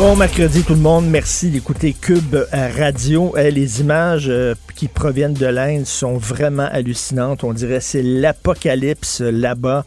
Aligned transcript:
Bon 0.00 0.16
mercredi 0.16 0.62
tout 0.62 0.72
le 0.72 0.80
monde, 0.80 1.10
merci 1.10 1.50
d'écouter 1.50 1.92
Cube 1.92 2.34
Radio. 2.52 3.34
Eh, 3.36 3.50
les 3.50 3.82
images 3.82 4.30
euh, 4.30 4.54
qui 4.80 4.88
proviennent 4.88 5.34
de 5.34 5.44
l'Inde 5.44 5.84
sont 5.84 6.16
vraiment 6.16 6.66
hallucinantes. 6.72 7.44
On 7.44 7.52
dirait 7.52 7.80
c'est 7.80 8.02
l'apocalypse 8.02 9.20
là-bas. 9.20 9.84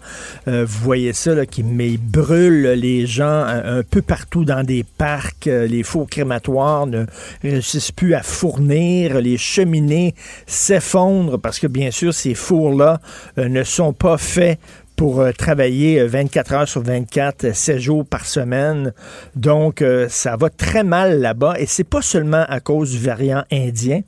Euh, 0.48 0.66
vous 0.68 0.84
voyez 0.84 1.14
ça 1.14 1.34
là, 1.34 1.48
qui 1.48 1.64
brûle 1.64 2.74
les 2.74 3.08
gens 3.08 3.44
un, 3.44 3.82
peu 3.82 4.04
partout 4.04 4.46
dans 4.46 4.64
des 4.64 4.84
parcs. 4.84 5.48
Euh, 5.48 5.66
Les 5.66 5.82
fours 5.82 6.08
crématoires 6.08 6.86
ne 6.86 7.08
réussissent 7.42 7.92
plus 7.92 8.14
à 8.14 8.22
fournir. 8.22 9.20
Les 9.20 9.40
cheminées 9.40 10.14
s'effondrent 10.46 11.40
parce 11.40 11.58
que 11.58 11.66
bien 11.66 11.90
sûr 11.90 12.14
ces 12.14 12.36
fours-là 12.36 13.02
euh, 13.40 13.50
ne 13.50 13.64
sont 13.64 13.94
pas 13.94 14.20
faits 14.20 14.60
pour 15.04 15.20
euh, 15.20 15.34
travailler 15.34 16.00
euh, 16.00 16.08
24 16.08 16.54
heures 16.54 16.68
sur 16.70 16.82
24, 16.82 17.44
euh, 17.44 17.54
7 17.54 17.78
jours 17.78 18.06
par 18.06 18.26
semaine. 18.26 18.94
Donc, 19.36 19.82
euh, 19.82 20.08
ça 20.08 20.38
va 20.38 20.50
très 20.50 20.86
mal 20.86 21.20
là-bas. 21.20 21.56
Et 21.60 21.66
c'est 21.66 21.84
pas 21.84 22.02
seulement 22.02 22.46
à 22.48 22.62
cause 22.62 22.92
du 22.92 23.00
variant 23.00 23.44
indien. 23.52 24.00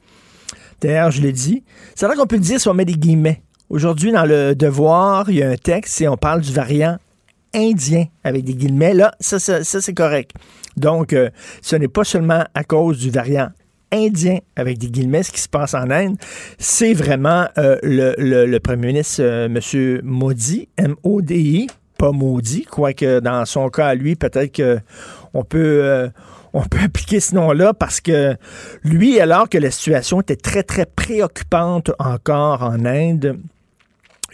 D'ailleurs, 0.80 1.12
je 1.12 1.22
l'ai 1.22 1.34
dit. 1.34 1.66
C'est 1.96 2.06
vrai 2.06 2.16
qu'on 2.16 2.28
peut 2.28 2.38
le 2.38 2.42
dire 2.42 2.62
si 2.62 2.70
on 2.70 2.74
met 2.74 2.86
des 2.86 2.96
guillemets. 2.96 3.42
Aujourd'hui, 3.68 4.14
dans 4.14 4.24
le 4.24 4.56
Devoir, 4.56 5.30
il 5.30 5.36
y 5.36 5.44
a 5.44 5.50
un 5.50 5.58
texte 5.58 6.00
et 6.00 6.08
on 6.08 6.16
parle 6.16 6.40
du 6.40 6.54
variant 6.54 6.98
indien 7.54 8.06
avec 8.24 8.46
des 8.46 8.54
guillemets. 8.54 8.94
Là, 8.94 9.12
ça, 9.20 9.38
ça, 9.38 9.64
c'est 9.66 9.94
correct. 9.94 10.32
Donc, 10.78 11.12
euh, 11.12 11.30
ce 11.62 11.76
n'est 11.76 11.90
pas 11.90 12.06
seulement 12.06 12.46
à 12.54 12.64
cause 12.64 13.00
du 13.00 13.09
variant 13.09 13.50
indien 13.91 14.39
avec 14.55 14.78
des 14.78 14.88
guillemets, 14.89 15.23
ce 15.23 15.31
qui 15.31 15.41
se 15.41 15.50
passe 15.50 15.73
en 15.73 15.89
Inde, 15.89 16.17
c'est 16.58 16.94
vraiment 16.94 17.47
euh, 17.58 17.78
le, 17.83 18.16
le- 18.17 18.59
premier 18.59 18.88
ministre, 18.88 19.22
euh, 19.23 19.45
M. 19.47 20.02
Modi, 20.03 20.67
M-O-D-I, 20.78 21.67
pas 21.97 22.11
maudit, 22.11 22.66
quoique 22.66 23.19
dans 23.19 23.45
son 23.45 23.69
cas 23.69 23.88
à 23.88 23.95
lui, 23.95 24.16
peut-être 24.16 24.52
que 24.52 24.80
on 25.33 25.44
peut... 25.44 25.80
euh, 25.83 26.09
on 26.58 26.61
peut 26.63 26.78
appliquer 26.85 27.19
ce 27.19 27.35
nom-là 27.35 27.74
parce 27.74 28.00
que 28.00 28.38
lui, 28.85 29.19
alors 29.19 29.50
que 29.50 29.57
la 29.57 29.72
situation 29.72 30.22
était 30.22 30.38
très, 30.38 30.63
très 30.63 30.85
préoccupante 30.85 31.91
encore 32.00 32.63
en 32.63 32.85
Inde, 32.85 33.38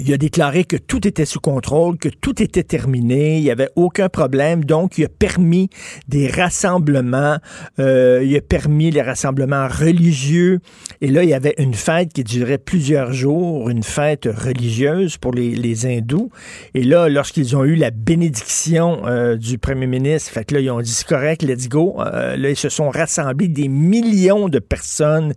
il 0.03 0.13
a 0.13 0.17
déclaré 0.17 0.63
que 0.63 0.77
tout 0.77 1.07
était 1.07 1.25
sous 1.25 1.39
contrôle, 1.39 1.97
que 1.97 2.09
tout 2.09 2.41
était 2.41 2.63
terminé, 2.63 3.37
il 3.37 3.43
n'y 3.43 3.51
avait 3.51 3.69
aucun 3.75 4.09
problème. 4.09 4.65
Donc, 4.65 4.97
il 4.97 5.05
a 5.05 5.09
permis 5.09 5.69
des 6.07 6.27
rassemblements, 6.27 7.37
euh, 7.79 8.21
il 8.23 8.35
a 8.35 8.41
permis 8.41 8.91
les 8.91 9.01
rassemblements 9.01 9.67
religieux. 9.67 10.59
Et 11.01 11.07
là, 11.07 11.23
il 11.23 11.29
y 11.29 11.33
avait 11.33 11.55
une 11.57 11.73
fête 11.73 12.13
qui 12.13 12.23
durait 12.23 12.57
plusieurs 12.57 13.13
jours, 13.13 13.69
une 13.69 13.83
fête 13.83 14.25
religieuse 14.25 15.17
pour 15.17 15.33
les, 15.33 15.55
les 15.55 15.85
hindous. 15.85 16.29
Et 16.73 16.83
là, 16.83 17.09
lorsqu'ils 17.09 17.55
ont 17.55 17.63
eu 17.63 17.75
la 17.75 17.91
bénédiction 17.91 19.01
euh, 19.05 19.37
du 19.37 19.57
premier 19.57 19.87
ministre, 19.87 20.31
fait 20.31 20.45
que 20.45 20.55
là, 20.55 20.61
ils 20.61 20.71
ont 20.71 20.81
dit 20.81 21.03
correct, 21.07 21.43
let's 21.43 21.69
go. 21.69 21.97
Euh, 21.99 22.35
là, 22.35 22.49
ils 22.49 22.57
se 22.57 22.69
sont 22.69 22.89
rassemblés 22.89 23.47
des 23.47 23.67
millions 23.67 24.49
de 24.49 24.59
personnes 24.59 25.33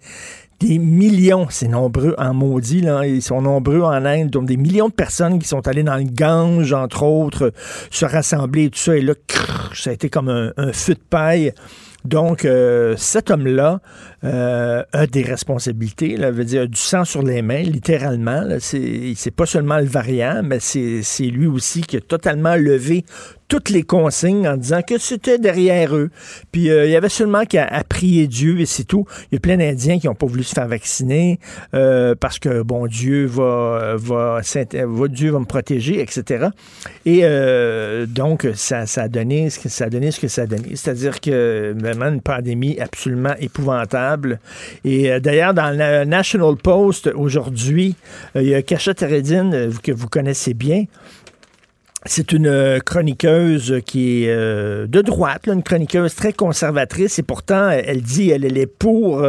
des 0.60 0.78
millions, 0.78 1.46
c'est 1.50 1.68
nombreux 1.68 2.14
en 2.18 2.32
maudit, 2.34 2.80
là, 2.80 3.06
ils 3.06 3.22
sont 3.22 3.42
nombreux 3.42 3.82
en 3.82 4.04
Inde, 4.04 4.30
donc 4.30 4.46
des 4.46 4.56
millions 4.56 4.88
de 4.88 4.94
personnes 4.94 5.38
qui 5.38 5.48
sont 5.48 5.66
allées 5.66 5.82
dans 5.82 5.96
le 5.96 6.04
Gange, 6.04 6.72
entre 6.72 7.02
autres, 7.02 7.52
se 7.90 8.04
rassembler 8.04 8.64
et 8.64 8.70
tout 8.70 8.78
ça, 8.78 8.96
et 8.96 9.02
là, 9.02 9.14
crrr, 9.26 9.72
ça 9.74 9.90
a 9.90 9.92
été 9.92 10.08
comme 10.08 10.28
un, 10.28 10.72
feu 10.72 10.94
de 10.94 11.00
paille. 11.10 11.52
Donc, 12.04 12.44
euh, 12.44 12.94
cet 12.98 13.30
homme-là 13.30 13.80
euh, 14.24 14.82
a 14.92 15.06
des 15.06 15.22
responsabilités, 15.22 16.16
là, 16.16 16.30
veut 16.30 16.44
dire 16.44 16.66
du 16.68 16.78
sang 16.78 17.04
sur 17.04 17.22
les 17.22 17.42
mains, 17.42 17.62
littéralement. 17.62 18.42
C'est 18.58 19.34
pas 19.34 19.46
seulement 19.46 19.78
le 19.78 19.86
variant, 19.86 20.42
mais 20.42 20.60
c'est 20.60 21.24
lui 21.24 21.46
aussi 21.46 21.82
qui 21.82 21.96
a 21.96 22.00
totalement 22.00 22.56
levé 22.56 23.04
toutes 23.46 23.68
les 23.68 23.82
consignes 23.82 24.48
en 24.48 24.56
disant 24.56 24.80
que 24.80 24.96
c'était 24.98 25.38
derrière 25.38 25.94
eux. 25.94 26.10
Puis 26.50 26.70
euh, 26.70 26.86
il 26.86 26.90
y 26.90 26.96
avait 26.96 27.10
seulement 27.10 27.44
qu'à 27.44 27.66
à 27.66 27.84
prier 27.84 28.26
Dieu 28.26 28.58
et 28.58 28.66
c'est 28.66 28.84
tout. 28.84 29.04
Il 29.30 29.34
y 29.34 29.36
a 29.36 29.40
plein 29.40 29.58
d'Indiens 29.58 29.98
qui 29.98 30.06
n'ont 30.06 30.14
pas 30.14 30.26
voulu 30.26 30.42
se 30.42 30.54
faire 30.54 30.66
vacciner 30.66 31.38
euh, 31.74 32.14
parce 32.18 32.38
que 32.38 32.62
bon 32.62 32.86
Dieu 32.86 33.26
va 33.26 33.96
va, 33.96 34.40
Dieu 35.08 35.30
va 35.30 35.38
me 35.38 35.44
protéger, 35.44 36.00
etc. 36.00 36.46
Et 37.04 37.22
donc 38.08 38.48
ça, 38.54 38.86
ça 38.86 39.02
a 39.02 39.08
donné 39.08 39.50
que 39.62 39.68
ça 39.68 39.84
a 39.84 39.90
donné 39.90 40.10
ce 40.10 40.20
que 40.20 40.28
ça 40.28 40.42
a 40.42 40.46
donné. 40.46 40.74
C'est-à-dire 40.74 41.20
que 41.20 41.74
vraiment 41.78 42.06
une 42.06 42.22
pandémie 42.22 42.80
absolument 42.80 43.34
épouvantable. 43.38 44.13
Et 44.84 45.10
euh, 45.10 45.20
d'ailleurs 45.20 45.54
dans 45.54 45.70
le 45.70 46.04
National 46.04 46.56
Post 46.56 47.10
aujourd'hui, 47.14 47.96
euh, 48.36 48.42
il 48.42 48.48
y 48.48 48.54
a 48.54 48.62
Kacha 48.62 48.94
Teredine 48.94 49.54
euh, 49.54 49.70
que 49.82 49.92
vous 49.92 50.08
connaissez 50.08 50.54
bien. 50.54 50.84
C'est 52.06 52.32
une 52.32 52.80
chroniqueuse 52.84 53.80
qui 53.86 54.24
est 54.24 54.36
de 54.36 55.00
droite, 55.00 55.46
une 55.46 55.62
chroniqueuse 55.62 56.14
très 56.14 56.34
conservatrice. 56.34 57.18
Et 57.18 57.22
pourtant 57.22 57.70
elle, 57.70 58.02
dit 58.02 58.28
elle, 58.28 58.44
est 58.58 58.66
pour 58.66 59.26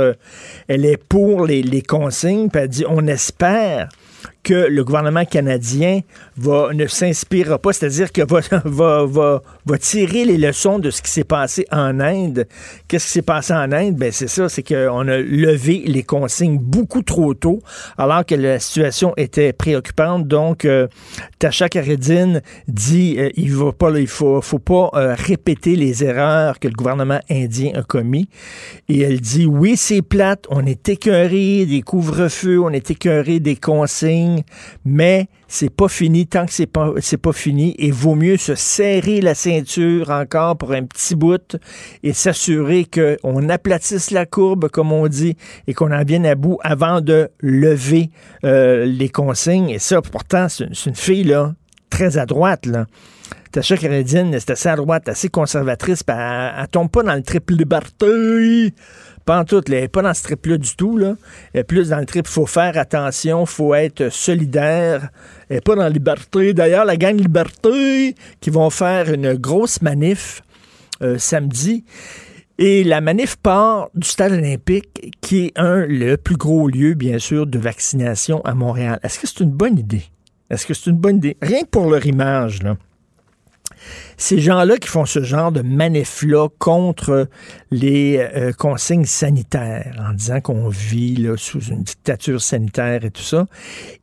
elle 0.68 0.86
est 0.86 0.98
pour 0.98 1.46
les, 1.46 1.64
les 1.64 1.82
consignes, 1.82 2.50
puis 2.50 2.64
elle 2.64 2.68
dit 2.68 2.84
on 2.86 3.08
espère 3.08 3.88
que 4.44 4.54
le 4.54 4.84
gouvernement 4.84 5.26
canadien 5.26 6.02
ne 6.38 6.88
s'inspirera 6.88 7.58
pas, 7.58 7.74
c'est-à-dire 7.74 8.12
que 8.12 8.22
va, 8.66 9.78
tirer 9.80 10.26
les 10.26 10.38
leçons 10.38 10.80
de 10.80 10.90
ce 10.90 11.02
qui 11.02 11.12
s'est 11.12 11.24
passé 11.24 11.66
en 11.72 12.00
Inde. 12.00 12.48
Qu'est-ce 12.88 13.06
qui 13.06 13.12
s'est 13.12 13.22
passé 13.22 13.54
en 13.54 13.72
Inde? 13.72 13.96
Ben 13.96 14.12
c'est 14.12 14.28
ça, 14.28 14.50
c'est 14.50 14.64
qu'on 14.64 15.08
a 15.08 15.18
levé 15.18 15.84
les 15.86 16.04
consignes 16.04 16.60
beaucoup 16.60 17.02
trop 17.02 17.34
tôt, 17.34 17.60
alors 17.98 18.26
que 18.26 18.36
la 18.36 18.60
situation 18.60 19.14
était 19.18 19.54
préoccupante. 19.54 20.28
Donc, 20.28 20.66
euh, 20.66 20.88
Tasha 21.40 21.70
Karedine 21.70 22.42
dit 22.68 23.16
euh, 23.18 23.30
il 23.36 24.08
faut, 24.08 24.42
faut 24.42 24.60
pas 24.60 24.90
euh, 24.94 25.16
répéter 25.16 25.76
les 25.76 26.04
erreurs 26.04 26.60
que 26.60 26.68
le 26.68 26.74
gouvernement 26.74 27.20
indien 27.30 27.72
a 27.76 27.84
commis. 27.84 28.30
Et 28.90 29.02
elle 29.02 29.22
dit 29.22 29.46
oui, 29.46 29.78
c'est 29.78 30.02
plate, 30.02 30.46
on 30.50 30.66
est 30.66 30.90
écœuré 30.90 31.66
des 31.66 31.82
couvre-feux, 31.82 32.60
on 32.60 32.70
est 32.70 32.92
écœuré 32.92 33.40
des 33.40 33.56
consignes, 33.56 33.96
mais 34.84 35.28
c'est 35.48 35.70
pas 35.70 35.88
fini. 35.88 36.28
Tant 36.28 36.46
que 36.46 36.54
c'est 36.54 36.66
pas 36.66 36.94
pas 37.22 37.34
fini 37.34 37.76
et 37.78 37.92
vaut 37.92 38.16
mieux 38.16 38.38
se 38.38 38.56
serrer 38.56 39.22
la 39.22 39.36
ceinture 39.36 40.10
encore 40.10 40.58
pour 40.58 40.72
un 40.72 40.84
petit 40.84 41.16
bout 41.16 41.58
et 42.04 42.14
s'assurer 42.14 42.86
que 42.86 43.18
on 43.24 43.50
aplatisse 43.50 44.12
la 44.12 44.26
courbe 44.26 44.70
comme 44.70 44.92
on 44.92 45.08
dit 45.08 45.36
et 45.68 45.74
qu'on 45.74 45.92
en 45.92 46.04
vienne 46.04 46.26
à 46.26 46.36
bout 46.36 46.58
avant 46.64 47.02
de 47.02 47.30
lever 47.40 48.10
euh, 48.44 48.86
les 48.86 49.10
consignes. 49.10 49.70
Et 49.70 49.80
ça 49.80 50.02
pourtant 50.02 50.48
c'est 50.50 50.86
une 50.86 50.96
fille 50.96 51.24
là 51.24 51.54
très 51.90 52.18
à 52.18 52.26
droite 52.26 52.66
là. 52.66 52.86
Tasha 53.56 53.78
Canadienne, 53.78 54.36
c'est 54.38 54.50
assez 54.50 54.68
à 54.68 54.76
droite, 54.76 55.08
assez 55.08 55.30
conservatrice, 55.30 56.04
elle, 56.10 56.16
elle 56.60 56.68
tombe 56.68 56.92
pas 56.92 57.04
dans 57.04 57.16
le 57.16 57.24
triple 57.24 57.54
liberté. 57.54 58.74
Pas 59.26 59.40
en 59.40 59.44
tout, 59.44 59.62
elle 59.72 59.90
pas 59.90 60.04
dans 60.04 60.14
ce 60.14 60.22
trip-là 60.24 60.58
du 60.58 60.76
tout. 60.76 60.98
Là. 60.98 61.16
Plus 61.68 61.90
dans 61.90 62.00
le 62.00 62.06
trip, 62.06 62.28
faut 62.28 62.46
faire 62.46 62.78
attention, 62.78 63.46
faut 63.48 63.74
être 63.74 64.10
solidaire. 64.10 65.10
Elle 65.50 65.58
n'est 65.58 65.62
pas 65.62 65.76
dans 65.76 65.82
la 65.82 65.90
liberté. 65.90 66.54
D'ailleurs, 66.54 66.86
la 66.86 66.96
gang 66.96 67.18
Liberté 67.18 68.16
qui 68.40 68.50
vont 68.52 68.70
faire 68.70 69.12
une 69.12 69.34
grosse 69.34 69.82
manif 69.82 70.44
euh, 71.02 71.18
samedi. 71.18 71.84
Et 72.58 72.84
la 72.84 73.02
manif 73.02 73.36
part 73.36 73.90
du 73.96 74.08
stade 74.08 74.32
olympique, 74.32 75.18
qui 75.22 75.48
est 75.48 75.54
un 75.56 75.86
le 75.88 76.16
plus 76.16 76.38
gros 76.38 76.70
lieu, 76.70 76.94
bien 76.94 77.20
sûr, 77.20 77.48
de 77.48 77.60
vaccination 77.60 78.42
à 78.46 78.54
Montréal. 78.54 79.00
Est-ce 79.04 79.20
que 79.20 79.28
c'est 79.28 79.42
une 79.42 79.52
bonne 79.52 79.78
idée? 79.78 80.04
Est-ce 80.50 80.66
que 80.66 80.74
c'est 80.74 80.90
une 80.90 80.98
bonne 80.98 81.18
idée? 81.18 81.36
Rien 81.42 81.64
que 81.64 81.70
pour 81.70 81.90
leur 81.90 82.06
image, 82.06 82.62
là 82.62 82.78
ces 84.18 84.40
gens-là 84.40 84.78
qui 84.78 84.88
font 84.88 85.06
ce 85.06 85.24
genre 85.24 85.52
de 85.52 85.62
manif-là 85.62 86.48
contre 86.60 87.28
les 87.72 88.18
euh, 88.18 88.54
consignes 88.54 89.06
sanitaires, 89.06 89.96
en 90.10 90.14
disant 90.14 90.42
qu'on 90.42 90.70
vit 90.70 91.16
là, 91.18 91.36
sous 91.38 91.62
une 91.62 91.84
dictature 91.84 92.42
sanitaire 92.42 93.04
et 93.04 93.12
tout 93.12 93.22
ça, 93.22 93.46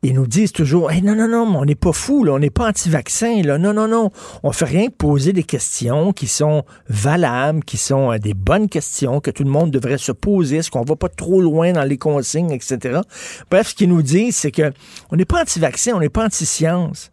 ils 0.03 0.13
nous 0.13 0.27
disent 0.27 0.51
toujours 0.51 0.91
non, 1.03 1.15
non, 1.15 1.27
non, 1.27 1.57
on 1.57 1.65
n'est 1.65 1.75
pas 1.75 1.93
fou, 1.93 2.27
on 2.27 2.39
n'est 2.39 2.49
pas 2.49 2.69
anti-vaccin, 2.69 3.41
non, 3.43 3.73
non, 3.73 3.87
non. 3.87 4.11
On 4.43 4.51
fait 4.51 4.65
rien 4.65 4.87
que 4.87 4.93
poser 4.93 5.33
des 5.33 5.43
questions 5.43 6.13
qui 6.13 6.27
sont 6.27 6.63
valables, 6.89 7.63
qui 7.63 7.77
sont 7.77 8.11
euh, 8.11 8.17
des 8.17 8.33
bonnes 8.33 8.69
questions 8.69 9.19
que 9.19 9.31
tout 9.31 9.43
le 9.43 9.49
monde 9.49 9.71
devrait 9.71 9.97
se 9.97 10.11
poser. 10.11 10.57
Est-ce 10.57 10.71
qu'on 10.71 10.83
va 10.83 10.95
pas 10.95 11.09
trop 11.09 11.41
loin 11.41 11.73
dans 11.73 11.83
les 11.83 11.97
consignes, 11.97 12.51
etc. 12.51 13.01
Bref, 13.49 13.69
ce 13.69 13.75
qu'ils 13.75 13.89
nous 13.89 14.01
disent, 14.01 14.35
c'est 14.35 14.51
que 14.51 14.71
on 15.11 15.15
n'est 15.15 15.25
pas 15.25 15.41
anti-vaccin, 15.41 15.93
on 15.95 15.99
n'est 15.99 16.09
pas 16.09 16.25
anti-science. 16.25 17.12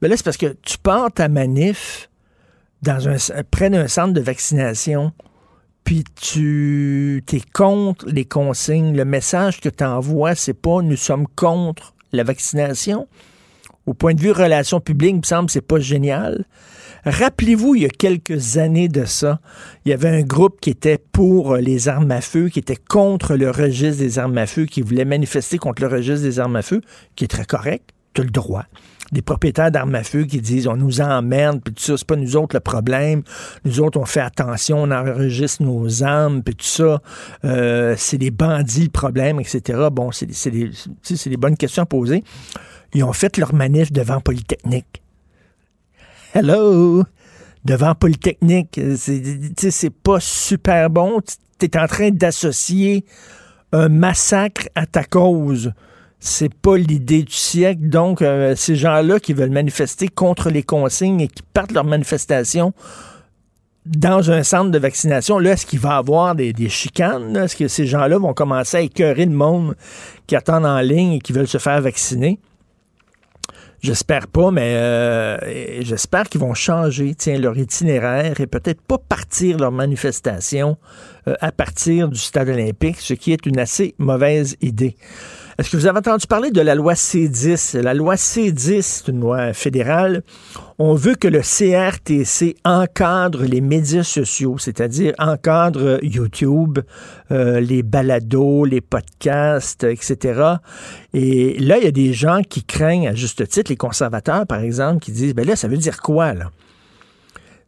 Mais 0.00 0.08
là, 0.08 0.16
c'est 0.16 0.24
parce 0.24 0.36
que 0.36 0.56
tu 0.62 0.78
pars 0.78 1.12
ta 1.12 1.28
manif 1.28 2.08
dans 2.82 3.08
un, 3.08 3.16
près 3.50 3.68
d'un 3.68 3.88
centre 3.88 4.14
de 4.14 4.20
vaccination, 4.20 5.12
puis 5.84 6.04
tu 6.20 7.22
es 7.32 7.40
contre 7.52 8.06
les 8.06 8.24
consignes, 8.24 8.96
le 8.96 9.04
message 9.04 9.60
que 9.60 9.68
tu 9.68 9.84
envoies, 9.84 10.34
c'est 10.34 10.54
pas 10.54 10.80
nous 10.82 10.96
sommes 10.96 11.26
contre 11.36 11.94
la 12.12 12.24
vaccination. 12.24 13.08
Au 13.86 13.94
point 13.94 14.14
de 14.14 14.20
vue 14.20 14.30
relations 14.30 14.80
publiques, 14.80 15.14
il 15.14 15.18
me 15.18 15.22
semble 15.22 15.46
que 15.46 15.52
c'est 15.52 15.60
pas 15.60 15.80
génial. 15.80 16.44
Rappelez-vous, 17.04 17.74
il 17.74 17.82
y 17.82 17.86
a 17.86 17.90
quelques 17.90 18.58
années 18.58 18.88
de 18.88 19.04
ça, 19.04 19.40
il 19.84 19.90
y 19.90 19.92
avait 19.92 20.08
un 20.08 20.20
groupe 20.20 20.60
qui 20.60 20.70
était 20.70 20.98
pour 20.98 21.56
les 21.56 21.88
armes 21.88 22.10
à 22.10 22.20
feu, 22.20 22.50
qui 22.50 22.58
était 22.58 22.76
contre 22.76 23.36
le 23.36 23.50
registre 23.50 24.02
des 24.02 24.18
armes 24.18 24.36
à 24.36 24.46
feu, 24.46 24.66
qui 24.66 24.82
voulait 24.82 25.06
manifester 25.06 25.56
contre 25.56 25.82
le 25.82 25.88
registre 25.88 26.22
des 26.22 26.38
armes 26.38 26.56
à 26.56 26.62
feu, 26.62 26.82
qui 27.16 27.24
est 27.24 27.28
très 27.28 27.46
correct, 27.46 27.90
tu 28.12 28.20
as 28.20 28.24
le 28.24 28.30
droit 28.30 28.66
des 29.12 29.22
propriétaires 29.22 29.70
d'armes 29.70 29.94
à 29.94 30.04
feu 30.04 30.24
qui 30.24 30.40
disent 30.40 30.66
on 30.68 30.76
nous 30.76 31.00
emmerde, 31.00 31.60
puis 31.62 31.74
tout 31.74 31.82
ça, 31.82 31.96
c'est 31.96 32.06
pas 32.06 32.16
nous 32.16 32.36
autres 32.36 32.56
le 32.56 32.60
problème. 32.60 33.22
Nous 33.64 33.80
autres, 33.80 33.98
on 33.98 34.04
fait 34.04 34.20
attention, 34.20 34.82
on 34.82 34.90
enregistre 34.90 35.62
nos 35.62 36.02
armes, 36.02 36.42
puis 36.42 36.54
tout 36.54 36.64
ça. 36.64 37.00
Euh, 37.44 37.94
c'est 37.96 38.18
des 38.18 38.30
bandits 38.30 38.84
le 38.84 38.90
problème, 38.90 39.40
etc. 39.40 39.88
Bon, 39.92 40.10
c'est 40.12 40.26
des, 40.50 40.70
des 41.26 41.36
bonnes 41.36 41.56
questions 41.56 41.82
à 41.82 41.86
poser. 41.86 42.22
Ils 42.94 43.04
ont 43.04 43.12
fait 43.12 43.36
leur 43.36 43.54
manif 43.54 43.92
devant 43.92 44.20
Polytechnique. 44.20 45.02
Hello! 46.34 47.04
Devant 47.64 47.94
Polytechnique. 47.94 48.80
C'est 48.96 49.90
pas 50.02 50.20
super 50.20 50.88
bon. 50.90 51.20
Tu 51.58 51.66
es 51.66 51.78
en 51.78 51.86
train 51.86 52.10
d'associer 52.10 53.04
un 53.72 53.88
massacre 53.88 54.68
à 54.74 54.86
ta 54.86 55.04
cause 55.04 55.72
c'est 56.20 56.52
pas 56.52 56.76
l'idée 56.76 57.22
du 57.22 57.32
siècle. 57.32 57.88
Donc, 57.88 58.20
euh, 58.20 58.54
ces 58.54 58.76
gens-là 58.76 59.18
qui 59.18 59.32
veulent 59.32 59.50
manifester 59.50 60.08
contre 60.08 60.50
les 60.50 60.62
consignes 60.62 61.22
et 61.22 61.28
qui 61.28 61.42
partent 61.42 61.72
leur 61.72 61.84
manifestation 61.84 62.74
dans 63.86 64.30
un 64.30 64.42
centre 64.42 64.70
de 64.70 64.78
vaccination, 64.78 65.38
là, 65.38 65.52
est-ce 65.52 65.64
qu'il 65.64 65.80
va 65.80 65.94
y 65.94 65.98
avoir 65.98 66.34
des, 66.34 66.68
chicanes? 66.68 67.34
Est-ce 67.34 67.56
que 67.56 67.66
ces 67.66 67.86
gens-là 67.86 68.18
vont 68.18 68.34
commencer 68.34 68.76
à 68.76 68.80
écœurer 68.82 69.24
le 69.24 69.32
monde 69.32 69.74
qui 70.26 70.36
attendent 70.36 70.66
en 70.66 70.80
ligne 70.80 71.14
et 71.14 71.18
qui 71.18 71.32
veulent 71.32 71.48
se 71.48 71.58
faire 71.58 71.80
vacciner? 71.80 72.38
J'espère 73.80 74.26
pas, 74.26 74.50
mais 74.50 74.74
euh, 74.74 75.38
j'espère 75.80 76.28
qu'ils 76.28 76.42
vont 76.42 76.52
changer 76.52 77.14
tiens, 77.14 77.38
leur 77.38 77.56
itinéraire 77.56 78.38
et 78.38 78.46
peut-être 78.46 78.82
pas 78.82 78.98
partir 78.98 79.56
leur 79.56 79.72
manifestation 79.72 80.76
euh, 81.26 81.34
à 81.40 81.50
partir 81.50 82.10
du 82.10 82.18
stade 82.18 82.50
olympique, 82.50 83.00
ce 83.00 83.14
qui 83.14 83.32
est 83.32 83.46
une 83.46 83.58
assez 83.58 83.94
mauvaise 83.96 84.58
idée. 84.60 84.96
Est-ce 85.60 85.72
que 85.72 85.76
vous 85.76 85.86
avez 85.86 85.98
entendu 85.98 86.26
parler 86.26 86.50
de 86.50 86.62
la 86.62 86.74
loi 86.74 86.94
C10? 86.94 87.78
La 87.80 87.92
loi 87.92 88.14
C10, 88.14 88.80
c'est 88.80 89.08
une 89.08 89.20
loi 89.20 89.52
fédérale. 89.52 90.22
On 90.78 90.94
veut 90.94 91.14
que 91.14 91.28
le 91.28 91.40
CRTC 91.40 92.56
encadre 92.64 93.42
les 93.42 93.60
médias 93.60 94.02
sociaux, 94.02 94.56
c'est-à-dire 94.56 95.12
encadre 95.18 95.98
YouTube, 96.02 96.78
euh, 97.30 97.60
les 97.60 97.82
balados, 97.82 98.64
les 98.64 98.80
podcasts, 98.80 99.84
etc. 99.84 100.54
Et 101.12 101.58
là, 101.58 101.76
il 101.76 101.84
y 101.84 101.88
a 101.88 101.92
des 101.92 102.14
gens 102.14 102.40
qui 102.40 102.64
craignent, 102.64 103.08
à 103.08 103.14
juste 103.14 103.46
titre, 103.46 103.70
les 103.70 103.76
conservateurs, 103.76 104.46
par 104.46 104.60
exemple, 104.60 105.00
qui 105.00 105.12
disent, 105.12 105.34
ben 105.34 105.46
là, 105.46 105.56
ça 105.56 105.68
veut 105.68 105.76
dire 105.76 106.00
quoi, 106.00 106.32
là? 106.32 106.50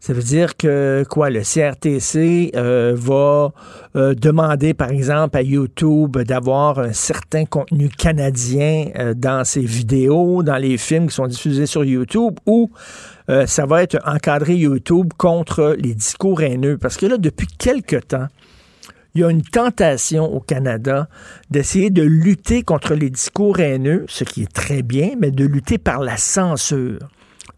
Ça 0.05 0.13
veut 0.15 0.23
dire 0.25 0.57
que 0.57 1.05
quoi, 1.09 1.31
le 1.31 1.43
CRTC 1.43 2.51
euh, 2.57 2.93
va 2.97 3.53
euh, 3.95 4.15
demander, 4.17 4.75
par 4.75 4.91
exemple, 4.91 5.37
à 5.37 5.43
YouTube 5.43 6.19
d'avoir 6.23 6.81
un 6.81 6.93
certain 6.93 7.45
contenu 7.45 7.89
canadien 7.89 8.89
euh, 8.99 9.15
dans 9.15 9.45
ses 9.45 9.61
vidéos, 9.61 10.43
dans 10.43 10.57
les 10.57 10.77
films 10.77 11.07
qui 11.07 11.15
sont 11.15 11.29
diffusés 11.29 11.67
sur 11.67 11.85
YouTube, 11.85 12.35
ou 12.47 12.73
ça 13.47 13.65
va 13.65 13.85
être 13.85 13.97
encadré 14.05 14.57
YouTube 14.57 15.13
contre 15.17 15.77
les 15.79 15.95
discours 15.95 16.43
haineux. 16.43 16.79
Parce 16.79 16.97
que 16.97 17.07
là, 17.07 17.17
depuis 17.17 17.47
quelque 17.47 17.97
temps, 17.97 18.27
il 19.15 19.21
y 19.21 19.25
a 19.25 19.31
une 19.31 19.43
tentation 19.43 20.25
au 20.25 20.41
Canada 20.41 21.09
d'essayer 21.49 21.91
de 21.91 22.03
lutter 22.03 22.65
contre 22.65 22.95
les 22.95 23.09
discours 23.09 23.61
haineux, 23.61 24.05
ce 24.09 24.25
qui 24.25 24.43
est 24.43 24.53
très 24.53 24.83
bien, 24.83 25.11
mais 25.21 25.31
de 25.31 25.45
lutter 25.47 25.79
par 25.79 26.01
la 26.01 26.17
censure 26.17 26.99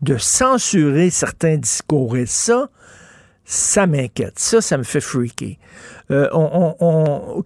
de 0.05 0.17
censurer 0.19 1.11
certains 1.11 1.57
discours. 1.57 2.17
Et 2.17 2.27
ça, 2.27 2.69
ça 3.45 3.87
m'inquiète. 3.87 4.39
Ça, 4.39 4.61
ça 4.61 4.79
me 4.79 4.85
fait 4.85 5.01
freaker. 5.01 5.57
Euh, 6.11 6.29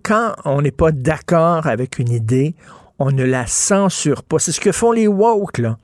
quand 0.02 0.34
on 0.44 0.62
n'est 0.62 0.70
pas 0.70 0.92
d'accord 0.92 1.66
avec 1.66 1.98
une 1.98 2.10
idée, 2.10 2.54
on 2.98 3.12
ne 3.12 3.24
la 3.24 3.46
censure 3.46 4.22
pas. 4.22 4.38
C'est 4.38 4.52
ce 4.52 4.60
que 4.60 4.72
font 4.72 4.92
les 4.92 5.06
woke, 5.06 5.58
là. 5.58 5.78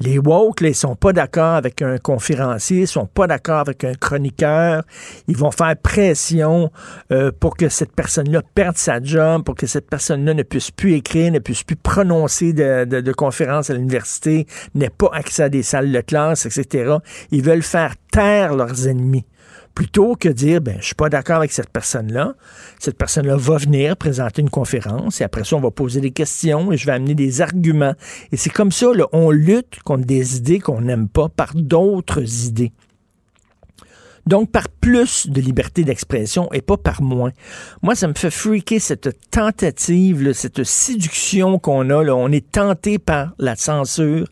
Les 0.00 0.18
woke, 0.18 0.60
là, 0.60 0.68
ils 0.68 0.74
sont 0.74 0.94
pas 0.94 1.14
d'accord 1.14 1.54
avec 1.54 1.80
un 1.80 1.96
conférencier, 1.96 2.82
ils 2.82 2.86
sont 2.86 3.06
pas 3.06 3.26
d'accord 3.26 3.60
avec 3.60 3.82
un 3.82 3.94
chroniqueur. 3.94 4.82
Ils 5.26 5.36
vont 5.36 5.50
faire 5.50 5.74
pression 5.76 6.70
euh, 7.12 7.32
pour 7.38 7.56
que 7.56 7.70
cette 7.70 7.92
personne-là 7.92 8.42
perde 8.54 8.76
sa 8.76 9.02
job, 9.02 9.42
pour 9.44 9.54
que 9.54 9.66
cette 9.66 9.88
personne-là 9.88 10.34
ne 10.34 10.42
puisse 10.42 10.70
plus 10.70 10.94
écrire, 10.94 11.32
ne 11.32 11.38
puisse 11.38 11.62
plus 11.62 11.76
prononcer 11.76 12.52
de, 12.52 12.84
de 12.84 13.12
conférences 13.12 13.70
à 13.70 13.74
l'université, 13.74 14.46
n'ait 14.74 14.90
pas 14.90 15.08
accès 15.12 15.44
à 15.44 15.48
des 15.48 15.62
salles 15.62 15.90
de 15.90 16.00
classe, 16.02 16.44
etc. 16.44 16.96
Ils 17.30 17.42
veulent 17.42 17.62
faire 17.62 17.94
taire 18.10 18.54
leurs 18.54 18.88
ennemis 18.88 19.24
plutôt 19.76 20.16
que 20.16 20.30
dire 20.30 20.62
ben 20.62 20.78
je 20.80 20.86
suis 20.86 20.94
pas 20.94 21.10
d'accord 21.10 21.36
avec 21.36 21.52
cette 21.52 21.68
personne-là. 21.68 22.34
Cette 22.80 22.96
personne-là 22.96 23.36
va 23.36 23.58
venir 23.58 23.96
présenter 23.96 24.40
une 24.40 24.50
conférence 24.50 25.20
et 25.20 25.24
après 25.24 25.44
ça 25.44 25.54
on 25.54 25.60
va 25.60 25.70
poser 25.70 26.00
des 26.00 26.10
questions 26.10 26.72
et 26.72 26.78
je 26.78 26.86
vais 26.86 26.92
amener 26.92 27.14
des 27.14 27.42
arguments. 27.42 27.94
Et 28.32 28.38
c'est 28.38 28.50
comme 28.50 28.72
ça 28.72 28.92
là, 28.94 29.06
on 29.12 29.30
lutte 29.30 29.82
contre 29.84 30.06
des 30.06 30.38
idées 30.38 30.60
qu'on 30.60 30.80
n'aime 30.80 31.08
pas 31.08 31.28
par 31.28 31.54
d'autres 31.54 32.46
idées. 32.46 32.72
Donc, 34.26 34.50
par 34.50 34.68
plus 34.68 35.28
de 35.28 35.40
liberté 35.40 35.84
d'expression 35.84 36.52
et 36.52 36.60
pas 36.60 36.76
par 36.76 37.02
moins. 37.02 37.30
Moi, 37.82 37.94
ça 37.94 38.08
me 38.08 38.14
fait 38.14 38.30
freaker 38.30 38.80
cette 38.80 39.16
tentative, 39.30 40.32
cette 40.32 40.64
séduction 40.64 41.58
qu'on 41.58 41.90
a. 41.90 42.02
Là. 42.02 42.14
On 42.16 42.30
est 42.32 42.50
tenté 42.50 42.98
par 42.98 43.34
la 43.38 43.54
censure. 43.54 44.26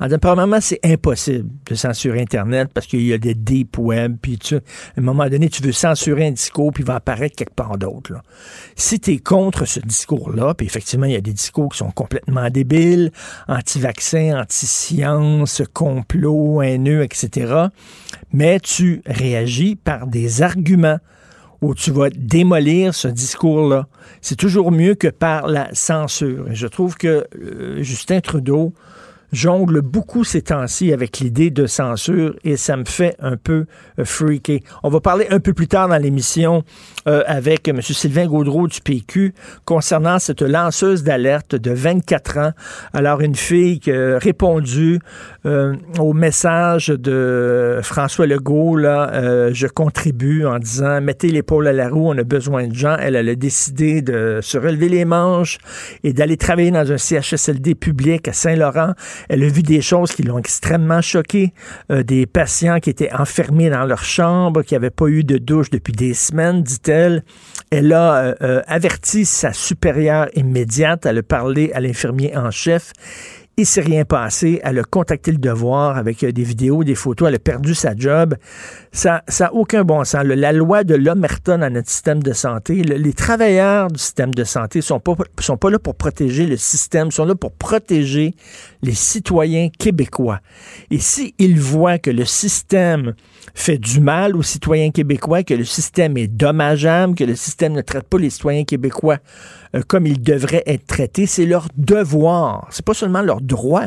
En 0.00 0.08
premièrement, 0.18 0.60
c'est 0.60 0.80
impossible 0.84 1.48
de 1.66 1.74
censurer 1.74 2.20
Internet 2.20 2.70
parce 2.74 2.86
qu'il 2.86 3.06
y 3.06 3.12
a 3.12 3.18
des 3.18 3.34
deep 3.34 3.78
web. 3.78 4.16
Puis 4.20 4.38
tu, 4.38 4.56
à 4.56 4.60
un 4.98 5.00
moment 5.00 5.28
donné, 5.28 5.48
tu 5.48 5.62
veux 5.62 5.72
censurer 5.72 6.26
un 6.26 6.32
discours, 6.32 6.72
puis 6.72 6.82
il 6.82 6.86
va 6.86 6.96
apparaître 6.96 7.36
quelque 7.36 7.54
part 7.54 7.78
d'autre. 7.78 8.14
Si 8.76 9.00
tu 9.00 9.12
es 9.12 9.18
contre 9.18 9.64
ce 9.64 9.80
discours-là, 9.80 10.54
puis 10.54 10.66
effectivement, 10.66 11.06
il 11.06 11.12
y 11.12 11.16
a 11.16 11.20
des 11.20 11.32
discours 11.32 11.70
qui 11.70 11.78
sont 11.78 11.90
complètement 11.90 12.50
débiles, 12.50 13.12
anti-vaccins, 13.48 14.40
anti-science, 14.40 15.62
complot, 15.72 16.62
haineux, 16.62 17.02
etc., 17.02 17.68
mais 18.32 18.60
tu 18.60 19.02
réagis 19.06 19.76
par 19.76 20.06
des 20.06 20.42
arguments 20.42 20.98
où 21.60 21.74
tu 21.74 21.90
vas 21.90 22.10
démolir 22.10 22.94
ce 22.94 23.08
discours-là. 23.08 23.88
C'est 24.20 24.36
toujours 24.36 24.70
mieux 24.70 24.94
que 24.94 25.08
par 25.08 25.48
la 25.48 25.68
censure. 25.74 26.50
Et 26.50 26.54
je 26.54 26.66
trouve 26.66 26.96
que 26.96 27.26
euh, 27.36 27.82
Justin 27.82 28.20
Trudeau 28.20 28.72
jongle 29.32 29.82
beaucoup 29.82 30.24
ces 30.24 30.42
temps-ci 30.42 30.92
avec 30.92 31.18
l'idée 31.18 31.50
de 31.50 31.66
censure 31.66 32.34
et 32.44 32.56
ça 32.56 32.76
me 32.76 32.84
fait 32.84 33.14
un 33.18 33.36
peu 33.36 33.66
euh, 33.98 34.04
freaker. 34.04 34.60
On 34.82 34.88
va 34.88 35.00
parler 35.00 35.26
un 35.30 35.40
peu 35.40 35.52
plus 35.52 35.68
tard 35.68 35.88
dans 35.88 35.98
l'émission 35.98 36.64
euh, 37.06 37.22
avec 37.26 37.68
M. 37.68 37.80
Sylvain 37.82 38.26
Gaudreau 38.26 38.68
du 38.68 38.80
PQ 38.80 39.34
concernant 39.64 40.18
cette 40.18 40.42
lanceuse 40.42 41.02
d'alerte 41.02 41.54
de 41.54 41.70
24 41.70 42.38
ans. 42.38 42.52
Alors, 42.92 43.20
une 43.20 43.34
fille 43.34 43.80
qui 43.80 43.90
a 43.92 44.18
répondu 44.18 45.00
euh, 45.48 45.74
au 45.98 46.12
message 46.12 46.88
de 46.88 47.80
François 47.82 48.26
Legault, 48.26 48.76
là, 48.76 49.50
je 49.52 49.66
contribue 49.66 50.46
en 50.46 50.58
disant 50.58 51.00
mettez 51.00 51.28
l'épaule 51.28 51.66
à 51.66 51.72
la 51.72 51.88
roue, 51.88 52.10
on 52.10 52.18
a 52.18 52.24
besoin 52.24 52.66
de 52.66 52.74
gens. 52.74 52.96
Elle, 53.00 53.16
elle 53.16 53.28
a 53.28 53.34
décidé 53.34 54.02
de 54.02 54.40
se 54.42 54.58
relever 54.58 54.88
les 54.88 55.04
manches 55.04 55.58
et 56.04 56.12
d'aller 56.12 56.36
travailler 56.36 56.70
dans 56.70 56.92
un 56.92 56.98
CHSLD 56.98 57.74
public 57.74 58.28
à 58.28 58.32
Saint-Laurent. 58.32 58.92
Elle 59.28 59.42
a 59.42 59.48
vu 59.48 59.62
des 59.62 59.80
choses 59.80 60.12
qui 60.12 60.22
l'ont 60.22 60.38
extrêmement 60.38 61.00
choquée, 61.00 61.52
euh, 61.90 62.02
des 62.02 62.26
patients 62.26 62.80
qui 62.80 62.90
étaient 62.90 63.12
enfermés 63.12 63.70
dans 63.70 63.84
leur 63.84 64.04
chambre, 64.04 64.62
qui 64.62 64.74
n'avaient 64.74 64.90
pas 64.90 65.06
eu 65.06 65.24
de 65.24 65.38
douche 65.38 65.70
depuis 65.70 65.92
des 65.92 66.14
semaines, 66.14 66.62
dit-elle. 66.62 67.22
Elle 67.70 67.92
a 67.92 68.16
euh, 68.16 68.34
euh, 68.42 68.62
averti 68.66 69.24
sa 69.24 69.52
supérieure 69.52 70.28
immédiate, 70.34 71.06
elle 71.06 71.18
a 71.18 71.22
parlé 71.22 71.70
à 71.74 71.80
l'infirmier 71.80 72.36
en 72.36 72.50
chef 72.50 72.92
Il 73.58 73.66
s'est 73.66 73.80
rien 73.80 74.04
passé. 74.04 74.60
Elle 74.62 74.78
a 74.78 74.84
contacté 74.84 75.32
le 75.32 75.38
devoir 75.38 75.96
avec 75.96 76.22
euh, 76.22 76.30
des 76.30 76.44
vidéos, 76.44 76.84
des 76.84 76.94
photos. 76.94 77.26
Elle 77.26 77.34
a 77.34 77.40
perdu 77.40 77.74
sa 77.74 77.96
job. 77.96 78.36
Ça 78.92 79.24
n'a 79.40 79.52
aucun 79.52 79.82
bon 79.82 80.04
sens. 80.04 80.22
La 80.22 80.52
loi 80.52 80.84
de 80.84 80.94
l'Omerton 80.94 81.60
à 81.62 81.68
notre 81.68 81.90
système 81.90 82.22
de 82.22 82.32
santé, 82.32 82.84
les 82.84 83.12
travailleurs 83.12 83.88
du 83.88 83.98
système 83.98 84.32
de 84.32 84.44
santé 84.44 84.80
sont 84.80 85.00
pas, 85.00 85.16
sont 85.40 85.56
pas 85.56 85.70
là 85.70 85.80
pour 85.80 85.96
protéger 85.96 86.46
le 86.46 86.56
système, 86.56 87.10
sont 87.10 87.24
là 87.24 87.34
pour 87.34 87.50
protéger 87.50 88.32
les 88.82 88.94
citoyens 88.94 89.70
québécois. 89.76 90.38
Et 90.92 91.00
s'ils 91.00 91.58
voient 91.58 91.98
que 91.98 92.10
le 92.10 92.26
système 92.26 93.14
fait 93.54 93.78
du 93.78 93.98
mal 93.98 94.36
aux 94.36 94.42
citoyens 94.42 94.92
québécois, 94.92 95.42
que 95.42 95.54
le 95.54 95.64
système 95.64 96.16
est 96.16 96.28
dommageable, 96.28 97.16
que 97.16 97.24
le 97.24 97.34
système 97.34 97.72
ne 97.72 97.82
traite 97.82 98.04
pas 98.04 98.18
les 98.18 98.30
citoyens 98.30 98.62
québécois 98.62 99.18
euh, 99.74 99.82
comme 99.86 100.06
ils 100.06 100.20
devraient 100.20 100.62
être 100.66 100.86
traités, 100.86 101.26
c'est 101.26 101.46
leur 101.46 101.68
devoir. 101.76 102.66
C'est 102.70 102.84
pas 102.84 102.94
seulement 102.94 103.22
leur 103.22 103.40
droit, 103.40 103.86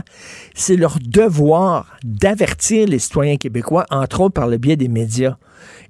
c'est 0.53 0.75
leur 0.75 0.97
devoir 0.99 1.97
d'avertir 2.03 2.87
les 2.87 2.99
citoyens 2.99 3.37
québécois, 3.37 3.85
entre 3.89 4.21
autres 4.21 4.33
par 4.33 4.47
le 4.47 4.57
biais 4.57 4.75
des 4.75 4.87
médias. 4.87 5.37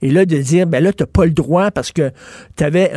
Et 0.01 0.09
là, 0.11 0.25
de 0.25 0.37
dire, 0.37 0.67
ben 0.67 0.83
là, 0.83 0.91
tu 0.93 1.03
n'as 1.03 1.07
pas 1.07 1.25
le 1.25 1.31
droit 1.31 1.71
parce 1.71 1.91
que 1.91 2.11
tu 2.57 2.63
avais, 2.63 2.91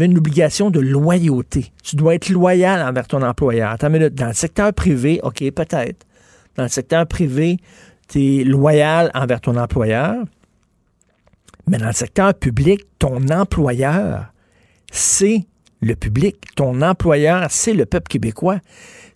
une 0.00 0.18
obligation 0.18 0.70
de 0.70 0.80
loyauté. 0.80 1.72
Tu 1.82 1.96
dois 1.96 2.14
être 2.14 2.28
loyal 2.28 2.86
envers 2.86 3.06
ton 3.06 3.22
employeur. 3.22 3.76
Dans 3.78 4.26
le 4.26 4.32
secteur 4.32 4.72
privé, 4.72 5.20
OK, 5.22 5.38
peut-être. 5.52 6.06
Dans 6.56 6.64
le 6.64 6.68
secteur 6.68 7.06
privé, 7.06 7.58
tu 8.08 8.40
es 8.40 8.44
loyal 8.44 9.10
envers 9.14 9.40
ton 9.40 9.56
employeur. 9.56 10.16
Mais 11.68 11.78
dans 11.78 11.86
le 11.86 11.92
secteur 11.92 12.34
public, 12.34 12.80
ton 12.98 13.28
employeur, 13.28 14.32
c'est 14.90 15.46
le 15.80 15.94
public. 15.94 16.36
Ton 16.56 16.82
employeur, 16.82 17.46
c'est 17.50 17.74
le 17.74 17.86
peuple 17.86 18.08
québécois. 18.08 18.58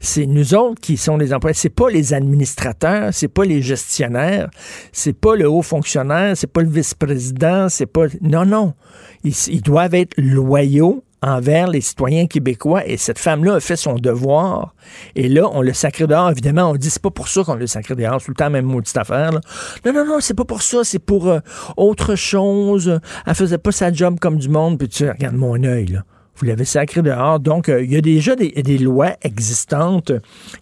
C'est 0.01 0.27
nous 0.27 0.55
autres 0.55 0.81
qui 0.81 0.97
sont 0.97 1.17
les 1.17 1.33
employés. 1.33 1.55
C'est 1.55 1.69
pas 1.69 1.89
les 1.89 2.13
administrateurs, 2.15 3.11
c'est 3.13 3.29
pas 3.29 3.45
les 3.45 3.63
gestionnaires, 3.63 4.51
c'est 4.91 5.13
pas 5.13 5.37
le 5.37 5.49
haut 5.49 5.63
fonctionnaire, 5.63 6.37
c'est 6.37 6.53
pas 6.53 6.63
le 6.63 6.71
vice-président, 6.71 7.69
c'est 7.69 7.87
pas. 7.87 8.07
Non, 8.21 8.45
non. 8.45 8.75
ils 9.23 9.63
doivent 9.63 9.95
être 9.95 10.15
loyaux 10.19 11.05
envers 11.23 11.69
les 11.69 11.81
citoyens 11.81 12.27
québécois 12.27 12.87
et 12.87 12.97
cette 12.97 13.19
femme-là 13.19 13.55
a 13.55 13.61
fait 13.61 13.77
son 13.77 13.95
devoir. 13.95 14.75
Et 15.15 15.29
là, 15.29 15.49
on 15.53 15.63
le 15.63 15.73
sacré 15.73 16.07
dehors. 16.07 16.31
Évidemment, 16.31 16.71
on 16.71 16.75
dit 16.75 16.91
c'est 16.91 17.03
pas 17.03 17.11
pour 17.11 17.29
ça 17.29 17.45
qu'on 17.45 17.55
le 17.55 17.67
sacré 17.67 17.95
dehors. 17.95 18.21
Tout 18.21 18.33
le 18.33 18.35
temps, 18.35 18.51
même 18.51 18.67
maudite 18.67 18.97
affaire. 18.97 19.33
Là. 19.33 19.41
Non, 19.87 19.93
non, 19.93 20.05
non, 20.05 20.21
c'est 20.21 20.35
pas 20.35 20.45
pour 20.45 20.63
ça. 20.63 20.83
C'est 20.85 20.99
pour 20.99 21.29
euh, 21.29 21.39
autre 21.77 22.17
chose. 22.17 23.01
Elle 23.27 23.35
faisait 23.35 23.59
pas 23.59 23.73
sa 23.73 23.93
job 23.93 24.19
comme 24.21 24.37
du 24.37 24.49
monde. 24.49 24.79
Puis 24.79 24.89
tu 24.89 25.09
regarde 25.09 25.37
mon 25.37 25.63
œil, 25.63 25.87
là. 25.87 26.03
Vous 26.37 26.47
l'avez 26.47 26.65
sacré 26.65 27.03
dehors. 27.03 27.41
Donc, 27.41 27.69
euh, 27.69 27.85
il 27.85 27.93
y 27.93 27.97
a 27.97 28.01
déjà 28.01 28.35
des, 28.35 28.79
lois 28.79 29.13
existantes 29.23 30.13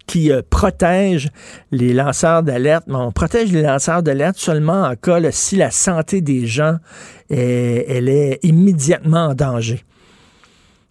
qui 0.06 0.32
euh, 0.32 0.42
protègent 0.48 1.30
les 1.70 1.92
lanceurs 1.92 2.42
d'alerte, 2.42 2.84
mais 2.88 2.96
on 2.96 3.12
protège 3.12 3.52
les 3.52 3.62
lanceurs 3.62 4.02
d'alerte 4.02 4.36
seulement 4.36 4.82
en 4.82 4.96
cas 4.96 5.20
si 5.30 5.56
la 5.56 5.70
santé 5.70 6.20
des 6.20 6.46
gens 6.46 6.76
elle 7.30 8.08
est 8.08 8.40
immédiatement 8.42 9.26
en 9.26 9.34
danger. 9.34 9.84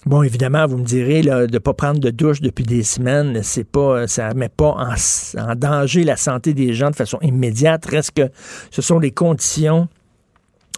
Bon, 0.06 0.24
évidemment, 0.24 0.66
vous 0.66 0.78
me 0.78 0.86
direz 0.86 1.22
de 1.22 1.52
ne 1.52 1.58
pas 1.58 1.74
prendre 1.74 2.00
de 2.00 2.10
douche 2.10 2.40
depuis 2.40 2.64
des 2.64 2.84
semaines, 2.84 3.42
c'est 3.44 3.66
pas, 3.66 4.08
ça 4.08 4.34
met 4.34 4.48
pas 4.48 4.78
en, 4.78 5.56
danger 5.56 6.06
la 6.06 6.16
santé 6.16 6.54
des 6.54 6.74
gens 6.74 6.90
de 6.90 6.96
façon 6.96 7.20
immédiate. 7.22 7.86
Reste 7.86 8.12
que 8.12 8.30
ce 8.72 8.82
sont 8.82 9.00
des 9.00 9.12
conditions 9.12 9.90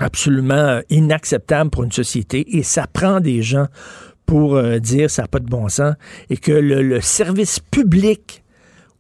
absolument 0.02 0.54
euh, 0.54 0.82
inacceptables 0.90 1.70
pour 1.70 1.84
une 1.84 1.92
société 1.92 2.58
et 2.58 2.64
ça 2.64 2.88
prend 2.92 3.20
des 3.20 3.42
gens 3.42 3.68
pour 4.26 4.56
euh, 4.56 4.80
dire 4.80 5.10
ça 5.10 5.24
n'a 5.24 5.28
pas 5.28 5.40
de 5.40 5.46
bon 5.48 5.70
sens 5.70 5.96
et 6.30 6.38
que 6.38 6.52
le 6.52 7.02
service 7.02 7.60
public 7.60 8.42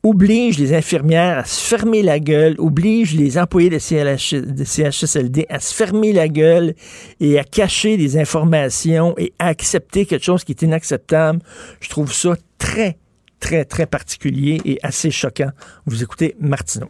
oblige 0.03 0.58
les 0.58 0.74
infirmières 0.74 1.39
à 1.39 1.46
se 1.46 1.62
fermer 1.62 2.01
la 2.01 2.20
gueule, 2.20 2.55
oblige 2.58 3.15
les 3.15 3.38
employés 3.38 3.70
de, 3.70 3.77
CHSLD 3.77 5.46
à 5.50 5.60
se 5.60 5.74
fermer 5.74 6.12
la 6.12 6.27
gueule 6.27 6.74
et 7.20 7.38
à 7.39 7.43
cacher 7.43 7.98
des 7.98 8.17
informations 8.17 9.13
et 9.17 9.34
à 9.38 9.48
accepter 9.48 10.05
quelque 10.05 10.24
chose 10.24 10.43
qui 10.43 10.53
est 10.53 10.62
inacceptable. 10.63 11.39
Je 11.79 11.89
trouve 11.89 12.12
ça 12.12 12.36
très, 12.58 12.98
très, 13.39 13.65
très 13.65 13.86
particulier 13.86 14.60
et 14.65 14.79
assez 14.81 15.12
choquant. 15.12 15.51
Vous 15.86 16.01
écoutez 16.01 16.36
Martineau. 16.39 16.89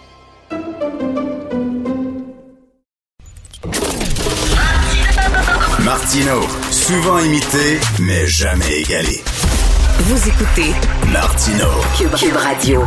Martino, 5.91 6.39
souvent 6.71 7.19
imité, 7.19 7.77
mais 7.99 8.25
jamais 8.25 8.79
égalé. 8.79 9.21
Vous 9.99 10.29
écoutez 10.29 10.71
Martino, 11.11 11.67
Cube 11.97 12.33
Radio. 12.37 12.85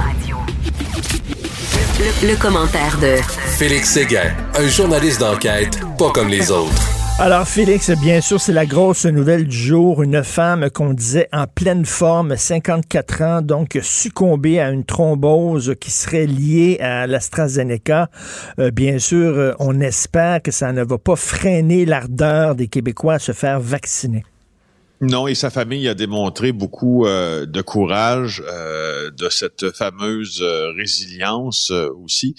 Le, 2.23 2.35
commentaire 2.37 2.97
de 2.97 3.17
Félix 3.59 3.91
Séguin, 3.91 4.33
un 4.55 4.67
journaliste 4.69 5.21
d'enquête 5.21 5.79
pas 5.99 6.13
comme 6.13 6.29
les 6.29 6.51
autres. 6.51 7.04
Alors 7.21 7.47
Félix, 7.47 7.93
bien 7.93 8.21
sûr, 8.21 8.41
c'est 8.41 8.53
la 8.53 8.67
grosse 8.67 9.07
nouvelle 9.07 9.47
du 9.47 9.57
jour. 9.57 10.03
Une 10.03 10.25
femme 10.25 10.69
qu'on 10.69 10.93
disait 10.93 11.29
en 11.33 11.47
pleine 11.47 11.85
forme, 11.85 12.37
54 12.37 13.23
ans, 13.23 13.41
donc 13.41 13.79
succombée 13.83 14.59
à 14.59 14.71
une 14.71 14.85
thrombose 14.85 15.77
qui 15.81 15.93
serait 15.93 16.27
liée 16.27 16.79
à 16.81 17.07
l'AstraZeneca. 17.07 18.11
Euh, 18.59 18.73
bien 18.73 18.99
sûr, 18.99 19.39
euh, 19.39 19.53
on 19.61 19.81
espère 19.81 20.43
que 20.43 20.51
ça 20.51 20.73
ne 20.73 20.83
va 20.83 20.99
pas 20.99 21.15
freiner 21.15 21.87
l'ardeur 21.87 22.57
des 22.57 22.67
Québécois 22.67 23.15
à 23.15 23.19
se 23.21 23.31
faire 23.31 23.61
vacciner. 23.61 24.25
Non, 25.01 25.27
et 25.27 25.35
sa 25.35 25.51
famille 25.51 25.89
a 25.89 25.95
démontré 25.95 26.53
beaucoup 26.53 27.05
euh, 27.05 27.47
de 27.47 27.63
courage, 27.63 28.43
euh, 28.47 29.11
de 29.11 29.29
cette 29.29 29.73
fameuse 29.73 30.41
euh, 30.41 30.71
résilience 30.73 31.71
aussi, 31.71 32.37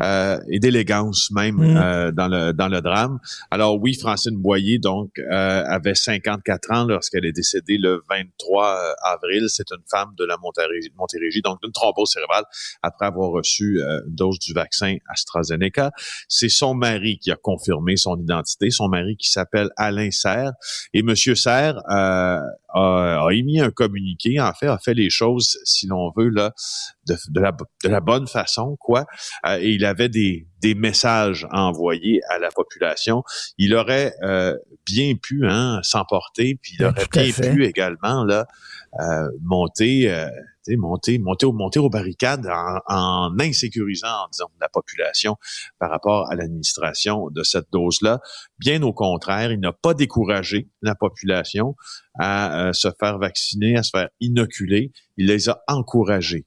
et 0.00 0.58
d'élégance 0.58 1.30
même 1.30 1.56
mm. 1.56 2.12
dans 2.12 2.28
le 2.28 2.52
dans 2.52 2.68
le 2.68 2.80
drame. 2.82 3.18
Alors 3.50 3.80
oui, 3.80 3.94
Francine 3.94 4.36
Boyer 4.36 4.78
donc 4.78 5.18
avait 5.30 5.94
54 5.94 6.72
ans 6.72 6.84
lorsqu'elle 6.84 7.24
est 7.24 7.32
décédée 7.32 7.78
le 7.78 8.02
23 8.10 8.94
avril. 9.02 9.46
C'est 9.48 9.70
une 9.70 9.82
femme 9.90 10.10
de 10.18 10.24
la 10.24 10.36
Montérégie, 10.36 11.42
donc 11.42 11.62
d'une 11.62 11.72
thrombose 11.72 12.10
cérébrale 12.10 12.44
après 12.82 13.06
avoir 13.06 13.30
reçu 13.30 13.80
une 13.80 14.14
dose 14.14 14.38
du 14.38 14.52
vaccin 14.52 14.96
AstraZeneca. 15.08 15.90
C'est 16.28 16.48
son 16.48 16.74
mari 16.74 17.18
qui 17.18 17.30
a 17.30 17.36
confirmé 17.36 17.96
son 17.96 18.20
identité, 18.20 18.70
son 18.70 18.88
mari 18.88 19.16
qui 19.16 19.30
s'appelle 19.30 19.70
Alain 19.76 20.10
Serre 20.10 20.52
et 20.92 21.02
Monsieur 21.02 21.34
Serre 21.34 21.80
euh, 21.94 22.40
a, 22.74 23.28
émis 23.32 23.60
un 23.60 23.70
communiqué, 23.70 24.40
en 24.40 24.52
fait, 24.52 24.66
a 24.66 24.78
fait 24.78 24.94
les 24.94 25.10
choses, 25.10 25.58
si 25.64 25.86
l'on 25.86 26.10
veut, 26.16 26.28
là, 26.28 26.52
de, 27.06 27.40
la, 27.40 27.52
de 27.52 27.88
la 27.88 28.00
bonne 28.00 28.26
façon, 28.26 28.76
quoi. 28.80 29.04
Euh, 29.46 29.58
et 29.60 29.70
il 29.70 29.84
avait 29.84 30.08
des, 30.08 30.46
des 30.60 30.74
messages 30.74 31.46
envoyés 31.52 32.20
à 32.30 32.38
la 32.38 32.50
population. 32.50 33.22
Il 33.58 33.74
aurait 33.74 34.14
euh, 34.22 34.56
bien 34.86 35.14
pu 35.14 35.46
hein, 35.46 35.80
s'emporter, 35.82 36.58
puis 36.60 36.76
il 36.78 36.84
aurait 36.84 37.06
bien 37.12 37.30
pu 37.32 37.64
également 37.64 38.24
là 38.24 38.46
monter 39.40 40.28
monter, 40.72 41.18
monter, 41.18 41.52
monter 41.52 41.78
aux 41.78 41.90
barricades 41.90 42.46
en, 42.46 42.80
en, 42.86 43.38
insécurisant, 43.38 44.28
disons, 44.32 44.48
la 44.60 44.68
population 44.68 45.36
par 45.78 45.90
rapport 45.90 46.30
à 46.30 46.34
l'administration 46.34 47.28
de 47.30 47.42
cette 47.42 47.66
dose-là. 47.72 48.20
Bien 48.58 48.82
au 48.82 48.92
contraire, 48.92 49.52
il 49.52 49.60
n'a 49.60 49.72
pas 49.72 49.94
découragé 49.94 50.68
la 50.82 50.94
population 50.94 51.74
à 52.18 52.68
euh, 52.68 52.72
se 52.72 52.88
faire 52.98 53.18
vacciner, 53.18 53.76
à 53.76 53.82
se 53.82 53.90
faire 53.90 54.08
inoculer. 54.20 54.92
Il 55.16 55.26
les 55.26 55.48
a 55.48 55.62
encouragés 55.68 56.46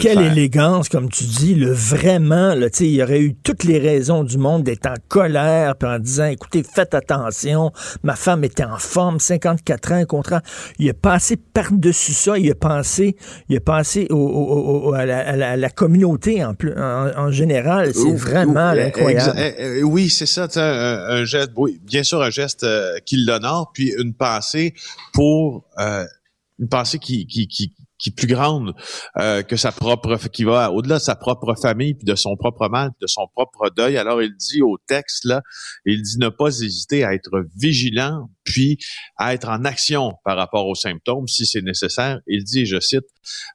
quelle 0.00 0.20
élégance, 0.20 0.88
comme 0.88 1.08
tu 1.08 1.24
dis, 1.24 1.54
le 1.54 1.72
vraiment, 1.72 2.54
là, 2.54 2.68
il 2.80 2.86
y 2.86 3.02
aurait 3.02 3.20
eu 3.20 3.34
toutes 3.34 3.64
les 3.64 3.78
raisons 3.78 4.24
du 4.24 4.38
monde 4.38 4.62
d'être 4.62 4.86
en 4.86 4.94
colère, 5.08 5.76
puis 5.76 5.88
en 5.88 5.98
disant, 5.98 6.26
écoutez, 6.26 6.62
faites 6.62 6.94
attention, 6.94 7.72
ma 8.02 8.16
femme 8.16 8.44
était 8.44 8.64
en 8.64 8.78
forme, 8.78 9.18
54 9.18 9.92
ans, 9.92 10.04
contrat. 10.04 10.42
Il 10.78 10.88
a 10.90 10.94
passé 10.94 11.36
par-dessus 11.36 12.12
ça, 12.12 12.38
il 12.38 12.50
a 12.50 12.54
pensé, 12.54 13.16
il 13.48 13.56
a 13.56 13.60
pensé 13.60 14.06
au, 14.10 14.92
à, 14.94 15.06
la, 15.06 15.70
communauté 15.70 16.44
en, 16.44 16.54
en, 16.76 17.30
général. 17.30 17.92
C'est 17.94 18.14
vraiment 18.14 18.68
incroyable. 18.68 19.38
Eh, 19.38 19.78
eh, 19.78 19.82
oui, 19.82 20.10
c'est 20.10 20.26
ça, 20.26 20.48
un, 20.56 21.20
un, 21.20 21.24
geste, 21.24 21.52
oui, 21.56 21.80
bien 21.84 22.02
sûr, 22.02 22.22
un 22.22 22.30
geste 22.30 22.64
euh, 22.64 22.98
qui 23.04 23.16
l'honore, 23.16 23.70
puis 23.72 23.92
une 23.98 24.14
pensée 24.14 24.74
pour, 25.12 25.64
euh, 25.78 26.04
une 26.58 26.68
pensée 26.68 26.98
qui, 26.98 27.26
qui, 27.26 27.48
qui 27.48 27.72
qui 28.00 28.10
est 28.10 28.16
plus 28.16 28.26
grande 28.26 28.74
euh, 29.18 29.42
que 29.42 29.56
sa 29.56 29.72
propre, 29.72 30.16
qui 30.28 30.44
va 30.44 30.72
au-delà 30.72 30.96
de 30.96 31.02
sa 31.02 31.14
propre 31.14 31.54
famille, 31.54 31.94
puis 31.94 32.04
de 32.04 32.14
son 32.14 32.36
propre 32.36 32.68
mal, 32.68 32.90
de 33.00 33.06
son 33.06 33.26
propre 33.34 33.70
deuil. 33.76 33.96
Alors 33.96 34.22
il 34.22 34.34
dit 34.36 34.62
au 34.62 34.78
texte 34.86 35.24
là, 35.24 35.42
il 35.84 36.02
dit 36.02 36.18
ne 36.18 36.28
pas 36.28 36.48
hésiter 36.48 37.04
à 37.04 37.14
être 37.14 37.44
vigilant, 37.56 38.28
puis 38.50 38.78
à 39.16 39.32
être 39.32 39.48
en 39.48 39.64
action 39.64 40.14
par 40.24 40.36
rapport 40.36 40.66
aux 40.66 40.74
symptômes 40.74 41.28
si 41.28 41.46
c'est 41.46 41.62
nécessaire. 41.62 42.18
Il 42.26 42.42
dit, 42.42 42.66
je 42.66 42.80
cite, 42.80 43.04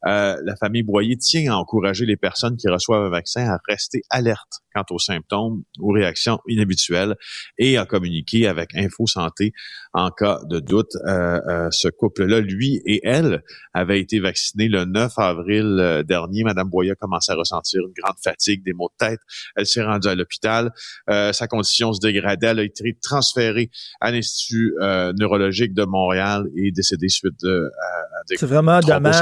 euh, 0.06 0.38
la 0.44 0.56
famille 0.56 0.84
Boyer 0.84 1.18
tient 1.18 1.52
à 1.52 1.58
encourager 1.58 2.06
les 2.06 2.16
personnes 2.16 2.56
qui 2.56 2.70
reçoivent 2.70 3.04
un 3.04 3.10
vaccin 3.10 3.50
à 3.50 3.58
rester 3.68 4.04
alertes 4.10 4.62
quant 4.76 4.86
aux 4.92 5.00
symptômes 5.00 5.64
ou 5.80 5.92
réactions 5.92 6.40
inhabituelles 6.48 7.16
et 7.58 7.78
à 7.78 7.86
communiquer 7.86 8.48
avec 8.48 8.76
Info 8.76 9.08
Santé 9.08 9.54
en 9.94 10.12
cas 10.12 10.40
de 10.50 10.60
doute. 10.60 10.92
Euh, 11.08 11.40
euh, 11.48 11.68
ce 11.72 11.88
couple-là, 11.88 12.42
lui 12.42 12.82
et 12.86 13.00
elle, 13.04 13.44
avaient 13.74 14.00
été 14.00 14.20
vaccinés 14.20 14.68
le 14.68 14.86
9 14.86 15.14
avril 15.18 15.78
euh, 15.80 16.04
dernier. 16.04 16.44
Madame 16.44 16.70
Boyer 16.70 16.92
a 16.92 16.96
commencé 16.96 17.32
à 17.32 17.36
ressentir 17.36 17.82
une 17.82 17.94
grande 17.98 18.18
fatigue, 18.22 18.64
des 18.64 18.74
maux 18.74 18.90
de 19.00 19.06
tête. 19.08 19.20
Elle 19.56 19.66
s'est 19.66 19.84
rendue 19.84 20.08
à 20.08 20.16
l'hôpital. 20.16 20.72
sa 21.08 21.48
condition 21.48 21.94
se 21.94 22.00
dégradait. 22.00 22.48
Elle 22.48 22.60
a 22.60 22.64
été 22.64 22.98
transférée 23.02 23.70
à 24.02 24.12
l'Institut 24.12 24.76
neurologique 25.18 25.74
de 25.74 25.84
Montréal 25.86 26.44
et 26.56 26.72
décédée 26.72 27.10
suite 27.10 27.36
de, 27.44 27.70
à, 27.82 28.24
des 28.30 28.38
C'est 28.38 28.46
vraiment 28.46 28.80
dommage. 28.80 29.16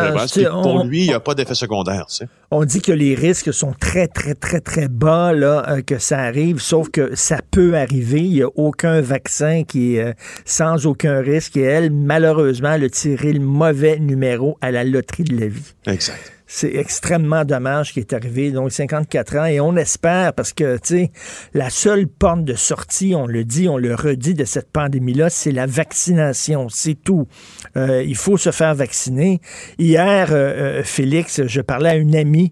Pour 0.62 0.84
lui, 0.84 1.02
il 1.02 1.08
n'y 1.08 1.14
a 1.14 1.20
pas 1.20 1.36
d'effet 1.36 1.56
secondaire. 1.56 2.06
On 2.52 2.66
dit 2.66 2.82
que 2.82 2.92
les 2.92 3.16
risques 3.16 3.54
sont 3.54 3.74
très, 3.74 4.08
très, 4.08 4.36
très, 4.36 4.60
très 4.60 4.88
bas 4.88 5.34
là, 5.34 5.82
que 5.82 5.98
ça 5.98 6.20
arrive, 6.20 6.60
sauf 6.60 6.90
que 6.90 7.16
ça 7.16 7.40
peut 7.52 7.76
arriver. 7.76 8.22
Il 8.22 8.34
n'y 8.34 8.44
a 8.44 8.50
aucun 8.56 9.02
vaccin 9.02 9.64
qui 9.64 9.96
est 9.96 10.16
sans 10.46 10.86
aucun 10.86 11.20
risque. 11.22 11.58
Et 11.58 11.62
elle, 11.62 11.92
malheureusement, 11.92 12.74
elle 12.74 12.86
a 12.86 12.90
tiré 12.90 13.34
le 13.34 13.40
mauvais 13.40 14.00
numéro 14.00 14.58
à 14.62 14.72
la 14.72 14.84
loterie 14.84 15.24
de 15.24 15.40
la 15.40 15.48
vie. 15.48 15.74
Exact. 15.88 16.32
C'est 16.56 16.76
extrêmement 16.76 17.46
dommage 17.46 17.94
qui 17.94 18.00
est 18.00 18.14
arrivé. 18.14 18.52
Donc, 18.52 18.72
54 18.72 19.38
ans. 19.38 19.46
Et 19.46 19.60
on 19.60 19.76
espère, 19.76 20.34
parce 20.34 20.54
que, 20.54 20.76
tu 20.76 20.82
sais, 20.84 21.12
la 21.56 21.72
seule 21.72 22.08
porte 22.08 22.44
de 22.44 22.54
sortie, 22.54 23.16
on 23.18 23.26
le 23.26 23.44
dit, 23.44 23.68
on 23.68 23.80
le 23.80 23.96
redit 23.96 24.36
de 24.36 24.46
cette 24.46 24.72
pandémie-là, 24.72 25.32
c'est 25.32 25.52
la 25.52 25.66
vaccination. 25.66 26.70
C'est 26.70 26.94
tout. 26.94 27.28
Euh, 27.76 28.04
il 28.04 28.16
faut 28.16 28.38
se 28.38 28.52
faire 28.52 28.76
vacciner. 28.76 29.42
Hier, 29.80 30.32
euh, 30.32 30.36
euh, 30.36 30.84
Félix, 30.84 31.42
je 31.44 31.60
parlais 31.60 31.90
à 31.90 31.96
une 31.96 32.16
amie 32.16 32.52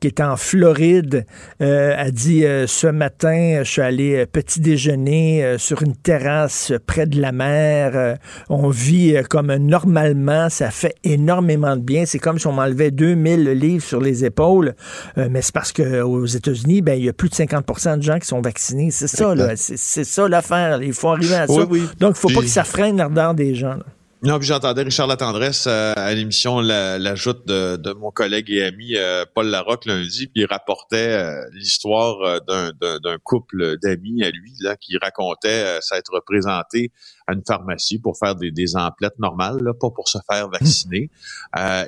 qui 0.00 0.06
est 0.06 0.20
en 0.20 0.36
Floride, 0.36 1.26
euh, 1.60 1.94
a 1.96 2.10
dit 2.10 2.44
euh, 2.44 2.66
ce 2.66 2.86
matin, 2.86 3.60
je 3.62 3.70
suis 3.70 3.82
allé 3.82 4.16
euh, 4.16 4.26
petit 4.26 4.60
déjeuner 4.60 5.56
sur 5.58 5.82
une 5.82 5.96
terrasse 5.96 6.72
près 6.86 7.06
de 7.06 7.20
la 7.20 7.32
mer. 7.32 8.16
on 8.48 8.68
vit 8.68 9.16
comme 9.28 9.54
normalement, 9.56 10.48
ça 10.48 10.70
fait 10.70 10.94
énormément 11.04 11.76
de 11.76 11.82
bien. 11.82 12.04
C'est 12.06 12.18
comme 12.18 12.38
si 12.38 12.46
on 12.46 12.52
m'enlevait 12.52 12.90
2000 12.90 13.50
livres 13.50 13.84
sur 13.84 14.00
les 14.00 14.24
épaules, 14.24 14.74
mais 15.16 15.42
c'est 15.42 15.54
parce 15.54 15.72
qu'aux 15.72 16.26
États-Unis, 16.26 16.82
ben 16.82 16.98
il 16.98 17.04
y 17.04 17.08
a 17.08 17.12
plus 17.12 17.28
de 17.28 17.34
50% 17.34 17.98
de 17.98 18.02
gens 18.02 18.18
qui 18.18 18.26
sont 18.26 18.40
vaccinés. 18.40 18.90
C'est 18.90 19.08
ça, 19.08 19.34
là. 19.34 19.54
C'est 19.56 20.04
ça 20.04 20.28
l'affaire. 20.28 20.82
Il 20.82 20.92
faut 20.92 21.08
arriver 21.08 21.36
à 21.36 21.46
ça. 21.46 21.66
Donc, 21.98 22.16
il 22.16 22.20
faut 22.20 22.28
pas 22.28 22.40
que 22.40 22.46
ça 22.46 22.64
freine 22.64 22.96
l'ardeur 22.96 23.34
des 23.34 23.54
gens. 23.54 23.78
Non, 24.20 24.40
puis 24.40 24.48
j'entendais 24.48 24.82
Richard 24.82 25.06
Latendresse 25.06 25.68
euh, 25.68 25.92
à 25.94 26.12
l'émission 26.12 26.60
l'ajoute 26.60 27.46
de, 27.46 27.76
de, 27.76 27.92
mon 27.92 28.10
collègue 28.10 28.50
et 28.50 28.64
ami 28.64 28.96
euh, 28.96 29.24
Paul 29.32 29.46
Larocque 29.46 29.84
lundi, 29.84 30.26
puis 30.26 30.42
il 30.42 30.46
rapportait 30.46 31.12
euh, 31.12 31.48
l'histoire 31.52 32.40
d'un 32.44 33.18
couple 33.22 33.76
d'amis 33.80 34.24
à 34.24 34.30
lui 34.30 34.52
là 34.60 34.74
qui 34.74 34.98
racontait 34.98 35.78
s'être 35.82 36.20
présenté 36.26 36.90
à 37.28 37.34
une 37.34 37.44
pharmacie 37.46 38.00
pour 38.00 38.18
faire 38.18 38.34
des, 38.34 38.50
des 38.50 38.76
emplettes 38.76 39.20
normales, 39.20 39.58
là, 39.62 39.72
pas 39.72 39.90
pour 39.90 40.08
se 40.08 40.18
faire 40.28 40.48
vacciner. 40.48 41.10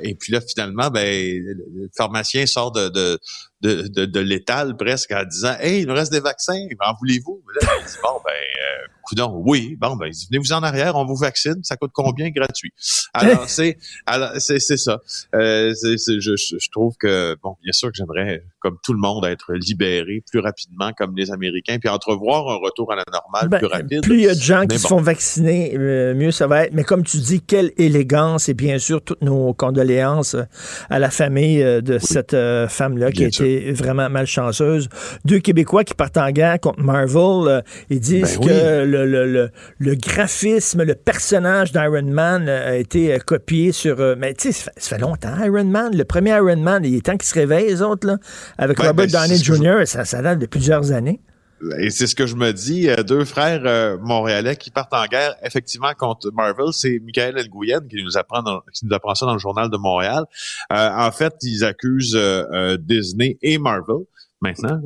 et 0.03 0.15
puis 0.15 0.33
là, 0.33 0.41
finalement, 0.41 0.89
ben, 0.91 1.43
le 1.43 1.91
pharmacien 1.97 2.47
sort 2.47 2.71
de, 2.71 2.91
de 2.91 3.19
de, 3.61 3.89
de, 3.89 4.07
de 4.07 4.21
l'étal 4.21 4.77
presque 4.77 5.13
en 5.13 5.25
disant 5.25 5.55
Hey, 5.61 5.83
il 5.83 5.87
nous 5.87 5.95
reste 5.95 6.13
des 6.13 6.21
vaccins, 6.21 6.67
en 6.81 6.95
voulez-vous? 6.99 7.43
Là, 7.61 7.69
il 7.81 7.87
dit 7.87 7.97
Bon, 8.03 8.21
ben, 8.25 8.33
coudon, 9.11 9.43
oui, 9.45 9.77
bon, 9.81 9.97
ben, 9.97 10.11
venez-vous 10.31 10.53
en 10.53 10.63
arrière, 10.63 10.95
on 10.97 11.05
vous 11.05 11.17
vaccine, 11.17 11.57
ça 11.63 11.77
coûte 11.77 11.91
combien 11.93 12.31
gratuit? 12.31 12.73
Alors, 13.13 13.45
c'est, 13.49 13.77
alors, 14.07 14.31
c'est, 14.39 14.61
c'est 14.61 14.77
ça. 14.77 15.01
Euh, 15.35 15.75
c'est, 15.75 16.21
je, 16.21 16.37
je, 16.37 16.71
trouve 16.71 16.95
que, 16.97 17.37
bon, 17.43 17.57
bien 17.63 17.73
sûr 17.73 17.89
que 17.89 17.97
j'aimerais, 17.97 18.45
comme 18.61 18.77
tout 18.85 18.93
le 18.93 19.01
monde, 19.01 19.25
être 19.25 19.53
libéré 19.55 20.23
plus 20.31 20.39
rapidement 20.39 20.93
comme 20.97 21.17
les 21.17 21.31
Américains, 21.31 21.79
puis 21.79 21.89
entrevoir 21.89 22.49
un 22.49 22.57
retour 22.57 22.93
à 22.93 22.97
la 22.97 23.05
normale 23.13 23.49
ben, 23.49 23.59
plus 23.59 23.67
rapide. 23.67 24.03
Plus 24.03 24.19
il 24.19 24.25
y 24.25 24.29
a 24.29 24.35
de 24.35 24.41
gens 24.41 24.67
qui 24.67 24.79
se 24.79 24.87
font 24.87 25.01
vacciner, 25.01 25.75
euh, 25.77 26.15
mieux 26.15 26.31
ça 26.31 26.47
va 26.47 26.65
être. 26.65 26.73
Mais 26.73 26.85
comme 26.85 27.03
tu 27.03 27.17
dis, 27.19 27.41
quelle 27.41 27.73
élégance 27.77 28.49
et 28.49 28.55
bien 28.55 28.79
sûr 28.79 29.03
toutes 29.03 29.23
nos 29.23 29.53
condoléances 29.55 30.37
à 30.89 30.99
la 30.99 31.11
famille 31.11 31.63
euh, 31.63 31.81
de 31.81 31.99
cette 31.99 32.35
euh, 32.35 32.69
femme-là 32.69 33.11
qui 33.11 33.25
a 33.25 33.29
été 33.29 33.73
vraiment 33.73 34.09
malchanceuse. 34.09 34.89
Deux 35.25 35.41
Québécois 35.41 35.85
qui 35.85 35.95
partent 35.95 36.19
en 36.19 36.31
guerre 36.31 36.61
contre 36.61 36.81
Marvel, 36.81 37.65
ils 37.89 38.01
disent 38.01 38.39
ben 38.39 38.47
que 38.47 38.85
le 38.85 39.00
le, 39.05 39.95
graphisme, 39.95 40.83
le 40.83 40.95
personnage 40.95 41.73
d'Iron 41.73 42.03
Man 42.03 42.49
a 42.49 42.77
été 42.77 43.13
euh, 43.13 43.19
copié 43.19 43.73
sur. 43.73 44.01
Euh, 44.01 44.15
mais 44.19 44.35
tu 44.35 44.53
sais, 44.53 44.71
ça, 44.77 44.97
fait 44.97 44.99
longtemps, 44.99 45.35
Iron 45.43 45.65
Man. 45.65 45.97
Le 45.97 46.05
premier 46.05 46.31
Iron 46.31 46.57
Man, 46.57 46.85
il 46.85 46.95
est 46.95 47.05
temps 47.07 47.17
qu'ils 47.17 47.29
se 47.29 47.35
réveillent, 47.35 47.69
les 47.69 47.83
autres, 47.83 48.07
là. 48.07 48.19
Avec 48.59 48.79
Robert 48.79 49.07
ben, 49.07 49.09
Downey 49.09 49.37
Jr., 49.37 49.87
ça, 49.87 50.05
ça 50.05 50.23
date 50.23 50.39
de 50.39 50.47
plusieurs 50.47 50.93
années. 50.93 51.21
Et 51.79 51.91
c'est 51.91 52.07
ce 52.07 52.15
que 52.15 52.27
je 52.27 52.37
me 52.37 52.53
dis. 52.53 52.89
Euh, 52.89 53.03
deux 53.03 53.25
frères 53.25 53.99
montréalais 54.01 54.57
qui 54.57 54.71
partent 54.71 54.95
en 54.95 55.05
guerre, 55.07 55.35
effectivement, 55.43 55.93
contre 55.97 56.31
Marvel. 56.33 56.73
C'est 56.73 56.99
Michael 57.05 57.39
Elgouyen 57.39 57.81
qui 57.81 58.03
nous 58.03 58.17
apprend 58.17 58.43
qui 58.73 58.87
nous 58.87 58.95
apprend 58.95 59.15
ça 59.15 59.27
dans 59.27 59.35
le 59.35 59.39
journal 59.39 59.69
de 59.69 59.77
Montréal. 59.77 60.25
en 60.71 61.11
fait, 61.13 61.35
ils 61.43 61.65
accusent 61.65 62.19
Disney 62.79 63.39
et 63.43 63.59
Marvel 63.59 64.07
maintenant, 64.41 64.81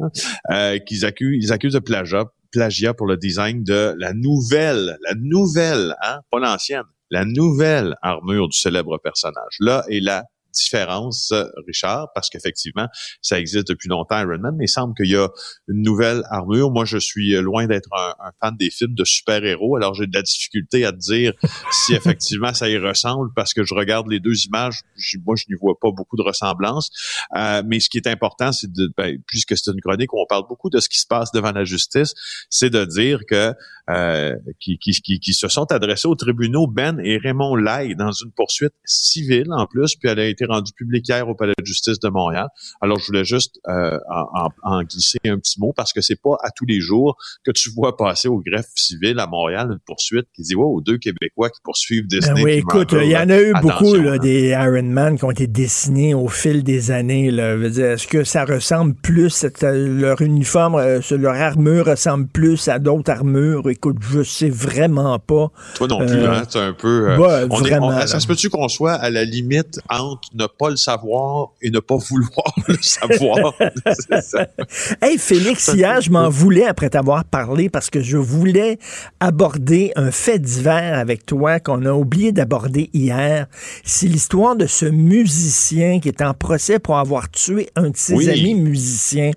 hein, 0.48 0.79
qu'ils 0.81 1.05
accusent, 1.05 1.44
ils 1.44 1.53
accusent 1.53 1.74
de 1.74 1.79
plagiat 1.79 2.24
plagiat 2.54 2.94
pour 2.94 3.08
le 3.08 3.16
design 3.16 3.64
de 3.64 3.96
la 3.98 4.12
nouvelle, 4.14 4.96
la 5.02 5.14
nouvelle, 5.16 5.96
hein, 6.02 6.20
pas 6.30 6.38
l'ancienne, 6.38 6.84
la 7.10 7.24
nouvelle 7.24 7.96
armure 8.00 8.48
du 8.48 8.56
célèbre 8.56 8.96
personnage. 8.98 9.56
Là 9.58 9.84
est 9.88 9.98
la 9.98 10.24
différence, 10.54 11.32
Richard, 11.66 12.08
parce 12.14 12.30
qu'effectivement, 12.30 12.88
ça 13.22 13.38
existe 13.38 13.68
depuis 13.68 13.88
longtemps, 13.88 14.18
Iron 14.20 14.38
Man, 14.38 14.54
mais 14.56 14.64
il 14.64 14.68
semble 14.68 14.94
qu'il 14.94 15.10
y 15.10 15.16
a 15.16 15.28
une 15.68 15.82
nouvelle 15.82 16.22
armure. 16.30 16.70
Moi, 16.70 16.84
je 16.84 16.98
suis 16.98 17.32
loin 17.32 17.66
d'être 17.66 17.88
un, 17.92 18.14
fan 18.40 18.56
des 18.56 18.70
films 18.70 18.94
de 18.94 19.04
super-héros, 19.04 19.76
alors 19.76 19.94
j'ai 19.94 20.06
de 20.06 20.14
la 20.14 20.22
difficulté 20.22 20.84
à 20.84 20.92
te 20.92 20.98
dire 20.98 21.32
si 21.70 21.94
effectivement 21.94 22.54
ça 22.54 22.68
y 22.68 22.78
ressemble, 22.78 23.30
parce 23.34 23.52
que 23.52 23.64
je 23.64 23.74
regarde 23.74 24.08
les 24.08 24.20
deux 24.20 24.46
images, 24.46 24.80
moi, 25.24 25.34
je 25.36 25.44
n'y 25.48 25.56
vois 25.60 25.78
pas 25.80 25.90
beaucoup 25.90 26.16
de 26.16 26.22
ressemblance. 26.22 26.90
Euh, 27.36 27.62
mais 27.66 27.80
ce 27.80 27.88
qui 27.88 27.98
est 27.98 28.06
important, 28.06 28.52
c'est 28.52 28.70
de, 28.70 28.90
ben, 28.96 29.18
puisque 29.26 29.56
c'est 29.56 29.70
une 29.70 29.80
chronique 29.80 30.12
où 30.12 30.20
on 30.20 30.26
parle 30.26 30.44
beaucoup 30.48 30.70
de 30.70 30.80
ce 30.80 30.88
qui 30.88 30.98
se 30.98 31.06
passe 31.06 31.32
devant 31.32 31.52
la 31.52 31.64
justice, 31.64 32.14
c'est 32.50 32.70
de 32.70 32.84
dire 32.84 33.20
que 33.28 33.52
euh, 33.90 34.34
qui, 34.60 34.78
qui, 34.78 35.20
qui, 35.20 35.34
se 35.34 35.48
sont 35.48 35.70
adressés 35.70 36.08
aux 36.08 36.14
tribunaux 36.14 36.66
Ben 36.66 36.98
et 37.00 37.18
Raymond 37.18 37.56
Lai 37.56 37.94
dans 37.94 38.12
une 38.12 38.32
poursuite 38.32 38.72
civile 38.84 39.52
en 39.52 39.66
plus, 39.66 39.94
puis 39.96 40.08
elle 40.08 40.20
a 40.20 40.26
été 40.26 40.43
rendue 40.46 40.72
publique 40.72 41.09
hier 41.09 41.28
au 41.28 41.35
Palais 41.35 41.54
de 41.59 41.66
justice 41.66 41.98
de 42.00 42.09
Montréal. 42.09 42.48
Alors 42.80 42.98
je 42.98 43.07
voulais 43.07 43.24
juste 43.24 43.59
euh, 43.68 43.98
en, 44.11 44.48
en, 44.62 44.83
glisser 44.83 45.18
un 45.26 45.38
petit 45.38 45.61
mot 45.61 45.72
parce 45.74 45.92
que 45.92 46.00
c'est 46.00 46.20
pas 46.20 46.37
à 46.42 46.50
tous 46.50 46.66
les 46.66 46.80
jours 46.80 47.16
que 47.44 47.50
tu 47.50 47.70
vois 47.70 47.96
passer 47.96 48.28
au 48.28 48.40
greffe 48.40 48.70
civil 48.74 49.18
à 49.18 49.26
Montréal 49.26 49.68
une 49.72 49.78
poursuite 49.87 50.26
qui 50.35 50.42
dit 50.42 50.54
wow, 50.54 50.80
deux 50.80 50.98
Québécois 50.98 51.50
qui 51.50 51.61
poursuivent 51.62 52.07
ben 52.09 52.18
Disney. 52.18 52.42
oui, 52.42 52.52
écoute, 52.52 52.92
il 52.92 53.09
y 53.09 53.16
en 53.16 53.28
a 53.30 53.40
eu 53.40 53.52
beaucoup 53.61 53.94
là, 53.94 54.12
hein. 54.12 54.18
des 54.18 54.48
Iron 54.50 54.83
Man 54.83 55.18
qui 55.18 55.24
ont 55.24 55.30
été 55.30 55.46
dessinés 55.46 56.14
au 56.14 56.28
fil 56.28 56.62
des 56.62 56.90
années. 56.90 57.28
Est-ce 57.28 58.07
que 58.07 58.24
ça 58.24 58.44
ressemble 58.44 58.94
plus 58.94 59.44
leur 59.62 60.20
uniforme, 60.22 60.76
euh, 60.76 61.00
leur 61.11 61.35
armure 61.35 61.87
ressemble 61.87 62.28
plus 62.28 62.68
à 62.68 62.78
d'autres 62.78 63.11
armures? 63.11 63.68
écoute, 63.70 63.96
je 64.00 64.22
sais 64.22 64.48
vraiment 64.48 65.18
pas. 65.18 65.50
Toi 65.74 65.87
non 65.88 65.98
plus, 65.98 66.16
euh, 66.16 66.30
hein, 66.30 66.42
c'est 66.48 66.61
un 66.61 66.72
peu. 66.72 67.11
Euh, 67.11 67.46
vraiment, 67.46 68.07
ça 68.07 68.20
se 68.20 68.26
peut-tu 68.26 68.50
qu'on 68.50 68.68
soit 68.68 68.94
à 68.94 69.11
la 69.11 69.24
limite 69.24 69.80
entre 69.90 70.28
ne 70.34 70.46
pas 70.46 70.70
le 70.70 70.76
savoir 70.76 71.52
et 71.62 71.70
ne 71.70 71.80
pas 71.80 71.96
vouloir 71.96 72.54
le 72.68 72.76
savoir? 72.80 73.54
hey, 75.02 75.18
Félix, 75.18 75.68
hier, 75.68 76.00
je 76.00 76.10
m'en 76.10 76.28
voulais 76.28 76.66
après 76.66 76.90
t'avoir 76.90 77.24
parlé 77.24 77.70
parce 77.70 77.90
que 77.90 78.00
je 78.00 78.16
voulais 78.16 78.78
aborder 79.20 79.92
un 79.96 80.10
fait 80.10 80.38
divers 80.38 80.98
avec 80.98 81.24
toi 81.24 81.60
qu'on 81.60 81.84
a 81.86 81.92
oublié 81.92 82.32
d'aborder 82.32 82.90
hier. 82.92 83.46
C'est 83.84 84.08
l'histoire 84.08 84.56
de 84.56 84.66
ce 84.66 84.86
musicien 84.86 86.00
qui 86.00 86.08
est 86.08 86.22
en 86.22 86.34
procès 86.34 86.78
pour 86.78 86.98
avoir 86.98 87.30
tué 87.30 87.70
un 87.76 87.90
de 87.90 87.96
ses 87.96 88.28
amis 88.28 88.54
musiciens. 88.54 89.30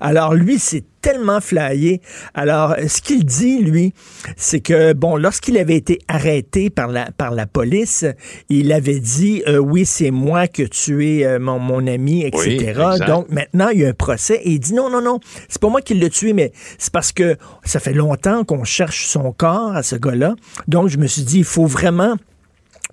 Alors, 0.00 0.34
lui, 0.34 0.58
c'est 0.58 0.84
tellement 1.02 1.40
flyé. 1.40 2.00
Alors, 2.32 2.74
ce 2.86 3.02
qu'il 3.02 3.24
dit, 3.24 3.58
lui, 3.58 3.92
c'est 4.36 4.60
que, 4.60 4.92
bon, 4.92 5.16
lorsqu'il 5.16 5.58
avait 5.58 5.76
été 5.76 5.98
arrêté 6.08 6.70
par 6.70 6.88
la, 6.88 7.10
par 7.10 7.32
la 7.32 7.46
police, 7.46 8.06
il 8.48 8.72
avait 8.72 9.00
dit, 9.00 9.42
euh, 9.46 9.58
oui, 9.58 9.84
c'est 9.84 10.10
moi 10.10 10.46
qui 10.46 10.62
ai 10.62 10.68
tué 10.68 11.26
euh, 11.26 11.38
mon, 11.38 11.58
mon, 11.58 11.86
ami, 11.86 12.24
etc. 12.24 12.80
Donc, 13.06 13.28
maintenant, 13.30 13.68
il 13.68 13.80
y 13.80 13.84
a 13.84 13.88
un 13.88 13.94
procès 13.94 14.40
et 14.44 14.52
il 14.52 14.60
dit, 14.60 14.74
non, 14.74 14.88
non, 14.88 15.02
non, 15.02 15.18
c'est 15.48 15.60
pas 15.60 15.68
moi 15.68 15.82
qui 15.82 15.94
l'ai 15.94 16.10
tué, 16.10 16.32
mais 16.32 16.52
c'est 16.78 16.92
parce 16.92 17.12
que 17.12 17.36
ça 17.64 17.80
fait 17.80 17.92
longtemps 17.92 18.44
qu'on 18.44 18.64
cherche 18.64 19.06
son 19.06 19.32
corps 19.32 19.74
à 19.74 19.82
ce 19.82 19.96
gars-là. 19.96 20.36
Donc, 20.68 20.88
je 20.88 20.98
me 20.98 21.06
suis 21.06 21.22
dit, 21.22 21.38
il 21.38 21.44
faut 21.44 21.66
vraiment 21.66 22.16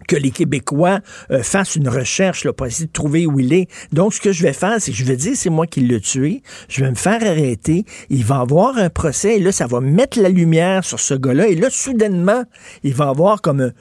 que 0.10 0.16
les 0.16 0.32
Québécois 0.32 1.00
euh, 1.32 1.44
fassent 1.44 1.76
une 1.76 1.88
recherche 1.88 2.44
là, 2.44 2.52
pour 2.52 2.66
essayer 2.66 2.88
de 2.88 2.92
trouver 2.92 3.26
où 3.28 3.40
il 3.40 3.54
est. 3.54 3.68
Donc, 3.94 4.14
ce 4.16 4.20
que 4.20 4.32
je 4.32 4.42
vais 4.44 4.54
faire, 4.54 4.76
c'est 4.80 4.92
que 4.92 4.98
je 4.98 5.06
vais 5.06 5.16
dire 5.16 5.34
c'est 5.36 5.52
moi 5.52 5.68
qui 5.68 5.82
l'ai 5.82 6.02
tué. 6.02 6.42
Je 6.68 6.84
vais 6.84 6.90
me 6.90 6.96
faire 6.96 7.22
arrêter. 7.24 7.86
Il 8.10 8.26
va 8.26 8.40
avoir 8.40 8.78
un 8.78 8.90
procès 8.90 9.38
et 9.38 9.40
là, 9.40 9.52
ça 9.52 9.68
va 9.68 9.80
mettre 9.82 10.20
la 10.20 10.30
lumière 10.30 10.84
sur 10.84 11.00
ce 11.00 11.14
gars-là. 11.14 11.48
Et 11.48 11.56
là, 11.56 11.70
soudainement, 11.70 12.44
il 12.84 12.94
va 12.96 13.10
avoir 13.10 13.42
comme 13.42 13.62
un- 13.62 13.72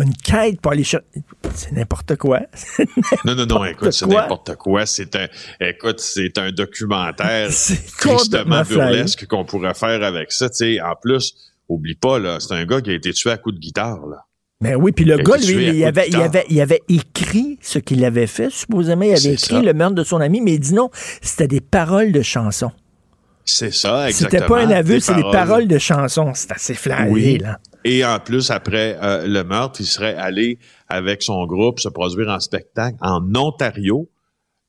une 0.00 0.12
quête 0.24 0.60
pour 0.60 0.72
aller 0.72 0.82
chercher. 0.84 1.04
C'est 1.54 1.72
n'importe 1.72 2.16
quoi. 2.16 2.40
Non, 3.24 3.34
non, 3.36 3.46
non, 3.46 3.64
écoute, 3.66 3.92
c'est 3.92 4.06
n'importe 4.06 4.56
quoi. 4.56 4.86
C'est 4.86 5.14
un, 5.16 5.28
écoute, 5.60 6.00
c'est 6.00 6.36
un 6.38 6.50
documentaire 6.50 7.48
C'est 7.52 7.84
tristement 7.96 8.62
burlesque 8.62 9.26
qu'on 9.26 9.44
pourrait 9.44 9.74
faire 9.74 10.02
avec 10.02 10.32
ça. 10.32 10.48
Sais, 10.50 10.80
en 10.80 10.94
plus, 11.00 11.34
oublie 11.68 11.94
pas, 11.94 12.18
là, 12.18 12.38
c'est 12.40 12.54
un 12.54 12.64
gars 12.64 12.80
qui 12.80 12.90
a 12.90 12.94
été 12.94 13.12
tué 13.12 13.30
à 13.30 13.36
coups 13.36 13.54
de 13.56 13.60
guitare, 13.60 14.06
là. 14.06 14.24
Mais 14.60 14.74
oui, 14.74 14.92
puis 14.92 15.04
le 15.04 15.16
gars, 15.18 15.36
lui, 15.36 15.78
il 15.78 15.84
avait, 15.84 16.06
il, 16.06 16.10
guitare. 16.12 16.22
avait, 16.24 16.44
il 16.48 16.60
avait 16.60 16.82
écrit 16.88 17.58
ce 17.60 17.78
qu'il 17.78 18.04
avait 18.04 18.26
fait, 18.26 18.50
supposément. 18.50 19.02
Il 19.02 19.12
avait 19.12 19.34
écrit 19.34 19.56
ça. 19.56 19.62
le 19.62 19.74
meurtre 19.74 19.94
de 19.94 20.04
son 20.04 20.20
ami, 20.20 20.40
mais 20.40 20.54
il 20.54 20.60
dit 20.60 20.74
non, 20.74 20.90
c'était 21.20 21.48
des 21.48 21.60
paroles 21.60 22.12
de 22.12 22.22
chansons. 22.22 22.72
C'est 23.44 23.72
ça, 23.74 24.08
exactement. 24.08 24.40
C'était 24.40 24.46
pas 24.46 24.60
un 24.60 24.70
aveu, 24.70 25.00
c'est 25.00 25.14
des 25.16 25.22
paroles 25.22 25.68
de 25.68 25.78
chansons. 25.78 26.32
C'est 26.34 26.52
assez 26.52 26.74
flyé, 26.74 27.10
Oui. 27.10 27.38
là. 27.38 27.58
Et 27.84 28.02
en 28.04 28.18
plus, 28.18 28.50
après 28.50 28.96
euh, 29.02 29.26
le 29.26 29.44
meurtre, 29.44 29.80
il 29.82 29.86
serait 29.86 30.14
allé 30.14 30.58
avec 30.88 31.22
son 31.22 31.44
groupe 31.46 31.78
se 31.80 31.90
produire 31.90 32.28
en 32.30 32.40
spectacle 32.40 32.96
en 33.02 33.20
Ontario, 33.34 34.08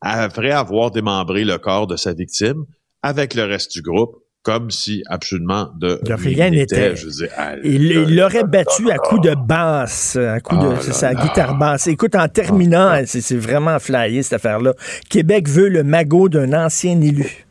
après 0.01 0.51
avoir 0.51 0.91
démembré 0.91 1.45
le 1.45 1.57
corps 1.57 1.87
de 1.87 1.95
sa 1.95 2.11
victime, 2.13 2.65
avec 3.01 3.33
le 3.33 3.43
reste 3.43 3.71
du 3.71 3.81
groupe, 3.81 4.17
comme 4.45 4.69
si 4.69 5.03
absolument 5.07 5.69
de, 5.75 5.99
De 6.03 6.13
rien 6.13 6.51
n'était. 6.51 6.95
Je 6.95 7.05
veux 7.07 7.11
dire, 7.11 7.29
ah, 7.35 7.55
Il 7.63 8.15
l'aurait 8.15 8.43
battu 8.43 8.91
à 8.91 8.97
coups 8.97 9.21
de 9.21 9.33
basse, 9.33 10.15
à 10.17 10.39
coups 10.39 10.61
de 10.61 10.67
Ah 10.67 10.77
c'est 10.81 10.89
là 10.89 10.93
sa 10.93 11.15
guitare 11.15 11.57
basse. 11.57 11.87
Écoute, 11.87 12.13
en 12.15 12.27
terminant, 12.27 13.01
c'est 13.05 13.21
c'est 13.21 13.37
vraiment 13.37 13.79
flyé 13.79 14.21
cette 14.21 14.33
affaire-là. 14.33 14.73
Québec 15.09 15.49
veut 15.49 15.67
le 15.67 15.83
magot 15.83 16.29
d'un 16.29 16.53
ancien 16.53 17.01
élu. 17.01 17.45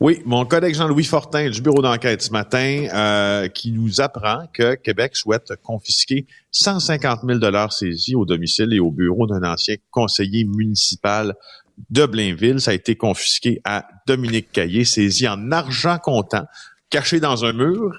Oui, 0.00 0.20
mon 0.26 0.44
collègue 0.44 0.74
Jean-Louis 0.74 1.04
Fortin 1.04 1.48
du 1.48 1.62
bureau 1.62 1.80
d'enquête 1.80 2.20
ce 2.20 2.32
matin 2.32 2.88
euh, 2.92 3.46
qui 3.46 3.70
nous 3.70 4.00
apprend 4.00 4.48
que 4.52 4.74
Québec 4.74 5.14
souhaite 5.14 5.52
confisquer 5.62 6.26
150 6.50 7.20
000 7.24 7.38
dollars 7.38 7.72
saisis 7.72 8.16
au 8.16 8.24
domicile 8.24 8.74
et 8.74 8.80
au 8.80 8.90
bureau 8.90 9.28
d'un 9.28 9.44
ancien 9.44 9.76
conseiller 9.92 10.44
municipal 10.44 11.34
de 11.90 12.06
Blainville. 12.06 12.60
Ça 12.60 12.72
a 12.72 12.74
été 12.74 12.96
confisqué 12.96 13.60
à 13.64 13.86
Dominique 14.06 14.52
Caillé, 14.52 14.84
saisi 14.84 15.28
en 15.28 15.50
argent 15.52 15.98
comptant, 15.98 16.46
caché 16.90 17.20
dans 17.20 17.44
un 17.44 17.52
mur. 17.52 17.92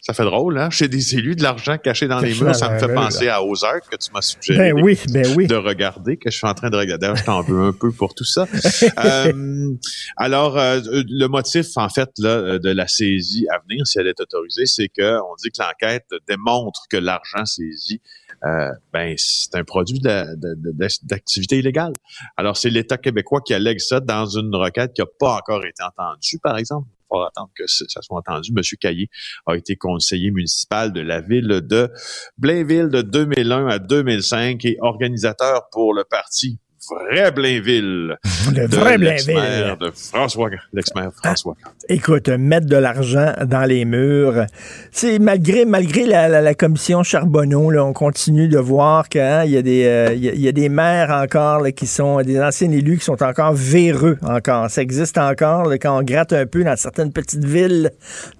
Ça 0.00 0.14
fait 0.14 0.24
drôle, 0.24 0.58
hein? 0.58 0.68
Chez 0.68 0.88
des 0.88 1.14
élus, 1.14 1.36
de 1.36 1.44
l'argent 1.44 1.78
caché 1.78 2.08
dans 2.08 2.18
les 2.18 2.34
murs, 2.34 2.46
dans 2.46 2.54
ça 2.54 2.70
me 2.70 2.78
fait 2.78 2.92
penser 2.92 3.28
à 3.28 3.44
Ozark 3.44 3.88
que 3.88 3.94
tu 3.94 4.10
m'as 4.12 4.20
suggéré 4.20 4.72
Ben 4.72 4.82
oui, 4.82 4.98
ben 5.10 5.24
oui. 5.36 5.46
de 5.46 5.54
regarder, 5.54 6.16
que 6.16 6.28
je 6.28 6.36
suis 6.36 6.46
en 6.46 6.54
train 6.54 6.70
de 6.70 6.76
regarder. 6.76 7.02
D'ailleurs, 7.02 7.16
je 7.16 7.24
t'en 7.24 7.40
veux 7.42 7.62
un 7.62 7.72
peu 7.72 7.92
pour 7.92 8.14
tout 8.14 8.24
ça. 8.24 8.46
Euh, 9.04 9.72
alors, 10.16 10.58
euh, 10.58 10.80
le 10.84 11.26
motif, 11.26 11.76
en 11.76 11.88
fait, 11.88 12.10
là, 12.18 12.58
de 12.58 12.70
la 12.70 12.88
saisie 12.88 13.46
à 13.48 13.58
venir, 13.58 13.86
si 13.86 13.98
elle 13.98 14.06
est 14.06 14.20
autorisée, 14.20 14.66
c'est 14.66 14.88
que 14.88 15.18
on 15.20 15.34
dit 15.36 15.50
que 15.50 15.62
l'enquête 15.62 16.06
démontre 16.26 16.86
que 16.90 16.96
l'argent 16.96 17.44
saisi, 17.44 18.00
euh, 18.46 18.70
ben, 18.92 19.14
c'est 19.16 19.54
un 19.54 19.64
produit 19.64 20.00
d'activité 20.00 21.58
illégale. 21.58 21.92
Alors, 22.36 22.56
c'est 22.56 22.70
l'État 22.70 22.96
québécois 22.96 23.40
qui 23.40 23.54
allègue 23.54 23.80
ça 23.80 24.00
dans 24.00 24.26
une 24.26 24.54
requête 24.54 24.92
qui 24.92 25.00
n'a 25.00 25.06
pas 25.18 25.36
encore 25.36 25.64
été 25.64 25.82
entendue, 25.82 26.38
par 26.42 26.56
exemple. 26.58 26.88
Il 26.88 27.06
faut 27.08 27.22
attendre 27.22 27.50
que 27.54 27.64
ça 27.66 28.02
soit 28.02 28.18
entendu. 28.18 28.52
Monsieur 28.52 28.76
Caillé 28.76 29.08
a 29.46 29.56
été 29.56 29.76
conseiller 29.76 30.30
municipal 30.30 30.92
de 30.92 31.00
la 31.00 31.20
ville 31.20 31.60
de 31.62 31.90
Blainville 32.36 32.88
de 32.88 33.02
2001 33.02 33.68
à 33.68 33.78
2005 33.78 34.64
et 34.64 34.76
organisateur 34.80 35.68
pour 35.70 35.94
le 35.94 36.04
parti 36.04 36.58
Vrai 36.90 37.30
Blainville. 37.32 38.16
Le 38.54 38.68
de 38.68 38.76
vrai 38.76 38.96
l'ex-maire 38.98 39.76
Blainville. 39.76 39.76
de 39.80 39.90
François, 39.94 40.50
l'ex-maire 40.72 41.10
François 41.22 41.54
Cantet. 41.62 41.76
Écoute, 41.88 42.28
mettre 42.28 42.66
de 42.66 42.76
l'argent 42.76 43.32
dans 43.44 43.64
les 43.64 43.84
murs. 43.84 44.46
C'est 44.92 45.18
malgré 45.18 45.64
malgré 45.64 46.06
la, 46.06 46.28
la- 46.28 46.40
la 46.40 46.54
commission 46.54 47.02
Charbonneau, 47.02 47.70
là, 47.70 47.84
on 47.84 47.92
continue 47.92 48.48
de 48.48 48.58
voir 48.58 49.08
qu'il 49.08 49.20
y 49.46 49.56
a 49.56 49.62
des 49.62 49.84
euh, 49.86 50.12
il 50.14 50.24
y 50.24 50.28
a- 50.28 50.32
il 50.32 50.40
y, 50.40 50.48
a 50.48 50.52
des 50.52 50.68
maires 50.68 51.10
encore 51.10 51.60
là, 51.60 51.72
qui 51.72 51.86
sont 51.86 52.20
des 52.22 52.40
anciens 52.40 52.70
élus 52.70 52.98
qui 52.98 53.04
sont 53.04 53.22
encore 53.22 53.52
véreux 53.54 54.18
encore. 54.22 54.70
Ça 54.70 54.82
existe 54.82 55.18
encore 55.18 55.64
là, 55.68 55.78
quand 55.78 55.98
on 55.98 56.02
gratte 56.02 56.32
un 56.32 56.46
peu 56.46 56.62
dans 56.64 56.76
certaines 56.76 57.12
petites 57.12 57.44
villes 57.44 57.90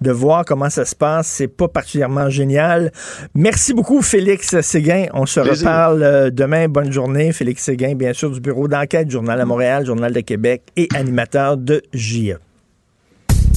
de 0.01 0.11
voir 0.11 0.45
comment 0.45 0.69
ça 0.69 0.85
se 0.85 0.95
passe. 0.95 1.27
C'est 1.27 1.47
pas 1.47 1.67
particulièrement 1.67 2.29
génial. 2.29 2.91
Merci 3.35 3.73
beaucoup 3.73 4.01
Félix 4.01 4.59
Séguin. 4.61 5.05
On 5.13 5.25
se 5.25 5.39
Plaisir. 5.39 5.67
reparle 5.67 6.03
euh, 6.03 6.29
demain. 6.29 6.67
Bonne 6.67 6.91
journée, 6.91 7.31
Félix 7.33 7.63
Séguin, 7.63 7.95
bien 7.95 8.13
sûr 8.13 8.36
du 8.37 8.41
bureau 8.41 8.67
d'enquête, 8.67 9.09
Journal 9.09 9.41
à 9.41 9.45
Montréal, 9.45 9.85
Journal 9.85 10.13
de 10.13 10.21
Québec 10.21 10.61
et 10.75 10.87
animateur 10.95 11.57
de. 11.57 11.81
JE. 11.93 12.37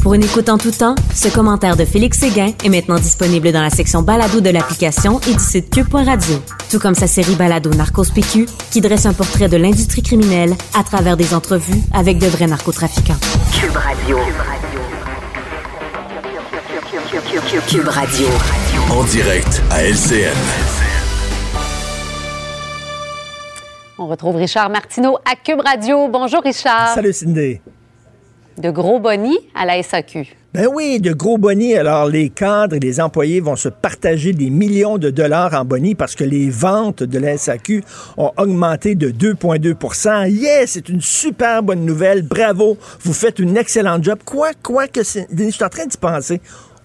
Pour 0.03 0.15
une 0.15 0.25
écoute 0.25 0.49
en 0.49 0.57
tout 0.57 0.71
temps, 0.71 0.95
ce 1.15 1.29
commentaire 1.29 1.77
de 1.77 1.85
Félix 1.85 2.19
Séguin 2.19 2.53
est 2.65 2.69
maintenant 2.71 2.99
disponible 2.99 3.53
dans 3.53 3.61
la 3.61 3.69
section 3.69 4.01
balado 4.03 4.41
de 4.41 4.49
l'application 4.49 5.21
et 5.29 5.35
du 5.35 5.39
site 5.39 5.69
cube.radio. 5.71 6.37
Tout 6.71 6.79
comme 6.79 6.95
sa 6.95 7.07
série 7.07 7.35
balado 7.35 7.71
Narcos 7.75 8.11
PQ, 8.15 8.47
qui 8.71 8.81
dresse 8.81 9.05
un 9.05 9.13
portrait 9.13 9.49
de 9.49 9.59
l'industrie 9.59 10.03
criminelle 10.03 10.55
à 10.75 10.83
travers 10.85 11.19
des 11.19 11.35
entrevues 11.35 11.83
avec 11.93 12.19
de 12.19 12.27
vrais 12.27 12.47
narcotrafiquants. 12.47 13.19
Cube 13.53 13.77
Radio. 13.77 14.19
Cube 17.69 17.89
Radio. 17.89 18.27
En 18.91 19.05
direct 19.05 19.63
à 19.71 19.85
LCN. 19.85 20.80
Retrouve 24.11 24.37
Richard 24.37 24.71
Martineau 24.71 25.19
à 25.25 25.37
Cube 25.37 25.61
Radio. 25.65 26.09
Bonjour 26.09 26.43
Richard. 26.43 26.95
Salut 26.95 27.13
Cindy. 27.13 27.61
De 28.59 28.71
gros 28.71 28.99
bonnies 28.99 29.39
à 29.55 29.65
la 29.65 29.81
SAQ. 29.83 30.27
Ben 30.53 30.67
oui, 30.67 30.99
de 30.99 31.13
gros 31.13 31.39
bonnies. 31.39 31.77
Alors, 31.77 32.07
les 32.07 32.29
cadres 32.29 32.75
et 32.75 32.81
les 32.81 33.01
employés 33.01 33.41
vont 33.41 33.55
se 33.55 33.69
partager 33.69 34.33
des 34.33 34.51
millions 34.51 34.99
de 34.99 35.11
dollars 35.11 35.55
en 35.55 35.65
bonnies 35.65 35.95
parce 35.95 36.17
que 36.17 36.25
les 36.25 36.51
ventes 36.51 37.05
de 37.05 37.19
la 37.21 37.39
SAQ 37.39 37.85
ont 38.17 38.33
augmenté 38.37 38.97
de 38.97 39.11
2,2% 39.11 40.29
Yes, 40.29 40.73
c'est 40.73 40.89
une 40.89 41.01
super 41.01 41.63
bonne 41.63 41.85
nouvelle. 41.85 42.23
Bravo, 42.23 42.77
vous 43.03 43.13
faites 43.13 43.39
une 43.39 43.57
excellente 43.57 44.03
job. 44.03 44.19
Quoi, 44.25 44.51
quoi 44.61 44.89
que 44.89 45.05
c'est... 45.05 45.29
Je 45.33 45.51
suis 45.51 45.65
en 45.65 45.69
train 45.69 45.87
d'y 45.87 45.97
penser. 45.97 46.41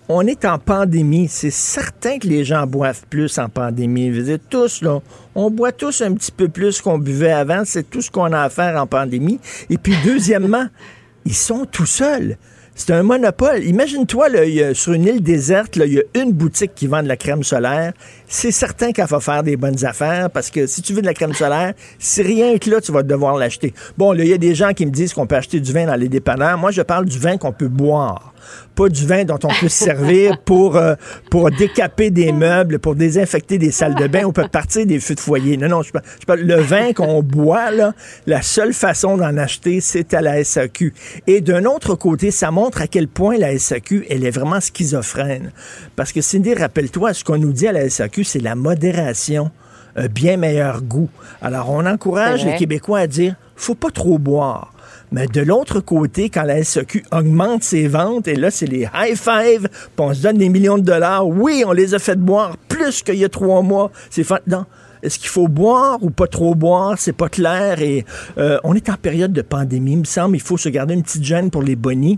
On 0.07 0.27
est 0.27 0.45
en 0.45 0.59
pandémie. 0.59 1.27
C'est 1.27 1.49
certain 1.49 2.19
que 2.19 2.27
les 2.27 2.43
gens 2.43 2.67
boivent 2.67 3.05
plus 3.09 3.39
en 3.39 3.49
pandémie. 3.49 4.11
Veux 4.11 4.23
dire, 4.23 4.37
tous, 4.49 4.83
là, 4.83 5.01
on 5.33 5.49
boit 5.49 5.71
tous 5.71 6.01
un 6.01 6.13
petit 6.13 6.31
peu 6.31 6.47
plus 6.47 6.79
qu'on 6.79 6.99
buvait 6.99 7.31
avant. 7.31 7.63
C'est 7.65 7.89
tout 7.89 8.01
ce 8.01 8.11
qu'on 8.11 8.31
a 8.31 8.41
à 8.41 8.49
faire 8.49 8.79
en 8.79 8.85
pandémie. 8.85 9.39
Et 9.71 9.79
puis, 9.79 9.95
deuxièmement, 10.03 10.67
ils 11.25 11.33
sont 11.33 11.65
tout 11.65 11.87
seuls. 11.87 12.37
C'est 12.75 12.91
un 12.91 13.03
monopole. 13.03 13.63
Imagine-toi, 13.63 14.27
sur 14.73 14.93
une 14.93 15.05
île 15.05 15.23
déserte, 15.23 15.77
il 15.77 15.93
y 15.93 15.99
a 15.99 16.21
une 16.21 16.33
boutique 16.33 16.75
qui 16.75 16.87
vend 16.87 17.01
de 17.01 17.07
la 17.07 17.15
crème 17.15 17.41
solaire. 17.41 17.93
C'est 18.27 18.51
certain 18.51 18.91
qu'elle 18.91 19.05
va 19.05 19.19
faire 19.19 19.43
des 19.43 19.55
bonnes 19.55 19.85
affaires 19.85 20.29
parce 20.31 20.49
que 20.49 20.65
si 20.67 20.81
tu 20.81 20.93
veux 20.93 21.01
de 21.01 21.05
la 21.05 21.13
crème 21.13 21.33
solaire, 21.33 21.73
c'est 21.99 22.23
rien 22.23 22.57
que 22.57 22.69
là, 22.69 22.81
tu 22.81 22.91
vas 22.91 23.03
devoir 23.03 23.37
l'acheter. 23.37 23.73
Bon, 23.97 24.11
là, 24.13 24.23
il 24.23 24.29
y 24.29 24.33
a 24.33 24.37
des 24.37 24.55
gens 24.55 24.73
qui 24.73 24.85
me 24.85 24.91
disent 24.91 25.13
qu'on 25.13 25.27
peut 25.27 25.35
acheter 25.35 25.59
du 25.59 25.71
vin 25.71 25.85
dans 25.85 25.95
les 25.95 26.09
dépanneurs. 26.09 26.57
Moi, 26.57 26.71
je 26.71 26.81
parle 26.81 27.05
du 27.05 27.19
vin 27.19 27.37
qu'on 27.37 27.51
peut 27.51 27.67
boire. 27.67 28.31
Pas 28.75 28.89
du 28.89 29.07
vin 29.07 29.23
dont 29.23 29.39
on 29.43 29.47
peut 29.47 29.69
se 29.69 29.85
servir 29.85 30.37
pour, 30.45 30.75
euh, 30.75 30.93
pour 31.31 31.49
décaper 31.49 32.11
des 32.11 32.31
meubles, 32.31 32.77
pour 32.77 32.93
désinfecter 32.95 33.57
des 33.57 33.71
salles 33.71 33.95
de 33.95 34.05
bain 34.07 34.23
ou 34.25 34.31
peut 34.31 34.47
partir 34.51 34.85
des 34.85 34.99
feux 34.99 35.15
de 35.15 35.19
foyer. 35.19 35.57
Non, 35.57 35.67
non, 35.69 35.81
je 35.81 35.91
parle, 35.91 36.03
je 36.19 36.25
parle- 36.25 36.39
le 36.41 36.55
vin 36.61 36.93
qu'on 36.93 37.23
boit, 37.23 37.71
là, 37.71 37.93
la 38.27 38.41
seule 38.43 38.73
façon 38.73 39.17
d'en 39.17 39.35
acheter, 39.37 39.81
c'est 39.81 40.13
à 40.13 40.21
la 40.21 40.43
SAQ. 40.43 40.93
Et 41.25 41.41
d'un 41.41 41.65
autre 41.65 41.95
côté, 41.95 42.29
ça 42.29 42.51
montre 42.51 42.81
à 42.81 42.87
quel 42.87 43.07
point 43.07 43.37
la 43.37 43.57
SAQ, 43.57 44.05
elle 44.09 44.23
est 44.25 44.31
vraiment 44.31 44.59
schizophrène. 44.59 45.51
Parce 45.95 46.11
que 46.11 46.21
Cindy, 46.21 46.53
rappelle-toi, 46.53 47.13
ce 47.13 47.23
qu'on 47.23 47.37
nous 47.39 47.53
dit 47.53 47.67
à 47.67 47.71
la 47.71 47.89
SAQ, 47.89 48.14
c'est 48.23 48.39
la 48.39 48.55
modération, 48.55 49.51
un 49.95 50.07
bien 50.07 50.37
meilleur 50.37 50.81
goût. 50.81 51.09
Alors, 51.41 51.69
on 51.69 51.85
encourage 51.85 52.45
les 52.45 52.55
Québécois 52.57 52.99
à 52.99 53.07
dire, 53.07 53.35
faut 53.55 53.75
pas 53.75 53.91
trop 53.91 54.17
boire. 54.17 54.71
Mais 55.11 55.27
de 55.27 55.41
l'autre 55.41 55.79
côté, 55.79 56.29
quand 56.29 56.43
la 56.43 56.63
SAQ 56.63 57.05
augmente 57.11 57.63
ses 57.63 57.87
ventes, 57.87 58.27
et 58.27 58.35
là, 58.35 58.49
c'est 58.51 58.65
les 58.65 58.87
high 58.93 59.15
five, 59.15 59.69
puis 59.69 59.89
on 59.99 60.13
se 60.13 60.21
donne 60.23 60.37
des 60.37 60.49
millions 60.49 60.77
de 60.77 60.83
dollars. 60.83 61.27
Oui, 61.27 61.63
on 61.65 61.71
les 61.71 61.93
a 61.93 61.99
fait 61.99 62.15
boire 62.19 62.57
plus 62.67 63.03
qu'il 63.03 63.15
y 63.15 63.23
a 63.23 63.29
trois 63.29 63.61
mois. 63.61 63.91
C'est 64.09 64.23
fa- 64.23 64.41
non. 64.47 64.65
Est-ce 65.03 65.19
qu'il 65.19 65.29
faut 65.29 65.47
boire 65.47 65.99
ou 66.01 66.09
pas 66.09 66.25
trop 66.27 66.55
boire? 66.55 66.95
C'est 66.97 67.13
pas 67.13 67.29
clair. 67.29 67.79
Et 67.81 68.03
euh, 68.39 68.57
on 68.63 68.73
est 68.73 68.89
en 68.89 68.95
période 68.95 69.31
de 69.31 69.43
pandémie, 69.43 69.91
il 69.93 69.99
me 69.99 70.03
semble. 70.05 70.35
Il 70.35 70.41
faut 70.41 70.57
se 70.57 70.67
garder 70.69 70.95
une 70.95 71.03
petite 71.03 71.23
gêne 71.23 71.51
pour 71.51 71.61
les 71.61 71.75
bonnies. 71.75 72.17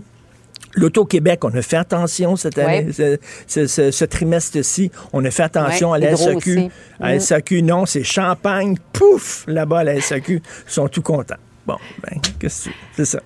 L'Auto-Québec, 0.78 1.44
on 1.44 1.54
a 1.54 1.62
fait 1.62 1.76
attention 1.76 2.36
cette 2.36 2.56
année, 2.58 2.92
ce, 2.92 3.18
ce- 3.46 3.66
ce- 3.66 3.90
ce 3.90 4.04
trimestre-ci. 4.04 4.90
On 5.12 5.24
a 5.24 5.30
fait 5.30 5.42
attention 5.42 5.92
à 5.92 5.98
la 5.98 6.16
SAQ. 6.16 6.36
aussi. 6.36 6.70
À 7.00 7.08
la 7.10 7.16
Mm. 7.16 7.20
SAQ, 7.20 7.62
non, 7.62 7.86
c'est 7.86 8.04
champagne, 8.04 8.76
pouf, 8.92 9.44
là-bas 9.46 9.80
à 9.80 9.84
la 9.84 10.00
SAQ. 10.00 10.42
Ils 10.66 10.70
sont 10.72 10.88
tout 10.88 11.02
contents. 11.02 11.34
Bon, 11.66 11.76
ben, 12.02 12.20
qu'est-ce 12.38 12.68
que 12.68 12.74
C'est 12.96 13.04
ça. 13.04 13.20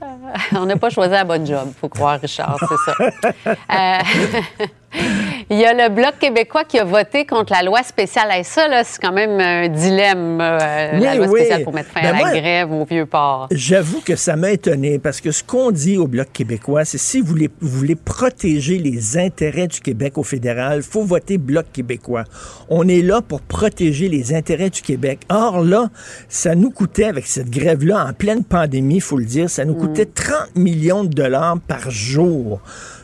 On 0.56 0.66
n'a 0.66 0.76
pas 0.76 0.90
choisi 0.90 1.12
la 1.12 1.24
bonne 1.24 1.46
job, 1.46 1.72
faut 1.80 1.88
croire, 1.88 2.18
Richard, 2.20 2.58
c'est 2.58 2.92
ça. 2.92 3.56
Euh, 3.70 4.66
Il 5.50 5.58
y 5.58 5.64
a 5.64 5.74
le 5.74 5.94
Bloc 5.94 6.18
québécois 6.18 6.64
qui 6.64 6.78
a 6.78 6.84
voté 6.84 7.26
contre 7.26 7.52
la 7.52 7.62
loi 7.62 7.82
spéciale. 7.82 8.28
Et 8.38 8.42
ça, 8.42 8.66
c'est 8.84 9.00
quand 9.00 9.12
même 9.12 9.38
un 9.38 9.68
dilemme, 9.68 10.40
euh, 10.40 10.58
la 10.98 11.12
Oui, 11.12 11.16
loi 11.18 11.26
oui. 11.26 11.40
spéciale 11.40 11.64
pour 11.64 11.74
mettre 11.74 11.90
fin 11.90 12.00
Ben 12.00 12.14
à 12.14 12.32
la 12.32 12.40
grève 12.40 12.72
au 12.72 12.84
Vieux-Port. 12.84 13.48
J'avoue 13.50 14.00
que 14.00 14.16
ça 14.16 14.36
m'a 14.36 14.52
étonné 14.52 14.98
parce 14.98 15.20
que 15.20 15.30
ce 15.30 15.42
qu'on 15.42 15.70
dit 15.70 15.98
au 15.98 16.06
Bloc 16.06 16.28
québécois, 16.32 16.84
c'est 16.84 16.98
si 16.98 17.20
vous 17.20 17.26
voulez, 17.26 17.50
vous 17.60 17.78
voulez 17.78 17.96
protéger 17.96 18.78
les 18.78 19.18
intérêts 19.18 19.66
du 19.66 19.80
Québec 19.80 20.16
au 20.16 20.22
fédéral, 20.22 20.82
faut 20.82 21.02
voter 21.04 21.36
Bloc 21.38 21.66
québécois. 21.72 22.24
On 22.70 22.88
est 22.88 23.02
là 23.02 23.20
pour 23.20 23.40
protéger 23.42 24.08
les 24.08 24.34
intérêts 24.34 24.70
du 24.70 24.80
Québec. 24.82 25.20
Or 25.28 25.62
là, 25.62 25.88
ça 26.28 26.54
nous 26.54 26.70
coûtait 26.70 27.04
avec 27.04 27.26
cette 27.26 27.50
grève-là 27.50 28.06
en 28.08 28.12
pleine 28.12 28.44
pandémie, 28.44 29.00
faut 29.00 29.18
le 29.18 29.24
dire, 29.24 29.50
ça 29.50 29.64
nous 29.64 29.74
coûtait 29.74 30.06
30 30.06 30.56
millions 30.56 31.04
de 31.04 31.10
dollars 31.10 31.58
par 31.66 31.90
jour. 31.90 32.60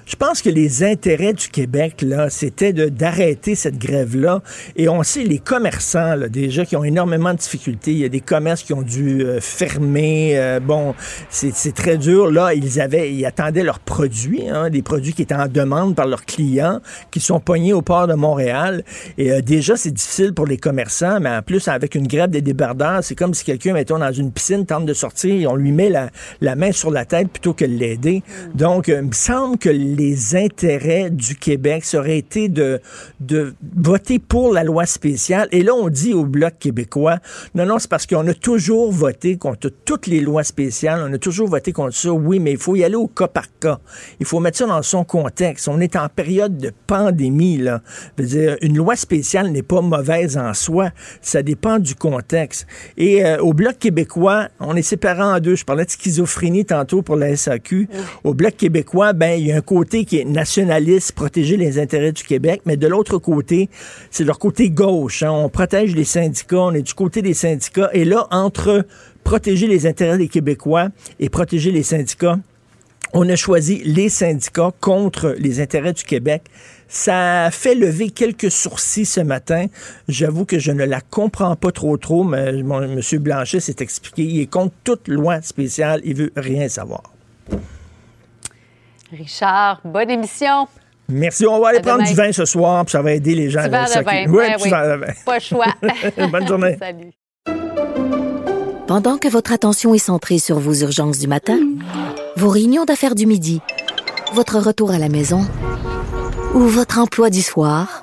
Je 0.08 0.16
pense 0.16 0.40
que 0.40 0.48
les 0.48 0.84
intérêts 0.84 1.34
du 1.34 1.48
Québec, 1.48 2.00
là, 2.00 2.30
c'était 2.30 2.72
d'arrêter 2.72 3.54
cette 3.54 3.76
grève-là. 3.76 4.42
Et 4.74 4.88
on 4.88 5.02
sait, 5.02 5.22
les 5.22 5.38
commerçants, 5.38 6.14
là, 6.14 6.30
déjà, 6.30 6.64
qui 6.64 6.76
ont 6.76 6.84
énormément 6.84 7.34
de 7.34 7.38
difficultés. 7.38 7.92
Il 7.92 7.98
y 7.98 8.06
a 8.06 8.08
des 8.08 8.22
commerces 8.22 8.62
qui 8.62 8.72
ont 8.72 8.80
dû 8.80 9.20
euh, 9.20 9.38
fermer. 9.42 10.38
Euh, 10.38 10.60
bon, 10.60 10.94
c'est 11.28 11.74
très 11.74 11.98
dur. 11.98 12.30
Là, 12.30 12.54
ils 12.54 12.80
avaient, 12.80 13.12
ils 13.12 13.26
attendaient 13.26 13.62
leurs 13.62 13.80
produits, 13.80 14.48
hein, 14.48 14.70
des 14.70 14.80
produits 14.80 15.12
qui 15.12 15.20
étaient 15.20 15.34
en 15.34 15.46
demande 15.46 15.94
par 15.94 16.06
leurs 16.06 16.24
clients, 16.24 16.80
qui 17.10 17.20
sont 17.20 17.38
pognés 17.38 17.74
au 17.74 17.82
port 17.82 18.06
de 18.06 18.14
Montréal. 18.14 18.84
Et 19.18 19.30
euh, 19.30 19.42
déjà, 19.42 19.76
c'est 19.76 19.90
difficile 19.90 20.32
pour 20.32 20.46
les 20.46 20.56
commerçants, 20.56 21.20
mais 21.20 21.36
en 21.36 21.42
plus, 21.42 21.68
avec 21.68 21.94
une 21.94 22.06
grève 22.06 22.30
des 22.30 22.40
débardeurs, 22.40 23.04
c'est 23.04 23.14
comme 23.14 23.34
si 23.34 23.44
quelqu'un, 23.44 23.74
mettons, 23.74 23.98
dans 23.98 24.12
une 24.12 24.32
piscine, 24.32 24.64
tente 24.64 24.86
de 24.86 24.94
sortir 24.94 25.34
et 25.34 25.46
on 25.46 25.54
lui 25.54 25.72
met 25.72 25.90
la, 25.90 26.08
la 26.40 26.56
main 26.56 26.72
sur 26.72 26.90
la 26.90 27.04
tête 27.04 27.28
plutôt 27.28 27.52
que 27.52 27.66
de 27.66 27.74
l'aider. 27.74 28.22
Donc, 28.54 28.88
euh, 28.88 29.00
il 29.02 29.08
me 29.08 29.12
semble 29.12 29.58
que 29.58 29.68
les 29.98 30.36
intérêts 30.36 31.10
du 31.10 31.36
Québec, 31.36 31.84
ça 31.84 31.98
aurait 31.98 32.18
été 32.18 32.48
de, 32.48 32.80
de 33.20 33.54
voter 33.76 34.18
pour 34.18 34.52
la 34.52 34.64
loi 34.64 34.86
spéciale. 34.86 35.48
Et 35.52 35.62
là, 35.62 35.74
on 35.74 35.88
dit 35.88 36.14
au 36.14 36.24
Bloc 36.24 36.54
québécois, 36.58 37.18
non, 37.54 37.66
non, 37.66 37.78
c'est 37.78 37.90
parce 37.90 38.06
qu'on 38.06 38.26
a 38.28 38.34
toujours 38.34 38.92
voté 38.92 39.36
contre 39.36 39.70
toutes 39.84 40.06
les 40.06 40.20
lois 40.20 40.44
spéciales, 40.44 41.04
on 41.08 41.12
a 41.12 41.18
toujours 41.18 41.48
voté 41.48 41.72
contre 41.72 41.94
ça. 41.94 42.12
Oui, 42.12 42.38
mais 42.38 42.52
il 42.52 42.58
faut 42.58 42.76
y 42.76 42.84
aller 42.84 42.94
au 42.94 43.08
cas 43.08 43.28
par 43.28 43.46
cas. 43.58 43.78
Il 44.20 44.26
faut 44.26 44.40
mettre 44.40 44.58
ça 44.58 44.66
dans 44.66 44.82
son 44.82 45.04
contexte. 45.04 45.68
On 45.68 45.80
est 45.80 45.96
en 45.96 46.08
période 46.08 46.56
de 46.56 46.72
pandémie, 46.86 47.58
là. 47.58 47.82
Je 48.16 48.22
veux 48.22 48.28
dire, 48.28 48.56
une 48.62 48.76
loi 48.76 48.96
spéciale 48.96 49.50
n'est 49.50 49.62
pas 49.62 49.80
mauvaise 49.80 50.36
en 50.36 50.54
soi. 50.54 50.90
Ça 51.20 51.42
dépend 51.42 51.78
du 51.78 51.94
contexte. 51.94 52.66
Et 52.96 53.24
euh, 53.24 53.38
au 53.38 53.52
Bloc 53.52 53.78
québécois, 53.78 54.48
on 54.60 54.76
est 54.76 54.82
séparés 54.82 55.22
en 55.22 55.40
deux. 55.40 55.56
Je 55.56 55.64
parlais 55.64 55.84
de 55.84 55.90
schizophrénie 55.90 56.64
tantôt 56.64 57.02
pour 57.02 57.16
la 57.16 57.34
SAQ. 57.36 57.88
Au 58.24 58.34
Bloc 58.34 58.56
québécois, 58.56 59.12
ben, 59.12 59.38
il 59.38 59.46
y 59.46 59.52
a 59.52 59.56
un 59.56 59.60
côté 59.60 59.87
qui 59.88 60.18
est 60.18 60.24
nationaliste, 60.24 61.12
protéger 61.12 61.56
les 61.56 61.78
intérêts 61.78 62.12
du 62.12 62.22
Québec, 62.22 62.62
mais 62.66 62.76
de 62.76 62.86
l'autre 62.86 63.18
côté, 63.18 63.68
c'est 64.10 64.24
leur 64.24 64.38
côté 64.38 64.70
gauche. 64.70 65.22
hein. 65.22 65.30
On 65.30 65.48
protège 65.48 65.94
les 65.94 66.04
syndicats, 66.04 66.60
on 66.60 66.74
est 66.74 66.82
du 66.82 66.94
côté 66.94 67.22
des 67.22 67.34
syndicats. 67.34 67.90
Et 67.92 68.04
là, 68.04 68.26
entre 68.30 68.86
protéger 69.24 69.66
les 69.66 69.86
intérêts 69.86 70.18
des 70.18 70.28
Québécois 70.28 70.88
et 71.20 71.28
protéger 71.28 71.70
les 71.70 71.82
syndicats, 71.82 72.38
on 73.14 73.28
a 73.28 73.36
choisi 73.36 73.82
les 73.84 74.10
syndicats 74.10 74.72
contre 74.80 75.34
les 75.38 75.60
intérêts 75.60 75.94
du 75.94 76.04
Québec. 76.04 76.42
Ça 76.88 77.48
fait 77.50 77.74
lever 77.74 78.10
quelques 78.10 78.50
sourcils 78.50 79.06
ce 79.06 79.20
matin. 79.20 79.66
J'avoue 80.08 80.44
que 80.44 80.58
je 80.58 80.72
ne 80.72 80.84
la 80.84 81.00
comprends 81.00 81.56
pas 81.56 81.72
trop 81.72 81.96
trop, 81.96 82.24
mais 82.24 82.48
M. 82.48 83.00
Blanchet 83.20 83.60
s'est 83.60 83.76
expliqué. 83.80 84.24
Il 84.24 84.40
est 84.40 84.46
contre 84.46 84.74
toute 84.84 85.08
loi 85.08 85.40
spéciale. 85.42 86.00
Il 86.04 86.16
veut 86.16 86.32
rien 86.36 86.68
savoir. 86.68 87.02
Richard, 89.12 89.80
bonne 89.84 90.10
émission. 90.10 90.66
Merci. 91.08 91.46
On 91.46 91.58
va 91.60 91.68
aller 91.68 91.78
À 91.78 91.82
prendre 91.82 91.98
demain. 91.98 92.08
du 92.10 92.14
vin 92.14 92.32
ce 92.32 92.44
soir, 92.44 92.84
puis 92.84 92.92
ça 92.92 93.00
va 93.02 93.12
aider 93.12 93.34
les 93.34 93.48
gens. 93.48 93.60
À 93.60 93.68
vin. 93.68 93.84
Ben 94.04 94.30
petit 94.30 94.64
oui. 94.64 94.70
verre 94.70 94.98
de 94.98 95.04
vin. 95.06 95.12
Pas 95.24 95.34
le 95.34 95.40
choix. 95.40 95.66
Bonne 96.30 96.46
journée. 96.46 96.76
Salut. 96.80 97.12
Pendant 98.86 99.18
que 99.18 99.28
votre 99.28 99.52
attention 99.52 99.94
est 99.94 99.98
centrée 99.98 100.38
sur 100.38 100.58
vos 100.58 100.74
urgences 100.74 101.18
du 101.18 101.26
matin, 101.26 101.58
vos 102.36 102.48
réunions 102.48 102.84
d'affaires 102.84 103.14
du 103.14 103.26
midi, 103.26 103.60
votre 104.34 104.58
retour 104.58 104.90
à 104.90 104.98
la 104.98 105.08
maison 105.08 105.46
ou 106.54 106.60
votre 106.60 106.98
emploi 106.98 107.30
du 107.30 107.42
soir, 107.42 108.02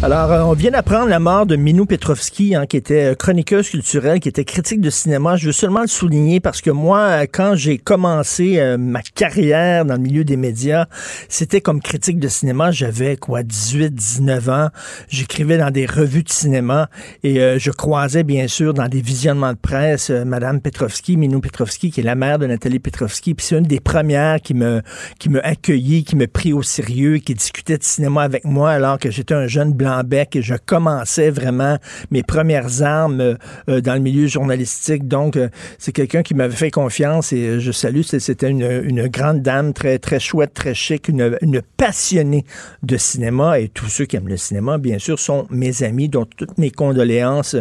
Alors, 0.00 0.30
euh, 0.30 0.42
on 0.42 0.52
vient 0.52 0.70
d'apprendre 0.70 1.08
la 1.08 1.18
mort 1.18 1.44
de 1.44 1.56
Minou 1.56 1.84
Petrovski, 1.84 2.54
hein, 2.54 2.66
qui 2.66 2.76
était 2.76 3.06
euh, 3.06 3.14
chroniqueuse 3.16 3.68
culturelle, 3.68 4.20
qui 4.20 4.28
était 4.28 4.44
critique 4.44 4.80
de 4.80 4.90
cinéma. 4.90 5.34
Je 5.34 5.46
veux 5.46 5.52
seulement 5.52 5.80
le 5.80 5.88
souligner 5.88 6.38
parce 6.38 6.60
que 6.60 6.70
moi, 6.70 7.00
euh, 7.00 7.26
quand 7.30 7.56
j'ai 7.56 7.78
commencé 7.78 8.64
ma 8.78 9.02
carrière 9.02 9.84
dans 9.84 9.94
le 9.94 10.00
milieu 10.00 10.22
des 10.22 10.36
médias, 10.36 10.86
c'était 11.28 11.60
comme 11.60 11.82
critique 11.82 12.20
de 12.20 12.28
cinéma. 12.28 12.70
J'avais 12.70 13.16
quoi, 13.16 13.42
18, 13.42 13.92
19 13.92 14.48
ans. 14.48 14.68
J'écrivais 15.08 15.58
dans 15.58 15.72
des 15.72 15.86
revues 15.86 16.22
de 16.22 16.30
cinéma 16.30 16.88
et 17.24 17.58
je 17.58 17.70
croisais 17.70 18.22
bien 18.22 18.46
sûr 18.46 18.74
dans 18.74 18.88
des 18.88 19.00
visionnements 19.00 19.52
de 19.52 19.58
presse 19.58 20.10
Madame 20.10 20.60
Petrovski, 20.60 21.16
Minou 21.16 21.40
Petrovski, 21.40 21.90
qui 21.90 22.00
est 22.00 22.04
la 22.04 22.14
mère 22.14 22.38
de 22.38 22.46
Nathalie 22.46 22.78
Petrovski. 22.78 23.34
Puis 23.34 23.46
c'est 23.46 23.58
une 23.58 23.64
des 23.64 23.80
premières 23.80 24.40
qui 24.40 24.54
me 24.54 24.82
qui 25.18 25.28
me 25.28 25.44
accueilli, 25.44 26.04
qui 26.04 26.14
me 26.14 26.26
prit 26.26 26.52
au 26.52 26.62
sérieux, 26.62 27.18
qui 27.18 27.34
discutait 27.34 27.78
de 27.78 27.84
cinéma 27.84 28.22
avec 28.22 28.44
moi 28.44 28.70
alors 28.70 28.98
que 28.98 29.10
j'étais 29.10 29.34
un 29.34 29.46
jeune 29.46 29.72
blanc 29.72 29.87
bec 30.04 30.36
et 30.36 30.42
je 30.42 30.54
commençais 30.54 31.30
vraiment 31.30 31.78
mes 32.10 32.22
premières 32.22 32.82
armes 32.82 33.20
euh, 33.20 33.34
euh, 33.68 33.80
dans 33.80 33.94
le 33.94 34.00
milieu 34.00 34.26
journalistique. 34.26 35.06
Donc, 35.06 35.36
euh, 35.36 35.48
c'est 35.78 35.92
quelqu'un 35.92 36.22
qui 36.22 36.34
m'avait 36.34 36.56
fait 36.56 36.70
confiance 36.70 37.32
et 37.32 37.60
je 37.60 37.72
salue. 37.72 38.02
C'était 38.02 38.48
une, 38.48 39.08
grande 39.08 39.42
dame 39.42 39.72
très, 39.72 39.98
très 39.98 40.20
chouette, 40.20 40.54
très 40.54 40.74
chic, 40.74 41.08
une, 41.08 41.36
une 41.40 41.62
passionnée 41.76 42.44
de 42.82 42.96
cinéma 42.96 43.60
et 43.60 43.68
tous 43.68 43.88
ceux 43.88 44.04
qui 44.04 44.16
aiment 44.16 44.28
le 44.28 44.36
cinéma, 44.36 44.78
bien 44.78 44.98
sûr, 44.98 45.18
sont 45.18 45.46
mes 45.50 45.82
amis, 45.82 46.08
dont 46.08 46.24
toutes 46.24 46.58
mes 46.58 46.70
condoléances 46.70 47.56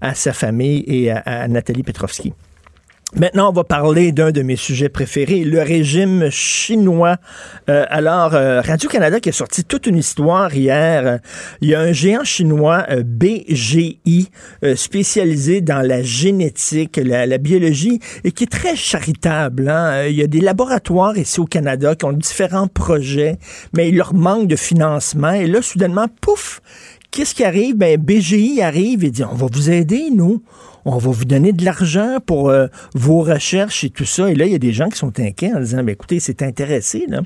à 0.00 0.14
sa 0.14 0.32
famille 0.32 0.84
et 0.86 1.10
à, 1.10 1.18
à 1.18 1.48
Nathalie 1.48 1.82
Petrovski. 1.82 2.32
Maintenant, 3.16 3.50
on 3.50 3.52
va 3.52 3.62
parler 3.62 4.10
d'un 4.10 4.32
de 4.32 4.42
mes 4.42 4.56
sujets 4.56 4.88
préférés, 4.88 5.44
le 5.44 5.62
régime 5.62 6.30
chinois. 6.30 7.18
Euh, 7.70 7.86
alors, 7.88 8.34
euh, 8.34 8.60
Radio-Canada 8.60 9.20
qui 9.20 9.28
a 9.28 9.32
sorti 9.32 9.62
toute 9.62 9.86
une 9.86 9.96
histoire 9.96 10.52
hier. 10.52 11.20
Il 11.60 11.68
y 11.68 11.76
a 11.76 11.80
un 11.80 11.92
géant 11.92 12.24
chinois, 12.24 12.84
euh, 12.90 13.04
BGI, 13.04 14.30
euh, 14.64 14.74
spécialisé 14.74 15.60
dans 15.60 15.80
la 15.86 16.02
génétique, 16.02 16.96
la, 16.96 17.24
la 17.26 17.38
biologie, 17.38 18.00
et 18.24 18.32
qui 18.32 18.44
est 18.44 18.50
très 18.50 18.74
charitable. 18.74 19.68
hein. 19.68 20.06
Il 20.06 20.16
y 20.16 20.22
a 20.22 20.26
des 20.26 20.40
laboratoires 20.40 21.16
ici 21.16 21.38
au 21.38 21.46
Canada 21.46 21.94
qui 21.94 22.06
ont 22.06 22.12
différents 22.12 22.66
projets, 22.66 23.38
mais 23.76 23.90
il 23.90 23.96
leur 23.96 24.12
manque 24.12 24.48
de 24.48 24.56
financement. 24.56 25.30
Et 25.30 25.46
là, 25.46 25.62
soudainement, 25.62 26.08
pouf, 26.20 26.60
qu'est-ce 27.14 27.34
qui 27.34 27.44
arrive? 27.44 27.76
Ben, 27.76 27.98
BGI 27.98 28.60
arrive 28.60 29.04
et 29.04 29.10
dit, 29.10 29.24
on 29.24 29.34
va 29.34 29.46
vous 29.50 29.70
aider, 29.70 30.10
nous. 30.10 30.42
On 30.84 30.98
va 30.98 31.10
vous 31.10 31.24
donner 31.24 31.52
de 31.52 31.64
l'argent 31.64 32.18
pour 32.24 32.50
euh, 32.50 32.66
vos 32.94 33.22
recherches 33.22 33.84
et 33.84 33.90
tout 33.90 34.04
ça. 34.04 34.30
Et 34.30 34.34
là, 34.34 34.44
il 34.44 34.52
y 34.52 34.56
a 34.56 34.58
des 34.58 34.72
gens 34.72 34.88
qui 34.88 34.98
sont 34.98 35.18
inquiets 35.18 35.52
en 35.54 35.60
disant, 35.60 35.82
ben, 35.82 35.90
écoutez, 35.90 36.20
c'est 36.20 36.42
intéressé, 36.42 37.06
là. 37.08 37.22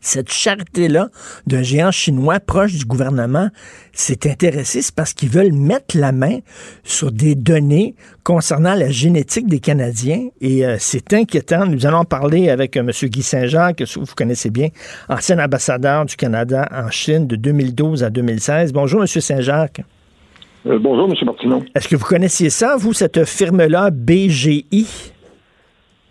Cette 0.00 0.30
charité-là 0.30 1.08
d'un 1.46 1.62
géant 1.62 1.90
chinois 1.90 2.38
proche 2.38 2.74
du 2.74 2.84
gouvernement 2.84 3.48
s'est 3.92 4.30
intéressé, 4.30 4.80
c'est 4.80 4.94
parce 4.94 5.12
qu'ils 5.12 5.28
veulent 5.28 5.52
mettre 5.52 5.98
la 5.98 6.12
main 6.12 6.38
sur 6.84 7.10
des 7.10 7.34
données 7.34 7.94
concernant 8.22 8.74
la 8.74 8.90
génétique 8.90 9.48
des 9.48 9.58
Canadiens. 9.58 10.28
Et 10.40 10.64
euh, 10.64 10.76
c'est 10.78 11.12
inquiétant. 11.12 11.66
Nous 11.66 11.84
allons 11.84 12.04
parler 12.04 12.48
avec 12.48 12.76
euh, 12.76 12.80
M. 12.80 12.90
Guy 13.08 13.22
Saint-Jean, 13.22 13.72
que 13.74 13.84
vous 13.98 14.14
connaissez 14.16 14.50
bien, 14.50 14.68
ancien 15.08 15.38
ambassadeur 15.40 16.04
du 16.04 16.14
Canada 16.14 16.68
en 16.72 16.90
Chine 16.90 17.26
de 17.26 17.34
2012 17.34 18.04
à 18.04 18.10
2016. 18.10 18.72
Bonjour, 18.72 19.00
M. 19.00 19.06
Saint-Jacques. 19.06 19.80
Euh, 20.66 20.78
bonjour, 20.78 21.08
M. 21.10 21.14
Martineau. 21.24 21.64
Est-ce 21.74 21.88
que 21.88 21.96
vous 21.96 22.06
connaissiez 22.06 22.50
ça, 22.50 22.76
vous, 22.76 22.92
cette 22.92 23.24
firme-là, 23.24 23.90
BGI? 23.90 24.86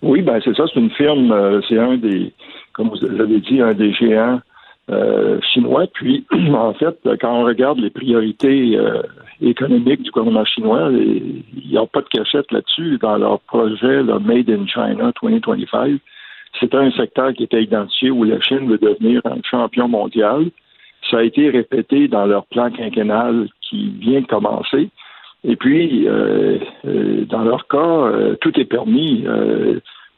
Oui, 0.02 0.22
ben 0.22 0.40
c'est 0.44 0.56
ça, 0.56 0.66
c'est 0.72 0.80
une 0.80 0.92
firme, 0.92 1.34
c'est 1.68 1.80
un 1.80 1.98
des, 1.98 2.32
comme 2.78 2.90
vous 2.90 3.08
l'avez 3.08 3.40
dit, 3.40 3.60
un 3.62 3.74
des 3.74 3.92
géants 3.92 4.40
euh, 4.90 5.40
chinois. 5.54 5.86
Puis, 5.94 6.26
en 6.54 6.74
fait, 6.74 6.98
quand 7.20 7.42
on 7.42 7.44
regarde 7.44 7.80
les 7.80 7.90
priorités 7.90 8.78
euh, 8.78 9.02
économiques 9.42 10.04
du 10.04 10.12
gouvernement 10.12 10.46
chinois, 10.46 10.90
il 10.92 11.44
n'y 11.70 11.78
a 11.78 11.86
pas 11.86 12.02
de 12.02 12.08
cachette 12.08 12.52
là-dessus 12.52 12.98
dans 13.00 13.18
leur 13.18 13.40
projet 13.42 14.04
le 14.04 14.20
Made 14.20 14.50
in 14.50 14.66
China 14.68 15.12
2025. 15.22 16.00
C'était 16.60 16.78
un 16.78 16.92
secteur 16.92 17.34
qui 17.34 17.44
était 17.44 17.64
identifié 17.64 18.12
où 18.12 18.24
la 18.24 18.40
Chine 18.40 18.70
veut 18.70 18.78
devenir 18.78 19.22
un 19.26 19.42
champion 19.44 19.88
mondial. 19.88 20.46
Ça 21.10 21.18
a 21.18 21.24
été 21.24 21.50
répété 21.50 22.08
dans 22.08 22.26
leur 22.26 22.46
plan 22.46 22.72
quinquennal 22.72 23.48
qui 23.62 23.90
vient 24.00 24.22
de 24.22 24.28
commencer. 24.28 24.90
Et 25.44 25.56
puis, 25.56 26.08
euh, 26.08 26.58
euh, 26.86 27.26
dans 27.26 27.44
leur 27.44 27.68
cas, 27.68 27.78
euh, 27.78 28.36
tout 28.42 28.58
est 28.60 28.66
permis 28.66 29.26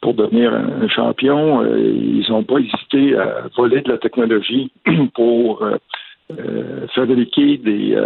pour 0.02 0.14
devenir 0.14 0.54
un, 0.54 0.88
champion. 0.88 1.64
ils 1.66 2.26
n'ont 2.30 2.44
pas 2.44 2.60
hésité 2.60 3.18
à 3.18 3.44
voler 3.56 3.82
de 3.82 3.92
la 3.92 3.98
technologie 3.98 4.72
pour 5.14 5.64
fabriquer 6.96 7.58
des 7.58 7.98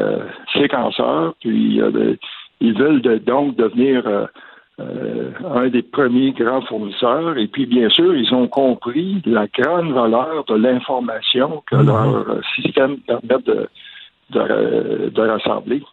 séquenceurs. 0.54 1.36
Puis, 1.40 1.80
ils 2.62 2.74
veulent 2.78 3.02
donc 3.24 3.56
devenir 3.58 4.28
un 4.80 5.68
des 5.68 5.84
premiers 5.84 6.32
grands 6.32 6.62
fournisseurs. 6.62 7.38
Et 7.38 7.48
puis, 7.48 7.66
bien 7.66 7.90
sûr, 7.90 8.16
ils 8.16 8.34
ont 8.34 8.48
compris 8.48 9.22
la 9.26 9.46
grande 9.48 9.92
valeur 9.92 10.46
de 10.46 10.56
l'information 10.56 11.64
que 11.70 11.76
mm-hmm. 11.76 11.86
leur 11.86 12.42
système 12.56 12.98
permet 13.00 13.44
de, 13.46 13.68
de 14.32 15.22
rassembler. 15.22 15.84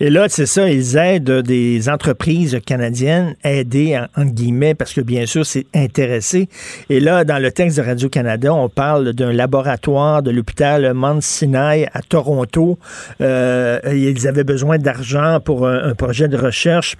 Et 0.00 0.10
là, 0.10 0.28
c'est 0.28 0.46
ça, 0.46 0.68
ils 0.68 0.96
aident 0.96 1.42
des 1.42 1.88
entreprises 1.88 2.58
canadiennes, 2.64 3.36
aider 3.44 4.00
en, 4.16 4.24
guillemets, 4.24 4.74
parce 4.74 4.92
que 4.92 5.00
bien 5.00 5.26
sûr, 5.26 5.44
c'est 5.44 5.66
intéressé. 5.74 6.48
Et 6.88 7.00
là, 7.00 7.24
dans 7.24 7.38
le 7.38 7.50
texte 7.50 7.78
de 7.78 7.82
Radio-Canada, 7.82 8.52
on 8.52 8.68
parle 8.68 9.12
d'un 9.12 9.32
laboratoire 9.32 10.22
de 10.22 10.30
l'hôpital 10.30 10.92
Mount 10.94 11.20
Sinai 11.20 11.86
à 11.92 12.02
Toronto. 12.02 12.78
Euh, 13.20 13.78
ils 13.92 14.26
avaient 14.28 14.44
besoin 14.44 14.78
d'argent 14.78 15.38
pour 15.44 15.66
un, 15.66 15.94
projet 15.94 16.28
de 16.28 16.36
recherche. 16.36 16.96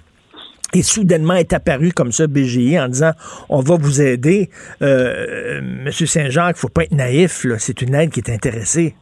Et 0.73 0.83
soudainement 0.83 1.33
est 1.33 1.51
apparu 1.53 1.91
comme 1.91 2.11
ça 2.11 2.27
BGI 2.27 2.79
en 2.79 2.87
disant 2.87 3.11
on 3.49 3.59
va 3.59 3.75
vous 3.75 4.01
aider. 4.01 4.49
Euh, 4.81 5.59
Monsieur 5.61 6.05
Saint-Jacques, 6.05 6.57
faut 6.57 6.69
pas 6.69 6.83
être 6.83 6.93
naïf, 6.93 7.45
c'est 7.57 7.81
une 7.81 7.93
aide 7.93 8.11
qui 8.11 8.21
est 8.21 8.29
intéressée. 8.29 8.95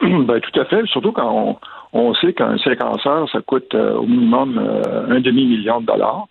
Ben, 0.00 0.40
tout 0.40 0.60
à 0.60 0.64
fait, 0.66 0.86
surtout 0.86 1.12
quand 1.12 1.30
on, 1.30 1.56
on 1.92 2.14
sait 2.14 2.32
qu'un 2.32 2.58
séquenceur, 2.58 3.28
ça 3.30 3.40
coûte 3.40 3.74
euh, 3.74 3.94
au 3.94 4.06
minimum 4.06 4.58
euh, 4.58 5.06
un 5.08 5.20
demi-million 5.20 5.80
de 5.80 5.86
dollars. 5.86 6.26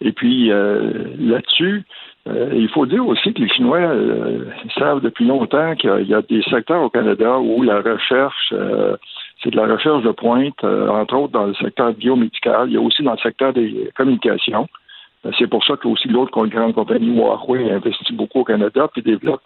Et 0.00 0.12
puis 0.12 0.50
euh, 0.50 1.04
là-dessus, 1.18 1.84
il 2.26 2.68
faut 2.68 2.86
dire 2.86 3.06
aussi 3.06 3.32
que 3.32 3.40
les 3.40 3.48
Chinois 3.48 3.92
savent 4.78 5.00
depuis 5.00 5.26
longtemps 5.26 5.74
qu'il 5.74 6.06
y, 6.06 6.14
a 6.14 6.22
des 6.22 6.42
secteurs 6.42 6.82
au 6.82 6.90
Canada 6.90 7.38
où 7.38 7.62
la 7.62 7.80
recherche, 7.80 8.54
c'est 9.42 9.50
de 9.50 9.56
la 9.56 9.66
recherche 9.66 10.04
de 10.04 10.10
pointe, 10.10 10.62
entre 10.62 11.16
autres 11.16 11.32
dans 11.32 11.46
le 11.46 11.54
secteur 11.54 11.92
biomédical, 11.94 12.68
il 12.68 12.74
y 12.74 12.76
a 12.76 12.80
aussi 12.80 13.02
dans 13.02 13.12
le 13.12 13.18
secteur 13.18 13.52
des 13.54 13.90
communications. 13.96 14.68
C'est 15.38 15.48
pour 15.48 15.64
ça 15.64 15.76
que 15.76 15.88
aussi 15.88 16.08
l'autre 16.08 16.46
grande 16.46 16.74
compagnie 16.74 17.16
Huawei 17.16 17.72
investit 17.72 18.12
beaucoup 18.12 18.40
au 18.40 18.44
Canada 18.44 18.86
puis 18.92 19.02
développe 19.02 19.42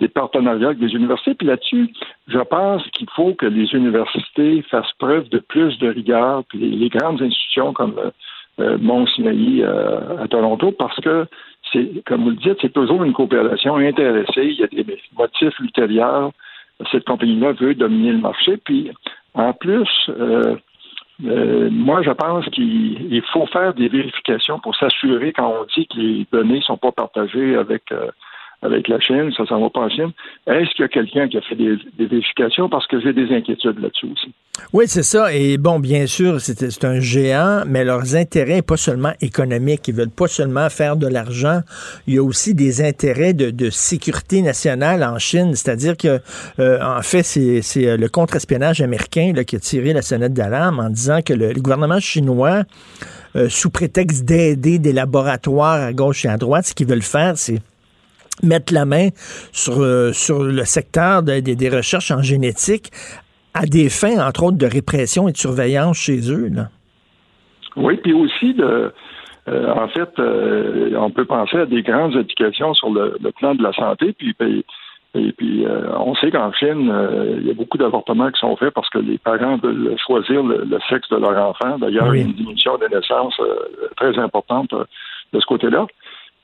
des 0.00 0.08
partenariats 0.08 0.68
avec 0.68 0.78
des 0.78 0.94
universités. 0.94 1.34
Puis 1.34 1.46
là-dessus, 1.46 1.92
je 2.28 2.38
pense 2.38 2.82
qu'il 2.90 3.08
faut 3.14 3.34
que 3.34 3.46
les 3.46 3.72
universités 3.74 4.62
fassent 4.62 4.92
preuve 4.98 5.28
de 5.28 5.38
plus 5.38 5.78
de 5.78 5.88
rigueur, 5.88 6.42
puis 6.48 6.58
les, 6.58 6.88
grandes 6.88 7.22
institutions 7.22 7.72
comme 7.72 7.98
euh, 7.98 8.10
euh 8.60 8.78
Mont 8.78 9.06
Sinaï 9.06 9.62
euh, 9.62 10.22
à 10.22 10.28
Toronto, 10.28 10.72
parce 10.72 10.98
que 11.00 11.26
c'est, 11.72 12.04
comme 12.04 12.24
vous 12.24 12.30
le 12.30 12.36
dites, 12.36 12.58
c'est 12.60 12.72
toujours 12.72 13.02
une 13.04 13.12
coopération 13.12 13.76
intéressée. 13.76 14.46
Il 14.46 14.60
y 14.60 14.64
a 14.64 14.66
des 14.66 14.84
motifs 15.16 15.58
ultérieurs. 15.60 16.30
Cette 16.90 17.04
compagnie-là 17.04 17.52
veut 17.52 17.74
dominer 17.74 18.12
le 18.12 18.18
marché. 18.18 18.56
Puis, 18.56 18.90
en 19.34 19.52
plus, 19.52 19.88
euh, 20.10 20.56
moi, 21.70 22.02
je 22.02 22.10
pense 22.10 22.44
qu'il 22.46 23.22
faut 23.32 23.46
faire 23.46 23.74
des 23.74 23.88
vérifications 23.88 24.58
pour 24.58 24.74
s'assurer 24.76 25.32
quand 25.32 25.48
on 25.60 25.64
dit 25.76 25.86
que 25.86 25.98
les 25.98 26.26
données 26.32 26.58
ne 26.58 26.62
sont 26.62 26.76
pas 26.76 26.92
partagées 26.92 27.56
avec 27.56 27.84
avec 28.64 28.88
la 28.88 28.98
Chine, 28.98 29.30
ça 29.36 29.44
s'en 29.46 29.60
va 29.60 29.68
pas 29.68 29.80
en 29.80 29.90
Chine. 29.90 30.10
Est-ce 30.46 30.70
qu'il 30.74 30.82
y 30.82 30.84
a 30.84 30.88
quelqu'un 30.88 31.28
qui 31.28 31.36
a 31.36 31.42
fait 31.42 31.54
des, 31.54 31.76
vérifications? 31.98 32.70
Parce 32.70 32.86
que 32.86 32.98
j'ai 32.98 33.12
des 33.12 33.30
inquiétudes 33.30 33.78
là-dessus 33.78 34.06
aussi. 34.06 34.32
Oui, 34.72 34.86
c'est 34.88 35.02
ça. 35.02 35.34
Et 35.34 35.58
bon, 35.58 35.78
bien 35.78 36.06
sûr, 36.06 36.40
c'est 36.40 36.84
un 36.84 36.98
géant, 36.98 37.62
mais 37.66 37.84
leurs 37.84 38.16
intérêts 38.16 38.62
pas 38.62 38.78
seulement 38.78 39.12
économiques. 39.20 39.86
Ils 39.88 39.94
veulent 39.94 40.08
pas 40.08 40.28
seulement 40.28 40.70
faire 40.70 40.96
de 40.96 41.06
l'argent. 41.06 41.60
Il 42.06 42.14
y 42.14 42.18
a 42.18 42.22
aussi 42.22 42.54
des 42.54 42.82
intérêts 42.82 43.34
de, 43.34 43.70
sécurité 43.70 44.40
nationale 44.40 45.04
en 45.04 45.18
Chine. 45.18 45.54
C'est-à-dire 45.54 45.96
que, 45.96 46.20
euh, 46.58 46.78
en 46.82 47.02
fait, 47.02 47.22
c'est 47.22 47.86
euh, 47.86 47.96
le 47.98 48.08
contre-espionnage 48.08 48.80
américain 48.80 49.32
qui 49.46 49.56
a 49.56 49.58
tiré 49.58 49.92
la 49.92 50.02
sonnette 50.02 50.32
d'alarme 50.32 50.80
en 50.80 50.88
disant 50.88 51.20
que 51.20 51.34
le, 51.34 51.52
gouvernement 51.52 52.00
chinois, 52.00 52.62
euh, 53.36 53.48
sous 53.50 53.68
prétexte 53.68 54.24
d'aider 54.24 54.78
des 54.78 54.92
laboratoires 54.92 55.82
à 55.82 55.92
gauche 55.92 56.24
et 56.24 56.28
à 56.28 56.38
droite, 56.38 56.66
ce 56.66 56.74
qu'ils 56.74 56.86
veulent 56.86 57.02
faire, 57.02 57.36
c'est 57.36 57.60
mettre 58.42 58.72
la 58.74 58.84
main 58.84 59.08
sur, 59.52 59.80
euh, 59.80 60.12
sur 60.12 60.42
le 60.42 60.64
secteur 60.64 61.22
des 61.22 61.68
recherches 61.68 62.10
en 62.10 62.22
génétique 62.22 62.90
à 63.54 63.66
des 63.66 63.88
fins, 63.88 64.26
entre 64.26 64.44
autres, 64.44 64.58
de 64.58 64.66
répression 64.66 65.28
et 65.28 65.32
de 65.32 65.36
surveillance 65.36 65.96
chez 65.96 66.30
eux. 66.30 66.48
Là. 66.48 66.68
Oui, 67.76 67.96
puis 68.02 68.12
aussi 68.12 68.54
de. 68.54 68.92
Euh, 69.46 69.72
en 69.74 69.88
fait, 69.88 70.08
euh, 70.18 70.96
on 70.96 71.10
peut 71.10 71.26
penser 71.26 71.58
à 71.58 71.66
des 71.66 71.82
grandes 71.82 72.16
éducations 72.16 72.72
sur 72.74 72.90
le, 72.90 73.18
plan 73.38 73.54
de 73.54 73.62
la 73.62 73.72
santé, 73.74 74.14
puis, 74.14 74.34
et 75.14 75.32
puis 75.32 75.66
on 75.98 76.14
sait 76.16 76.30
qu'en 76.30 76.50
Chine, 76.52 76.92
il 77.38 77.46
y 77.46 77.50
a 77.50 77.54
beaucoup 77.54 77.76
d'avortements 77.76 78.30
qui 78.30 78.40
sont 78.40 78.56
faits 78.56 78.72
parce 78.72 78.88
que 78.88 78.98
les 78.98 79.18
parents 79.18 79.58
veulent 79.58 79.94
choisir 80.04 80.42
le, 80.42 80.78
sexe 80.88 81.08
de 81.10 81.16
leur 81.16 81.38
enfant. 81.50 81.78
D'ailleurs, 81.78 82.14
il 82.14 82.20
y 82.20 82.24
a 82.24 82.26
une 82.26 82.32
diminution 82.32 82.78
des 82.78 82.88
naissances 82.88 83.38
très 83.96 84.18
importante 84.18 84.70
de 84.70 85.40
ce 85.40 85.46
côté-là. 85.46 85.86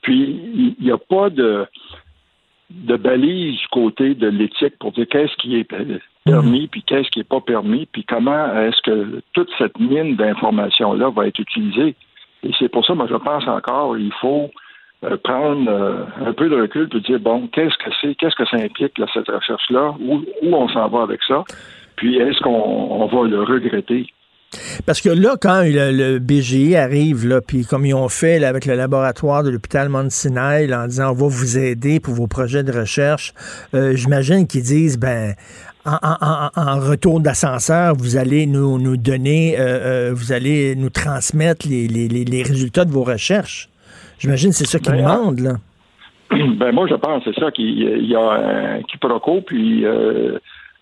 Puis, 0.01 0.75
il 0.79 0.83
n'y 0.83 0.91
a 0.91 0.97
pas 0.97 1.29
de, 1.29 1.67
balise 2.69 3.59
du 3.59 3.67
côté 3.67 4.15
de 4.15 4.27
l'éthique 4.27 4.77
pour 4.79 4.91
dire 4.93 5.07
qu'est-ce 5.09 5.35
qui 5.37 5.57
est 5.57 5.69
permis, 6.25 6.67
puis 6.67 6.83
qu'est-ce 6.83 7.09
qui 7.09 7.19
n'est 7.19 7.25
pas 7.25 7.41
permis, 7.41 7.85
puis 7.85 8.03
comment 8.03 8.53
est-ce 8.59 8.81
que 8.81 9.21
toute 9.33 9.49
cette 9.57 9.79
mine 9.79 10.15
d'informations-là 10.15 11.09
va 11.09 11.27
être 11.27 11.39
utilisée. 11.39 11.95
Et 12.43 12.51
c'est 12.57 12.69
pour 12.69 12.85
ça, 12.85 12.95
moi, 12.95 13.07
je 13.09 13.15
pense 13.15 13.47
encore, 13.47 13.97
il 13.97 14.13
faut 14.13 14.49
euh, 15.03 15.17
prendre 15.17 15.69
euh, 15.69 16.05
un 16.25 16.33
peu 16.33 16.49
de 16.49 16.59
recul 16.59 16.89
et 16.93 16.99
dire, 17.01 17.19
bon, 17.19 17.47
qu'est-ce 17.47 17.77
que 17.77 17.91
c'est, 18.01 18.15
qu'est-ce 18.15 18.35
que 18.35 18.45
ça 18.45 18.57
implique, 18.57 18.93
cette 19.13 19.29
recherche-là, 19.29 19.95
où, 19.99 20.23
où 20.41 20.55
on 20.55 20.67
s'en 20.69 20.87
va 20.87 21.03
avec 21.03 21.21
ça, 21.23 21.43
puis 21.95 22.17
est-ce 22.17 22.39
qu'on 22.39 23.05
va 23.05 23.27
le 23.27 23.43
regretter? 23.43 24.07
Parce 24.85 25.01
que 25.01 25.09
là, 25.09 25.35
quand 25.39 25.63
le, 25.63 26.19
BGI 26.19 26.75
arrive, 26.75 27.25
là, 27.25 27.41
puis 27.41 27.65
comme 27.65 27.85
ils 27.85 27.93
ont 27.93 28.09
fait 28.09 28.43
avec 28.43 28.65
le 28.65 28.75
laboratoire 28.75 29.43
de 29.43 29.49
l'hôpital 29.49 29.89
Mont 29.89 30.09
Sinai, 30.09 30.73
en 30.73 30.87
disant 30.87 31.11
on 31.11 31.13
va 31.13 31.27
vous 31.27 31.57
aider 31.57 31.99
pour 31.99 32.13
vos 32.13 32.27
projets 32.27 32.63
de 32.63 32.71
recherche, 32.71 33.33
euh, 33.73 33.95
j'imagine 33.95 34.47
qu'ils 34.47 34.63
disent 34.63 34.97
ben 34.97 35.35
en, 35.85 36.79
retour 36.79 37.21
d'ascenseur, 37.21 37.95
vous 37.95 38.15
allez 38.15 38.45
nous, 38.45 38.77
nous 38.77 38.97
donner, 38.97 39.59
euh, 39.59 39.63
euh, 39.63 40.11
vous 40.13 40.31
allez 40.31 40.75
nous 40.75 40.91
transmettre 40.91 41.67
les, 41.67 41.87
les, 41.87 42.07
les, 42.07 42.43
résultats 42.43 42.85
de 42.85 42.91
vos 42.91 43.03
recherches. 43.03 43.67
J'imagine 44.19 44.51
c'est 44.51 44.67
ça 44.67 44.77
qu'ils 44.77 44.91
ben, 44.91 44.99
demandent, 44.99 45.39
là. 45.39 45.53
Ben 46.59 46.71
moi, 46.71 46.87
je 46.87 46.95
pense 46.95 47.23
c'est 47.25 47.37
ça 47.39 47.51
qu'il 47.51 48.05
y 48.05 48.15
a 48.15 48.21
un 48.21 48.81
quiproquo, 48.83 49.41
puis 49.41 49.83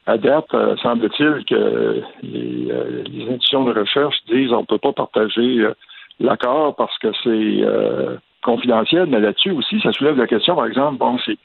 à 0.06 0.18
date, 0.18 0.54
euh, 0.54 0.76
semble-t-il 0.78 1.46
que 1.46 2.02
les, 2.24 2.72
euh, 2.72 3.04
les, 3.08 3.24
institutions 3.26 3.64
de 3.66 3.80
recherche 3.80 4.16
disent 4.28 4.52
on 4.52 4.62
ne 4.62 4.66
peut 4.66 4.78
pas 4.78 4.94
partager 4.94 5.60
euh, 5.60 5.74
l'accord 6.20 6.76
parce 6.76 6.98
que 6.98 7.10
c'est 7.24 8.20
confidentiel, 8.42 9.08
mais 9.08 9.20
là-dessus 9.20 9.52
aussi, 9.52 9.80
ça 9.82 9.92
soulève 9.92 10.18
la 10.18 10.28
question, 10.28 10.56
par 10.56 10.66
exemple, 10.66 10.98
bon, 10.98 11.18
c'est 11.26 11.38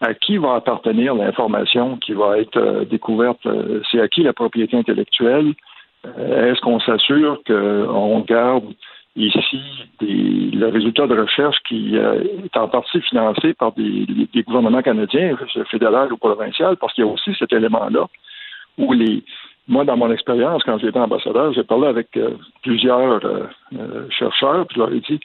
à 0.00 0.14
qui 0.14 0.36
va 0.36 0.54
appartenir 0.54 1.14
l'information 1.14 1.96
qui 1.96 2.12
va 2.12 2.38
être 2.38 2.84
découverte, 2.88 3.46
c'est 3.90 4.00
à 4.00 4.08
qui 4.08 4.22
la 4.22 4.32
propriété 4.32 4.76
intellectuelle, 4.76 5.54
est-ce 6.04 6.60
qu'on 6.60 6.78
s'assure 6.80 7.40
qu'on 7.46 8.20
garde 8.20 8.64
ici 9.16 9.60
des, 10.00 10.50
le 10.52 10.68
résultat 10.68 11.06
de 11.06 11.18
recherche 11.18 11.56
qui 11.66 11.96
euh, 11.96 12.22
est 12.44 12.56
en 12.56 12.68
partie 12.68 13.00
financé 13.00 13.54
par 13.54 13.72
des, 13.72 14.06
gouvernements 14.46 14.82
canadiens, 14.82 15.36
fédéral 15.70 16.12
ou 16.12 16.16
provincial, 16.16 16.76
parce 16.76 16.92
qu'il 16.92 17.04
y 17.04 17.08
a 17.08 17.10
aussi 17.10 17.34
cet 17.38 17.52
élément-là 17.52 18.06
où 18.78 18.92
les 18.92 19.24
moi, 19.68 19.84
dans 19.84 19.96
mon 19.96 20.12
expérience, 20.12 20.62
quand 20.62 20.78
j'étais 20.78 20.98
ambassadeur, 20.98 21.52
j'ai 21.52 21.64
parlé 21.64 21.88
avec 21.88 22.16
euh, 22.16 22.36
plusieurs 22.62 23.20
euh, 23.24 24.08
chercheurs, 24.10 24.64
puis 24.68 24.76
je 24.76 24.80
leur 24.80 24.92
ai 24.92 25.00
dit 25.00 25.18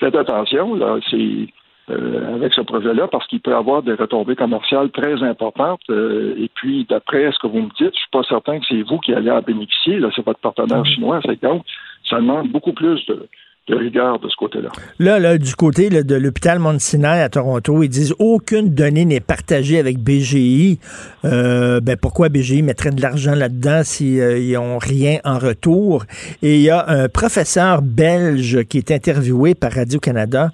faites 0.00 0.16
attention, 0.16 0.74
là, 0.74 0.98
c'est 1.08 1.46
avec 1.86 2.54
ce 2.54 2.62
projet-là, 2.62 3.08
parce 3.08 3.26
qu'il 3.26 3.40
peut 3.40 3.54
avoir 3.54 3.82
des 3.82 3.92
retombées 3.92 4.34
commerciales 4.36 4.90
très 4.90 5.22
importantes. 5.22 5.82
et 5.90 6.50
puis, 6.54 6.86
d'après 6.88 7.30
ce 7.30 7.38
que 7.38 7.46
vous 7.46 7.60
me 7.60 7.68
dites, 7.78 7.94
je 7.94 7.98
suis 7.98 8.10
pas 8.10 8.22
certain 8.22 8.58
que 8.58 8.64
c'est 8.66 8.80
vous 8.80 8.98
qui 8.98 9.12
allez 9.12 9.30
en 9.30 9.42
bénéficier. 9.42 9.98
Là, 9.98 10.08
c'est 10.16 10.24
votre 10.24 10.40
partenaire 10.40 10.86
chinois. 10.86 11.20
C'est 11.26 11.42
donc, 11.42 11.62
ça 12.08 12.16
demande 12.16 12.50
beaucoup 12.50 12.72
plus 12.72 13.04
de, 13.06 13.28
de 13.66 13.74
rigueur 13.74 14.18
de 14.18 14.28
ce 14.28 14.36
côté-là. 14.36 14.70
Là, 14.98 15.18
là, 15.18 15.38
du 15.38 15.54
côté 15.54 15.88
de 15.88 16.14
l'hôpital 16.16 16.60
Sinai 16.78 17.22
à 17.22 17.30
Toronto, 17.30 17.82
ils 17.82 17.88
disent 17.88 18.14
aucune 18.18 18.74
donnée 18.74 19.06
n'est 19.06 19.20
partagée 19.20 19.78
avec 19.78 19.98
BGI. 19.98 20.78
Euh, 21.24 21.80
ben 21.80 21.96
pourquoi 21.96 22.28
BGI 22.28 22.62
mettrait 22.62 22.90
de 22.90 23.00
l'argent 23.00 23.34
là-dedans 23.34 23.80
s'ils 23.82 24.20
euh, 24.20 24.58
n'ont 24.58 24.76
rien 24.76 25.18
en 25.24 25.38
retour? 25.38 26.04
Et 26.42 26.56
il 26.56 26.60
y 26.60 26.68
a 26.68 26.86
un 26.88 27.08
professeur 27.08 27.80
belge 27.80 28.64
qui 28.64 28.76
est 28.76 28.90
interviewé 28.90 29.54
par 29.54 29.72
Radio-Canada 29.72 30.50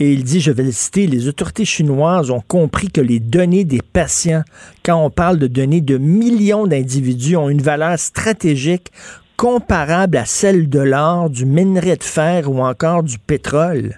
et 0.00 0.12
il 0.12 0.24
dit, 0.24 0.40
je 0.40 0.50
vais 0.50 0.64
le 0.64 0.72
citer, 0.72 1.06
les 1.06 1.28
autorités 1.28 1.64
chinoises 1.64 2.30
ont 2.32 2.42
compris 2.46 2.88
que 2.88 3.00
les 3.00 3.20
données 3.20 3.64
des 3.64 3.80
patients, 3.92 4.42
quand 4.84 4.96
on 4.96 5.10
parle 5.10 5.38
de 5.38 5.46
données 5.46 5.80
de 5.80 5.96
millions 5.96 6.66
d'individus, 6.66 7.36
ont 7.36 7.50
une 7.50 7.62
valeur 7.62 7.96
stratégique 8.00 8.90
comparable 9.38 10.16
à 10.16 10.24
celle 10.24 10.68
de 10.68 10.80
l'or, 10.80 11.30
du 11.30 11.46
minerai 11.46 11.96
de 11.96 12.02
fer 12.02 12.50
ou 12.50 12.60
encore 12.60 13.04
du 13.04 13.18
pétrole. 13.18 13.94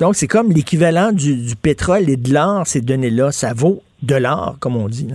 Donc, 0.00 0.14
c'est 0.14 0.26
comme 0.26 0.50
l'équivalent 0.50 1.12
du, 1.12 1.54
pétrole 1.62 2.08
et 2.08 2.16
de 2.16 2.32
l'or, 2.32 2.66
ces 2.66 2.80
données-là. 2.80 3.30
Ça 3.30 3.52
vaut 3.54 3.82
de 4.02 4.14
l'or, 4.16 4.56
comme 4.58 4.76
on 4.76 4.88
dit. 4.88 5.06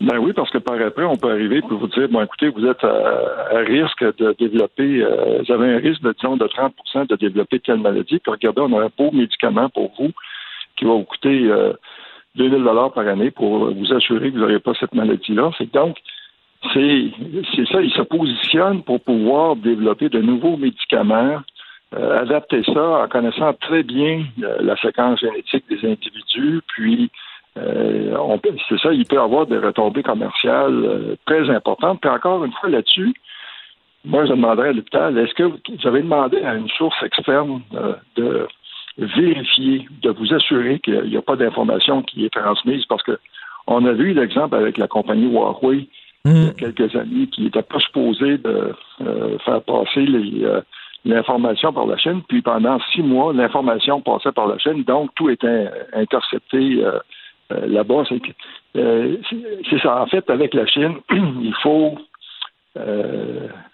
Ben 0.00 0.18
oui, 0.18 0.32
parce 0.32 0.50
que 0.50 0.58
par 0.58 0.80
après, 0.80 1.04
on 1.04 1.16
peut 1.16 1.30
arriver 1.30 1.58
et 1.58 1.60
vous 1.60 1.86
dire, 1.88 2.08
bon, 2.08 2.22
écoutez, 2.22 2.48
vous 2.48 2.66
êtes 2.66 2.82
à, 2.82 3.58
risque 3.58 4.02
de 4.16 4.34
développer, 4.38 5.02
euh, 5.02 5.42
vous 5.46 5.52
avez 5.52 5.74
un 5.74 5.78
risque 5.78 6.02
de, 6.02 6.12
disons, 6.14 6.38
de 6.38 6.46
30% 6.46 7.08
de 7.08 7.16
développer 7.16 7.60
telle 7.60 7.80
maladie. 7.80 8.18
Puis 8.18 8.32
regardez, 8.32 8.62
on 8.62 8.78
a 8.78 8.86
un 8.86 8.90
beau 8.96 9.12
médicament 9.12 9.68
pour 9.68 9.92
vous 9.98 10.10
qui 10.76 10.86
va 10.86 10.92
vous 10.92 11.04
coûter 11.04 11.44
euh, 11.50 11.74
2000 12.36 12.64
dollars 12.64 12.92
par 12.94 13.06
année 13.06 13.30
pour 13.30 13.70
vous 13.70 13.92
assurer 13.92 14.30
que 14.30 14.36
vous 14.36 14.40
n'aurez 14.40 14.60
pas 14.60 14.72
cette 14.80 14.94
maladie-là. 14.94 15.50
C'est 15.58 15.70
donc, 15.72 15.98
c'est 16.72 17.66
ça, 17.70 17.82
il 17.82 17.92
se 17.92 18.02
positionne 18.02 18.82
pour 18.82 19.00
pouvoir 19.00 19.56
développer 19.56 20.08
de 20.08 20.20
nouveaux 20.20 20.56
médicaments, 20.56 21.40
euh, 21.94 22.20
adapter 22.22 22.62
ça 22.64 23.02
en 23.02 23.08
connaissant 23.08 23.52
très 23.54 23.82
bien 23.82 24.24
euh, 24.42 24.58
la 24.60 24.76
séquence 24.76 25.20
génétique 25.20 25.64
des 25.68 25.84
individus, 25.88 26.60
puis 26.68 27.10
euh, 27.58 28.16
c'est 28.68 28.78
ça, 28.78 28.92
il 28.92 29.04
peut 29.04 29.20
avoir 29.20 29.46
des 29.46 29.58
retombées 29.58 30.02
commerciales 30.02 31.16
très 31.26 31.50
importantes. 31.50 32.00
Puis 32.00 32.10
encore 32.10 32.44
une 32.44 32.52
fois 32.52 32.70
là-dessus, 32.70 33.12
moi 34.04 34.24
je 34.24 34.30
demanderais 34.30 34.70
à 34.70 34.72
l'hôpital, 34.72 35.18
est-ce 35.18 35.34
que 35.34 35.42
vous 35.42 35.58
avez 35.84 36.02
demandé 36.02 36.42
à 36.42 36.54
une 36.54 36.68
source 36.68 36.96
externe 37.02 37.60
de 38.16 38.46
vérifier, 38.96 39.86
de 40.00 40.10
vous 40.10 40.32
assurer 40.32 40.78
qu'il 40.78 41.02
n'y 41.02 41.16
a 41.16 41.22
pas 41.22 41.36
d'information 41.36 42.02
qui 42.02 42.24
est 42.24 42.32
transmise? 42.32 42.86
Parce 42.86 43.02
que 43.02 43.18
on 43.66 43.84
a 43.84 43.92
vu 43.92 44.14
l'exemple 44.14 44.56
avec 44.56 44.78
la 44.78 44.88
compagnie 44.88 45.26
Huawei 45.26 45.88
il 46.24 46.44
y 46.44 46.48
a 46.48 46.52
quelques 46.52 46.94
années 46.94 47.26
qui 47.26 47.42
n'était 47.42 47.62
pas 47.62 47.80
supposé 47.80 48.38
de 48.38 48.74
euh, 49.00 49.38
faire 49.38 49.60
passer 49.62 50.06
euh, 50.08 50.60
l'information 51.04 51.72
par 51.72 51.86
la 51.86 51.96
chaîne. 51.96 52.22
Puis 52.28 52.42
pendant 52.42 52.78
six 52.92 53.02
mois, 53.02 53.32
l'information 53.32 54.00
passait 54.00 54.30
par 54.30 54.46
la 54.46 54.56
chaîne, 54.58 54.84
donc 54.84 55.10
tout 55.16 55.30
était 55.30 55.68
intercepté 55.92 56.84
euh, 56.84 57.00
là-bas. 57.66 58.04
C'est 58.74 59.80
ça. 59.82 60.02
En 60.02 60.06
fait, 60.06 60.30
avec 60.30 60.54
la 60.54 60.66
Chine, 60.66 60.98
il 61.10 61.54
faut 61.60 61.98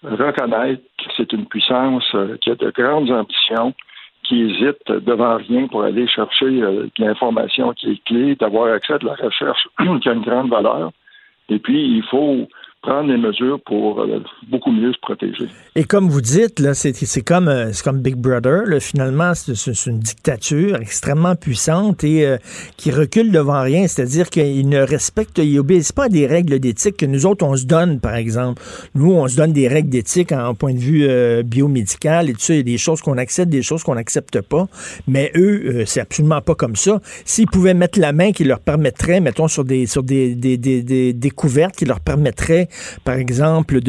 reconnaître 0.03 0.81
que 0.97 1.05
c'est 1.15 1.31
une 1.31 1.45
puissance 1.45 2.13
qui 2.41 2.49
a 2.49 2.55
de 2.55 2.71
grandes 2.71 3.11
ambitions, 3.11 3.73
qui 4.23 4.41
hésite 4.41 4.91
devant 4.91 5.37
rien 5.37 5.67
pour 5.67 5.83
aller 5.83 6.07
chercher 6.07 6.61
l'information 6.97 7.73
qui 7.73 7.91
est 7.91 8.03
clé, 8.03 8.35
d'avoir 8.35 8.73
accès 8.73 8.93
à 8.93 8.97
de 8.97 9.05
la 9.05 9.13
recherche 9.13 9.67
qui 10.01 10.09
a 10.09 10.13
une 10.13 10.23
grande 10.23 10.49
valeur. 10.49 10.91
Et 11.49 11.59
puis, 11.59 11.97
il 11.97 12.03
faut 12.03 12.47
prendre 12.81 13.09
des 13.09 13.17
mesures 13.17 13.59
pour 13.65 13.99
euh, 13.99 14.23
beaucoup 14.49 14.71
mieux 14.71 14.93
se 14.93 14.99
protéger. 14.99 15.47
Et 15.75 15.83
comme 15.83 16.07
vous 16.07 16.21
dites, 16.21 16.59
là, 16.59 16.73
c'est, 16.73 16.93
comme, 17.21 17.49
euh, 17.49 17.73
c'est 17.73 17.83
comme 17.83 17.99
Big 17.99 18.15
Brother. 18.15 18.63
Là, 18.65 18.79
finalement, 18.79 19.33
c'est, 19.35 19.85
une 19.85 19.99
dictature 19.99 20.77
extrêmement 20.77 21.35
puissante 21.35 22.03
et 22.05 22.25
euh, 22.25 22.37
qui 22.77 22.91
recule 22.91 23.31
devant 23.31 23.61
rien. 23.61 23.85
C'est-à-dire 23.87 24.29
qu'il 24.29 24.69
ne 24.69 24.79
respecte, 24.79 25.39
il 25.39 25.55
n'obéit 25.55 25.91
pas 25.91 26.05
à 26.05 26.09
des 26.09 26.25
règles 26.25 26.59
d'éthique 26.59 26.97
que 26.97 27.05
nous 27.05 27.25
autres, 27.25 27.45
on 27.45 27.57
se 27.57 27.65
donne, 27.65 27.99
par 27.99 28.15
exemple. 28.15 28.61
Nous, 28.95 29.11
on 29.11 29.27
se 29.27 29.35
donne 29.35 29.51
des 29.51 29.67
règles 29.67 29.89
d'éthique 29.89 30.31
en, 30.31 30.55
point 30.55 30.73
de 30.73 30.79
vue 30.79 31.43
biomédical 31.43 32.29
et 32.29 32.33
tout 32.33 32.39
ça. 32.39 32.53
Il 32.53 32.57
y 32.57 32.59
a 32.59 32.63
des 32.63 32.77
choses 32.77 33.01
qu'on 33.01 33.17
accepte, 33.17 33.49
des 33.49 33.61
choses 33.61 33.83
qu'on 33.83 33.95
n'accepte 33.95 34.41
pas. 34.41 34.67
Mais 35.07 35.31
eux, 35.35 35.83
c'est 35.85 35.99
absolument 35.99 36.41
pas 36.41 36.55
comme 36.55 36.75
ça. 36.75 36.99
S'ils 37.25 37.47
pouvaient 37.47 37.73
mettre 37.73 37.99
la 37.99 38.13
main 38.13 38.31
qui 38.31 38.43
leur 38.43 38.59
permettrait, 38.59 39.19
mettons, 39.19 39.47
sur 39.47 39.63
des, 39.63 39.85
sur 39.85 40.03
des, 40.03 40.35
des, 40.35 40.57
des 40.57 41.13
découvertes 41.13 41.75
qui 41.75 41.85
leur 41.85 41.99
permettraient 41.99 42.68
par 43.03 43.15
exemple, 43.15 43.79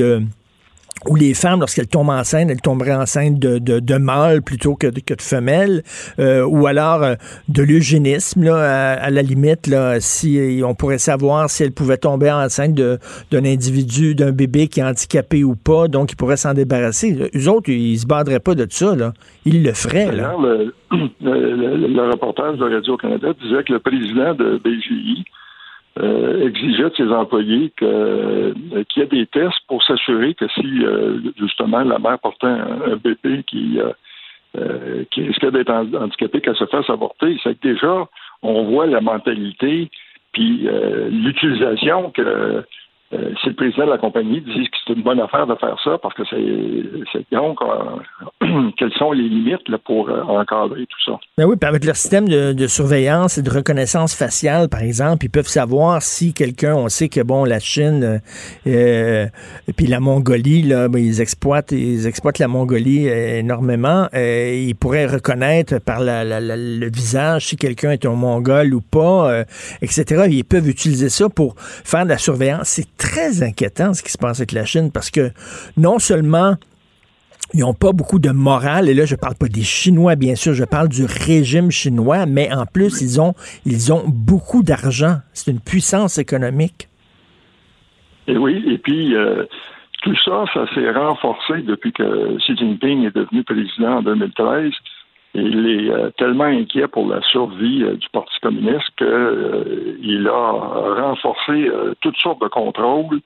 où 1.09 1.16
les 1.16 1.35
femmes, 1.35 1.61
lorsqu'elles 1.61 1.89
tombent 1.89 2.11
enceintes, 2.11 2.51
elles 2.51 2.61
tomberaient 2.61 2.95
enceintes 2.95 3.39
de, 3.39 3.99
mâles 3.99 4.43
plutôt 4.43 4.74
que 4.74 4.87
de, 4.87 5.01
femelles, 5.18 5.83
euh, 6.18 6.45
ou 6.45 6.66
alors 6.66 7.03
euh, 7.03 7.14
de 7.49 7.62
l'eugénisme, 7.62 8.47
à, 8.49 9.11
la 9.11 9.22
limite, 9.22 9.70
si 10.01 10.62
on 10.64 10.74
pourrait 10.74 10.99
savoir 10.99 11.49
si 11.49 11.62
elles 11.62 11.72
pouvaient 11.72 11.97
tomber 11.97 12.31
enceinte 12.31 12.74
d'un 12.74 13.45
individu, 13.45 14.14
d'un 14.14 14.33
bébé 14.33 14.68
qui 14.68 14.81
est 14.81 14.85
handicapé 14.85 15.43
ou 15.43 15.55
pas, 15.55 15.89
donc 15.89 16.12
ils 16.12 16.16
pourraient 16.16 16.37
s'en 16.37 16.55
débarrasser. 16.55 17.31
Eux 17.35 17.49
autres, 17.49 17.70
ils 17.70 17.99
se 17.99 18.07
baderaient 18.07 18.41
pas 18.41 18.55
de 18.55 18.66
ça. 18.68 18.95
Ils 19.45 19.62
le 19.62 19.72
feraient, 19.72 20.12
là. 20.12 20.35
Le, 21.20 21.87
le, 21.87 22.11
reportage 22.11 22.59
de 22.59 22.64
Radio-Canada 22.64 23.28
disait 23.41 23.62
que 23.62 23.74
le 23.74 23.78
président 23.78 24.35
de 24.35 24.61
BGI 24.64 25.24
euh, 25.99 26.47
exigeait 26.47 26.91
de 26.91 26.95
ses 26.97 27.09
employés 27.09 27.72
euh, 27.82 28.55
qu'il 28.88 29.03
y 29.03 29.05
ait 29.05 29.09
des 29.09 29.26
tests 29.26 29.59
pour 29.66 29.82
s'assurer 29.82 30.34
que 30.34 30.47
si 30.55 30.84
euh, 30.84 31.18
justement 31.36 31.80
la 31.80 31.99
mère 31.99 32.18
portait 32.20 32.47
un, 32.47 32.97
bébé 32.97 33.43
qui 33.45 33.78
qui 35.11 35.22
risquait 35.22 35.53
d'être 35.53 35.70
handicapé, 35.70 36.41
qu'elle 36.41 36.57
se 36.57 36.66
fasse 36.66 36.91
avorter. 36.91 37.38
C'est 37.43 37.59
que 37.61 37.68
déjà, 37.68 38.09
on 38.43 38.64
voit 38.64 38.86
la 38.86 39.01
mentalité 39.01 39.88
puis 40.32 40.68
l'utilisation 41.11 42.11
que 42.11 42.64
euh, 43.13 43.33
si 43.43 43.49
le 43.49 43.57
président 43.57 43.87
de 43.87 43.91
la 43.91 43.99
compagnie 43.99 44.41
dit 44.41 44.71
que 44.71 44.77
c'est 44.87 44.93
une 44.93 45.03
bonne 45.03 45.19
affaire 45.19 45.45
de 45.45 45.57
faire 45.57 45.77
ça 45.83 45.99
parce 46.01 46.15
que 46.15 46.23
c'est 46.31 47.25
donc 47.33 47.59
euh, 47.61 48.71
quelles 48.79 48.93
sont 48.93 49.11
les 49.11 49.29
limites 49.29 49.77
pour 49.85 50.09
euh, 50.09 50.23
encadrer 50.23 50.87
tout 50.87 51.05
ça. 51.05 51.19
Ben 51.37 51.47
oui, 51.47 51.57
puis 51.61 51.69
avec 51.69 51.85
leur 51.85 51.97
système 51.97 52.29
de, 52.29 52.67
surveillance 52.69 53.37
et 53.37 53.43
de 53.43 53.51
reconnaissance 53.51 54.15
faciale, 54.15 54.69
par 54.69 54.83
exemple, 54.83 55.25
ils 55.25 55.31
peuvent 55.31 55.49
savoir 55.49 56.03
si 56.03 56.33
quelqu'un, 56.33 56.77
on 56.77 56.89
sait 56.89 57.09
que 57.09 57.21
bon, 57.21 57.45
la 57.45 57.59
Chine 57.59 58.21
et 58.65 59.29
puis 59.77 59.87
la 59.89 59.99
Mongolie, 59.99 60.63
là, 60.63 60.89
ben, 60.89 61.01
ils 61.01 61.21
exploitent, 61.21 61.73
ils 61.73 62.07
exploitent 62.07 62.39
la 62.39 62.47
Mongolie 62.47 63.09
énormément. 63.09 64.07
ils 64.15 64.77
pourraient 64.79 65.07
reconnaître 65.07 65.81
par 65.81 65.99
le 66.01 66.91
visage 66.91 67.47
si 67.47 67.57
quelqu'un 67.57 67.91
est 67.91 68.07
un 68.07 68.15
Mongol 68.15 68.73
ou 68.73 68.81
pas, 68.81 69.43
etc. 69.83 70.27
Ils 70.31 70.45
peuvent 70.45 70.69
utiliser 70.69 71.09
ça 71.09 71.29
pour 71.29 71.57
faire 71.59 72.05
de 72.05 72.11
la 72.11 72.19
surveillance. 72.19 72.81
Très 73.01 73.42
inquiétant 73.42 73.94
ce 73.94 74.03
qui 74.03 74.12
se 74.12 74.18
passe 74.18 74.40
avec 74.40 74.53
la 74.53 74.64
Chine 74.64 74.92
parce 74.92 75.11
que 75.11 75.30
non 75.76 75.98
seulement 75.98 76.55
ils 77.53 77.61
n'ont 77.61 77.74
pas 77.74 77.90
beaucoup 77.92 78.20
de 78.20 78.30
morale, 78.30 78.88
et 78.88 78.94
là 78.94 79.07
je 79.07 79.16
parle 79.16 79.34
pas 79.34 79.48
des 79.48 79.62
Chinois 79.62 80.14
bien 80.14 80.36
sûr, 80.36 80.53
je 80.55 80.64
parle 80.64 80.88
du 80.88 81.05
régime 81.05 81.70
chinois, 81.70 82.26
mais 82.26 82.53
en 82.53 82.66
plus 82.66 83.01
ils 83.01 83.20
ont 83.20 83.34
ils 83.64 83.92
ont 83.92 84.05
beaucoup 84.07 84.62
d'argent. 84.62 85.16
C'est 85.32 85.51
une 85.51 85.61
puissance 85.61 86.18
économique. 86.18 86.88
Et 88.28 88.36
oui, 88.36 88.62
et 88.68 88.78
puis 88.78 89.16
euh, 89.16 89.44
tout 90.03 90.14
ça, 90.24 90.44
ça 90.55 90.66
s'est 90.74 90.90
renforcé 90.92 91.62
depuis 91.62 91.92
que 91.92 92.36
Xi 92.38 92.57
Jinping 92.57 93.07
est 93.07 93.16
devenu 93.16 93.42
président 93.42 93.98
en 93.98 94.03
2013. 94.03 94.72
Il 95.35 95.68
est 95.68 95.91
euh, 95.91 96.11
tellement 96.16 96.45
inquiet 96.45 96.89
pour 96.89 97.09
la 97.09 97.20
survie 97.22 97.85
euh, 97.85 97.95
du 97.95 98.09
Parti 98.09 98.35
communiste 98.41 98.91
qu'il 98.97 99.07
euh, 99.09 100.33
a 100.33 101.03
renforcé 101.03 101.70
toutes 102.01 102.16
sortes 102.16 102.43
de 102.43 102.49
contrôles. 102.49 103.20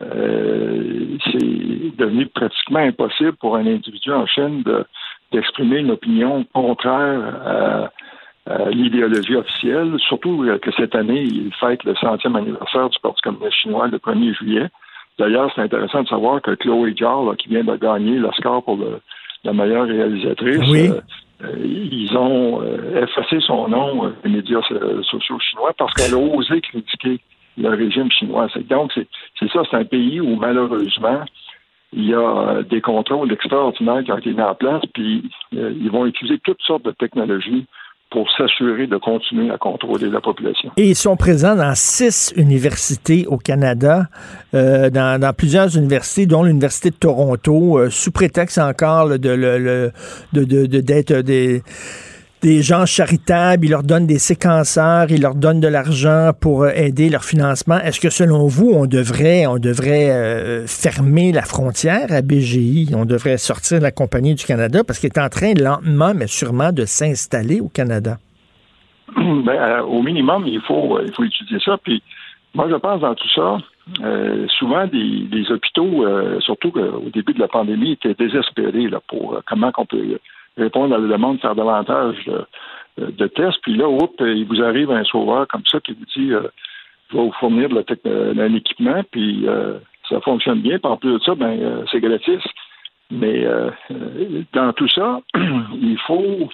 c'est 0.00 1.96
devenu 1.98 2.26
pratiquement 2.26 2.78
impossible 2.78 3.34
pour 3.34 3.56
un 3.56 3.66
individu 3.66 4.10
en 4.10 4.26
Chine 4.26 4.64
d'exprimer 5.32 5.78
une 5.78 5.90
opinion 5.90 6.44
contraire 6.54 7.20
à, 7.46 7.90
l'idéologie 8.70 9.36
officielle, 9.36 9.94
surtout 9.98 10.44
que 10.60 10.72
cette 10.72 10.94
année, 10.96 11.22
il 11.22 11.52
fête 11.60 11.84
le 11.84 11.94
centième 11.94 12.34
anniversaire 12.34 12.88
du 12.88 12.98
Parti 13.00 13.20
communiste 13.20 13.52
chinois 13.52 13.86
le 13.86 13.98
1er 13.98 14.34
juillet. 14.34 14.66
D'ailleurs, 15.18 15.52
c'est 15.54 15.60
intéressant 15.60 16.02
de 16.02 16.08
savoir 16.08 16.40
que 16.40 16.52
Chloé 16.52 16.94
Zhao, 16.98 17.32
qui 17.34 17.48
vient 17.48 17.62
de 17.62 17.76
gagner 17.76 18.16
l'Oscar 18.16 18.62
pour 18.64 18.78
la 19.44 19.52
meilleure 19.52 19.86
réalisatrice, 19.86 20.68
oui. 20.70 20.90
Euh, 21.42 21.56
ils 21.64 22.14
ont 22.16 22.60
euh, 22.62 23.02
effacé 23.02 23.40
son 23.40 23.68
nom 23.68 24.04
euh, 24.04 24.10
des 24.22 24.28
médias 24.28 24.60
sociaux 25.02 25.38
chinois 25.38 25.72
parce 25.78 25.94
qu'elle 25.94 26.14
a 26.14 26.18
osé 26.18 26.60
critiquer 26.60 27.18
le 27.56 27.70
régime 27.70 28.10
chinois. 28.10 28.48
Donc, 28.68 28.92
c'est 28.94 29.50
ça, 29.50 29.62
c'est 29.70 29.76
un 29.76 29.84
pays 29.84 30.20
où 30.20 30.36
malheureusement, 30.36 31.24
il 31.92 32.06
y 32.06 32.14
a 32.14 32.62
des 32.62 32.80
contrôles 32.80 33.32
extraordinaires 33.32 34.04
qui 34.04 34.12
ont 34.12 34.18
été 34.18 34.32
mis 34.32 34.42
en 34.42 34.54
place, 34.54 34.82
puis 34.94 35.28
ils 35.52 35.90
vont 35.90 36.06
utiliser 36.06 36.38
toutes 36.38 36.62
sortes 36.62 36.84
de 36.84 36.92
technologies 36.92 37.66
pour 38.10 38.28
s'assurer 38.36 38.86
de 38.86 38.96
continuer 38.96 39.50
à 39.50 39.58
contrôler 39.58 40.08
la 40.08 40.20
population. 40.20 40.70
Et 40.76 40.88
ils 40.88 40.96
sont 40.96 41.16
présents 41.16 41.54
dans 41.54 41.74
six 41.74 42.32
universités 42.36 43.26
au 43.28 43.38
Canada, 43.38 44.06
euh, 44.54 44.90
dans, 44.90 45.32
plusieurs 45.36 45.76
universités, 45.76 46.26
dont 46.26 46.42
l'Université 46.42 46.90
de 46.90 46.96
Toronto, 46.96 47.78
euh, 47.78 47.90
sous 47.90 48.10
prétexte 48.10 48.58
encore 48.58 49.18
de, 49.18 49.30
le, 49.30 49.92
de, 50.32 50.66
d'être 50.66 51.12
des 51.22 51.62
des 52.42 52.62
gens 52.62 52.86
charitables, 52.86 53.66
ils 53.66 53.70
leur 53.70 53.82
donnent 53.82 54.06
des 54.06 54.18
séquenceurs, 54.18 55.06
ils 55.10 55.20
leur 55.20 55.34
donnent 55.34 55.60
de 55.60 55.68
l'argent 55.68 56.30
pour 56.40 56.62
euh, 56.62 56.70
aider 56.74 57.10
leur 57.10 57.24
financement. 57.24 57.78
Est-ce 57.78 58.00
que 58.00 58.10
selon 58.10 58.46
vous, 58.46 58.72
on 58.74 58.86
devrait, 58.86 59.46
on 59.46 59.58
devrait 59.58 60.10
euh, 60.10 60.66
fermer 60.66 61.32
la 61.32 61.42
frontière 61.42 62.06
à 62.10 62.22
BGI? 62.22 62.92
On 62.96 63.04
devrait 63.04 63.36
sortir 63.36 63.80
la 63.80 63.90
Compagnie 63.90 64.34
du 64.34 64.44
Canada 64.44 64.82
parce 64.86 64.98
qu'il 64.98 65.08
est 65.08 65.20
en 65.20 65.28
train 65.28 65.52
lentement, 65.54 66.12
mais 66.14 66.26
sûrement, 66.26 66.72
de 66.72 66.84
s'installer 66.84 67.60
au 67.60 67.68
Canada? 67.68 68.16
Ben, 69.16 69.48
euh, 69.48 69.82
au 69.82 70.02
minimum, 70.02 70.46
il 70.46 70.60
faut, 70.60 70.98
il 71.04 71.12
faut 71.12 71.24
étudier 71.24 71.58
ça. 71.64 71.76
Puis 71.82 72.02
moi, 72.54 72.68
je 72.70 72.76
pense 72.76 73.00
dans 73.00 73.14
tout 73.14 73.28
ça, 73.34 73.58
souvent 74.58 74.86
des, 74.86 75.50
hôpitaux, 75.50 76.04
surtout 76.40 76.72
au 76.78 77.10
début 77.10 77.32
de 77.32 77.40
la 77.40 77.48
pandémie, 77.48 77.92
étaient 77.92 78.14
désespérés 78.14 78.88
là, 78.88 79.00
pour 79.08 79.40
comment 79.46 79.72
on 79.76 79.86
peut 79.86 80.18
répondre 80.56 80.94
à 80.94 80.98
la 80.98 81.08
demande, 81.08 81.40
faire 81.40 81.54
davantage 81.54 82.16
de, 82.98 83.26
tests. 83.28 83.60
Puis 83.62 83.76
là, 83.76 83.88
oups, 83.88 84.14
il 84.20 84.46
vous 84.46 84.62
arrive 84.62 84.90
un 84.90 85.04
sauveur 85.04 85.46
comme 85.48 85.62
ça 85.66 85.80
qui 85.80 85.92
vous 85.92 86.04
dit 86.16 86.32
euh, 86.32 86.48
je 87.10 87.16
vais 87.16 87.22
vous 87.22 87.32
fournir 87.32 87.68
de 87.68 88.40
un 88.40 88.54
équipement, 88.54 89.02
puis 89.10 89.48
euh, 89.48 89.78
ça 90.08 90.20
fonctionne 90.20 90.60
bien. 90.60 90.78
Puis 90.78 90.90
en 90.90 90.96
plus 90.96 91.14
de 91.14 91.18
ça, 91.20 91.34
ben 91.34 91.58
euh, 91.60 91.84
c'est 91.90 92.00
gratis. 92.00 92.42
Mais 93.12 93.44
dans 94.52 94.72
tout 94.72 94.88
ça, 94.88 95.20
il 95.34 95.98
faut 96.06 96.48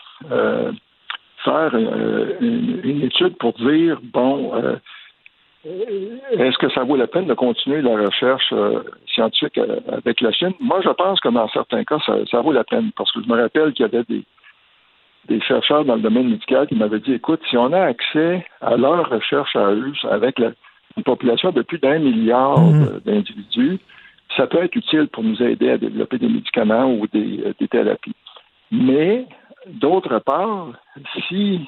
faire 1.44 1.74
une, 1.74 3.02
étude 3.02 3.36
pour 3.36 3.52
dire 3.52 3.98
bon 4.02 4.52
est-ce 6.32 6.58
que 6.58 6.70
ça 6.70 6.84
vaut 6.84 6.96
la 6.96 7.06
peine 7.06 7.26
de 7.26 7.34
continuer 7.34 7.82
la 7.82 7.96
recherche 7.96 8.52
euh, 8.52 8.82
scientifique 9.06 9.58
euh, 9.58 9.80
avec 9.88 10.20
la 10.20 10.32
Chine? 10.32 10.52
Moi, 10.60 10.80
je 10.82 10.90
pense 10.90 11.20
que 11.20 11.28
dans 11.28 11.48
certains 11.48 11.84
cas, 11.84 11.98
ça, 12.30 12.40
vaut 12.40 12.52
la 12.52 12.64
peine 12.64 12.90
parce 12.96 13.10
que 13.12 13.22
je 13.22 13.28
me 13.28 13.40
rappelle 13.40 13.72
qu'il 13.72 13.84
y 13.84 13.88
avait 13.88 14.04
des, 14.04 14.24
des 15.28 15.40
chercheurs 15.40 15.84
dans 15.84 15.96
le 15.96 16.02
domaine 16.02 16.30
médical 16.30 16.66
qui 16.68 16.76
m'avaient 16.76 17.00
dit, 17.00 17.14
écoute, 17.14 17.40
si 17.50 17.56
on 17.56 17.72
a 17.72 17.80
accès 17.80 18.46
à 18.60 18.76
leur 18.76 19.08
recherche 19.08 19.56
à 19.56 19.72
eux, 19.72 19.92
avec 20.10 20.38
la, 20.38 20.52
une 20.96 21.02
population 21.02 21.50
de 21.50 21.62
plus 21.62 21.78
d'un 21.78 21.98
milliard 21.98 22.60
mmh. 22.60 23.00
d'individus, 23.04 23.78
ça 24.36 24.46
peut 24.46 24.62
être 24.62 24.76
utile 24.76 25.08
pour 25.08 25.24
nous 25.24 25.42
aider 25.42 25.70
à 25.70 25.78
développer 25.78 26.18
des 26.18 26.28
médicaments 26.28 26.92
ou 26.92 27.06
des, 27.08 27.42
euh, 27.44 27.54
des 27.58 27.68
thérapies. 27.68 28.14
Mais, 28.70 29.26
d'autre 29.66 30.18
part, 30.20 30.68
si 31.28 31.60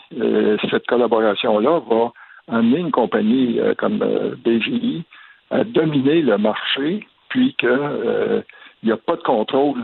cette 0.71 0.87
collaboration-là 0.87 1.81
va 1.89 2.13
amener 2.49 2.79
une 2.79 2.91
compagnie 2.91 3.59
euh, 3.61 3.75
comme 3.75 4.03
euh, 4.03 4.35
BGI 4.45 5.05
à 5.51 5.65
dominer 5.65 6.23
le 6.23 6.37
marché, 6.39 7.07
puis 7.29 7.55
qu'il 7.55 7.69
euh, 7.69 8.43
n'y 8.83 8.93
a 8.93 8.97
pas 8.97 9.17
de 9.17 9.23
contrôle 9.23 9.79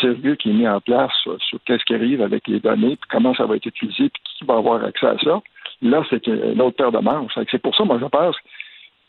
sérieux 0.00 0.34
qui 0.34 0.50
est 0.50 0.52
mis 0.52 0.68
en 0.68 0.80
place 0.80 1.12
sur, 1.22 1.38
qu'est-ce 1.64 1.84
qui 1.84 1.94
arrive 1.94 2.22
avec 2.22 2.46
les 2.48 2.58
données, 2.58 2.96
puis 2.96 3.08
comment 3.10 3.34
ça 3.34 3.46
va 3.46 3.56
être 3.56 3.66
utilisé, 3.66 4.08
puis 4.08 4.22
qui 4.38 4.44
va 4.44 4.54
avoir 4.56 4.84
accès 4.84 5.06
à 5.06 5.16
ça. 5.18 5.40
Là, 5.82 6.02
c'est 6.10 6.26
une 6.26 6.60
autre 6.60 6.76
paire 6.76 6.90
de 6.90 6.98
manches. 6.98 7.32
C'est 7.50 7.62
pour 7.62 7.74
ça, 7.76 7.84
moi, 7.84 7.98
je 8.00 8.06
pense 8.06 8.36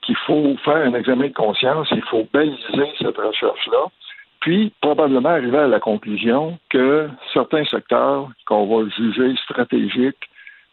qu'il 0.02 0.16
faut 0.18 0.56
faire 0.64 0.88
un 0.88 0.94
examen 0.94 1.28
de 1.28 1.34
conscience, 1.34 1.88
il 1.92 2.04
faut 2.04 2.28
baliser 2.32 2.92
cette 3.00 3.18
recherche-là, 3.18 3.88
puis 4.40 4.72
probablement 4.82 5.30
arriver 5.30 5.58
à 5.58 5.68
la 5.68 5.80
conclusion 5.80 6.60
que 6.70 7.10
certains 7.34 7.66
secteurs 7.66 8.30
qu'on 8.46 8.68
va 8.68 8.88
juger 8.90 9.36
stratégiques 9.44 10.30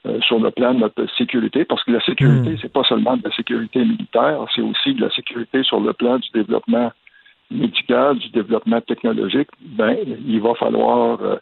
euh, 0.06 0.20
sur 0.20 0.38
le 0.38 0.50
plan 0.50 0.74
de 0.74 0.80
notre 0.80 1.06
sécurité, 1.16 1.64
parce 1.64 1.82
que 1.84 1.92
la 1.92 2.00
sécurité, 2.04 2.50
hmm. 2.50 2.58
c'est 2.60 2.72
pas 2.72 2.84
seulement 2.84 3.16
de 3.16 3.22
la 3.24 3.34
sécurité 3.34 3.78
militaire, 3.80 4.44
c'est 4.54 4.62
aussi 4.62 4.94
de 4.94 5.00
la 5.00 5.10
sécurité 5.10 5.62
sur 5.62 5.80
le 5.80 5.92
plan 5.92 6.18
du 6.18 6.28
développement 6.34 6.92
médical, 7.50 8.18
du 8.18 8.28
développement 8.30 8.80
technologique. 8.80 9.48
Ben, 9.60 9.96
il 10.26 10.40
va 10.40 10.54
falloir 10.54 11.20
euh, 11.22 11.36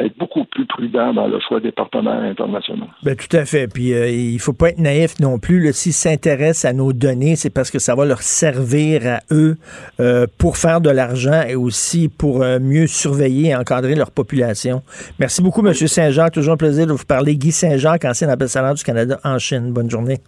être 0.00 0.16
beaucoup 0.18 0.44
plus 0.44 0.66
prudent 0.66 1.12
dans 1.12 1.26
le 1.26 1.38
choix 1.40 1.60
des 1.60 1.72
partenaires 1.72 2.22
internationaux. 2.22 2.86
Ben, 3.02 3.14
tout 3.14 3.36
à 3.36 3.44
fait. 3.44 3.66
Puis 3.68 3.92
euh, 3.92 4.08
il 4.08 4.38
faut 4.38 4.54
pas 4.54 4.70
être 4.70 4.78
naïf 4.78 5.20
non 5.20 5.38
plus. 5.38 5.72
S'ils 5.72 5.92
s'intéressent 5.92 6.64
à 6.64 6.72
nos 6.72 6.92
données, 6.92 7.36
c'est 7.36 7.50
parce 7.50 7.70
que 7.70 7.78
ça 7.78 7.94
va 7.94 8.06
leur 8.06 8.22
servir 8.22 9.06
à 9.06 9.20
eux 9.30 9.56
euh, 10.00 10.26
pour 10.38 10.56
faire 10.56 10.80
de 10.80 10.90
l'argent 10.90 11.42
et 11.46 11.54
aussi 11.54 12.08
pour 12.08 12.42
euh, 12.42 12.58
mieux 12.58 12.86
surveiller 12.86 13.50
et 13.50 13.56
encadrer 13.56 13.94
leur 13.94 14.10
population. 14.10 14.82
Merci 15.18 15.42
beaucoup, 15.42 15.66
M. 15.66 15.74
Saint-Jean. 15.74 16.28
Toujours 16.28 16.54
un 16.54 16.58
plaisir 16.58 16.86
de 16.86 16.92
vous 16.92 17.04
parler. 17.04 17.36
Guy 17.36 17.52
Saint-Jean, 17.52 17.96
ancien 18.02 18.32
ambassadeur 18.32 18.74
du 18.74 18.82
Canada 18.82 19.20
en 19.24 19.38
Chine. 19.38 19.72
Bonne 19.72 19.90
journée. 19.90 20.18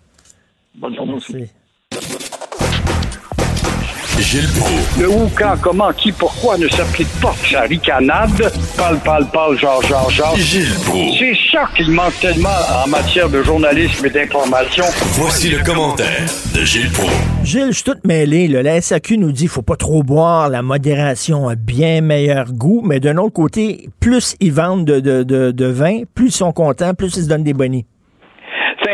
Bonne 0.74 0.94
journée 0.94 1.14
aussi. 1.14 2.24
Gilles 4.20 4.48
Le 4.98 5.08
où, 5.08 5.28
quand, 5.36 5.54
comment, 5.60 5.92
qui, 5.92 6.12
pourquoi 6.12 6.56
ne 6.56 6.68
s'applique 6.68 7.08
pas 7.20 7.34
sa 7.50 7.62
ricanade? 7.62 8.52
Parle, 8.76 8.98
parle, 9.00 9.26
parle, 9.30 9.58
genre, 9.58 9.82
genre, 9.82 10.08
genre. 10.08 10.36
Gilles 10.36 10.68
C'est 11.18 11.34
ça 11.50 11.68
qu'il 11.76 11.90
manque 11.90 12.18
tellement 12.20 12.48
en 12.84 12.88
matière 12.88 13.28
de 13.28 13.42
journalisme 13.42 14.06
et 14.06 14.10
d'information. 14.10 14.84
Voici 15.14 15.50
le 15.50 15.62
commentaire 15.64 16.26
de 16.54 16.64
Gilles 16.64 16.90
Pro. 16.92 17.08
Gilles, 17.42 17.68
je 17.68 17.72
suis 17.72 17.84
tout 17.84 17.98
mêlé. 18.04 18.46
La 18.46 18.80
SAQ 18.80 19.18
nous 19.18 19.32
dit 19.32 19.40
qu'il 19.42 19.48
faut 19.48 19.62
pas 19.62 19.76
trop 19.76 20.02
boire, 20.02 20.48
la 20.48 20.62
modération 20.62 21.48
a 21.48 21.56
bien 21.56 22.00
meilleur 22.00 22.52
goût, 22.52 22.82
mais 22.84 23.00
d'un 23.00 23.16
autre 23.16 23.34
côté, 23.34 23.88
plus 23.98 24.36
ils 24.40 24.52
vendent 24.52 24.84
de, 24.84 25.00
de, 25.00 25.22
de, 25.24 25.50
de 25.50 25.66
vin, 25.66 26.02
plus 26.14 26.28
ils 26.28 26.32
sont 26.32 26.52
contents, 26.52 26.94
plus 26.94 27.16
ils 27.16 27.24
se 27.24 27.28
donnent 27.28 27.44
des 27.44 27.54
bonnies. 27.54 27.84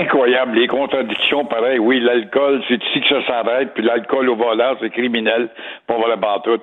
Incroyable, 0.01 0.59
les 0.59 0.66
contradictions, 0.66 1.44
pareil. 1.44 1.78
Oui, 1.78 2.01
l'alcool, 2.01 2.62
c'est 2.68 2.82
ici 2.82 3.03
que 3.03 3.09
ça 3.09 3.26
s'arrête, 3.26 3.74
puis 3.74 3.84
l'alcool 3.84 4.30
au 4.30 4.34
volant, 4.34 4.74
c'est 4.80 4.88
criminel, 4.88 5.51
pour 5.86 6.01
vraiment 6.01 6.40
tout. 6.40 6.61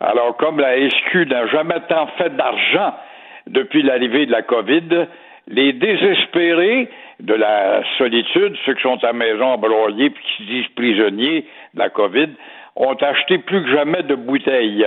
Alors, 0.00 0.36
comme 0.36 0.58
la 0.58 0.74
SQ 0.90 1.28
n'a 1.28 1.46
jamais 1.46 1.78
tant 1.88 2.08
fait 2.18 2.34
d'argent 2.34 2.92
depuis 3.46 3.82
l'arrivée 3.82 4.26
de 4.26 4.32
la 4.32 4.42
COVID, 4.42 5.06
les 5.46 5.74
désespérés 5.74 6.88
de 7.20 7.34
la 7.34 7.82
solitude, 7.98 8.56
ceux 8.66 8.74
qui 8.74 8.82
sont 8.82 8.98
à 9.04 9.08
la 9.08 9.12
maison 9.12 9.44
embroyés 9.44 10.10
puis 10.10 10.24
qui 10.24 10.42
se 10.42 10.48
disent 10.48 10.68
prisonniers 10.74 11.46
de 11.74 11.78
la 11.78 11.88
COVID, 11.88 12.30
ont 12.74 12.94
acheté 12.94 13.38
plus 13.38 13.62
que 13.62 13.70
jamais 13.70 14.02
de 14.02 14.16
bouteilles. 14.16 14.84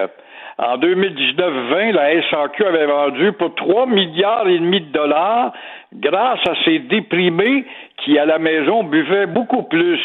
En 0.58 0.78
2019-20, 0.78 1.92
la 1.92 2.30
SAQ 2.30 2.66
avait 2.66 2.86
vendu 2.86 3.34
pour 3.34 3.54
3 3.56 3.88
milliards 3.88 4.48
et 4.48 4.58
demi 4.58 4.80
de 4.80 4.92
dollars 4.92 5.52
grâce 5.94 6.40
à 6.48 6.54
ces 6.64 6.80
déprimés 6.80 7.66
qui, 7.98 8.18
à 8.20 8.26
la 8.26 8.40
maison, 8.40 8.84
buvaient 8.84 9.28
beaucoup 9.28 9.64
plus. 9.64 10.00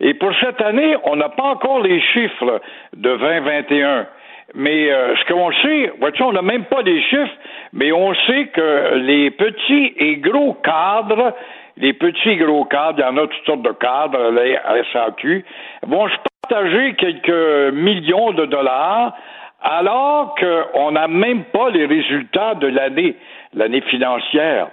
Et 0.00 0.14
pour 0.14 0.32
cette 0.40 0.60
année, 0.60 0.96
on 1.04 1.16
n'a 1.16 1.28
pas 1.28 1.44
encore 1.44 1.80
les 1.80 2.00
chiffres 2.00 2.60
de 2.96 3.16
2021. 3.16 4.06
Mais 4.54 4.90
euh, 4.90 5.14
ce 5.16 5.32
qu'on 5.32 5.52
sait, 5.52 5.92
on 6.20 6.32
n'a 6.32 6.42
même 6.42 6.64
pas 6.64 6.82
les 6.82 7.00
chiffres, 7.02 7.32
mais 7.72 7.92
on 7.92 8.12
sait 8.26 8.46
que 8.48 8.96
les 8.96 9.30
petits 9.30 9.94
et 9.96 10.16
gros 10.16 10.54
cadres, 10.54 11.34
les 11.76 11.92
petits 11.92 12.30
et 12.30 12.36
gros 12.36 12.64
cadres, 12.64 12.98
il 12.98 13.02
y 13.02 13.04
en 13.04 13.16
a 13.16 13.26
toutes 13.28 13.46
sortes 13.46 13.62
de 13.62 13.72
cadres 13.72 14.30
la 14.30 14.84
SAQ, 14.92 15.44
vont 15.84 16.08
se 16.08 16.16
partager 16.42 16.94
quelques 16.94 17.72
millions 17.74 18.32
de 18.32 18.46
dollars 18.46 19.14
alors 19.62 20.34
qu'on 20.34 20.90
n'a 20.92 21.06
même 21.06 21.44
pas 21.44 21.70
les 21.70 21.86
résultats 21.86 22.54
de 22.54 22.66
l'année, 22.66 23.14
l'année 23.54 23.82
financière. 23.82 24.68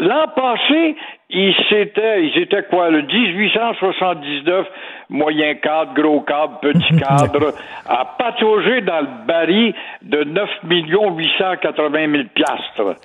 L'an 0.00 0.28
passé, 0.34 0.96
ils 1.28 1.56
étaient, 1.72 2.24
ils 2.24 2.38
étaient 2.38 2.62
quoi, 2.64 2.90
le 2.90 3.02
1879, 3.02 4.66
moyen 5.10 5.54
cadre, 5.56 5.94
gros 5.94 6.20
cadre, 6.20 6.60
petit 6.60 6.96
cadre, 7.00 7.52
à 7.88 8.04
patauger 8.16 8.80
dans 8.82 9.00
le 9.00 9.26
baril 9.26 9.74
de 10.02 10.24
9 10.24 10.50
880 10.64 12.10
000 12.10 12.22
piastres. 12.34 13.00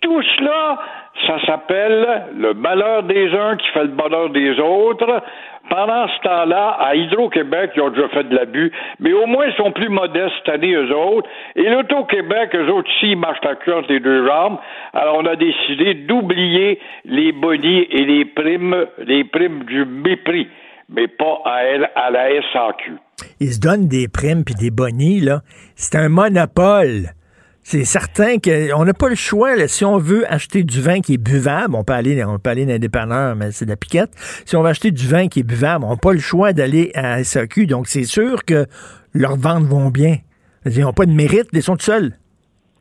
Tout 0.00 0.22
cela, 0.22 0.78
ça 1.26 1.44
s'appelle 1.46 2.26
le 2.36 2.54
malheur 2.54 3.02
des 3.02 3.34
uns 3.34 3.56
qui 3.56 3.66
fait 3.70 3.82
le 3.82 3.88
bonheur 3.88 4.30
des 4.30 4.60
autres. 4.60 5.22
Pendant 5.68 6.06
ce 6.08 6.20
temps-là, 6.22 6.76
à 6.78 6.94
Hydro-Québec, 6.94 7.72
ils 7.74 7.82
ont 7.82 7.90
déjà 7.90 8.08
fait 8.08 8.24
de 8.24 8.36
l'abus, 8.36 8.70
mais 9.00 9.12
au 9.12 9.26
moins 9.26 9.46
ils 9.46 9.54
sont 9.56 9.72
plus 9.72 9.88
modestes 9.88 10.34
cette 10.44 10.54
année, 10.54 10.72
eux 10.74 10.94
autres. 10.94 11.28
Et 11.56 11.68
l'Auto-Québec, 11.68 12.54
eux 12.54 12.70
autres, 12.70 12.88
ici, 12.96 13.12
ils 13.12 13.18
marchent 13.18 13.44
à 13.44 13.56
cœur 13.56 13.82
les 13.88 13.98
deux 13.98 14.26
jambes. 14.26 14.58
Alors 14.92 15.18
on 15.18 15.26
a 15.26 15.34
décidé 15.34 15.94
d'oublier 15.94 16.78
les 17.04 17.32
bonnies 17.32 17.86
et 17.90 18.04
les 18.04 18.24
primes, 18.24 18.86
les 19.04 19.24
primes 19.24 19.64
du 19.64 19.84
mépris, 19.84 20.48
mais 20.88 21.08
pas 21.08 21.40
à 21.44 21.64
elle, 21.64 21.90
à 21.96 22.10
la 22.10 22.28
SAQ. 22.52 22.92
Ils 23.40 23.52
se 23.52 23.60
donnent 23.60 23.88
des 23.88 24.06
primes 24.08 24.44
puis 24.44 24.54
des 24.54 24.70
bonnies, 24.70 25.20
là. 25.20 25.40
C'est 25.74 25.96
un 25.98 26.08
monopole. 26.08 27.15
C'est 27.68 27.84
certain 27.84 28.38
qu'on 28.38 28.84
n'a 28.84 28.94
pas 28.94 29.08
le 29.08 29.16
choix. 29.16 29.66
Si 29.66 29.84
on 29.84 29.98
veut 29.98 30.24
acheter 30.32 30.62
du 30.62 30.80
vin 30.80 31.00
qui 31.00 31.14
est 31.14 31.18
buvable, 31.18 31.74
on 31.74 31.82
peut 31.82 31.94
aller, 31.94 32.24
on 32.24 32.38
peut 32.38 32.50
aller 32.50 32.64
dans 32.64 32.78
dépanneurs, 32.78 33.34
mais 33.34 33.50
c'est 33.50 33.64
de 33.64 33.70
la 33.70 33.76
piquette. 33.76 34.12
Si 34.44 34.54
on 34.54 34.62
veut 34.62 34.68
acheter 34.68 34.92
du 34.92 35.08
vin 35.08 35.26
qui 35.26 35.40
est 35.40 35.42
buvable, 35.42 35.84
on 35.84 35.90
n'a 35.90 35.96
pas 35.96 36.12
le 36.12 36.20
choix 36.20 36.52
d'aller 36.52 36.92
à 36.94 37.24
SAQ. 37.24 37.66
Donc, 37.66 37.88
c'est 37.88 38.04
sûr 38.04 38.44
que 38.44 38.66
leurs 39.14 39.34
ventes 39.34 39.64
vont 39.64 39.88
bien. 39.88 40.18
Ils 40.64 40.80
n'ont 40.82 40.92
pas 40.92 41.06
de 41.06 41.10
mérite, 41.10 41.48
ils 41.52 41.60
sont 41.60 41.76
seuls. 41.76 42.12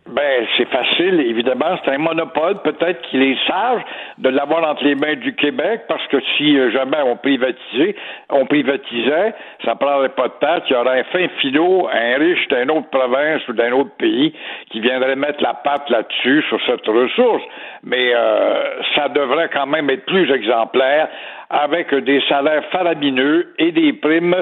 Ben, 0.06 0.46
c'est 0.56 0.70
facile 0.70 0.85
Évidemment, 1.04 1.78
c'est 1.84 1.91
un 1.91 1.98
monopole. 1.98 2.62
Peut-être 2.64 3.02
qu'il 3.10 3.22
est 3.22 3.38
sage 3.48 3.82
de 4.18 4.30
l'avoir 4.30 4.70
entre 4.70 4.84
les 4.84 4.96
mains 4.96 5.16
du 5.16 5.36
Québec, 5.36 5.82
parce 5.88 6.06
que 6.08 6.18
si 6.38 6.58
euh, 6.58 6.72
jamais 6.72 6.98
on 7.06 7.18
privatisait, 7.18 7.96
on 8.30 8.46
privatisait, 8.46 9.34
ça 9.64 9.76
prendrait 9.76 10.10
pas 10.10 10.28
de 10.28 10.34
temps. 10.39 10.64
Il 10.70 10.74
y 10.74 10.76
aurait 10.76 11.00
un 11.00 11.04
fin 11.06 11.28
filot, 11.39 11.88
un 11.91 12.18
riche 12.18 12.48
d'une 12.48 12.72
autre 12.72 12.89
province 12.89 13.48
ou 13.48 13.54
d'un 13.54 13.72
autre 13.74 13.96
pays 13.98 14.34
qui 14.72 14.80
viendrait 14.80 15.16
mettre 15.16 15.41
la 15.43 15.54
patte 15.54 15.89
là-dessus 15.89 16.43
sur 16.50 16.60
cette 16.66 16.88
ressource. 16.88 17.43
Mais 17.84 18.14
euh, 18.16 18.82
ça 18.96 19.10
devrait 19.10 19.50
quand 19.54 19.68
même 19.68 19.89
être 19.89 20.06
plus 20.06 20.32
exemplaire 20.32 21.08
avec 21.50 21.93
des 21.93 22.22
salaires 22.28 22.64
faramineux 22.72 23.54
et 23.60 23.72
des 23.72 23.93
primes 23.93 24.36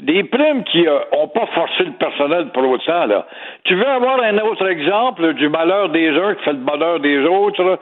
des 0.00 0.24
primes 0.24 0.64
qui 0.64 0.84
n'ont 0.84 1.28
pas 1.28 1.46
forcé 1.54 1.84
le 1.84 1.92
personnel 1.92 2.48
pour 2.52 2.68
autant. 2.68 3.06
Là. 3.06 3.26
Tu 3.64 3.74
veux 3.74 3.86
avoir 3.86 4.22
un 4.22 4.38
autre 4.38 4.68
exemple 4.68 5.34
du 5.34 5.48
malheur 5.48 5.88
des 5.90 6.08
uns 6.10 6.34
qui 6.34 6.44
fait 6.44 6.52
le 6.52 6.58
bonheur 6.58 7.00
des 7.00 7.18
autres? 7.24 7.78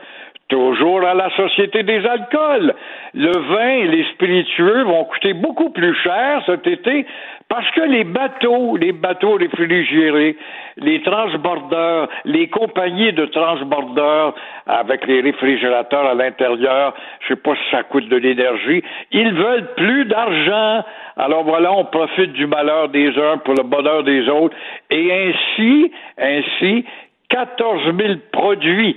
Toujours 0.48 1.02
à 1.04 1.14
la 1.14 1.28
Société 1.30 1.82
des 1.82 2.06
alcools. 2.06 2.72
Le 3.14 3.32
vin 3.32 3.68
et 3.68 3.88
les 3.88 4.04
spiritueux 4.12 4.84
vont 4.84 5.04
coûter 5.04 5.32
beaucoup 5.32 5.70
plus 5.70 5.92
cher 6.04 6.40
cet 6.46 6.68
été 6.68 7.04
parce 7.48 7.68
que 7.72 7.80
les 7.80 8.04
bateaux, 8.04 8.76
les 8.76 8.92
bateaux 8.92 9.34
réfrigérés, 9.34 10.36
les 10.76 11.02
transbordeurs, 11.02 12.08
les 12.24 12.48
compagnies 12.48 13.12
de 13.12 13.26
transbordeurs 13.26 14.34
avec 14.68 15.04
les 15.08 15.20
réfrigérateurs 15.20 16.06
à 16.06 16.14
l'intérieur, 16.14 16.94
je 17.22 17.28
sais 17.28 17.40
pas 17.40 17.54
si 17.56 17.70
ça 17.72 17.82
coûte 17.82 18.08
de 18.08 18.16
l'énergie, 18.16 18.84
ils 19.10 19.32
veulent 19.32 19.74
plus 19.74 20.04
d'argent. 20.04 20.84
Alors 21.16 21.42
voilà, 21.42 21.72
on 21.72 21.86
profite 21.86 22.32
du 22.34 22.46
malheur 22.46 22.88
des 22.90 23.08
uns 23.18 23.38
pour 23.38 23.54
le 23.54 23.64
bonheur 23.64 24.04
des 24.04 24.28
autres. 24.28 24.56
Et 24.90 25.10
ainsi, 25.12 25.92
ainsi, 26.18 26.84
14 27.30 27.82
000 27.98 28.14
produits 28.30 28.96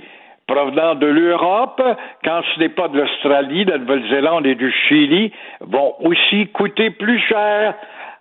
provenant 0.50 0.96
de 0.96 1.06
l'Europe, 1.06 1.80
quand 2.24 2.40
ce 2.52 2.60
n'est 2.60 2.70
pas 2.70 2.88
de 2.88 2.98
l'Australie, 2.98 3.64
de 3.64 3.70
la 3.70 3.78
Nouvelle-Zélande 3.78 4.46
et 4.46 4.56
du 4.56 4.72
Chili, 4.88 5.32
vont 5.60 5.94
aussi 6.00 6.48
coûter 6.48 6.90
plus 6.90 7.20
cher. 7.20 7.74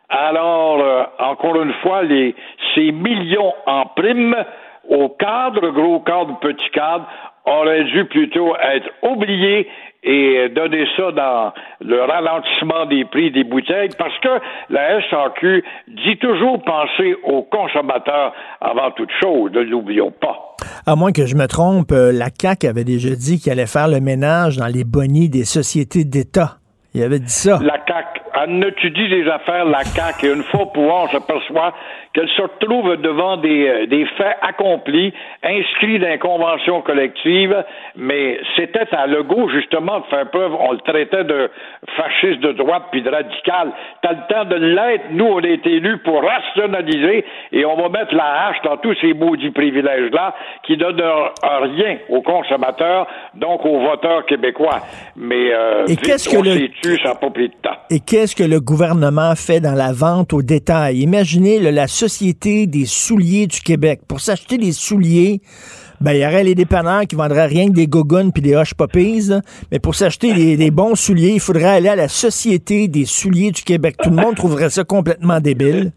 Alors, 0.09 0.79
euh, 0.79 1.03
encore 1.17 1.59
une 1.61 1.73
fois, 1.81 2.01
ces 2.75 2.91
millions 2.91 3.53
en 3.65 3.85
primes 3.87 4.35
au 4.89 5.09
cadre, 5.09 5.69
gros 5.69 6.01
cadre, 6.01 6.37
petit 6.39 6.69
cadre, 6.69 7.05
auraient 7.45 7.85
dû 7.85 8.05
plutôt 8.05 8.55
être 8.57 8.89
oubliés 9.01 9.67
et 10.03 10.49
donner 10.49 10.85
ça 10.95 11.11
dans 11.11 11.53
le 11.81 12.01
ralentissement 12.01 12.85
des 12.85 13.05
prix 13.05 13.31
des 13.31 13.43
bouteilles 13.43 13.89
parce 13.97 14.17
que 14.19 14.29
la 14.69 15.01
SAQ 15.09 15.63
dit 15.87 16.17
toujours 16.17 16.61
penser 16.63 17.15
aux 17.23 17.43
consommateurs 17.43 18.33
avant 18.61 18.91
toute 18.91 19.11
chose, 19.21 19.51
ne 19.51 19.61
l'oublions 19.61 20.11
pas. 20.11 20.55
À 20.85 20.95
moins 20.95 21.11
que 21.11 21.25
je 21.25 21.35
me 21.35 21.47
trompe, 21.47 21.91
euh, 21.91 22.11
la 22.11 22.27
CAQ 22.29 22.67
avait 22.67 22.83
déjà 22.83 23.09
dit 23.09 23.39
qu'elle 23.39 23.59
allait 23.59 23.67
faire 23.67 23.87
le 23.87 23.99
ménage 23.99 24.57
dans 24.57 24.67
les 24.67 24.83
bonnies 24.83 25.29
des 25.29 25.45
sociétés 25.45 26.03
d'État. 26.03 26.57
Il 26.93 27.03
avait 27.03 27.19
dit 27.19 27.29
ça. 27.29 27.59
La 27.61 27.77
CAQ. 27.85 28.21
Elle 28.41 28.63
étudie 28.63 29.09
des 29.09 29.27
affaires, 29.27 29.65
la 29.65 29.83
CAQ, 29.83 30.25
et 30.25 30.33
une 30.33 30.43
fois 30.43 30.61
au 30.61 30.65
pouvoir, 30.67 31.03
on 31.03 31.07
s'aperçoit 31.09 31.73
qu'elle 32.19 32.29
se 32.29 32.41
retrouve 32.41 32.97
devant 32.97 33.37
des, 33.37 33.67
euh, 33.67 33.85
des 33.87 34.05
faits 34.17 34.37
accomplis, 34.41 35.13
inscrits 35.43 35.99
dans 35.99 36.11
une 36.11 36.19
convention 36.19 36.81
collective, 36.81 37.55
mais 37.95 38.39
c'était 38.55 38.87
à 38.91 39.07
Legault, 39.07 39.49
justement, 39.49 39.99
de 39.99 40.05
faire 40.05 40.29
preuve, 40.29 40.53
on 40.53 40.73
le 40.73 40.79
traitait 40.79 41.23
de 41.23 41.49
fasciste 41.95 42.41
de 42.41 42.51
droite 42.53 42.83
puis 42.91 43.01
de 43.01 43.09
radical. 43.09 43.71
T'as 44.01 44.11
le 44.11 44.33
temps 44.33 44.45
de 44.45 44.55
l'être, 44.55 45.05
nous, 45.11 45.25
on 45.25 45.43
a 45.43 45.47
été 45.47 45.73
élus 45.73 45.99
pour 45.99 46.21
rationaliser, 46.23 47.25
et 47.51 47.65
on 47.65 47.75
va 47.75 47.89
mettre 47.89 48.13
la 48.13 48.47
hache 48.47 48.57
dans 48.63 48.77
tous 48.77 48.95
ces 49.01 49.13
maudits 49.13 49.51
privilèges-là, 49.51 50.35
qui 50.63 50.77
donnent 50.77 51.01
rien 51.41 51.97
aux 52.09 52.21
consommateurs, 52.21 53.07
donc 53.35 53.65
aux 53.65 53.79
voteurs 53.79 54.25
québécois. 54.25 54.81
Mais, 55.15 55.53
euh, 55.53 55.85
et 55.87 55.95
qu'est-ce 55.95 56.29
que 56.29 56.37
le... 56.37 56.97
ça 56.97 57.09
n'a 57.09 57.15
pas 57.15 57.29
pris 57.29 57.49
de 57.49 57.53
temps. 57.61 57.77
Et 57.89 57.99
qu'est-ce 57.99 58.35
que 58.35 58.43
le 58.43 58.59
gouvernement 58.59 59.33
fait 59.35 59.59
dans 59.59 59.75
la 59.75 59.93
vente 59.93 60.33
au 60.33 60.41
détail? 60.41 60.97
Imaginez 60.97 61.59
le, 61.59 61.71
la 61.71 61.87
Société 61.87 62.08
des 62.67 62.85
souliers 62.85 63.47
du 63.47 63.61
Québec. 63.61 64.01
Pour 64.07 64.19
s'acheter 64.19 64.57
des 64.57 64.71
souliers, 64.71 65.41
ben, 66.01 66.13
il 66.13 66.21
y 66.21 66.25
aurait 66.25 66.43
les 66.43 66.55
dépanneurs 66.55 67.01
qui 67.01 67.15
vendraient 67.15 67.45
rien 67.47 67.67
que 67.67 67.73
des 67.73 67.87
gogoons 67.87 68.31
puis 68.31 68.41
des 68.41 68.55
hush 68.55 68.73
puppies. 68.73 69.29
Mais 69.71 69.79
pour 69.79 69.95
s'acheter 69.95 70.55
des, 70.55 70.71
bons 70.71 70.95
souliers, 70.95 71.33
il 71.33 71.39
faudrait 71.39 71.77
aller 71.77 71.89
à 71.89 71.95
la 71.95 72.07
Société 72.07 72.87
des 72.87 73.05
souliers 73.05 73.51
du 73.51 73.63
Québec. 73.63 73.95
Tout 74.01 74.09
le 74.09 74.15
monde 74.15 74.35
trouverait 74.35 74.69
ça 74.69 74.83
complètement 74.83 75.39
débile. 75.39 75.91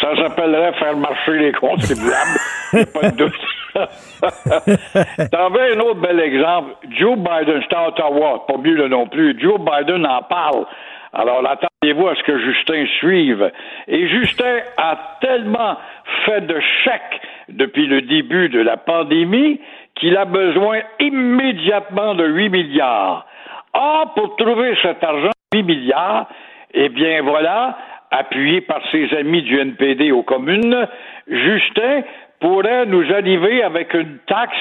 Ça 0.00 0.08
s'appellerait 0.16 0.72
faire 0.78 0.96
marcher 0.96 1.38
les 1.38 1.52
contribuables. 1.52 2.38
pas 2.92 3.10
de 3.10 3.16
doute. 3.16 3.32
T'en 5.32 5.50
veux 5.50 5.76
un 5.76 5.80
autre 5.80 6.00
bel 6.00 6.18
exemple? 6.20 6.74
Joe 6.98 7.16
Biden, 7.16 7.62
c'est 7.68 7.76
à 7.76 7.88
Ottawa, 7.88 8.44
pas 8.46 8.56
mieux 8.58 8.88
non 8.88 9.06
plus. 9.06 9.38
Joe 9.40 9.60
Biden 9.60 10.06
en 10.06 10.22
parle. 10.22 10.64
Alors, 11.12 11.42
attendez-vous 11.48 12.08
à 12.08 12.14
ce 12.16 12.22
que 12.22 12.38
Justin 12.38 12.86
suive. 12.98 13.50
Et 13.86 14.08
Justin 14.08 14.58
a 14.76 14.98
tellement 15.20 15.76
fait 16.24 16.42
de 16.42 16.60
chèques 16.84 17.20
depuis 17.48 17.86
le 17.86 18.02
début 18.02 18.48
de 18.48 18.60
la 18.60 18.76
pandémie 18.76 19.60
qu'il 19.94 20.16
a 20.16 20.24
besoin 20.24 20.80
immédiatement 21.00 22.14
de 22.14 22.26
8 22.26 22.50
milliards. 22.50 23.26
Or, 23.74 24.12
pour 24.14 24.36
trouver 24.36 24.76
cet 24.82 25.02
argent, 25.02 25.30
8 25.54 25.62
milliards, 25.62 26.28
eh 26.74 26.88
bien 26.88 27.22
voilà, 27.22 27.78
appuyé 28.10 28.60
par 28.60 28.80
ses 28.90 29.12
amis 29.16 29.42
du 29.42 29.58
NPD 29.58 30.12
aux 30.12 30.22
communes, 30.22 30.86
Justin 31.26 32.02
pourrait 32.40 32.86
nous 32.86 33.12
arriver 33.12 33.62
avec 33.62 33.94
une 33.94 34.18
taxe 34.26 34.56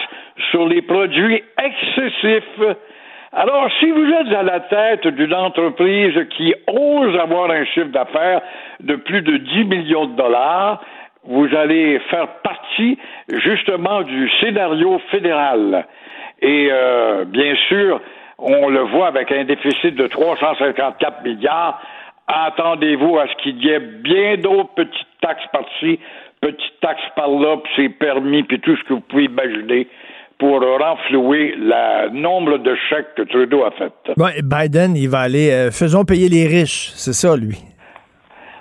sur 0.52 0.68
les 0.68 0.82
produits 0.82 1.44
excessifs 1.62 2.78
alors, 3.40 3.70
si 3.80 3.92
vous 3.92 4.12
êtes 4.14 4.34
à 4.34 4.42
la 4.42 4.62
tête 4.62 5.08
d'une 5.10 5.36
entreprise 5.36 6.28
qui 6.36 6.56
ose 6.66 7.16
avoir 7.20 7.52
un 7.52 7.66
chiffre 7.66 7.90
d'affaires 7.90 8.42
de 8.80 8.96
plus 8.96 9.22
de 9.22 9.38
10 9.38 9.66
millions 9.66 10.08
de 10.08 10.16
dollars, 10.16 10.82
vous 11.24 11.48
allez 11.56 12.00
faire 12.10 12.28
partie 12.42 12.98
justement 13.32 14.02
du 14.02 14.28
scénario 14.42 15.00
fédéral. 15.12 15.86
Et 16.42 16.70
euh, 16.72 17.26
bien 17.26 17.54
sûr, 17.68 18.02
on 18.40 18.70
le 18.70 18.80
voit 18.80 19.10
avec 19.10 19.32
un 19.32 19.44
déficit 19.44 19.94
de 19.94 20.08
354 20.08 21.22
milliards. 21.24 21.80
Attendez-vous 22.26 23.20
à 23.20 23.28
ce 23.28 23.36
qu'il 23.44 23.64
y 23.64 23.70
ait 23.70 23.80
bien 23.80 24.38
d'autres 24.38 24.74
petites 24.74 25.08
taxes 25.22 25.46
par-ci, 25.54 26.00
petites 26.42 26.80
taxes 26.82 27.12
par-là, 27.16 27.58
puis 27.58 27.74
c'est 27.76 27.90
permis, 27.90 28.42
puis 28.42 28.60
tout 28.60 28.76
ce 28.78 28.84
que 28.86 28.94
vous 28.94 29.02
pouvez 29.02 29.26
imaginer 29.26 29.88
pour 30.40 30.62
renflouer 30.62 31.56
le 31.58 32.10
nombre 32.10 32.58
de 32.60 32.76
chèques 32.90 33.16
que 33.16 33.24
Trudeau 33.24 33.64
a 33.64 33.72
fait. 33.72 33.94
Biden, 34.44 34.96
il 34.96 35.10
va 35.10 35.20
aller, 35.20 35.52
euh, 35.52 35.72
faisons 35.72 36.04
payer 36.04 36.30
les 36.30 36.48
riches, 36.48 36.92
c'est 36.94 37.14
ça, 37.14 37.36
lui. 37.36 37.58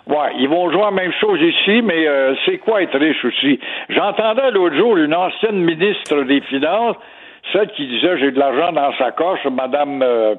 Ouais, 0.07 0.33
ils 0.39 0.49
vont 0.49 0.71
jouer 0.71 0.83
la 0.83 0.91
même 0.93 1.13
chose 1.21 1.41
ici, 1.41 1.83
mais 1.83 2.07
euh, 2.07 2.35
c'est 2.45 2.59
quoi 2.59 2.81
être 2.83 2.97
riche 2.97 3.25
aussi? 3.25 3.59
J'entendais 3.89 4.53
l'autre 4.53 4.77
jour 4.77 4.97
une 4.97 5.15
ancienne 5.15 5.57
ministre 5.57 6.23
des 6.23 6.41
Finances, 6.43 6.97
celle 7.53 7.69
qui 7.73 7.87
disait 7.89 8.17
j'ai 8.19 8.31
de 8.31 8.39
l'argent 8.39 8.73
dans 8.73 8.97
sa 8.99 9.11
coche, 9.11 9.45
Madame, 9.51 10.03
euh, 10.03 10.37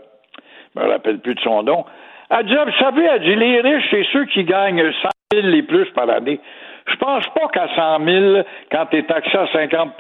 je 0.74 0.82
me 0.82 0.90
rappelle 0.90 1.20
plus 1.20 1.36
de 1.36 1.42
son 1.42 1.64
nom. 1.64 1.86
Elle 2.30 2.46
dit, 2.46 2.56
vous 2.56 2.80
savez, 2.80 3.06
elle 3.06 3.22
dit, 3.22 3.36
les 3.36 3.62
riches, 3.62 3.86
c'est 3.92 4.06
ceux 4.12 4.26
qui 4.26 4.44
gagnent 4.44 4.92
100 5.02 5.10
000 5.34 5.48
les 5.48 5.64
plus 5.64 5.90
par 5.92 6.10
année. 6.10 6.40
Je 6.88 6.96
pense 6.96 7.28
pas 7.30 7.48
qu'à 7.54 7.68
100 7.76 8.06
000, 8.06 8.44
quand 8.72 8.86
tu 8.88 8.98
es 8.98 9.04
taxé 9.04 9.38
à 9.38 9.48
50 9.52 9.98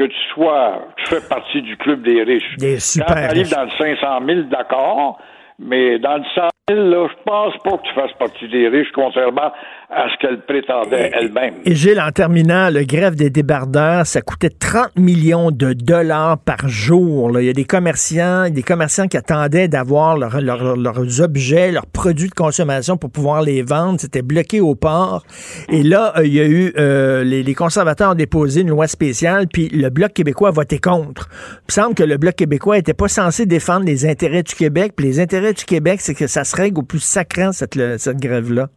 que 0.00 0.06
tu 0.06 0.20
sois, 0.32 0.88
tu 0.96 1.14
fais 1.14 1.28
partie 1.28 1.60
du 1.60 1.76
club 1.76 2.02
des 2.02 2.22
riches. 2.22 2.56
Des 2.56 2.80
super 2.80 3.06
Quand 3.06 3.14
tu 3.14 3.20
arrives 3.20 3.50
dans 3.50 3.64
le 3.64 3.70
500 3.70 4.26
000, 4.26 4.40
d'accord, 4.44 5.18
mais 5.58 5.98
dans 5.98 6.16
le 6.16 6.24
100 6.34 6.48
000, 6.70 7.08
je 7.08 7.22
pense 7.26 7.54
pas 7.62 7.76
que 7.76 7.82
tu 7.82 7.94
fasses 7.94 8.12
partie 8.18 8.48
des 8.48 8.68
riches, 8.68 8.88
contrairement 8.94 9.52
à 9.92 10.06
ce 10.08 10.18
qu'elle 10.20 10.40
prétendait 10.42 11.10
elle-même. 11.12 11.54
Et 11.64 11.74
Gilles, 11.74 12.00
en 12.00 12.12
terminant, 12.12 12.70
le 12.70 12.84
grève 12.84 13.16
des 13.16 13.28
débardeurs, 13.28 14.06
ça 14.06 14.22
coûtait 14.22 14.50
30 14.50 14.96
millions 14.96 15.50
de 15.50 15.72
dollars 15.72 16.38
par 16.38 16.68
jour. 16.68 17.38
Il 17.40 17.46
y 17.46 17.48
a 17.48 17.52
des 17.52 17.64
commerçants, 17.64 18.48
des 18.50 18.62
commerçants 18.62 19.08
qui 19.08 19.16
attendaient 19.16 19.66
d'avoir 19.66 20.16
leurs 20.16 21.20
objets, 21.20 21.72
leurs 21.72 21.86
produits 21.86 22.28
de 22.28 22.34
consommation 22.34 22.96
pour 22.96 23.10
pouvoir 23.10 23.42
les 23.42 23.62
vendre. 23.62 24.00
C'était 24.00 24.22
bloqué 24.22 24.60
au 24.60 24.76
port. 24.76 25.24
Et 25.68 25.82
là, 25.82 26.12
euh, 26.16 26.26
il 26.26 26.34
y 26.34 26.40
a 26.40 26.46
eu, 26.46 26.72
euh, 26.78 27.24
les, 27.24 27.54
conservateurs 27.54 28.12
ont 28.12 28.14
déposé 28.14 28.60
une 28.60 28.70
loi 28.70 28.86
spéciale, 28.86 29.48
puis 29.52 29.68
le 29.70 29.90
Bloc 29.90 30.12
québécois 30.12 30.50
a 30.50 30.52
voté 30.52 30.78
contre. 30.78 31.28
Il 31.68 31.72
semble 31.72 31.94
que 31.94 32.04
le 32.04 32.16
Bloc 32.16 32.36
québécois 32.36 32.76
n'était 32.76 32.94
pas 32.94 33.08
censé 33.08 33.44
défendre 33.44 33.84
les 33.86 34.06
intérêts 34.06 34.44
du 34.44 34.54
Québec, 34.54 34.92
puis 34.96 35.06
les 35.06 35.18
intérêts 35.18 35.52
du 35.52 35.64
Québec, 35.64 36.00
c'est 36.00 36.14
que 36.14 36.28
ça 36.28 36.44
se 36.44 36.54
règle 36.54 36.78
au 36.78 36.82
plus 36.82 37.00
sacrant, 37.00 37.50
cette, 37.50 37.76
cette 37.98 38.18
grève-là. 38.18 38.68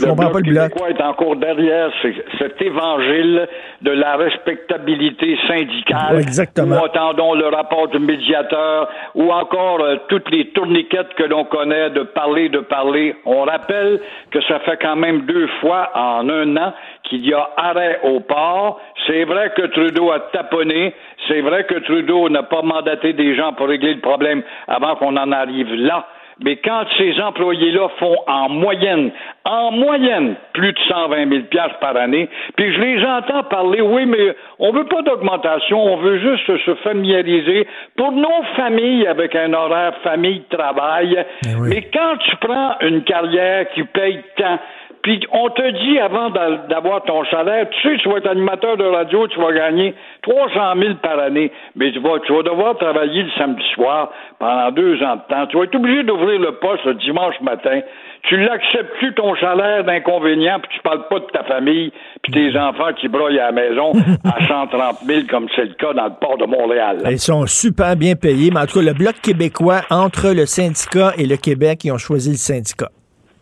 Je 0.00 0.06
comprends 0.06 0.30
pas 0.30 0.38
le 0.38 0.50
bloc. 0.50 0.72
québécois 0.72 0.90
est 0.90 1.02
encore 1.02 1.36
derrière 1.36 1.90
cet 2.38 2.60
évangile 2.62 3.48
de 3.82 3.90
la 3.90 4.16
respectabilité 4.16 5.38
syndicale. 5.46 6.16
Ouais, 6.16 6.22
exactement. 6.22 6.76
Nous 6.76 6.84
attendons 6.84 7.34
le 7.34 7.46
rapport 7.48 7.88
du 7.88 7.98
médiateur 7.98 8.88
ou 9.14 9.30
encore 9.30 9.80
euh, 9.80 9.96
toutes 10.08 10.30
les 10.30 10.48
tourniquettes 10.50 11.14
que 11.14 11.24
l'on 11.24 11.44
connaît 11.44 11.90
de 11.90 12.02
parler, 12.02 12.48
de 12.48 12.60
parler. 12.60 13.14
On 13.24 13.42
rappelle 13.42 14.00
que 14.30 14.40
ça 14.42 14.60
fait 14.60 14.78
quand 14.80 14.96
même 14.96 15.22
deux 15.22 15.48
fois 15.60 15.90
en 15.94 16.28
un 16.28 16.56
an 16.56 16.72
qu'il 17.04 17.26
y 17.26 17.34
a 17.34 17.50
arrêt 17.56 18.00
au 18.04 18.20
port. 18.20 18.80
C'est 19.06 19.24
vrai 19.24 19.52
que 19.56 19.66
Trudeau 19.66 20.10
a 20.10 20.20
taponné. 20.32 20.94
C'est 21.28 21.40
vrai 21.40 21.64
que 21.64 21.74
Trudeau 21.80 22.28
n'a 22.28 22.42
pas 22.42 22.62
mandaté 22.62 23.12
des 23.12 23.34
gens 23.34 23.52
pour 23.52 23.68
régler 23.68 23.94
le 23.94 24.00
problème 24.00 24.42
avant 24.68 24.96
qu'on 24.96 25.16
en 25.16 25.32
arrive 25.32 25.74
là. 25.74 26.06
Mais 26.42 26.56
quand 26.56 26.84
ces 26.96 27.20
employés-là 27.20 27.88
font 27.98 28.16
en 28.26 28.48
moyenne, 28.48 29.10
en 29.44 29.70
moyenne, 29.72 30.36
plus 30.54 30.72
de 30.72 30.78
120 30.88 31.28
000 31.28 31.42
par 31.80 31.96
année, 31.96 32.28
puis 32.56 32.72
je 32.72 32.80
les 32.80 33.04
entends 33.04 33.42
parler, 33.44 33.80
oui, 33.80 34.06
mais 34.06 34.34
on 34.58 34.72
veut 34.72 34.84
pas 34.84 35.02
d'augmentation, 35.02 35.82
on 35.82 35.96
veut 35.96 36.18
juste 36.18 36.64
se 36.64 36.74
familiariser 36.76 37.66
pour 37.96 38.12
nos 38.12 38.42
familles 38.56 39.06
avec 39.06 39.34
un 39.36 39.52
horaire 39.52 39.94
famille-travail. 40.02 41.24
Mais 41.68 41.82
quand 41.92 42.16
tu 42.18 42.36
prends 42.36 42.76
une 42.80 43.02
carrière 43.02 43.68
qui 43.70 43.82
paye 43.84 44.20
tant, 44.36 44.58
puis 45.02 45.20
on 45.32 45.48
te 45.48 45.70
dit 45.82 45.98
avant 45.98 46.30
d'avoir 46.68 47.02
ton 47.04 47.24
salaire, 47.26 47.66
tu 47.70 47.88
sais, 47.88 47.96
tu 47.98 48.08
vas 48.08 48.18
être 48.18 48.28
animateur 48.28 48.76
de 48.76 48.84
radio, 48.84 49.26
tu 49.28 49.40
vas 49.40 49.52
gagner 49.52 49.94
300 50.22 50.74
000 50.78 50.94
par 51.02 51.18
année, 51.18 51.50
mais 51.74 51.90
tu 51.92 52.00
vas, 52.00 52.18
tu 52.26 52.32
vas 52.34 52.42
devoir 52.42 52.76
travailler 52.76 53.22
le 53.22 53.30
samedi 53.38 53.62
soir 53.74 54.10
pendant 54.38 54.70
deux 54.72 55.02
ans 55.02 55.16
de 55.16 55.34
temps. 55.34 55.46
Tu 55.46 55.56
vas 55.56 55.64
être 55.64 55.74
obligé 55.74 56.02
d'ouvrir 56.02 56.38
le 56.40 56.52
poste 56.52 56.84
le 56.84 56.94
dimanche 56.94 57.40
matin. 57.40 57.80
Tu 58.24 58.36
l'acceptes 58.36 58.98
plus 58.98 59.14
ton 59.14 59.34
salaire 59.36 59.84
d'inconvénient, 59.84 60.60
puis 60.60 60.70
tu 60.76 60.82
parles 60.82 61.08
pas 61.08 61.20
de 61.20 61.26
ta 61.32 61.42
famille, 61.44 61.90
puis 62.22 62.32
tes 62.32 62.58
enfants 62.58 62.92
qui 63.00 63.08
broyent 63.08 63.38
à 63.38 63.50
la 63.50 63.52
maison 63.52 63.92
à 64.24 64.46
130 64.46 64.98
000 65.06 65.20
comme 65.30 65.46
c'est 65.56 65.64
le 65.64 65.74
cas 65.74 65.94
dans 65.94 66.04
le 66.04 66.12
port 66.20 66.36
de 66.36 66.44
Montréal. 66.44 66.98
Ils 67.10 67.18
sont 67.18 67.46
super 67.46 67.96
bien 67.96 68.16
payés, 68.16 68.50
mais 68.52 68.60
en 68.60 68.66
tout 68.66 68.80
cas, 68.80 68.84
le 68.84 68.92
Bloc 68.92 69.14
québécois, 69.22 69.80
entre 69.90 70.34
le 70.34 70.44
syndicat 70.44 71.12
et 71.16 71.24
le 71.26 71.36
Québec, 71.36 71.84
ils 71.84 71.92
ont 71.92 71.98
choisi 71.98 72.30
le 72.30 72.36
syndicat. 72.36 72.90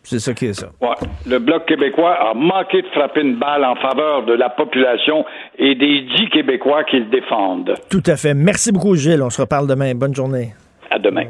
C'est 0.09 0.17
ça 0.17 0.33
qui 0.33 0.47
est 0.47 0.53
ça. 0.53 0.71
Ouais. 0.81 0.95
Le 1.27 1.37
Bloc 1.37 1.67
québécois 1.67 2.15
a 2.15 2.33
manqué 2.33 2.81
de 2.81 2.87
frapper 2.87 3.21
une 3.21 3.37
balle 3.37 3.63
en 3.63 3.75
faveur 3.75 4.25
de 4.25 4.33
la 4.33 4.49
population 4.49 5.23
et 5.59 5.75
des 5.75 6.01
dix 6.01 6.29
Québécois 6.31 6.83
qui 6.85 6.97
le 6.97 7.05
défendent. 7.11 7.75
Tout 7.91 8.01
à 8.07 8.15
fait. 8.17 8.33
Merci 8.33 8.71
beaucoup, 8.71 8.95
Gilles. 8.95 9.21
On 9.21 9.29
se 9.29 9.39
reparle 9.39 9.67
demain. 9.67 9.93
Bonne 9.93 10.15
journée. 10.15 10.55
À 10.89 10.97
demain. 10.97 11.25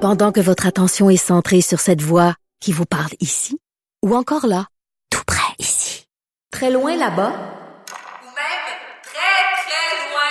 Pendant 0.00 0.30
que 0.30 0.38
votre 0.38 0.68
attention 0.68 1.10
est 1.10 1.16
centrée 1.16 1.60
sur 1.60 1.80
cette 1.80 2.02
voix 2.02 2.34
qui 2.60 2.70
vous 2.70 2.86
parle 2.86 3.10
ici, 3.18 3.58
ou 4.04 4.14
encore 4.14 4.46
là, 4.46 4.66
tout 5.10 5.24
près 5.26 5.56
ici, 5.58 6.06
très 6.52 6.70
loin 6.70 6.92
là-bas, 6.92 7.32
Ou 7.32 8.30
même 8.30 8.66
très, 9.02 9.42
très 9.64 10.12
loin. 10.12 10.30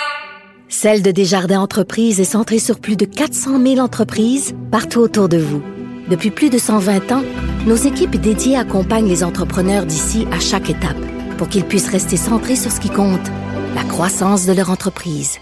Celle 0.70 1.02
de 1.02 1.10
Desjardins 1.10 1.60
Entreprises 1.60 2.18
est 2.18 2.24
centrée 2.24 2.60
sur 2.60 2.80
plus 2.80 2.96
de 2.96 3.04
400 3.04 3.60
000 3.60 3.78
entreprises 3.80 4.56
partout 4.72 5.00
autour 5.00 5.28
de 5.28 5.36
vous. 5.36 5.62
Depuis 6.08 6.30
plus 6.30 6.50
de 6.50 6.58
120 6.58 7.12
ans, 7.12 7.24
nos 7.66 7.74
équipes 7.74 8.16
dédiées 8.16 8.56
accompagnent 8.56 9.08
les 9.08 9.24
entrepreneurs 9.24 9.86
d'ici 9.86 10.26
à 10.30 10.38
chaque 10.38 10.70
étape 10.70 10.96
pour 11.36 11.48
qu'ils 11.48 11.64
puissent 11.64 11.90
rester 11.90 12.16
centrés 12.16 12.56
sur 12.56 12.70
ce 12.70 12.80
qui 12.80 12.90
compte, 12.90 13.26
la 13.74 13.82
croissance 13.82 14.46
de 14.46 14.52
leur 14.52 14.70
entreprise. 14.70 15.38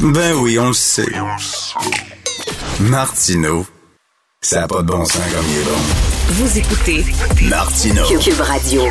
Ben 0.00 0.34
oui, 0.36 0.58
on 0.58 0.68
le 0.68 0.72
sait. 0.72 1.12
Martineau, 2.80 3.66
ça 4.40 4.60
n'a 4.60 4.68
pas 4.68 4.82
de 4.82 4.86
bon 4.86 5.04
sens 5.04 5.16
comme 5.16 5.46
il 5.50 5.58
est 5.58 5.64
bon. 5.64 6.17
Vous 6.30 6.58
écoutez 6.58 7.04
Martineau. 7.48 8.04
Cube 8.20 8.40
Radio. 8.40 8.82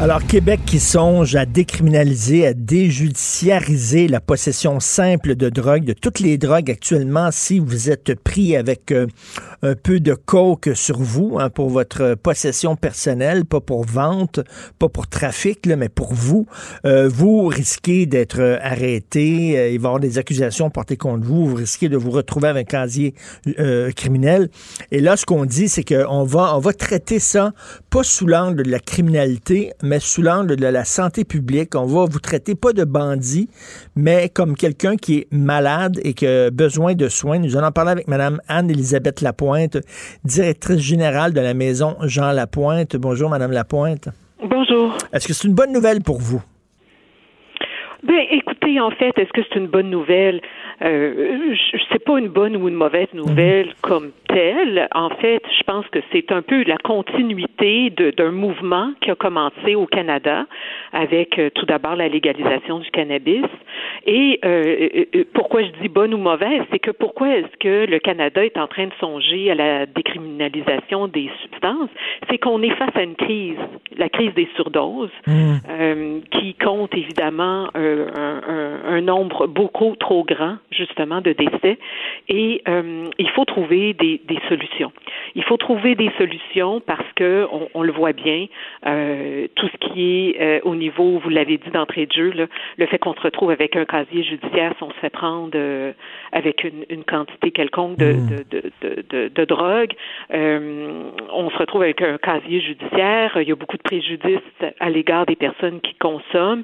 Alors, 0.00 0.22
Québec 0.26 0.60
qui 0.66 0.78
songe 0.78 1.34
à 1.34 1.46
décriminaliser, 1.46 2.46
à 2.46 2.52
déjudiciariser 2.52 4.06
la 4.06 4.20
possession 4.20 4.78
simple 4.78 5.34
de 5.34 5.48
drogue, 5.48 5.84
de 5.84 5.94
toutes 5.94 6.20
les 6.20 6.36
drogues 6.36 6.70
actuellement, 6.70 7.30
si 7.32 7.58
vous 7.58 7.88
êtes 7.88 8.14
pris 8.22 8.54
avec 8.54 8.92
euh, 8.92 9.06
un 9.62 9.74
peu 9.74 9.98
de 9.98 10.14
coke 10.14 10.70
sur 10.74 10.98
vous 11.00 11.38
hein, 11.40 11.50
pour 11.50 11.68
votre 11.68 12.14
possession 12.14 12.76
personnelle, 12.76 13.44
pas 13.44 13.60
pour 13.60 13.84
vente, 13.84 14.40
pas 14.78 14.88
pour 14.88 15.08
trafic, 15.08 15.66
là, 15.66 15.76
mais 15.76 15.88
pour 15.88 16.12
vous, 16.12 16.46
euh, 16.84 17.08
vous 17.08 17.46
risquez 17.46 18.06
d'être 18.06 18.58
arrêté, 18.62 19.58
euh, 19.58 19.70
il 19.70 19.80
va 19.80 19.88
y 19.88 19.88
avoir 19.88 20.00
des 20.00 20.18
accusations 20.18 20.70
portées 20.70 20.96
contre 20.96 21.26
vous, 21.26 21.46
vous 21.46 21.56
risquez 21.56 21.88
de 21.88 21.96
vous 21.96 22.10
retrouver 22.10 22.48
avec 22.48 22.72
un 22.74 22.80
casier 22.80 23.14
euh, 23.58 23.90
criminel. 23.90 24.50
Et 24.92 25.00
là, 25.00 25.16
ce 25.16 25.26
qu'on 25.26 25.44
dit, 25.44 25.68
c'est 25.68 25.84
qu'on 25.84 26.22
va, 26.24 26.57
on 26.58 26.60
va 26.60 26.72
traiter 26.72 27.20
ça 27.20 27.52
pas 27.88 28.02
sous 28.02 28.26
l'angle 28.26 28.64
de 28.64 28.70
la 28.72 28.80
criminalité, 28.80 29.70
mais 29.80 30.00
sous 30.00 30.22
l'angle 30.22 30.56
de 30.56 30.66
la 30.66 30.82
santé 30.82 31.24
publique. 31.24 31.76
On 31.76 31.86
va 31.86 32.06
vous 32.10 32.18
traiter 32.18 32.56
pas 32.56 32.72
de 32.72 32.82
bandit, 32.82 33.48
mais 33.94 34.28
comme 34.28 34.56
quelqu'un 34.56 34.96
qui 34.96 35.18
est 35.18 35.28
malade 35.30 36.00
et 36.02 36.14
qui 36.14 36.26
a 36.26 36.50
besoin 36.50 36.94
de 36.94 37.08
soins. 37.08 37.38
Nous 37.38 37.56
allons 37.56 37.68
en 37.68 37.70
parler 37.70 37.92
avec 37.92 38.08
Mme 38.08 38.40
Anne-Élisabeth 38.48 39.20
Lapointe, 39.20 39.78
directrice 40.24 40.80
générale 40.80 41.32
de 41.32 41.40
la 41.40 41.54
maison 41.54 41.94
Jean 42.02 42.32
Lapointe. 42.32 42.96
Bonjour, 42.96 43.30
Mme 43.30 43.52
Lapointe. 43.52 44.08
Bonjour. 44.42 44.98
Est-ce 45.12 45.28
que 45.28 45.34
c'est 45.34 45.46
une 45.46 45.54
bonne 45.54 45.72
nouvelle 45.72 46.02
pour 46.02 46.18
vous? 46.18 46.42
Ben, 48.02 48.24
écoutez, 48.32 48.80
en 48.80 48.90
fait, 48.90 49.16
est-ce 49.16 49.32
que 49.32 49.42
c'est 49.48 49.60
une 49.60 49.68
bonne 49.68 49.90
nouvelle? 49.90 50.40
Euh, 50.82 51.54
sais 51.92 51.98
pas 51.98 52.18
une 52.18 52.28
bonne 52.28 52.56
ou 52.56 52.68
une 52.68 52.74
mauvaise 52.74 53.08
nouvelle 53.12 53.74
comme 53.82 54.10
telle. 54.28 54.88
En 54.94 55.10
fait, 55.10 55.42
je 55.58 55.62
pense 55.64 55.86
que 55.88 55.98
c'est 56.12 56.30
un 56.32 56.42
peu 56.42 56.62
la 56.64 56.76
continuité 56.78 57.90
d'un 57.90 58.30
mouvement 58.30 58.92
qui 59.00 59.10
a 59.10 59.14
commencé 59.14 59.74
au 59.74 59.86
Canada 59.86 60.46
avec 60.92 61.38
euh, 61.38 61.50
tout 61.54 61.66
d'abord 61.66 61.96
la 61.96 62.08
légalisation 62.08 62.78
du 62.78 62.90
cannabis. 62.90 63.44
Et 64.06 64.38
euh, 64.44 65.04
euh, 65.14 65.24
pourquoi 65.34 65.62
je 65.62 65.68
dis 65.82 65.88
bonne 65.88 66.14
ou 66.14 66.18
mauvaise, 66.18 66.62
c'est 66.70 66.78
que 66.78 66.90
pourquoi 66.90 67.36
est-ce 67.36 67.56
que 67.58 67.86
le 67.90 67.98
Canada 67.98 68.44
est 68.44 68.56
en 68.56 68.66
train 68.66 68.86
de 68.86 68.92
songer 69.00 69.50
à 69.50 69.54
la 69.54 69.86
décriminalisation 69.86 71.08
des 71.08 71.30
substances, 71.42 71.90
c'est 72.30 72.38
qu'on 72.38 72.62
est 72.62 72.74
face 72.76 72.94
à 72.94 73.02
une 73.02 73.16
crise, 73.16 73.56
la 73.96 74.08
crise 74.08 74.32
des 74.34 74.48
surdoses, 74.56 75.10
euh, 75.28 76.20
qui 76.30 76.54
compte 76.54 76.94
évidemment 76.94 77.68
euh, 77.76 78.06
un, 78.16 78.40
un- 78.48 78.94
un 78.96 79.00
nombre 79.00 79.46
beaucoup 79.46 79.94
trop 79.96 80.24
grand 80.24 80.56
justement 80.70 81.20
de 81.20 81.32
décès. 81.32 81.78
Et 82.28 82.62
il 83.18 83.30
faut 83.30 83.44
trouver 83.44 83.94
des, 83.94 84.17
des 84.26 84.38
solutions. 84.48 84.92
Il 85.34 85.44
faut 85.44 85.56
trouver 85.56 85.94
des 85.94 86.10
solutions 86.18 86.80
parce 86.80 87.06
que 87.16 87.46
on, 87.52 87.68
on 87.74 87.82
le 87.82 87.92
voit 87.92 88.12
bien, 88.12 88.46
euh, 88.86 89.46
tout 89.54 89.68
ce 89.68 89.76
qui 89.88 90.30
est 90.30 90.40
euh, 90.40 90.60
au 90.64 90.74
niveau, 90.74 91.18
vous 91.18 91.28
l'avez 91.28 91.58
dit 91.58 91.70
d'entrée 91.70 92.06
de 92.06 92.12
jeu, 92.12 92.30
là, 92.32 92.46
le 92.76 92.86
fait 92.86 92.98
qu'on 92.98 93.14
se 93.14 93.20
retrouve 93.20 93.50
avec 93.50 93.76
un 93.76 93.84
casier 93.84 94.22
judiciaire, 94.22 94.72
si 94.76 94.82
on 94.82 94.90
se 94.90 94.98
fait 94.98 95.10
prendre 95.10 95.50
euh, 95.54 95.92
avec 96.32 96.64
une, 96.64 96.84
une 96.90 97.04
quantité 97.04 97.50
quelconque 97.50 97.96
de, 97.98 98.12
de, 98.12 98.44
de, 98.50 98.62
de, 98.82 99.04
de- 99.10 99.28
de 99.28 99.44
drogue, 99.44 99.92
euh, 100.34 101.10
on 101.32 101.50
se 101.50 101.56
retrouve 101.56 101.82
avec 101.82 102.02
un 102.02 102.18
casier 102.18 102.60
judiciaire. 102.60 103.36
Il 103.40 103.48
y 103.48 103.52
a 103.52 103.56
beaucoup 103.56 103.76
de 103.76 103.82
préjudices 103.82 104.38
à 104.80 104.90
l'égard 104.90 105.26
des 105.26 105.36
personnes 105.36 105.80
qui 105.80 105.94
consomment. 105.94 106.62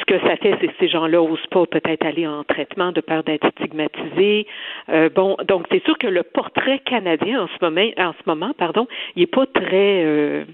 Ce 0.00 0.04
que 0.06 0.18
ça 0.20 0.36
fait, 0.36 0.56
c'est 0.60 0.68
que 0.68 0.74
ces 0.78 0.88
gens-là 0.88 1.18
n'osent 1.18 1.46
pas 1.50 1.66
peut-être 1.66 2.04
aller 2.04 2.26
en 2.26 2.44
traitement 2.44 2.92
de 2.92 3.00
peur 3.00 3.22
d'être 3.24 3.48
stigmatisés. 3.58 4.46
Euh, 4.88 5.08
bon, 5.10 5.36
donc 5.46 5.66
c'est 5.70 5.84
sûr 5.84 5.98
que 5.98 6.06
le 6.06 6.22
portrait 6.22 6.80
canadien 6.80 7.42
en 7.42 7.48
ce 7.48 7.64
moment, 7.64 7.90
en 7.98 8.12
ce 8.12 8.22
moment, 8.26 8.52
pardon, 8.56 8.86
il 9.16 9.20
n'est 9.20 9.26
pas 9.26 9.46
très 9.46 10.04
euh, 10.04 10.44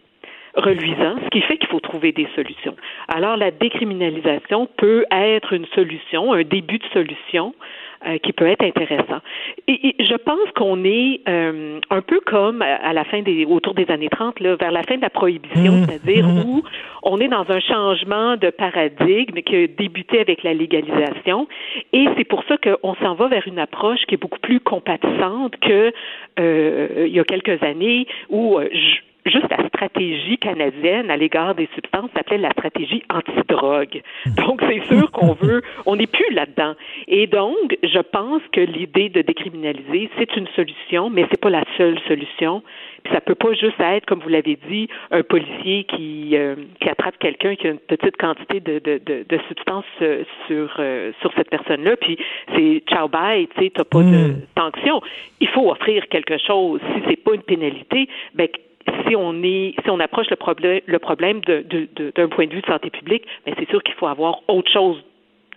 reluisant, 0.55 1.16
ce 1.24 1.28
qui 1.30 1.41
fait 1.43 1.59
qu'il 1.59 1.68
faut 1.68 1.80
trouver 1.80 2.12
des 2.12 2.28
solutions. 2.34 2.76
Alors 3.09 3.36
la 3.36 3.51
décriminalisation 3.51 4.68
peut 4.76 5.05
être 5.11 5.53
une 5.53 5.66
solution, 5.66 6.32
un 6.32 6.43
début 6.43 6.78
de 6.78 6.86
solution 6.93 7.55
euh, 8.07 8.19
qui 8.19 8.33
peut 8.33 8.47
être 8.47 8.65
intéressant. 8.65 9.21
Et, 9.67 9.89
et 9.89 10.05
je 10.05 10.15
pense 10.17 10.49
qu'on 10.57 10.85
est 10.85 11.21
euh, 11.29 11.81
un 11.91 12.01
peu 12.03 12.21
comme 12.21 12.63
à 12.63 12.77
à 12.89 12.93
la 12.93 13.05
fin 13.05 13.23
des 13.23 13.45
autour 13.45 13.75
des 13.75 13.91
années 13.91 14.09
30, 14.09 14.41
là, 14.41 14.57
vers 14.57 14.71
la 14.73 14.83
fin 14.85 14.97
de 14.97 15.03
la 15.03 15.11
prohibition, 15.11 15.73
Mmh, 15.73 15.87
c'est-à-dire 15.89 16.27
mmh. 16.27 16.39
où 16.47 16.63
on 17.03 17.19
est 17.19 17.29
dans 17.29 17.45
un 17.51 17.61
changement 17.61 18.37
de 18.37 18.51
paradigme 18.51 19.41
qui 19.43 19.57
a 19.57 19.67
débuté 19.67 20.21
avec 20.21 20.43
la 20.43 20.55
légalisation. 20.55 21.47
Et 21.93 22.07
c'est 22.17 22.25
pour 22.25 22.45
ça 22.45 22.57
qu'on 22.59 22.95
s'en 22.97 23.15
va 23.15 23.29
vers 23.29 23.47
une 23.47 23.59
approche 23.59 24.01
qui 24.07 24.15
est 24.15 24.19
beaucoup 24.19 24.39
plus 24.41 24.61
compatissante 24.61 25.55
que 25.61 25.93
euh, 26.41 27.05
il 27.07 27.15
y 27.15 27.21
a 27.21 27.25
quelques 27.25 27.63
années 27.63 28.07
où 28.29 28.59
euh, 28.59 28.69
je- 28.73 29.01
juste 29.31 29.49
la 29.51 29.66
stratégie 29.68 30.39
canadienne 30.39 31.11
à 31.11 31.16
l'égard 31.16 31.55
des 31.55 31.68
substances 31.74 32.11
s'appelait 32.14 32.39
la 32.39 32.51
stratégie 32.51 33.03
anti-drogue. 33.12 34.03
Donc, 34.37 34.62
c'est 34.68 34.85
sûr 34.87 35.11
qu'on 35.11 35.33
veut, 35.41 35.62
on 35.87 35.97
n'est 35.97 36.07
plus 36.07 36.33
là-dedans. 36.33 36.74
Et 37.07 37.26
donc, 37.26 37.76
je 37.83 38.01
pense 38.01 38.43
que 38.53 38.61
l'idée 38.61 39.09
de 39.09 39.22
décriminaliser, 39.22 40.11
c'est 40.18 40.37
une 40.37 40.49
solution, 40.49 41.11
mais 41.11 41.26
c'est 41.31 41.41
pas 41.41 41.51
la 41.51 41.64
seule 41.76 41.99
solution. 42.07 42.62
Puis 43.05 43.12
ça 43.12 43.20
peut 43.20 43.35
pas 43.35 43.53
juste 43.53 43.79
être, 43.81 44.07
comme 44.07 44.20
vous 44.20 44.29
l'avez 44.29 44.59
dit, 44.68 44.89
un 45.11 45.22
policier 45.22 45.85
qui, 45.85 46.37
euh, 46.37 46.57
qui 46.81 46.89
attrape 46.89 47.18
quelqu'un 47.18 47.55
qui 47.55 47.68
a 47.68 47.70
une 47.70 47.79
petite 47.79 48.16
quantité 48.16 48.61
de, 48.61 48.81
de, 48.81 49.01
de, 49.05 49.24
de 49.29 49.39
substances 49.49 49.85
euh, 50.03 50.24
sur, 50.47 50.74
euh, 50.79 51.12
sur 51.20 51.33
cette 51.37 51.49
personne-là, 51.49 51.97
puis 51.97 52.18
c'est 52.55 52.83
ciao 52.89 53.09
bye, 53.09 53.47
tu 53.49 53.64
sais, 53.64 53.72
t'as 53.74 53.85
pas 53.85 54.03
de 54.03 54.35
sanction. 54.57 55.01
Il 55.41 55.49
faut 55.49 55.70
offrir 55.70 56.09
quelque 56.09 56.39
chose. 56.39 56.81
Si 56.95 57.03
c'est 57.09 57.22
pas 57.22 57.35
une 57.35 57.43
pénalité, 57.43 58.09
ben 58.35 58.49
si 59.07 59.16
on 59.16 59.43
est 59.43 59.74
si 59.82 59.91
on 59.91 60.01
approche 60.01 60.28
le 60.30 60.36
problème 60.36 60.80
le 60.86 60.99
problème 60.99 61.41
d'un 61.41 62.28
point 62.28 62.47
de 62.47 62.55
vue 62.55 62.61
de 62.61 62.66
santé 62.66 62.91
publique, 62.91 63.24
mais 63.47 63.55
c'est 63.59 63.68
sûr 63.68 63.82
qu'il 63.82 63.95
faut 63.95 64.07
avoir 64.07 64.41
autre 64.49 64.70
chose 64.70 65.03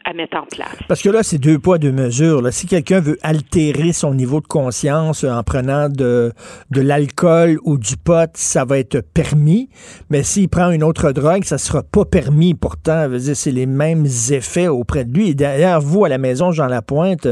à 0.06 0.14
mettre 0.14 0.38
en 0.38 0.46
place. 0.46 0.76
Parce 0.88 1.02
que 1.02 1.10
là, 1.10 1.24
c'est 1.24 1.38
deux 1.38 1.60
poids, 1.60 1.78
deux 1.78 1.92
mesures. 1.92 2.42
Là. 2.42 2.52
Si 2.52 2.68
quelqu'un 2.68 3.00
veut 3.00 3.18
altérer 3.22 3.94
son 3.94 4.14
niveau 4.14 4.42
de 4.42 4.48
conscience 4.48 5.24
en 5.24 5.44
prenant 5.44 5.90
de, 5.90 6.32
de 6.72 6.82
l'alcool 6.82 7.60
ou 7.64 7.78
du 7.78 7.98
pot, 7.98 8.30
ça 8.34 8.66
va 8.66 8.80
être 8.80 9.02
permis. 9.02 9.70
Mais 10.10 10.24
s'il 10.24 10.50
prend 10.50 10.72
une 10.72 10.84
autre 10.84 11.12
drogue, 11.12 11.44
ça 11.44 11.58
sera 11.58 11.84
pas 11.84 12.06
permis. 12.06 12.54
Pourtant, 12.54 13.08
c'est 13.34 13.52
les 13.52 13.66
mêmes 13.66 14.06
effets 14.32 14.68
auprès 14.68 15.06
de 15.06 15.14
lui. 15.14 15.30
Et 15.30 15.34
derrière 15.34 15.82
vous, 15.82 16.06
à 16.06 16.10
la 16.10 16.18
maison, 16.18 16.52
Jean 16.52 16.68
Lapointe, 16.68 17.28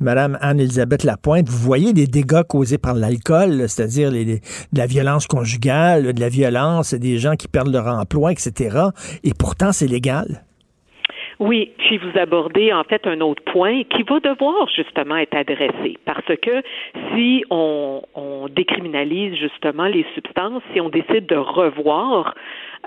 Madame 0.00 0.38
Anne-Elisabeth 0.40 1.04
Lapointe, 1.04 1.48
vous 1.48 1.58
voyez 1.58 1.92
des 1.92 2.06
dégâts 2.06 2.42
causés 2.42 2.78
par 2.78 2.94
l'alcool, 2.94 3.68
c'est-à-dire 3.68 4.10
de 4.10 4.40
la 4.72 4.86
violence 4.86 5.26
conjugale, 5.26 6.12
de 6.12 6.20
la 6.20 6.28
violence, 6.28 6.94
des 6.94 7.18
gens 7.18 7.36
qui 7.36 7.48
perdent 7.48 7.72
leur 7.72 7.86
emploi, 7.86 8.32
etc. 8.32 8.78
Et 9.24 9.34
pourtant, 9.34 9.72
c'est 9.72 9.86
légal. 9.86 10.44
Oui, 11.40 11.72
puis 11.78 11.96
vous 11.96 12.18
abordez 12.18 12.70
en 12.70 12.84
fait 12.84 13.06
un 13.06 13.22
autre 13.22 13.42
point 13.44 13.82
qui 13.84 14.02
va 14.02 14.20
devoir 14.20 14.68
justement 14.76 15.16
être 15.16 15.34
adressé 15.34 15.96
parce 16.04 16.36
que 16.42 16.62
si 17.14 17.44
on, 17.50 18.02
on 18.14 18.48
décriminalise 18.48 19.34
justement 19.36 19.86
les 19.86 20.04
substances, 20.14 20.62
si 20.74 20.82
on 20.82 20.90
décide 20.90 21.24
de 21.24 21.36
revoir 21.36 22.34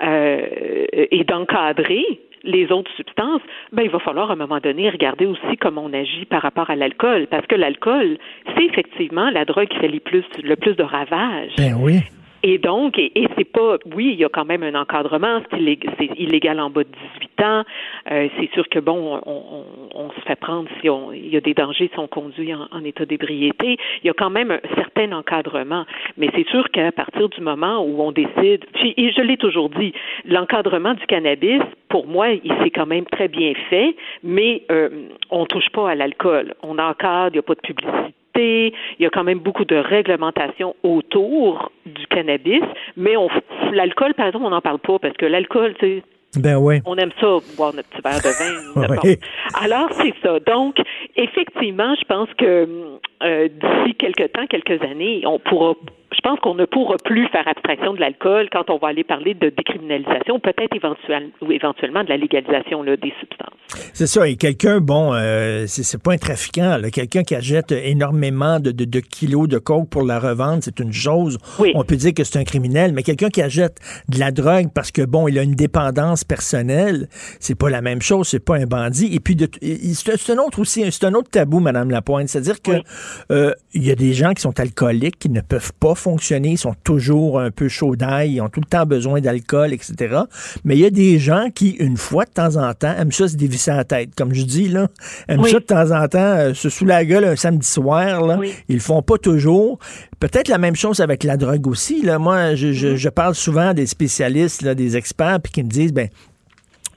euh, 0.03 0.45
et 0.91 1.23
d'encadrer 1.23 2.05
les 2.43 2.71
autres 2.71 2.91
substances, 2.95 3.41
ben 3.71 3.83
il 3.83 3.89
va 3.89 3.99
falloir 3.99 4.29
à 4.29 4.33
un 4.33 4.37
moment 4.37 4.59
donné 4.59 4.89
regarder 4.89 5.25
aussi 5.25 5.57
comment 5.59 5.85
on 5.85 5.93
agit 5.93 6.25
par 6.25 6.43
rapport 6.43 6.69
à 6.69 6.75
l'alcool, 6.75 7.27
parce 7.31 7.47
que 7.47 7.55
l'alcool, 7.55 8.17
c'est 8.55 8.65
effectivement 8.65 9.29
la 9.31 9.45
drogue 9.45 9.67
qui 9.67 9.77
fait 9.79 9.87
les 9.87 9.99
plus, 9.99 10.25
le 10.43 10.55
plus 10.55 10.75
de 10.75 10.83
ravages. 10.83 11.53
Ben 11.57 11.75
oui. 11.79 12.01
Et 12.45 12.57
donc, 12.57 12.99
et, 12.99 13.11
c'est 13.37 13.49
pas, 13.49 13.77
oui, 13.95 14.09
il 14.11 14.19
y 14.19 14.25
a 14.25 14.29
quand 14.29 14.43
même 14.43 14.63
un 14.63 14.75
encadrement, 14.75 15.41
c'est 15.49 16.09
illégal, 16.17 16.59
en 16.59 16.69
bas 16.69 16.83
de 16.83 16.89
18 16.89 17.41
ans. 17.41 17.63
Euh, 18.11 18.27
c'est 18.37 18.51
sûr 18.51 18.67
que 18.67 18.79
bon, 18.79 19.21
on, 19.25 19.65
on, 19.95 20.11
se 20.11 20.19
fait 20.27 20.35
prendre 20.35 20.67
si 20.81 20.89
on, 20.89 21.13
il 21.13 21.29
y 21.29 21.37
a 21.37 21.41
des 21.41 21.53
dangers 21.53 21.89
si 21.93 21.99
on 21.99 22.07
conduit 22.07 22.53
en, 22.53 22.67
en 22.69 22.83
état 22.83 23.05
d'ébriété. 23.05 23.77
Il 24.03 24.07
y 24.07 24.09
a 24.09 24.13
quand 24.13 24.29
même 24.29 24.51
un 24.51 24.59
certain 24.75 25.13
encadrement, 25.13 25.85
mais 26.17 26.29
c'est 26.35 26.47
sûr 26.49 26.69
qu'à 26.71 26.91
partir 26.91 27.29
du 27.29 27.39
moment 27.39 27.81
où 27.81 28.01
on 28.01 28.11
décide, 28.11 28.65
puis, 28.73 28.93
et 28.97 29.13
je 29.13 29.21
l'ai 29.21 29.37
toujours 29.37 29.69
dit, 29.69 29.93
l'encadrement 30.25 30.95
du 30.95 31.05
cannabis, 31.05 31.61
pour 31.87 32.07
moi, 32.07 32.27
il 32.31 32.51
s'est 32.61 32.71
quand 32.71 32.87
même 32.87 33.05
très 33.05 33.29
bien 33.29 33.53
fait, 33.69 33.95
mais 34.21 34.63
euh, 34.69 35.07
on 35.29 35.45
touche 35.45 35.69
pas 35.69 35.91
à 35.91 35.95
l'alcool. 35.95 36.55
On 36.61 36.77
encadre, 36.77 37.29
il 37.29 37.33
n'y 37.33 37.39
a 37.39 37.43
pas 37.43 37.55
de 37.55 37.61
publicité 37.61 38.13
il 38.41 38.73
y 38.99 39.05
a 39.05 39.09
quand 39.09 39.23
même 39.23 39.39
beaucoup 39.39 39.65
de 39.65 39.75
réglementation 39.75 40.75
autour 40.83 41.71
du 41.85 42.07
cannabis, 42.07 42.63
mais 42.97 43.17
on 43.17 43.29
l'alcool, 43.71 44.13
par 44.13 44.27
exemple, 44.27 44.45
on 44.45 44.49
n'en 44.49 44.61
parle 44.61 44.79
pas 44.79 44.99
parce 44.99 45.15
que 45.17 45.25
l'alcool, 45.25 45.73
c'est 45.79 46.03
ben 46.37 46.57
oui. 46.57 46.81
On 46.85 46.95
aime 46.95 47.11
ça, 47.21 47.37
boire 47.55 47.73
notre 47.75 47.89
petit 47.89 48.01
verre 48.01 48.17
de 48.17 49.03
vin. 49.05 49.15
Alors, 49.63 49.89
c'est 49.91 50.13
ça. 50.23 50.39
Donc, 50.39 50.77
effectivement, 51.15 51.93
je 51.93 52.05
pense 52.05 52.29
que 52.39 52.67
euh, 53.21 53.47
d'ici 53.49 53.95
quelques 53.95 54.31
temps, 54.31 54.47
quelques 54.47 54.81
années, 54.81 55.21
on 55.27 55.37
pourra 55.37 55.75
pense 56.23 56.39
qu'on 56.39 56.55
ne 56.55 56.65
pourra 56.65 56.95
plus 57.03 57.27
faire 57.27 57.47
abstraction 57.47 57.93
de 57.93 57.99
l'alcool 57.99 58.49
quand 58.51 58.69
on 58.69 58.77
va 58.77 58.89
aller 58.89 59.03
parler 59.03 59.33
de 59.33 59.49
décriminalisation, 59.49 60.39
peut-être 60.39 60.75
éventuellement, 60.75 61.29
ou 61.41 61.51
éventuellement 61.51 62.03
de 62.03 62.09
la 62.09 62.17
légalisation 62.17 62.81
là, 62.81 62.97
des 62.97 63.13
substances. 63.19 63.53
C'est 63.93 64.07
ça. 64.07 64.27
Et 64.27 64.35
quelqu'un, 64.35 64.79
bon, 64.79 65.13
euh, 65.13 65.65
c'est 65.67 66.01
pas 66.01 66.13
un 66.13 66.17
trafiquant, 66.17 66.77
quelqu'un 66.91 67.23
qui 67.23 67.35
achète 67.35 67.71
énormément 67.71 68.59
de, 68.59 68.71
de, 68.71 68.85
de, 68.85 68.99
kilos 68.99 69.47
de 69.47 69.57
coke 69.57 69.89
pour 69.89 70.03
la 70.03 70.19
revendre, 70.19 70.63
c'est 70.63 70.79
une 70.79 70.93
chose. 70.93 71.37
On 71.75 71.83
peut 71.83 71.95
dire 71.95 72.13
que 72.13 72.23
c'est 72.23 72.39
un 72.39 72.43
criminel, 72.43 72.93
mais 72.93 73.03
quelqu'un 73.03 73.29
qui 73.29 73.41
achète 73.41 73.77
de 74.09 74.19
la 74.19 74.31
drogue 74.31 74.69
parce 74.73 74.91
que 74.91 75.03
bon, 75.03 75.27
il 75.27 75.37
a 75.37 75.43
une 75.43 75.55
dépendance 75.55 76.23
personnelle, 76.23 77.07
c'est 77.39 77.57
pas 77.57 77.69
la 77.69 77.81
même 77.81 78.01
chose. 78.01 78.27
C'est 78.27 78.43
pas 78.43 78.55
un 78.55 78.65
bandit. 78.65 79.13
Et 79.13 79.19
puis, 79.19 79.37
c'est 79.93 80.31
un 80.31 80.37
autre 80.37 80.59
aussi, 80.59 80.89
c'est 80.91 81.05
un 81.05 81.13
autre 81.13 81.29
tabou, 81.29 81.59
Madame 81.59 81.89
Lapointe, 81.89 82.29
c'est-à-dire 82.29 82.61
que 82.61 82.71
euh, 83.31 83.53
il 83.73 83.85
y 83.85 83.91
a 83.91 83.95
des 83.95 84.13
gens 84.13 84.33
qui 84.33 84.41
sont 84.41 84.59
alcooliques 84.59 85.19
qui 85.19 85.29
ne 85.29 85.41
peuvent 85.41 85.73
pas 85.79 85.95
fonctionner, 85.95 86.12
ils 86.17 86.57
sont 86.57 86.75
toujours 86.83 87.39
un 87.39 87.51
peu 87.51 87.67
chauds 87.67 87.95
d'ail, 87.95 88.33
ils 88.33 88.41
ont 88.41 88.49
tout 88.49 88.59
le 88.59 88.65
temps 88.65 88.85
besoin 88.85 89.21
d'alcool, 89.21 89.73
etc. 89.73 90.21
Mais 90.63 90.75
il 90.75 90.81
y 90.81 90.85
a 90.85 90.89
des 90.89 91.19
gens 91.19 91.47
qui, 91.53 91.71
une 91.71 91.97
fois 91.97 92.25
de 92.25 92.31
temps 92.31 92.55
en 92.55 92.73
temps, 92.73 92.93
aiment 92.97 93.11
ça 93.11 93.27
se 93.27 93.35
dévisser 93.35 93.71
la 93.71 93.83
tête. 93.83 94.15
Comme 94.15 94.33
je 94.33 94.43
dis, 94.43 94.67
là, 94.67 94.87
aiment 95.27 95.45
ça 95.45 95.59
de 95.59 95.65
temps 95.65 95.91
en 95.91 96.07
temps 96.07 96.19
euh, 96.19 96.53
se 96.53 96.69
sous 96.69 96.85
la 96.85 97.05
gueule 97.05 97.25
un 97.25 97.35
samedi 97.35 97.67
soir. 97.67 98.25
Là. 98.25 98.39
Ils 98.69 98.75
le 98.75 98.81
font 98.81 99.01
pas 99.01 99.17
toujours. 99.17 99.79
Peut-être 100.19 100.47
la 100.47 100.57
même 100.57 100.75
chose 100.75 100.99
avec 100.99 101.23
la 101.23 101.37
drogue 101.37 101.67
aussi. 101.67 102.01
Là. 102.01 102.19
Moi, 102.19 102.55
je, 102.55 102.71
je, 102.71 102.87
mm-hmm. 102.87 102.95
je 102.95 103.09
parle 103.09 103.35
souvent 103.35 103.73
des 103.73 103.85
spécialistes, 103.85 104.61
là, 104.61 104.75
des 104.75 104.97
experts, 104.97 105.39
puis 105.41 105.51
qui 105.51 105.63
me 105.63 105.69
disent, 105.69 105.93
ben 105.93 106.09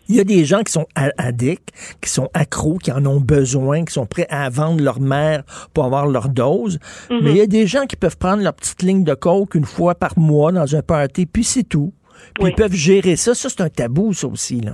il 0.08 0.16
y 0.16 0.20
a 0.20 0.24
des 0.24 0.44
gens 0.44 0.62
qui 0.62 0.72
sont 0.72 0.86
addicts, 0.94 1.70
qui 2.00 2.10
sont 2.10 2.28
accros, 2.34 2.78
qui 2.78 2.92
en 2.92 3.04
ont 3.06 3.20
besoin, 3.20 3.84
qui 3.84 3.92
sont 3.92 4.06
prêts 4.06 4.26
à 4.30 4.48
vendre 4.50 4.82
leur 4.82 5.00
mère 5.00 5.42
pour 5.74 5.84
avoir 5.84 6.06
leur 6.06 6.28
dose. 6.28 6.78
Mhm. 7.10 7.20
Mais 7.22 7.30
il 7.30 7.36
y 7.36 7.40
a 7.40 7.46
des 7.46 7.66
gens 7.66 7.86
qui 7.86 7.96
peuvent 7.96 8.18
prendre 8.18 8.42
leur 8.42 8.54
petite 8.54 8.82
ligne 8.82 9.04
de 9.04 9.14
coke 9.14 9.54
une 9.54 9.64
fois 9.64 9.94
par 9.94 10.18
mois 10.18 10.52
dans 10.52 10.76
un 10.76 10.82
party, 10.82 11.26
puis 11.26 11.44
c'est 11.44 11.64
tout. 11.64 11.92
Puis 12.34 12.48
ils 12.48 12.54
peuvent 12.54 12.72
gérer 12.72 13.16
ça. 13.16 13.34
Ça, 13.34 13.48
c'est 13.48 13.60
un 13.60 13.68
tabou, 13.68 14.12
ça 14.12 14.26
aussi, 14.26 14.60
là. 14.60 14.72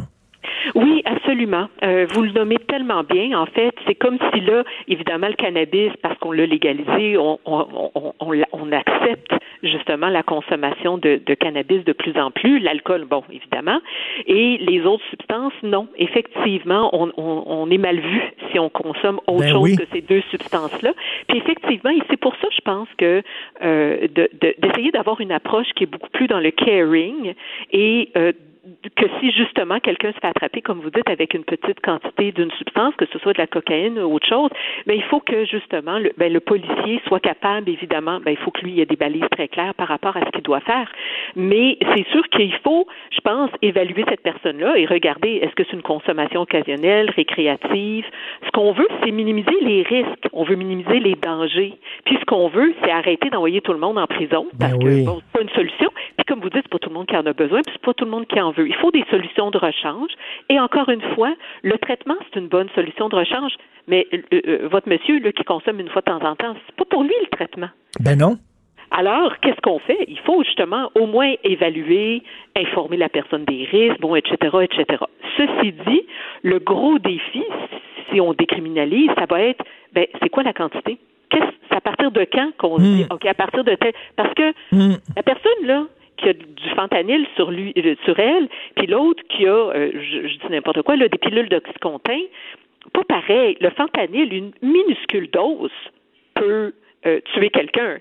Oui, 0.74 1.02
absolument. 1.32 1.68
Euh, 1.82 2.06
vous 2.12 2.22
le 2.22 2.32
nommez 2.32 2.58
tellement 2.68 3.02
bien. 3.04 3.38
En 3.38 3.46
fait, 3.46 3.74
c'est 3.86 3.94
comme 3.94 4.18
si 4.32 4.40
là, 4.40 4.64
évidemment, 4.86 5.28
le 5.28 5.34
cannabis, 5.34 5.90
parce 6.02 6.18
qu'on 6.18 6.32
l'a 6.32 6.44
légalisé, 6.46 7.16
on, 7.16 7.38
on, 7.46 7.92
on, 7.94 8.12
on, 8.52 8.72
accepte 8.72 9.32
justement 9.62 10.08
la 10.08 10.22
consommation 10.22 10.98
de, 10.98 11.20
de 11.24 11.34
cannabis 11.34 11.84
de 11.84 11.92
plus 11.92 12.18
en 12.18 12.30
plus. 12.30 12.58
L'alcool, 12.58 13.04
bon, 13.04 13.22
évidemment. 13.32 13.80
Et 14.26 14.58
les 14.58 14.82
autres 14.84 15.04
substances, 15.10 15.54
non. 15.62 15.88
Effectivement, 15.96 16.90
on, 16.92 17.10
on, 17.16 17.70
est 17.70 17.78
mal 17.78 17.98
vu 17.98 18.22
si 18.50 18.58
on 18.58 18.68
consomme 18.68 19.20
autre 19.26 19.40
ben 19.40 19.52
chose 19.52 19.76
que 19.76 19.84
ces 19.92 20.02
deux 20.02 20.22
substances-là. 20.30 20.92
Puis 21.28 21.38
effectivement, 21.38 21.90
et 21.90 22.02
c'est 22.10 22.18
pour 22.18 22.34
ça, 22.36 22.48
je 22.54 22.60
pense 22.60 22.88
que 22.98 23.22
euh, 23.62 24.06
d'essayer 24.12 24.90
de, 24.90 24.96
d'avoir 24.96 25.20
une 25.20 25.32
approche 25.32 25.68
qui 25.76 25.84
est 25.84 25.86
beaucoup 25.86 26.10
plus 26.10 26.26
dans 26.26 26.40
le 26.40 26.50
caring 26.50 27.34
et 27.72 28.10
euh, 28.16 28.32
que 28.90 29.06
si 29.20 29.30
justement 29.32 29.80
quelqu'un 29.80 30.12
se 30.12 30.18
fait 30.18 30.26
attraper, 30.26 30.60
comme 30.62 30.80
vous 30.80 30.90
dites, 30.90 31.08
avec 31.08 31.34
une 31.34 31.44
petite 31.44 31.80
quantité 31.80 32.32
d'une 32.32 32.50
substance, 32.52 32.94
que 32.96 33.06
ce 33.06 33.18
soit 33.18 33.32
de 33.32 33.38
la 33.38 33.46
cocaïne 33.46 33.98
ou 33.98 34.14
autre 34.14 34.28
chose, 34.28 34.50
mais 34.86 34.96
il 34.96 35.02
faut 35.04 35.20
que 35.20 35.44
justement 35.44 35.98
le, 35.98 36.12
ben, 36.16 36.32
le 36.32 36.40
policier 36.40 37.00
soit 37.06 37.20
capable, 37.20 37.68
évidemment, 37.68 38.20
ben, 38.20 38.32
il 38.32 38.36
faut 38.38 38.50
que 38.50 38.62
lui 38.62 38.80
ait 38.80 38.86
des 38.86 38.96
balises 38.96 39.28
très 39.30 39.48
claires 39.48 39.74
par 39.74 39.88
rapport 39.88 40.16
à 40.16 40.20
ce 40.20 40.30
qu'il 40.30 40.42
doit 40.42 40.60
faire. 40.60 40.90
Mais 41.36 41.78
c'est 41.94 42.06
sûr 42.08 42.26
qu'il 42.28 42.52
faut, 42.64 42.86
je 43.10 43.20
pense, 43.20 43.50
évaluer 43.62 44.04
cette 44.08 44.22
personne-là 44.22 44.76
et 44.76 44.86
regarder 44.86 45.40
est-ce 45.42 45.54
que 45.54 45.64
c'est 45.64 45.74
une 45.76 45.82
consommation 45.82 46.40
occasionnelle, 46.42 47.10
récréative? 47.10 48.04
Ce 48.44 48.50
qu'on 48.50 48.72
veut, 48.72 48.88
c'est 49.02 49.10
minimiser 49.10 49.58
les 49.60 49.82
risques. 49.82 50.28
On 50.32 50.44
veut 50.44 50.56
minimiser 50.56 51.00
les 51.00 51.14
dangers. 51.14 51.74
Puis 52.04 52.16
ce 52.20 52.24
qu'on 52.24 52.48
veut, 52.48 52.74
c'est 52.82 52.90
arrêter 52.90 53.30
d'envoyer 53.30 53.60
tout 53.60 53.72
le 53.72 53.78
monde 53.78 53.98
en 53.98 54.06
prison 54.06 54.46
ben 54.54 54.70
parce 54.70 54.72
que 54.72 55.04
bon, 55.04 55.20
c'est 55.20 55.38
pas 55.38 55.42
une 55.42 55.50
solution. 55.50 55.88
Puis 56.16 56.24
comme 56.26 56.40
vous 56.40 56.50
dites, 56.50 56.62
c'est 56.64 56.70
pas 56.70 56.78
tout 56.78 56.88
le 56.88 56.94
monde 56.94 57.06
qui 57.06 57.16
en 57.16 57.26
a 57.26 57.32
besoin, 57.32 57.60
puis 57.62 57.72
c'est 57.74 57.84
pas 57.84 57.94
tout 57.94 58.04
le 58.04 58.10
monde 58.10 58.26
qui 58.26 58.40
en 58.40 58.50
veut. 58.50 58.68
Il 58.72 58.78
faut 58.80 58.90
des 58.90 59.04
solutions 59.10 59.50
de 59.50 59.58
rechange. 59.58 60.10
Et 60.48 60.58
encore 60.58 60.88
une 60.88 61.02
fois, 61.14 61.34
le 61.62 61.76
traitement, 61.76 62.16
c'est 62.24 62.40
une 62.40 62.48
bonne 62.48 62.68
solution 62.74 63.10
de 63.10 63.16
rechange. 63.16 63.52
Mais 63.86 64.06
euh, 64.14 64.40
euh, 64.46 64.68
votre 64.70 64.88
monsieur 64.88 65.18
là, 65.20 65.30
qui 65.32 65.44
consomme 65.44 65.78
une 65.78 65.90
fois 65.90 66.00
de 66.00 66.06
temps 66.06 66.24
en 66.24 66.34
temps, 66.36 66.54
c'est 66.66 66.76
pas 66.76 66.84
pour 66.86 67.02
lui 67.02 67.14
le 67.20 67.36
traitement. 67.36 67.68
Ben 68.00 68.16
non. 68.16 68.38
Alors, 68.90 69.38
qu'est-ce 69.40 69.60
qu'on 69.62 69.78
fait? 69.78 69.98
Il 70.08 70.18
faut 70.20 70.42
justement 70.44 70.90
au 70.94 71.06
moins 71.06 71.34
évaluer, 71.44 72.22
informer 72.56 72.96
la 72.96 73.08
personne 73.08 73.44
des 73.44 73.64
risques, 73.70 74.00
bon, 74.00 74.14
etc., 74.14 74.36
etc. 74.62 75.04
Ceci 75.36 75.72
dit, 75.86 76.02
le 76.42 76.58
gros 76.58 76.98
défi, 76.98 77.42
si 78.10 78.20
on 78.20 78.32
décriminalise, 78.34 79.10
ça 79.18 79.26
va 79.28 79.40
être, 79.40 79.64
ben, 79.92 80.06
c'est 80.20 80.28
quoi 80.28 80.42
la 80.42 80.52
quantité? 80.52 80.98
C'est 81.32 81.76
à 81.76 81.80
partir 81.80 82.10
de 82.10 82.26
quand 82.30 82.52
qu'on 82.58 82.76
se 82.76 82.82
dit, 82.82 83.04
hmm. 83.04 83.14
OK, 83.14 83.26
à 83.26 83.34
partir 83.34 83.64
de 83.64 83.74
tel. 83.74 83.92
Parce 84.16 84.34
que 84.34 84.50
hmm. 84.72 84.96
la 85.16 85.22
personne, 85.22 85.66
là, 85.66 85.84
qui 86.22 86.28
a 86.28 86.32
du 86.32 86.68
fentanyl 86.76 87.26
sur 87.36 87.50
lui, 87.50 87.72
euh, 87.76 87.94
sur 88.04 88.18
elle, 88.18 88.48
puis 88.76 88.86
l'autre 88.86 89.22
qui 89.28 89.46
a, 89.46 89.50
euh, 89.50 89.90
je, 89.94 90.38
dis 90.38 90.50
n'importe 90.50 90.82
quoi, 90.82 90.96
là, 90.96 91.08
des 91.08 91.18
pilules 91.18 91.48
d'oxycontin, 91.48 92.20
pas 92.92 93.04
pareil. 93.04 93.56
Le 93.60 93.70
fentanyl, 93.70 94.32
une 94.32 94.52
minuscule 94.62 95.30
dose 95.30 95.70
peut 96.34 96.72
euh, 97.06 97.20
tuer 97.32 97.50
quelqu'un. 97.50 97.98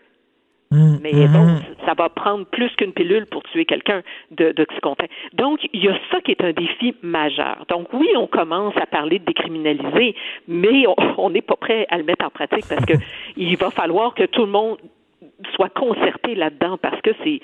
Mm, 0.71 0.97
Mais 1.03 1.11
mhm. 1.11 1.33
bon, 1.33 1.47
ça 1.85 1.93
va 1.95 2.07
prendre 2.07 2.45
plus 2.45 2.69
qu'une 2.77 2.93
pilule 2.93 3.25
pour 3.25 3.43
tuer 3.43 3.65
quelqu'un 3.65 4.01
d'Oxycontin. 4.31 5.05
Donc, 5.33 5.59
il 5.73 5.83
y 5.83 5.89
a 5.89 5.99
ça 6.09 6.21
qui 6.21 6.31
est 6.31 6.41
un 6.41 6.53
défi 6.53 6.95
majeur. 7.01 7.65
Donc, 7.67 7.87
oui, 7.91 8.07
on 8.15 8.25
commence 8.25 8.75
à 8.77 8.85
parler 8.85 9.19
de 9.19 9.25
décriminaliser, 9.25 10.15
mais 10.47 10.87
on- 10.87 10.95
on 11.17 11.29
n'est 11.29 11.41
pas 11.41 11.57
prêt 11.57 11.85
à 11.89 11.97
le 11.97 12.05
mettre 12.05 12.25
en 12.25 12.29
pratique 12.29 12.65
parce 12.69 12.85
que 12.85 12.93
il 13.37 13.57
va 13.57 13.69
falloir 13.69 14.13
que 14.13 14.23
tout 14.23 14.45
le 14.45 14.51
monde 14.51 14.77
soit 15.55 15.69
concerté 15.69 16.35
là-dedans 16.35 16.77
parce 16.81 16.99
que 17.01 17.11
c'est 17.23 17.39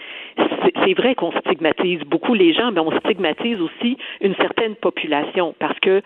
c'est- 0.86 0.94
vrai 0.96 1.16
qu'on 1.16 1.32
stigmatise 1.32 2.00
beaucoup 2.06 2.34
les 2.34 2.54
gens, 2.54 2.72
mais 2.72 2.80
on 2.80 2.92
stigmatise 3.00 3.60
aussi 3.62 3.98
une 4.22 4.36
certaine 4.36 4.76
population 4.76 5.54
parce 5.60 5.78
que 5.80 6.02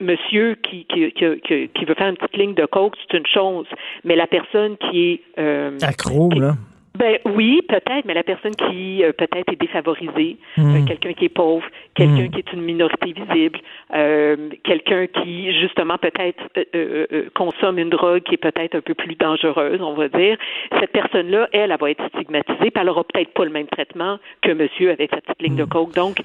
monsieur 0.00 0.56
qui, 0.56 0.84
qui, 0.86 1.10
qui, 1.12 1.24
qui- 1.44 1.68
qui 1.68 1.84
veut 1.84 1.94
faire 1.94 2.08
une 2.08 2.16
petite 2.16 2.36
ligne 2.36 2.54
de 2.54 2.66
coke, 2.66 2.96
c'est 3.00 3.16
une 3.16 3.26
chose, 3.26 3.66
mais 4.04 4.16
la 4.16 4.26
personne 4.26 4.76
qui 4.76 5.12
est 5.12 5.20
euh, 5.38 5.78
Accro, 5.82 6.30
là. 6.30 6.54
Ben 6.96 7.18
oui, 7.24 7.60
peut-être, 7.68 8.04
mais 8.04 8.14
la 8.14 8.22
personne 8.22 8.54
qui 8.54 9.02
euh, 9.02 9.12
peut-être 9.12 9.52
est 9.52 9.60
défavorisée, 9.60 10.36
Mm. 10.56 10.76
euh, 10.76 10.86
quelqu'un 10.86 11.12
qui 11.12 11.24
est 11.24 11.28
pauvre, 11.28 11.66
quelqu'un 11.94 12.24
Mm. 12.26 12.30
qui 12.30 12.38
est 12.38 12.52
une 12.52 12.60
minorité 12.62 13.12
visible, 13.12 13.58
euh, 13.94 14.36
quelqu'un 14.62 15.06
qui 15.08 15.52
justement 15.60 15.98
peut-être 15.98 16.42
euh, 16.56 16.64
euh, 16.74 17.06
euh, 17.12 17.22
consomme 17.34 17.78
une 17.78 17.90
drogue 17.90 18.22
qui 18.22 18.34
est 18.34 18.38
peut-être 18.38 18.76
un 18.76 18.80
peu 18.80 18.94
plus 18.94 19.16
dangereuse, 19.16 19.80
on 19.82 19.94
va 19.94 20.08
dire. 20.08 20.36
Cette 20.78 20.92
personne-là, 20.92 21.48
elle, 21.52 21.72
elle 21.72 21.78
va 21.80 21.90
être 21.90 22.06
stigmatisée, 22.14 22.70
puis 22.70 22.80
elle 22.80 22.88
aura 22.88 23.02
peut-être 23.02 23.32
pas 23.32 23.44
le 23.44 23.50
même 23.50 23.66
traitement 23.66 24.18
que 24.42 24.52
monsieur 24.52 24.90
avec 24.90 25.10
sa 25.10 25.20
petite 25.20 25.42
ligne 25.42 25.56
de 25.56 25.64
coke. 25.64 25.94
Donc, 25.94 26.18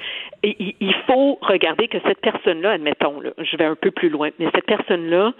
i- 0.44 0.56
i- 0.60 0.76
il 0.80 0.94
faut 1.08 1.40
regarder 1.42 1.88
que 1.88 1.98
cette 2.06 2.22
personne-là, 2.22 2.72
admettons, 2.72 3.20
là, 3.22 3.32
je 3.40 3.58
vais 3.58 3.66
un 3.66 3.76
peu 3.76 3.90
plus 3.90 4.10
loin, 4.10 4.30
mais 4.38 4.46
cette 4.54 4.66
personne-là 4.68 5.34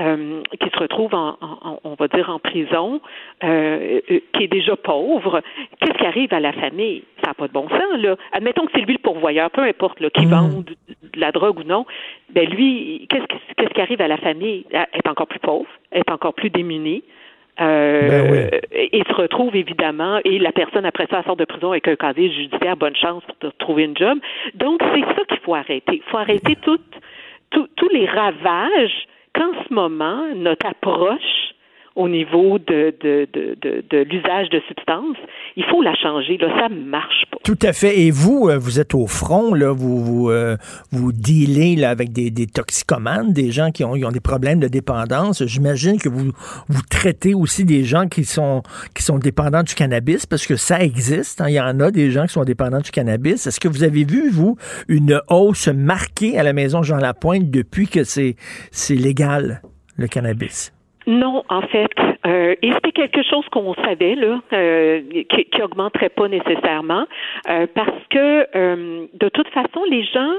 euh, 0.00 0.42
qui 0.58 0.68
se 0.70 0.78
retrouve 0.78 1.14
en, 1.14 1.36
en- 1.40 1.78
on 1.84 1.94
va 1.94 2.08
dire 2.08 2.30
en 2.30 2.38
prison, 2.38 3.00
euh, 3.44 4.00
euh, 4.10 4.20
qui 4.32 4.44
est 4.44 4.48
déjà 4.48 4.74
pauvre, 4.76 5.42
qu'est-ce 5.80 5.98
qui 5.98 6.06
arrive 6.06 6.32
à 6.32 6.40
la 6.40 6.52
famille? 6.52 7.04
Ça 7.22 7.28
n'a 7.28 7.34
pas 7.34 7.48
de 7.48 7.52
bon 7.52 7.68
sens 7.68 7.98
là. 7.98 8.16
Admettons 8.32 8.64
que 8.66 8.72
c'est 8.74 8.80
lui 8.80 8.94
le 8.94 8.98
pourvoyeur, 8.98 9.50
peu 9.50 9.62
importe 9.62 10.00
là, 10.00 10.08
qui 10.10 10.24
vend 10.26 10.48
de, 10.48 10.74
de 11.12 11.20
la 11.20 11.30
drogue 11.32 11.58
ou 11.60 11.64
non. 11.64 11.84
Ben 12.30 12.48
lui, 12.48 13.06
qu'est-ce 13.10 13.24
qui, 13.26 13.36
qu'est-ce 13.56 13.74
qui 13.74 13.80
arrive 13.80 14.00
à 14.00 14.08
la 14.08 14.16
famille? 14.16 14.64
Elle 14.70 14.86
est 14.94 15.08
encore 15.08 15.26
plus 15.26 15.38
pauvre, 15.40 15.68
elle 15.90 16.00
est 16.00 16.10
encore 16.12 16.34
plus 16.34 16.50
démunie. 16.50 17.02
Euh, 17.60 18.48
Et 18.72 19.02
se 19.06 19.12
retrouve 19.14 19.54
évidemment, 19.54 20.18
et 20.24 20.38
la 20.38 20.52
personne 20.52 20.86
après 20.86 21.06
ça 21.10 21.22
sort 21.24 21.36
de 21.36 21.44
prison 21.44 21.72
avec 21.72 21.86
un 21.88 21.96
casier 21.96 22.32
judiciaire, 22.32 22.74
bonne 22.76 22.96
chance 22.96 23.22
pour 23.38 23.52
trouver 23.58 23.84
une 23.84 23.96
job. 23.96 24.18
Donc 24.54 24.80
c'est 24.94 25.00
ça 25.14 25.22
qu'il 25.28 25.38
faut 25.40 25.54
arrêter. 25.54 25.96
Il 25.96 26.10
faut 26.10 26.16
arrêter 26.16 26.56
toutes, 26.62 26.94
tous 27.50 27.68
tous 27.76 27.88
les 27.90 28.06
ravages 28.06 29.06
qu'en 29.34 29.52
ce 29.68 29.74
moment 29.74 30.34
notre 30.34 30.66
approche 30.66 31.54
au 32.00 32.08
niveau 32.08 32.58
de, 32.58 32.94
de, 33.02 33.28
de, 33.32 33.84
de, 33.90 33.98
l'usage 34.04 34.48
de 34.48 34.60
substances, 34.68 35.16
il 35.56 35.64
faut 35.64 35.82
la 35.82 35.94
changer. 35.94 36.38
Là, 36.38 36.48
ça 36.58 36.68
marche 36.68 37.24
pas. 37.30 37.36
Tout 37.44 37.58
à 37.62 37.72
fait. 37.72 38.00
Et 38.00 38.10
vous, 38.10 38.48
euh, 38.48 38.58
vous 38.58 38.80
êtes 38.80 38.94
au 38.94 39.06
front, 39.06 39.52
là, 39.54 39.70
vous 39.72 40.02
vous, 40.02 40.30
euh, 40.30 40.56
dealez 40.92 41.76
là, 41.76 41.90
avec 41.90 42.12
des, 42.12 42.46
toxicomanes, 42.46 43.32
des 43.32 43.50
gens 43.50 43.70
qui 43.70 43.84
ont, 43.84 43.92
ont 43.92 44.10
des 44.10 44.20
problèmes 44.20 44.60
de 44.60 44.68
dépendance. 44.68 45.44
J'imagine 45.44 45.98
que 45.98 46.08
vous, 46.08 46.32
vous 46.68 46.82
traitez 46.90 47.34
aussi 47.34 47.64
des 47.64 47.84
gens 47.84 48.08
qui 48.08 48.24
sont, 48.24 48.62
qui 48.94 49.02
sont 49.02 49.18
dépendants 49.18 49.62
du 49.62 49.74
cannabis, 49.74 50.24
parce 50.24 50.46
que 50.46 50.56
ça 50.56 50.80
existe. 50.80 51.40
hein. 51.40 51.48
Il 51.48 51.54
y 51.54 51.60
en 51.60 51.80
a 51.80 51.90
des 51.90 52.10
gens 52.10 52.26
qui 52.26 52.32
sont 52.32 52.44
dépendants 52.44 52.80
du 52.80 52.90
cannabis. 52.90 53.46
Est-ce 53.46 53.60
que 53.60 53.68
vous 53.68 53.82
avez 53.84 54.04
vu, 54.04 54.30
vous, 54.30 54.56
une 54.88 55.20
hausse 55.28 55.68
marquée 55.68 56.38
à 56.38 56.42
la 56.42 56.54
maison 56.54 56.82
Jean 56.82 56.96
Lapointe 56.96 57.50
depuis 57.50 57.88
que 57.88 58.04
c'est 58.04 58.36
légal, 58.88 59.60
le 59.96 60.06
cannabis? 60.06 60.72
Non, 61.06 61.42
en 61.48 61.62
fait, 61.62 61.90
euh, 62.26 62.54
et 62.62 62.72
c'était 62.72 62.92
quelque 62.92 63.22
chose 63.22 63.46
qu'on 63.50 63.74
savait 63.74 64.14
là, 64.14 64.40
euh, 64.52 65.00
qui, 65.30 65.44
qui 65.46 65.62
augmenterait 65.62 66.10
pas 66.10 66.28
nécessairement, 66.28 67.06
euh, 67.48 67.66
parce 67.74 68.04
que 68.10 68.46
euh, 68.54 69.06
de 69.14 69.28
toute 69.30 69.48
façon, 69.48 69.82
les 69.88 70.04
gens 70.04 70.34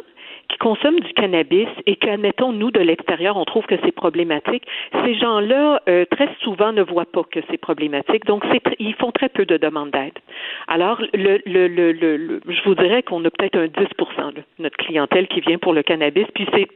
qui 0.49 0.57
consomment 0.57 0.99
du 0.99 1.13
cannabis 1.13 1.67
et 1.85 1.95
que, 1.95 2.09
admettons, 2.09 2.51
nous, 2.51 2.71
de 2.71 2.79
l'extérieur, 2.81 3.37
on 3.37 3.45
trouve 3.45 3.65
que 3.65 3.75
c'est 3.85 3.93
problématique, 3.93 4.63
ces 5.05 5.15
gens-là, 5.15 5.81
euh, 5.87 6.03
très 6.11 6.27
souvent, 6.41 6.73
ne 6.73 6.81
voient 6.81 7.05
pas 7.05 7.23
que 7.23 7.39
c'est 7.49 7.57
problématique. 7.57 8.25
Donc, 8.25 8.43
ils 8.77 8.93
font 8.95 9.11
très 9.11 9.29
peu 9.29 9.45
de 9.45 9.55
demandes 9.57 9.91
d'aide. 9.91 10.11
Alors, 10.67 11.01
le, 11.13 11.39
le, 11.45 11.67
le, 11.69 11.91
le- 11.93 12.41
je 12.49 12.61
vous 12.65 12.75
dirais 12.75 13.01
qu'on 13.01 13.23
a 13.23 13.29
peut-être 13.29 13.57
un 13.57 13.67
10% 13.67 14.33
de 14.33 14.41
notre 14.59 14.75
clientèle 14.77 15.27
qui 15.29 15.39
vient 15.39 15.57
pour 15.57 15.73
le 15.73 15.83
cannabis, 15.83 16.25
puis 16.35 16.45
c'est 16.53 16.67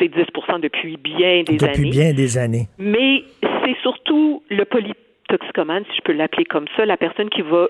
c'est 0.00 0.08
10 0.08 0.24
depuis 0.60 0.96
bien 0.96 1.42
des 1.42 1.56
depuis 1.56 1.82
années. 1.82 1.90
bien 1.90 2.12
des 2.12 2.38
années. 2.38 2.66
Mais 2.78 3.22
c'est 3.42 3.76
surtout 3.82 4.42
le 4.48 4.64
polytoxicomane, 4.64 5.84
si 5.90 5.98
je 5.98 6.02
peux 6.02 6.12
l'appeler 6.12 6.44
comme 6.44 6.66
ça, 6.76 6.86
la 6.86 6.96
personne 6.96 7.28
qui 7.28 7.42
va 7.42 7.68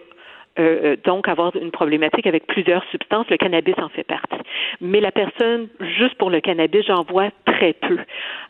euh, 0.58 0.80
euh, 0.84 0.96
donc 1.04 1.28
avoir 1.28 1.54
une 1.54 1.70
problématique 1.70 2.26
avec 2.26 2.46
plusieurs 2.46 2.84
substances. 2.90 3.26
Le 3.30 3.36
cannabis 3.36 3.74
en 3.78 3.88
fait 3.88 4.02
partie. 4.02 4.36
Mais 4.80 5.00
la 5.00 5.12
personne, 5.12 5.68
juste 5.98 6.16
pour 6.16 6.28
le 6.28 6.40
cannabis, 6.40 6.84
j'en 6.86 7.04
vois 7.04 7.28
très 7.46 7.72
peu 7.74 7.98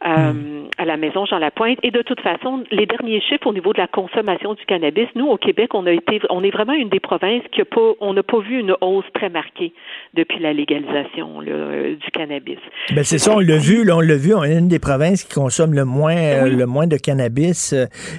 euh, 0.06 0.62
à 0.78 0.84
la 0.84 0.96
maison 0.96 1.26
Jean 1.26 1.38
Lapointe. 1.38 1.78
Et 1.82 1.90
de 1.90 2.00
toute 2.00 2.20
façon, 2.20 2.64
les 2.70 2.86
derniers 2.86 3.20
chiffres 3.20 3.46
au 3.46 3.52
niveau 3.52 3.72
de 3.72 3.78
la 3.78 3.86
consommation 3.86 4.54
du 4.54 4.64
cannabis, 4.64 5.08
nous 5.14 5.26
au 5.26 5.36
Québec, 5.36 5.74
on 5.74 5.86
a 5.86 5.92
été, 5.92 6.20
on 6.30 6.42
est 6.42 6.50
vraiment 6.50 6.72
une 6.72 6.88
des 6.88 7.00
provinces 7.00 7.42
qui 7.52 7.60
a 7.60 7.64
pas, 7.64 7.92
on 8.00 8.14
n'a 8.14 8.22
pas 8.22 8.40
vu 8.40 8.60
une 8.60 8.74
hausse 8.80 9.04
très 9.14 9.28
marquée 9.28 9.74
depuis 10.14 10.38
la 10.38 10.52
légalisation 10.52 11.40
là, 11.40 11.52
euh, 11.52 11.96
du 11.96 12.10
cannabis. 12.12 12.58
Ben 12.94 13.04
c'est 13.04 13.18
ça, 13.18 13.34
on 13.36 13.40
l'a 13.40 13.58
vu, 13.58 13.84
là, 13.84 13.96
on 13.96 14.00
l'a 14.00 14.16
vu, 14.16 14.34
on 14.34 14.44
est 14.44 14.56
une 14.56 14.68
des 14.68 14.78
provinces 14.78 15.24
qui 15.24 15.34
consomme 15.34 15.74
le 15.74 15.84
moins, 15.84 16.46
le 16.46 16.64
moins 16.64 16.86
de 16.86 16.96
cannabis. 16.96 17.74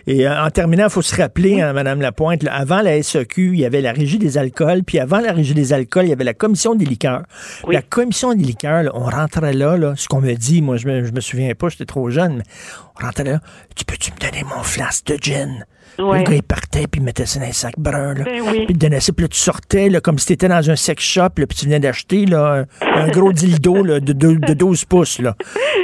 Et 0.05 0.27
en 0.27 0.49
terminant, 0.49 0.85
il 0.85 0.91
faut 0.91 1.01
se 1.01 1.19
rappeler, 1.19 1.61
hein, 1.61 1.73
Madame 1.73 2.01
Lapointe, 2.01 2.43
là, 2.43 2.53
avant 2.53 2.81
la 2.81 3.01
SEQ, 3.01 3.51
il 3.53 3.59
y 3.59 3.65
avait 3.65 3.70
la 3.79 3.93
régie 3.93 4.17
des 4.17 4.37
alcools, 4.37 4.83
puis 4.83 4.99
avant 4.99 5.19
la 5.19 5.31
régie 5.31 5.53
des 5.53 5.71
alcools, 5.71 6.03
il 6.05 6.09
y 6.09 6.13
avait 6.13 6.23
la 6.25 6.33
commission 6.33 6.75
des 6.75 6.83
liqueurs. 6.85 7.23
La 7.69 7.81
commission 7.81 8.33
des 8.33 8.43
liqueurs, 8.43 8.83
là, 8.83 8.91
on 8.93 9.03
rentrait 9.05 9.53
là, 9.53 9.77
là, 9.77 9.93
ce 9.95 10.07
qu'on 10.09 10.19
me 10.19 10.33
dit, 10.33 10.61
moi 10.61 10.75
je 10.77 10.87
me, 10.87 11.05
je 11.05 11.11
me 11.13 11.21
souviens 11.21 11.53
pas, 11.55 11.69
j'étais 11.69 11.85
trop 11.85 12.09
jeune, 12.09 12.37
mais 12.37 12.43
on 12.99 13.05
rentrait 13.05 13.23
là, 13.23 13.39
tu 13.75 13.85
peux-tu 13.85 14.11
me 14.11 14.17
donner 14.19 14.43
mon 14.43 14.63
flasque 14.63 15.05
de 15.07 15.17
gin? 15.21 15.65
Ouais. 15.99 16.19
Le 16.19 16.23
gars, 16.23 16.35
il 16.35 16.43
partait, 16.43 16.87
puis 16.87 17.01
il 17.01 17.03
mettait 17.03 17.25
ça 17.25 17.39
dans 17.39 17.45
un 17.45 17.51
sac 17.51 17.73
brun, 17.77 18.13
là. 18.13 18.23
Ben 18.23 18.41
oui. 18.41 18.51
Puis 18.65 18.65
il 18.69 18.73
te 18.77 18.79
donnait 18.79 19.01
ça, 19.01 19.11
puis 19.11 19.23
là, 19.23 19.27
tu 19.27 19.37
sortais, 19.37 19.89
là, 19.89 19.99
comme 19.99 20.17
si 20.19 20.25
tu 20.27 20.33
étais 20.33 20.47
dans 20.47 20.69
un 20.69 20.75
sex 20.77 21.03
shop, 21.03 21.21
là, 21.37 21.45
puis 21.47 21.57
tu 21.57 21.65
venais 21.65 21.81
d'acheter 21.81 22.25
là, 22.25 22.65
un, 22.81 23.01
un 23.03 23.07
gros 23.09 23.33
dildo 23.33 23.83
là, 23.83 23.99
de, 23.99 24.13
deux- 24.13 24.37
de 24.37 24.53
12 24.53 24.85
pouces. 24.85 25.19
Là. 25.19 25.35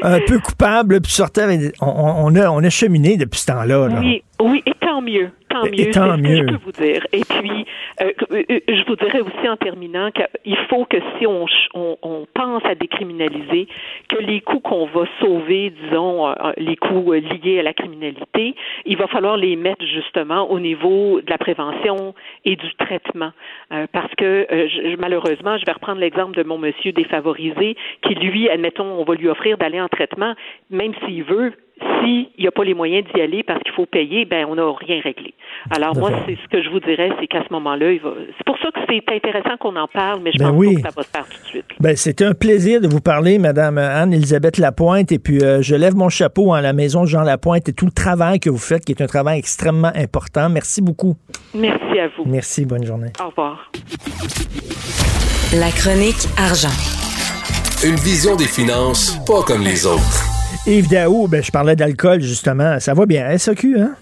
Un 0.04 0.20
peu 0.26 0.40
coupable, 0.40 1.02
puis 1.02 1.10
tu 1.12 1.16
sortais 1.16 1.42
avec... 1.42 1.76
on 1.82 2.34
a, 2.36 2.48
on 2.50 2.64
a 2.64 2.70
cheminé 2.70 3.18
depuis 3.18 3.40
ce 3.42 3.48
temps-là. 3.48 3.90
là. 3.90 4.00
Oui, 4.00 4.24
oui, 4.42 4.62
et 4.66 4.74
tant 4.80 5.02
mieux, 5.02 5.32
tant 5.50 5.64
mieux. 5.66 5.80
et 5.80 5.90
tant 5.92 6.16
c'est 6.16 6.18
ce 6.18 6.22
mieux. 6.22 6.46
que 6.46 6.52
je 6.52 6.58
peux 6.58 6.64
vous 6.64 6.72
dire. 6.72 7.08
Et 7.12 7.22
puis, 7.22 7.66
euh, 8.02 8.12
euh, 8.32 8.44
euh, 8.52 8.60
je 8.68 8.86
vous 8.86 8.96
dirais 8.96 9.20
aussi 9.22 9.50
en 9.50 9.58
terminant 9.58 10.12
qu'il 10.12 10.58
faut 10.70 10.86
que 10.86 10.98
si 11.18 11.26
on, 11.26 11.46
on, 11.74 11.98
on 12.04 12.28
pense 12.34 12.64
à 12.66 12.76
décriminaliser, 12.76 13.68
que 14.10 14.18
les 14.18 14.42
coûts 14.42 14.60
qu'on 14.60 14.86
va 14.86 15.06
sauver, 15.20 15.72
disons, 15.84 16.28
euh, 16.30 16.34
les 16.58 16.76
coûts 16.76 17.14
liés 17.14 17.60
à 17.60 17.64
la 17.64 17.74
criminalité, 17.74 18.56
il 18.86 18.98
va 18.98 19.08
falloir 19.08 19.38
les 19.38 19.56
mettre 19.56 19.84
justement 19.86 20.50
au 20.52 20.60
niveau 20.60 21.20
de 21.22 21.30
la 21.30 21.38
prévention 21.38 22.14
et 22.46 22.56
du 22.56 22.74
traitement. 22.76 23.32
Euh, 23.72 23.88
parce 23.92 24.14
que 24.16 24.46
euh, 24.52 24.68
je- 24.70 24.96
malheureusement, 24.98 25.58
je 25.58 25.66
vais 25.66 25.72
reprendre 25.72 26.00
l'exemple 26.00 26.38
de 26.38 26.44
mon 26.44 26.58
monsieur 26.58 26.92
défavorisé, 26.92 27.76
qui 28.04 28.14
lui, 28.16 28.50
admettons, 28.50 28.86
on 29.00 29.04
va 29.04 29.16
lui 29.16 29.28
offrir 29.30 29.58
d'aller 29.58 29.82
en 29.82 29.88
traitement, 29.88 30.36
même 30.70 30.94
s'il 31.06 31.24
veut, 31.24 31.54
s'il 31.80 32.28
n'y 32.40 32.48
a 32.48 32.52
pas 32.52 32.64
les 32.64 32.74
moyens 32.74 33.06
d'y 33.14 33.22
aller 33.22 33.44
parce 33.44 33.62
qu'il 33.64 33.74
faut 33.74 33.86
payer, 33.86 34.26
ben 34.26 34.46
on 34.50 34.56
n'a 34.56 34.64
rien 34.78 35.02
réglé. 35.04 35.34
Alors 35.70 35.96
moi, 35.98 36.12
c'est 36.26 36.36
ce 36.36 36.48
que 36.50 36.64
je 36.64 36.70
vous 36.70 36.80
dirais, 36.80 37.10
c'est 37.20 37.28
qu'à 37.28 37.44
ce 37.48 37.54
moment-là, 37.54 37.92
il 37.92 38.00
va. 38.00 38.12
C'est 38.38 38.46
pour 38.46 38.58
ça 38.60 38.70
que 38.72 38.80
c'est 38.88 39.04
intéressant 39.16 39.58
qu'on 39.60 39.76
en 39.76 39.88
parle, 39.88 40.22
mais 40.24 40.32
je 40.34 40.40
Ben 40.40 40.50
pense 40.50 40.58
oui. 40.58 40.76
pas 40.76 40.82
que 40.82 40.88
ça 40.90 40.94
va 40.96 41.04
se 41.04 41.10
faire 41.10 41.26
tout 41.28 41.42
de 41.44 41.48
suite. 41.48 41.66
Ben, 41.80 41.96
c'était 41.96 42.26
un 42.26 42.34
plaisir 42.34 42.82
de 42.82 42.88
vous 42.88 43.02
parler, 43.02 43.38
Madame 43.40 43.78
Anne-Elisabeth 43.78 44.58
Lapointe. 44.58 45.12
Et 45.12 45.20
puis, 45.20 45.40
euh, 45.44 45.62
je 45.62 45.76
lève 45.76 45.96
mon 45.96 46.10
chapeau 46.10 46.54
à 46.54 46.62
la 46.62 46.74
maison 46.74 47.06
Jean 47.06 47.22
Lapointe 47.24 47.68
et 47.70 47.74
tout 47.74 47.86
le 47.86 47.92
travail 47.92 48.40
que 48.40 48.50
vous 48.50 48.58
faites, 48.58 48.86
qui 48.86 48.92
est 48.94 49.02
un 49.02 49.08
travail 49.08 49.40
extrêmement 49.40 49.92
important. 49.96 50.50
Merci 50.50 50.82
beaucoup. 50.82 51.16
Merci 51.54 52.00
à 52.00 52.08
vous. 52.18 52.24
Merci, 52.26 52.66
bonne 52.66 52.86
journée. 52.86 53.12
Au 53.24 53.30
revoir. 53.30 53.72
La 55.54 55.70
chronique 55.72 56.28
argent. 56.38 56.76
Une 57.88 57.96
vision 57.96 58.36
des 58.36 58.48
finances 58.48 59.18
pas 59.26 59.44
comme 59.44 59.62
les 59.64 59.86
autres. 59.86 60.37
Yves 60.68 60.90
Daou, 60.90 61.30
ben, 61.30 61.42
je 61.42 61.50
parlais 61.50 61.78
d'alcool, 61.78 62.20
justement. 62.20 62.78
Ça 62.80 62.94
va 62.94 63.06
bien, 63.06 63.38
SAQ, 63.38 63.80
hein? 63.80 63.96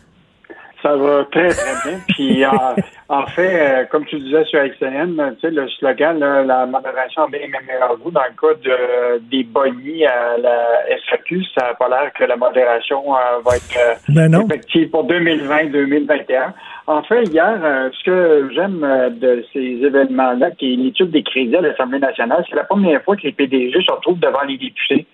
Ça 0.82 0.96
va 0.96 1.24
très, 1.32 1.50
très 1.50 1.90
bien. 1.92 2.00
Puis, 2.08 2.44
en, 2.44 2.76
en 3.08 3.28
fait, 3.28 3.54
euh, 3.54 3.86
comme 3.92 4.04
tu 4.06 4.20
disais 4.20 4.44
sur 4.46 4.60
XN, 4.60 5.36
tu 5.36 5.42
sais, 5.42 5.52
le 5.52 5.70
slogan, 5.70 6.18
là, 6.18 6.44
la 6.44 6.66
modération 6.66 7.28
bien 7.30 7.42
le 7.42 7.68
meilleur 7.68 7.96
goût. 7.98 8.10
Dans 8.10 8.22
le 8.22 8.36
cas 8.40 8.60
de, 8.64 9.20
des 9.30 9.44
bonnies 9.44 10.08
à 10.08 10.38
la 10.40 10.66
SAQ, 11.08 11.44
ça 11.54 11.68
n'a 11.68 11.74
pas 11.76 11.88
l'air 11.88 12.12
que 12.14 12.24
la 12.24 12.36
modération 12.36 13.16
euh, 13.16 13.42
va 13.46 13.58
être 13.58 13.78
euh, 13.78 13.94
Ben 14.10 14.34
effective 14.34 14.90
pour 14.90 15.08
2020-2021. 15.08 16.52
En 16.88 17.02
fait, 17.02 17.24
hier, 17.24 17.60
euh, 17.64 17.90
ce 17.92 18.04
que 18.04 18.50
j'aime 18.54 18.84
euh, 18.84 19.10
de 19.10 19.44
ces 19.52 19.80
événements-là, 19.84 20.52
qui 20.52 20.74
est 20.74 20.76
l'étude 20.76 21.10
des 21.10 21.24
crédits 21.24 21.56
à 21.56 21.62
l'Assemblée 21.62 21.98
nationale, 21.98 22.46
c'est 22.48 22.56
la 22.56 22.64
première 22.64 23.02
fois 23.04 23.16
que 23.16 23.24
les 23.24 23.32
PDG 23.32 23.82
se 23.82 23.92
retrouvent 23.92 24.20
devant 24.20 24.44
les 24.48 24.58
députés. 24.58 25.08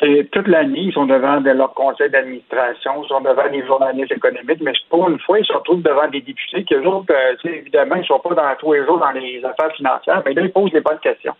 C'est 0.00 0.30
toute 0.30 0.46
l'année, 0.46 0.80
ils 0.80 0.92
sont 0.92 1.06
devant 1.06 1.40
de 1.40 1.50
leur 1.50 1.74
conseil 1.74 2.10
d'administration, 2.10 3.02
ils 3.02 3.08
sont 3.08 3.20
devant 3.20 3.48
des 3.50 3.66
journalistes 3.66 4.12
économiques, 4.12 4.60
mais 4.60 4.72
pour 4.88 5.08
une 5.08 5.18
fois, 5.20 5.40
ils 5.40 5.44
se 5.44 5.52
retrouvent 5.52 5.82
devant 5.82 6.08
des 6.08 6.20
députés 6.20 6.64
qui, 6.64 6.74
eux 6.74 6.86
autres, 6.86 7.12
euh, 7.12 7.34
évidemment, 7.44 7.96
ils 7.96 8.02
ne 8.02 8.06
sont 8.06 8.20
pas 8.20 8.34
dans 8.34 8.54
tous 8.58 8.74
les 8.74 8.84
jours 8.84 8.98
dans 8.98 9.10
les 9.10 9.44
affaires 9.44 9.72
financières, 9.74 10.22
mais 10.24 10.34
là, 10.34 10.42
ils 10.42 10.52
posent 10.52 10.72
les 10.72 10.80
bonnes 10.80 11.00
questions. 11.00 11.34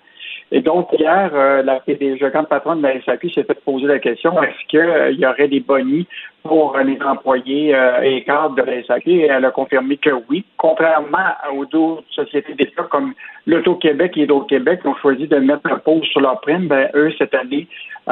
Et 0.51 0.61
donc, 0.63 0.89
hier, 0.99 1.31
euh, 1.35 1.63
la 1.63 1.81
PDG, 1.81 2.31
quand 2.33 2.45
patronne 2.45 2.81
de 2.81 2.87
la 2.87 3.03
SAQ 3.03 3.31
s'est 3.31 3.45
fait 3.45 3.61
poser 3.65 3.87
la 3.87 3.99
question 3.99 4.43
est-ce 4.43 4.67
qu'il 4.69 4.81
euh, 4.81 5.13
y 5.13 5.27
aurait 5.27 5.49
des 5.49 5.61
bonnies 5.61 6.07
pour 6.43 6.79
les 6.79 6.99
employés 7.03 7.75
euh, 7.75 8.01
et 8.01 8.25
cadres 8.25 8.55
de 8.55 8.63
la 8.63 8.83
SAQ? 8.83 9.11
Et 9.11 9.27
elle 9.27 9.45
a 9.45 9.51
confirmé 9.51 9.99
que 9.99 10.11
oui, 10.31 10.45
contrairement 10.57 11.35
aux 11.55 11.67
d'autres 11.67 12.05
sociétés 12.11 12.55
d'État 12.55 12.85
comme 12.85 13.13
l'Auto-Québec 13.47 14.13
et 14.17 14.25
l'Auto-Québec 14.25 14.81
qui 14.81 14.89
ont 14.89 14.97
choisi 14.97 15.29
de 15.29 15.37
mettre 15.37 15.69
la 15.69 15.77
pause 15.77 16.05
sur 16.05 16.21
leur 16.21 16.41
prime, 16.41 16.67
ben, 16.67 16.89
eux, 16.95 17.13
cette 17.19 17.35
année, 17.35 17.67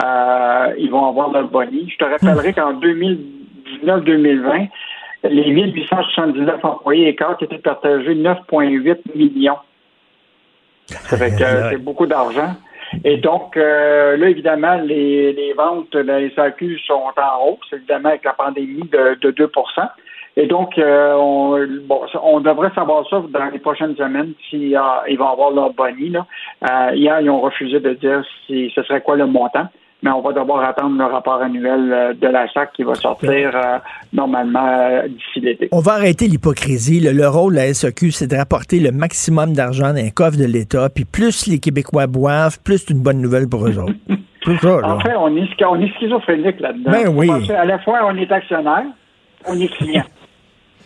euh, 0.05 0.75
ils 0.79 0.91
vont 0.91 1.09
avoir 1.09 1.33
leur 1.33 1.49
bonnie. 1.49 1.89
Je 1.89 1.97
te 1.97 2.05
rappellerai 2.05 2.53
qu'en 2.53 2.75
2019-2020, 2.75 4.69
les 5.25 5.51
1879 5.53 6.65
employés 6.65 7.09
et 7.09 7.15
cadres 7.15 7.43
étaient 7.43 7.59
partagés 7.59 8.15
9,8 8.15 8.99
millions. 9.15 9.57
Euh, 10.93 11.69
c'est 11.71 11.83
beaucoup 11.83 12.07
d'argent. 12.07 12.55
Et 13.05 13.17
donc, 13.17 13.57
euh, 13.57 14.17
là, 14.17 14.29
évidemment, 14.29 14.77
les, 14.77 15.33
les 15.33 15.53
ventes 15.55 15.93
de 15.93 15.99
la 16.01 16.31
SAQ 16.31 16.79
sont 16.87 17.03
en 17.17 17.49
hausse, 17.49 17.73
évidemment, 17.73 18.11
avec 18.11 18.25
la 18.25 18.33
pandémie 18.33 18.89
de, 18.93 19.19
de 19.21 19.31
2 19.31 19.51
Et 20.37 20.47
donc, 20.47 20.79
euh, 20.79 21.15
on, 21.15 21.67
bon, 21.85 22.03
on 22.23 22.41
devrait 22.41 22.71
savoir 22.75 23.09
ça 23.09 23.23
dans 23.29 23.47
les 23.47 23.59
prochaines 23.59 23.97
semaines 23.97 24.35
si 24.49 24.77
euh, 24.77 24.81
ils 25.09 25.19
vont 25.19 25.29
avoir 25.29 25.51
leur 25.51 25.73
bonnie. 25.73 26.11
Là. 26.11 26.27
Euh, 26.69 26.95
hier, 26.95 27.21
ils 27.21 27.31
ont 27.31 27.41
refusé 27.41 27.81
de 27.81 27.95
dire 27.95 28.23
si 28.47 28.71
ce 28.75 28.83
serait 28.85 29.01
quoi 29.01 29.17
le 29.17 29.27
montant 29.27 29.67
mais 30.07 30.13
on 30.13 30.21
va 30.21 30.33
devoir 30.33 30.63
attendre 30.63 30.97
le 30.97 31.05
rapport 31.05 31.43
annuel 31.43 31.93
euh, 31.93 32.15
de 32.15 32.29
la 32.29 32.49
SAC 32.53 32.75
qui 32.75 32.85
va 32.85 32.95
sortir 32.95 33.51
euh, 33.55 33.79
normalement 34.13 34.65
euh, 34.65 35.09
d'ici 35.09 35.41
l'été. 35.41 35.69
On 35.73 35.81
va 35.81 35.95
arrêter 35.95 36.29
l'hypocrisie. 36.29 37.01
Le, 37.01 37.11
le 37.11 37.27
rôle 37.27 37.55
de 37.55 37.59
la 37.59 37.75
SAQ, 37.75 38.13
c'est 38.13 38.29
de 38.29 38.37
rapporter 38.37 38.79
le 38.79 38.93
maximum 38.93 39.53
d'argent 39.53 39.93
dans 39.93 40.05
un 40.05 40.11
coffre 40.11 40.39
de 40.39 40.45
l'État, 40.45 40.89
puis 40.91 41.05
plus 41.05 41.49
les 41.49 41.59
Québécois 41.59 42.07
boivent, 42.07 42.61
plus 42.63 42.79
c'est 42.79 42.95
une 42.95 43.03
bonne 43.03 43.21
nouvelle 43.21 43.49
pour 43.49 43.67
eux 43.67 43.79
autres. 43.79 43.95
Ça. 44.63 44.79
En 44.85 45.01
fait, 45.01 45.17
on 45.17 45.37
est, 45.37 45.65
on 45.65 45.81
est 45.81 45.93
schizophrénique 45.97 46.61
là-dedans. 46.61 46.93
Ben 46.93 47.09
oui. 47.09 47.29
À 47.51 47.65
la 47.65 47.81
fois, 47.81 48.03
on 48.07 48.17
est 48.17 48.31
actionnaire, 48.31 48.85
on 49.45 49.59
est 49.59 49.67
client. 49.67 50.05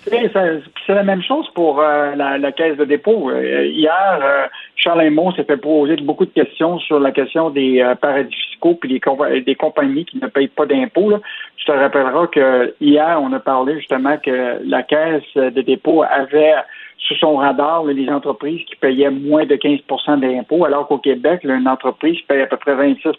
C'est 0.04 0.94
la 0.94 1.02
même 1.02 1.22
chose 1.22 1.46
pour 1.54 1.80
euh, 1.80 2.14
la, 2.14 2.52
caisse 2.52 2.76
de 2.76 2.84
dépôt. 2.84 3.30
Euh, 3.30 3.66
hier, 3.66 4.18
euh, 4.22 4.46
Charles 4.76 5.00
Raymond 5.00 5.32
s'est 5.32 5.44
fait 5.44 5.58
poser 5.58 5.96
beaucoup 5.96 6.24
de 6.24 6.30
questions 6.30 6.78
sur 6.78 6.98
la 6.98 7.12
question 7.12 7.50
des 7.50 7.84
paradis 8.00 8.34
fiscaux 8.34 8.74
puis 8.80 8.88
des, 8.88 8.98
compa- 8.98 9.44
des 9.44 9.54
compagnies 9.54 10.06
qui 10.06 10.18
ne 10.18 10.26
payent 10.26 10.48
pas 10.48 10.66
d'impôts. 10.66 11.12
Tu 11.56 11.64
te 11.66 11.72
rappelleras 11.72 12.28
que 12.28 12.74
hier, 12.80 13.20
on 13.22 13.32
a 13.32 13.40
parlé 13.40 13.78
justement 13.78 14.16
que 14.16 14.60
la 14.64 14.82
caisse 14.82 15.34
de 15.34 15.60
dépôt 15.60 16.02
avait 16.02 16.54
sous 16.98 17.16
son 17.16 17.36
radar 17.36 17.84
les 17.84 18.08
entreprises 18.08 18.64
qui 18.66 18.76
payaient 18.76 19.10
moins 19.10 19.44
de 19.44 19.56
15% 19.56 20.20
d'impôts, 20.20 20.64
alors 20.64 20.86
qu'au 20.86 20.98
Québec, 20.98 21.40
une 21.44 21.68
entreprise 21.68 22.20
paye 22.28 22.42
à 22.42 22.46
peu 22.46 22.56
près 22.56 22.74
26% 22.74 23.14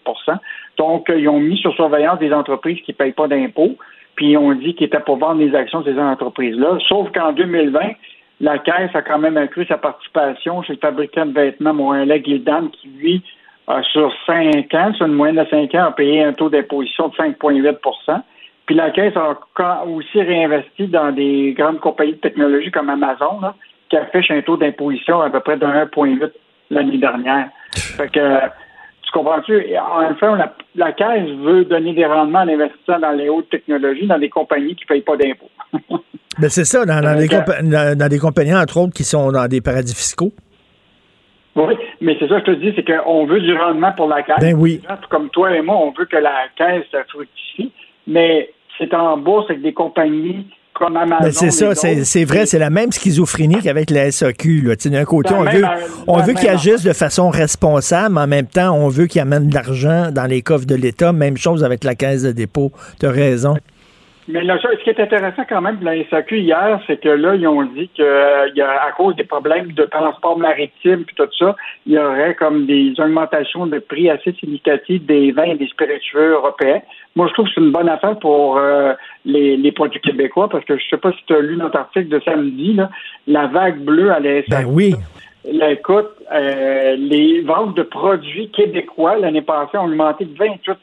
Donc, 0.77 1.11
ils 1.15 1.27
ont 1.27 1.39
mis 1.39 1.57
sur 1.57 1.73
surveillance 1.73 2.19
des 2.19 2.31
entreprises 2.31 2.79
qui 2.85 2.91
ne 2.91 2.95
payent 2.95 3.11
pas 3.11 3.27
d'impôts, 3.27 3.75
puis 4.15 4.37
on 4.37 4.53
dit 4.53 4.75
qu'ils 4.75 4.87
étaient 4.87 4.99
pour 4.99 5.17
vendre 5.17 5.41
les 5.41 5.55
actions 5.55 5.81
de 5.81 5.91
ces 5.91 5.99
entreprises-là. 5.99 6.77
Sauf 6.87 7.11
qu'en 7.11 7.31
2020, 7.31 7.79
la 8.41 8.57
Caisse 8.57 8.93
a 8.93 9.01
quand 9.01 9.19
même 9.19 9.37
accru 9.37 9.65
sa 9.65 9.77
participation 9.77 10.63
chez 10.63 10.73
le 10.73 10.79
fabricant 10.79 11.25
de 11.25 11.33
vêtements 11.33 11.73
Montréalais 11.73 12.23
Gildan, 12.23 12.69
qui, 12.69 12.87
lui, 12.87 13.23
a, 13.67 13.83
sur 13.83 14.11
5 14.25 14.73
ans, 14.73 14.93
sur 14.93 15.05
une 15.05 15.13
moyenne 15.13 15.43
de 15.43 15.49
5 15.49 15.73
ans, 15.75 15.85
a 15.85 15.91
payé 15.91 16.23
un 16.23 16.33
taux 16.33 16.49
d'imposition 16.49 17.09
de 17.09 17.15
5,8% 17.15 18.21
Puis 18.65 18.75
la 18.75 18.89
Caisse 18.89 19.13
a 19.15 19.85
aussi 19.85 20.21
réinvesti 20.21 20.87
dans 20.87 21.11
des 21.11 21.53
grandes 21.57 21.79
compagnies 21.79 22.13
de 22.13 22.17
technologie 22.17 22.71
comme 22.71 22.89
Amazon, 22.89 23.39
là, 23.41 23.55
qui 23.89 23.97
affiche 23.97 24.31
un 24.31 24.41
taux 24.41 24.57
d'imposition 24.57 25.21
à 25.21 25.29
peu 25.29 25.39
près 25.41 25.57
de 25.57 25.65
1,8 25.65 26.31
l'année 26.71 26.97
dernière. 26.97 27.49
Fait 27.75 28.09
que, 28.11 28.39
tu 29.11 29.17
comprends-tu? 29.19 29.63
En 29.77 30.15
fait, 30.15 30.35
la, 30.35 30.53
la 30.75 30.91
Caisse 30.93 31.29
veut 31.43 31.65
donner 31.65 31.93
des 31.93 32.05
rendements 32.05 32.39
en 32.39 32.47
investissant 32.47 32.99
dans 32.99 33.11
les 33.11 33.29
hautes 33.29 33.49
technologies, 33.49 34.07
dans 34.07 34.19
des 34.19 34.29
compagnies 34.29 34.75
qui 34.75 34.83
ne 34.85 34.87
payent 34.87 35.01
pas 35.01 35.17
d'impôts. 35.17 35.49
Ben, 36.39 36.49
c'est 36.49 36.63
ça, 36.63 36.85
dans, 36.85 37.01
dans 37.01 37.17
des 37.17 37.27
Euh, 37.33 37.41
dans- 37.61 37.97
dans 37.97 38.07
des 38.07 38.17
compagnies, 38.17 38.55
entre 38.55 38.77
autres, 38.79 38.93
qui 38.93 39.03
sont 39.03 39.33
dans 39.33 39.47
des 39.49 39.59
paradis 39.59 39.93
fiscaux. 39.93 40.31
Oui, 41.57 41.75
mais 41.99 42.15
c'est 42.19 42.29
ça 42.29 42.39
que 42.39 42.53
je 42.53 42.57
te 42.57 42.61
dis, 42.61 42.73
c'est 42.73 42.85
qu'on 42.85 43.25
veut 43.25 43.41
du 43.41 43.53
rendement 43.53 43.91
pour 43.91 44.07
la 44.07 44.23
caisse. 44.23 44.37
Ben 44.39 44.55
oui. 44.57 44.79
Tout 44.87 45.07
Comme 45.09 45.29
toi 45.29 45.51
et 45.53 45.61
moi, 45.61 45.75
on 45.75 45.91
veut 45.91 46.05
que 46.05 46.15
la 46.15 46.47
caisse 46.55 46.85
fructifie, 47.09 47.73
mais 48.07 48.49
c'est 48.77 48.93
en 48.93 49.17
bourse 49.17 49.49
avec 49.49 49.61
des 49.61 49.73
compagnies 49.73 50.47
comme 50.73 50.97
Amazon. 50.97 51.23
Ben, 51.23 51.31
c'est 51.31 51.51
ça, 51.51 51.75
c'est 51.75 52.25
vrai, 52.25 52.45
c'est 52.45 52.59
la 52.59 52.69
même 52.69 52.91
schizophrénie 52.91 53.59
qu'avec 53.61 53.89
la 53.89 54.11
SAQ. 54.11 54.75
D'un 54.85 55.05
côté, 55.05 55.33
on 55.33 55.43
veut, 55.43 55.63
on 56.07 56.21
veut 56.21 56.33
qu'ils 56.33 56.49
agissent 56.49 56.83
de 56.83 56.93
façon 56.93 57.29
responsable, 57.29 58.15
mais 58.15 58.21
en 58.21 58.27
même 58.27 58.47
temps, 58.47 58.71
on 58.71 58.87
veut 58.87 59.07
qu'ils 59.07 59.21
amènent 59.21 59.49
de 59.49 59.53
l'argent 59.53 60.11
dans 60.11 60.25
les 60.25 60.41
coffres 60.41 60.65
de 60.65 60.75
l'État. 60.75 61.13
Même 61.13 61.37
chose 61.37 61.63
avec 61.63 61.83
la 61.83 61.95
caisse 61.95 62.23
de 62.23 62.31
dépôt. 62.31 62.71
Tu 62.99 63.05
as 63.05 63.11
raison. 63.11 63.57
Mais 64.27 64.43
là, 64.43 64.57
ce 64.61 64.83
qui 64.83 64.89
est 64.89 64.99
intéressant 64.99 65.43
quand 65.49 65.61
même 65.61 65.77
de 65.77 65.85
la 65.85 66.03
SAQ 66.09 66.39
hier, 66.39 66.79
c'est 66.85 67.01
que 67.01 67.09
là, 67.09 67.35
ils 67.35 67.47
ont 67.47 67.63
dit 67.63 67.89
que 67.97 68.03
euh, 68.03 68.49
y 68.55 68.61
a, 68.61 68.83
à 68.83 68.91
cause 68.91 69.15
des 69.15 69.23
problèmes 69.23 69.71
de 69.71 69.83
transport 69.85 70.37
maritime 70.37 71.03
puis 71.05 71.15
tout 71.15 71.27
ça, 71.39 71.55
il 71.85 71.93
y 71.93 71.97
aurait 71.97 72.35
comme 72.35 72.65
des 72.65 72.93
augmentations 72.99 73.65
de 73.65 73.79
prix 73.79 74.09
assez 74.09 74.33
significatives 74.33 75.05
des 75.05 75.31
vins 75.31 75.43
et 75.43 75.55
des 75.55 75.67
spiritueux 75.67 76.33
européens. 76.33 76.81
Moi, 77.15 77.27
je 77.27 77.33
trouve 77.33 77.47
que 77.47 77.51
c'est 77.55 77.61
une 77.61 77.71
bonne 77.71 77.89
affaire 77.89 78.17
pour 78.19 78.57
euh, 78.57 78.93
les, 79.25 79.57
les 79.57 79.71
produits 79.71 80.01
québécois 80.01 80.49
parce 80.49 80.65
que 80.65 80.77
je 80.77 80.83
sais 80.89 80.97
pas 80.97 81.11
si 81.11 81.25
tu 81.25 81.33
as 81.33 81.41
lu 81.41 81.57
notre 81.57 81.79
article 81.79 82.09
de 82.09 82.19
samedi, 82.23 82.73
là, 82.73 82.89
la 83.27 83.47
vague 83.47 83.79
bleue 83.79 84.11
à 84.11 84.19
la 84.19 84.43
SAQ. 84.43 84.49
Ben 84.49 84.65
oui. 84.65 84.95
Là, 85.43 85.71
écoute, 85.71 86.11
euh, 86.31 86.95
les 86.95 87.41
ventes 87.41 87.75
de 87.75 87.81
produits 87.81 88.51
québécois 88.51 89.17
l'année 89.17 89.41
passée 89.41 89.77
ont 89.77 89.85
augmenté 89.85 90.25
de 90.25 90.37
28 90.37 90.77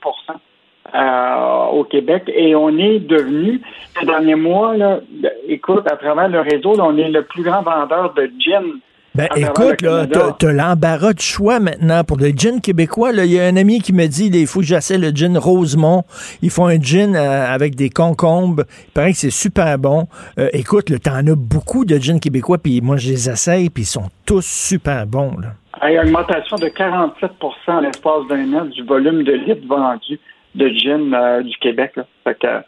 euh, 0.94 1.66
au 1.72 1.84
Québec 1.84 2.24
et 2.34 2.54
on 2.54 2.76
est 2.78 3.00
devenu, 3.00 3.60
ces 3.98 4.06
derniers 4.06 4.34
mois, 4.34 4.76
là, 4.76 5.00
écoute, 5.46 5.86
à 5.90 5.96
travers 5.96 6.28
le 6.28 6.40
réseau, 6.40 6.76
là, 6.76 6.84
on 6.84 6.96
est 6.96 7.10
le 7.10 7.22
plus 7.22 7.42
grand 7.42 7.62
vendeur 7.62 8.14
de 8.14 8.30
gin. 8.38 8.80
Ben, 9.14 9.26
écoute, 9.34 9.82
là, 9.82 10.06
t'as 10.06 10.52
l'embarras 10.52 11.12
de 11.12 11.20
choix 11.20 11.58
maintenant 11.58 12.04
pour 12.04 12.18
le 12.18 12.28
gin 12.28 12.60
québécois. 12.60 13.10
là. 13.10 13.24
Il 13.24 13.32
y 13.32 13.40
a 13.40 13.46
un 13.46 13.56
ami 13.56 13.80
qui 13.80 13.92
me 13.92 14.06
dit 14.06 14.30
il 14.32 14.46
faut 14.46 14.60
que 14.60 14.66
j'essaie 14.66 14.96
le 14.96 15.10
gin 15.10 15.36
Rosemont. 15.36 16.04
Ils 16.40 16.50
font 16.50 16.66
un 16.66 16.80
gin 16.80 17.16
euh, 17.16 17.52
avec 17.52 17.74
des 17.74 17.90
concombres. 17.90 18.62
Il 18.86 18.92
paraît 18.92 19.10
que 19.10 19.18
c'est 19.18 19.30
super 19.30 19.76
bon. 19.76 20.06
Euh, 20.38 20.48
écoute, 20.52 20.92
t'en 21.02 21.26
as 21.26 21.34
beaucoup 21.34 21.84
de 21.84 21.96
gin 21.96 22.20
québécois, 22.20 22.58
puis 22.58 22.80
moi, 22.80 22.96
je 22.96 23.08
les 23.08 23.28
essaye, 23.28 23.70
puis 23.70 23.82
ils 23.82 23.86
sont 23.86 24.08
tous 24.24 24.44
super 24.44 25.04
bons. 25.06 25.36
Là. 25.40 25.48
Il 25.88 25.94
y 25.94 25.98
a 25.98 26.02
une 26.02 26.10
augmentation 26.10 26.56
de 26.56 26.68
47 26.68 27.30
en 27.68 27.80
l'espace 27.80 28.26
d'un 28.28 28.52
an 28.52 28.64
du 28.66 28.84
volume 28.84 29.24
de 29.24 29.32
litres 29.32 29.66
vendus 29.68 30.20
de 30.58 30.68
gin 30.68 31.14
euh, 31.14 31.42
du 31.42 31.56
Québec. 31.58 31.92
Là. 31.96 32.06
Fait 32.24 32.38
que, 32.38 32.46
euh, 32.46 32.60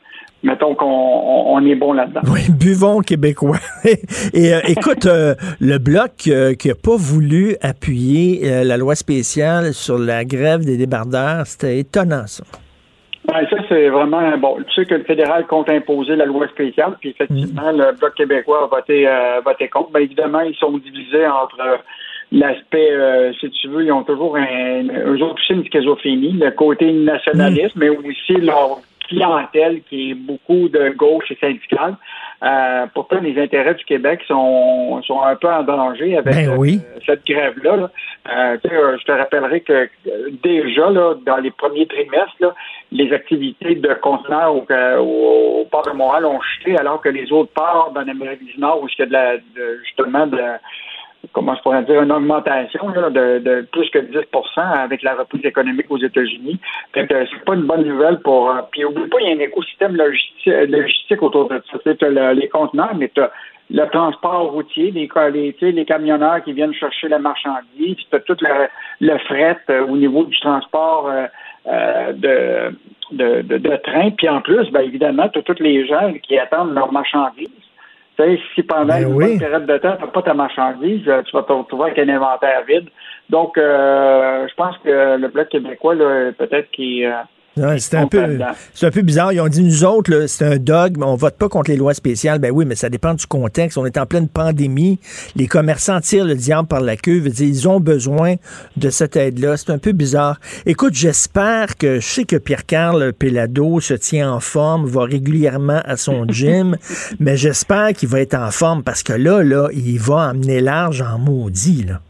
mettons 0.42 0.74
qu'on 0.74 0.86
on, 0.86 1.54
on 1.54 1.66
est 1.66 1.74
bon 1.74 1.92
là-dedans. 1.92 2.22
Oui, 2.32 2.48
buvons 2.50 3.00
québécois. 3.00 3.58
Et 4.34 4.54
euh, 4.54 4.60
écoute, 4.66 5.06
euh, 5.06 5.34
le 5.60 5.78
bloc 5.78 6.12
euh, 6.28 6.54
qui 6.54 6.68
n'a 6.68 6.74
pas 6.74 6.96
voulu 6.96 7.56
appuyer 7.60 8.64
la 8.64 8.76
loi 8.76 8.94
spéciale 8.94 9.72
sur 9.74 9.98
la 9.98 10.24
grève 10.24 10.64
des 10.64 10.76
débardeurs, 10.76 11.46
c'était 11.46 11.78
étonnant, 11.78 12.26
ça. 12.26 12.44
Ouais, 13.28 13.46
ça, 13.48 13.56
c'est 13.68 13.88
vraiment 13.90 14.36
bon. 14.38 14.56
Tu 14.68 14.74
sais 14.74 14.86
que 14.86 14.94
le 14.94 15.04
fédéral 15.04 15.46
compte 15.46 15.68
imposer 15.68 16.16
la 16.16 16.24
loi 16.24 16.48
spéciale, 16.48 16.96
puis 16.98 17.10
effectivement, 17.10 17.70
le 17.70 17.96
Bloc 17.96 18.14
québécois 18.14 18.64
a 18.64 18.74
voté, 18.74 19.06
voté 19.44 19.68
contre. 19.68 19.92
Bien 19.92 20.00
évidemment, 20.00 20.40
ils 20.40 20.56
sont 20.56 20.76
divisés 20.78 21.26
entre 21.26 21.58
l'aspect, 22.32 22.90
euh, 22.92 23.32
si 23.40 23.50
tu 23.50 23.68
veux, 23.68 23.84
ils 23.84 23.92
ont 23.92 24.04
toujours 24.04 24.36
un, 24.36 24.84
eux 24.84 25.22
autres 25.22 25.34
aussi 25.34 25.52
une 25.52 25.64
schizophrénie, 25.64 26.32
le 26.32 26.50
côté 26.52 26.92
nationaliste, 26.92 27.76
mais 27.76 27.88
aussi 27.88 28.34
leur 28.34 28.78
clientèle 29.08 29.82
qui 29.88 30.12
est 30.12 30.14
beaucoup 30.14 30.68
de 30.68 30.90
gauche 30.90 31.28
et 31.32 31.36
syndicale. 31.40 31.96
Euh, 32.44 32.86
pourtant, 32.94 33.18
les 33.20 33.36
intérêts 33.42 33.74
du 33.74 33.84
Québec 33.84 34.20
sont, 34.28 35.02
sont 35.02 35.20
un 35.22 35.34
peu 35.34 35.48
en 35.48 35.64
danger 35.64 36.16
avec 36.16 36.32
Ben 36.32 36.48
euh, 36.50 36.56
cette 37.04 37.26
grève-là. 37.26 37.76
là. 37.76 37.90
Euh, 38.32 38.56
tu 38.62 38.68
sais, 38.68 38.74
euh, 38.76 38.96
je 38.98 39.04
te 39.04 39.10
rappellerai 39.12 39.62
que 39.62 39.72
euh, 39.72 39.88
déjà, 40.44 40.90
là, 40.90 41.14
dans 41.26 41.38
les 41.38 41.50
premiers 41.50 41.86
trimestres, 41.86 42.36
là, 42.38 42.54
les 42.92 43.12
activités 43.12 43.74
de 43.74 43.92
conteneurs 43.94 44.54
au, 44.54 44.64
au, 45.00 45.60
au 45.62 45.64
port 45.64 45.82
de 45.90 45.96
Montréal 45.96 46.24
ont 46.26 46.40
chuté, 46.40 46.78
alors 46.78 47.00
que 47.02 47.08
les 47.08 47.32
autres 47.32 47.52
ports 47.52 47.90
dans 47.92 48.02
l'Amérique 48.02 48.44
du 48.44 48.60
Nord, 48.60 48.80
où 48.82 48.86
il 48.86 48.94
y 48.96 49.02
a 49.02 49.06
de 49.06 49.12
la, 49.12 49.36
de- 49.38 49.80
justement 49.84 50.26
de 50.28 50.38
comment 51.32 51.54
je 51.54 51.62
pourrais 51.62 51.82
dire, 51.84 52.02
une 52.02 52.12
augmentation 52.12 52.88
là, 52.88 53.10
de, 53.10 53.38
de 53.38 53.68
plus 53.72 53.88
que 53.90 53.98
10% 53.98 54.24
avec 54.58 55.02
la 55.02 55.14
reprise 55.14 55.44
économique 55.44 55.86
aux 55.90 55.98
États-Unis. 55.98 56.58
Fait 56.92 57.06
que 57.06 57.26
c'est 57.26 57.44
pas 57.44 57.54
une 57.54 57.66
bonne 57.66 57.84
nouvelle 57.84 58.20
pour. 58.20 58.50
euh, 58.50 58.60
puis 58.70 58.84
oublie 58.84 59.08
pas, 59.08 59.18
il 59.20 59.28
y 59.28 59.32
a 59.32 59.36
un 59.36 59.40
écosystème 59.40 59.96
logistique, 59.96 60.46
logistique 60.46 61.22
autour 61.22 61.48
de 61.48 61.62
ça. 61.70 61.94
Tu 61.94 62.04
as 62.04 62.34
les 62.34 62.48
conteneurs, 62.48 62.94
mais 62.96 63.10
tu 63.14 63.20
le 63.72 63.86
transport 63.86 64.50
routier, 64.50 64.90
les, 64.90 65.08
les, 65.32 65.72
les 65.72 65.84
camionneurs 65.84 66.42
qui 66.42 66.52
viennent 66.52 66.74
chercher 66.74 67.08
la 67.08 67.18
marchandise, 67.18 67.96
tu 68.10 68.16
as 68.16 68.20
tout 68.20 68.36
le, 68.40 68.68
le 69.00 69.18
fret 69.18 69.58
euh, 69.70 69.86
au 69.86 69.96
niveau 69.96 70.24
du 70.24 70.38
transport 70.40 71.08
euh, 71.08 71.26
euh, 71.68 72.12
de, 72.12 72.76
de, 73.12 73.42
de, 73.42 73.58
de 73.58 73.76
train. 73.76 74.10
Puis 74.10 74.28
en 74.28 74.40
plus, 74.40 74.68
ben, 74.70 74.80
évidemment, 74.80 75.28
tu 75.28 75.38
as 75.38 75.42
tous 75.42 75.62
les 75.62 75.86
gens 75.86 76.12
qui 76.22 76.36
attendent 76.38 76.74
leur 76.74 76.92
marchandise. 76.92 77.48
Si 78.16 78.62
pendant 78.64 78.84
Ben 78.84 79.08
une 79.08 79.14
oui. 79.14 79.38
période 79.38 79.66
de 79.66 79.78
temps, 79.78 79.96
tu 79.96 80.02
n'as 80.02 80.10
pas 80.10 80.22
ta 80.22 80.34
marchandise, 80.34 81.08
euh, 81.08 81.22
tu 81.22 81.34
vas 81.34 81.42
te 81.42 81.52
retrouver 81.52 81.90
avec 81.90 81.98
un 81.98 82.08
inventaire 82.08 82.62
vide. 82.68 82.88
Donc, 83.30 83.56
euh, 83.56 84.46
je 84.46 84.54
pense 84.54 84.76
que 84.78 85.16
le 85.16 85.28
Bloc 85.28 85.48
québécois, 85.48 85.94
peut-être 86.36 86.70
qu'il... 86.70 87.06
euh, 87.06 87.12
c'est 87.56 87.94
un 87.96 88.06
peu, 88.06 88.22
un 88.22 89.02
bizarre. 89.02 89.32
Ils 89.32 89.40
ont 89.40 89.48
dit 89.48 89.62
nous 89.62 89.84
autres, 89.84 90.26
c'est 90.26 90.44
un 90.44 90.56
dogme, 90.56 91.02
on 91.02 91.16
vote 91.16 91.36
pas 91.36 91.48
contre 91.48 91.70
les 91.70 91.76
lois 91.76 91.94
spéciales. 91.94 92.38
Ben 92.38 92.50
oui, 92.52 92.64
mais 92.64 92.76
ça 92.76 92.88
dépend 92.88 93.14
du 93.14 93.26
contexte. 93.26 93.76
On 93.76 93.86
est 93.86 93.98
en 93.98 94.06
pleine 94.06 94.28
pandémie. 94.28 95.00
Les 95.36 95.46
commerçants 95.46 96.00
tirent 96.00 96.24
le 96.24 96.34
diable 96.34 96.68
par 96.68 96.80
la 96.80 96.96
queue. 96.96 97.18
Veut 97.18 97.30
dire, 97.30 97.48
Ils 97.48 97.68
ont 97.68 97.80
besoin 97.80 98.36
de 98.76 98.90
cette 98.90 99.16
aide-là. 99.16 99.56
C'est 99.56 99.70
un 99.70 99.78
peu 99.78 99.92
bizarre. 99.92 100.38
Écoute, 100.66 100.94
j'espère 100.94 101.76
que 101.76 102.00
je 102.00 102.06
sais 102.06 102.24
que 102.24 102.36
Pierre-Carl 102.36 103.12
Pelado 103.12 103.80
se 103.80 103.94
tient 103.94 104.32
en 104.32 104.40
forme, 104.40 104.86
va 104.86 105.04
régulièrement 105.04 105.80
à 105.84 105.96
son 105.96 106.26
gym, 106.28 106.76
mais 107.18 107.36
j'espère 107.36 107.92
qu'il 107.92 108.08
va 108.08 108.20
être 108.20 108.34
en 108.34 108.50
forme 108.50 108.82
parce 108.82 109.02
que 109.02 109.12
là, 109.12 109.42
là, 109.42 109.68
il 109.72 109.98
va 109.98 110.30
emmener 110.30 110.60
large 110.60 111.02
en 111.02 111.18
maudit. 111.18 111.84
Là. 111.84 112.00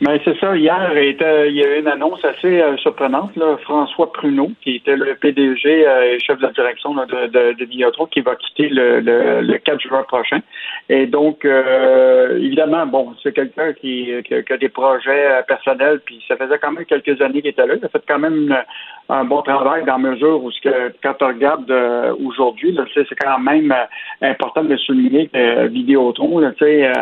Mais 0.00 0.20
c'est 0.24 0.38
ça, 0.38 0.56
hier, 0.56 0.92
il 0.96 1.56
y 1.56 1.64
a 1.64 1.76
eu 1.76 1.80
une 1.80 1.88
annonce 1.88 2.24
assez 2.24 2.60
euh, 2.60 2.76
surprenante. 2.76 3.34
Là. 3.36 3.56
François 3.62 4.12
Pruneau, 4.12 4.52
qui 4.62 4.76
était 4.76 4.96
le 4.96 5.16
PDG 5.16 5.86
euh, 5.86 6.14
et 6.14 6.20
chef 6.20 6.38
de 6.38 6.46
direction 6.48 6.94
de, 6.94 7.26
de, 7.26 8.06
qui 8.10 8.20
va 8.20 8.36
quitter 8.36 8.68
le, 8.68 9.00
le, 9.00 9.40
le 9.40 9.58
4 9.58 9.80
juin 9.80 10.04
prochain. 10.04 10.40
Et 10.88 11.06
donc, 11.06 11.44
euh, 11.44 12.38
évidemment, 12.38 12.86
bon, 12.86 13.14
c'est 13.22 13.34
quelqu'un 13.34 13.72
qui, 13.72 14.12
a 14.12 14.56
des 14.56 14.68
projets 14.68 15.30
euh, 15.30 15.42
personnels, 15.42 16.00
puis 16.04 16.22
ça 16.28 16.36
faisait 16.36 16.58
quand 16.58 16.72
même 16.72 16.84
quelques 16.84 17.20
années 17.20 17.40
qu'il 17.40 17.50
était 17.50 17.66
là. 17.66 17.74
Il 17.76 17.84
a 17.84 17.88
fait 17.88 18.02
quand 18.06 18.20
même 18.20 18.56
un 19.10 19.24
bon 19.24 19.42
travail 19.42 19.84
dans 19.84 19.96
la 19.98 20.10
mesure 20.10 20.42
où, 20.42 20.50
ce 20.50 20.60
que, 20.60 20.92
quand 21.02 21.14
on 21.22 21.28
regarde 21.28 21.70
euh, 21.70 22.14
aujourd'hui, 22.24 22.76
c'est 22.94 23.06
quand 23.18 23.38
même 23.38 23.72
euh, 23.72 24.30
important 24.30 24.62
de 24.64 24.76
souligner 24.76 25.28
que 25.28 25.38
euh, 25.38 25.66
Vidéotron, 25.68 26.42
euh, 26.42 26.50
c'est 26.58 26.92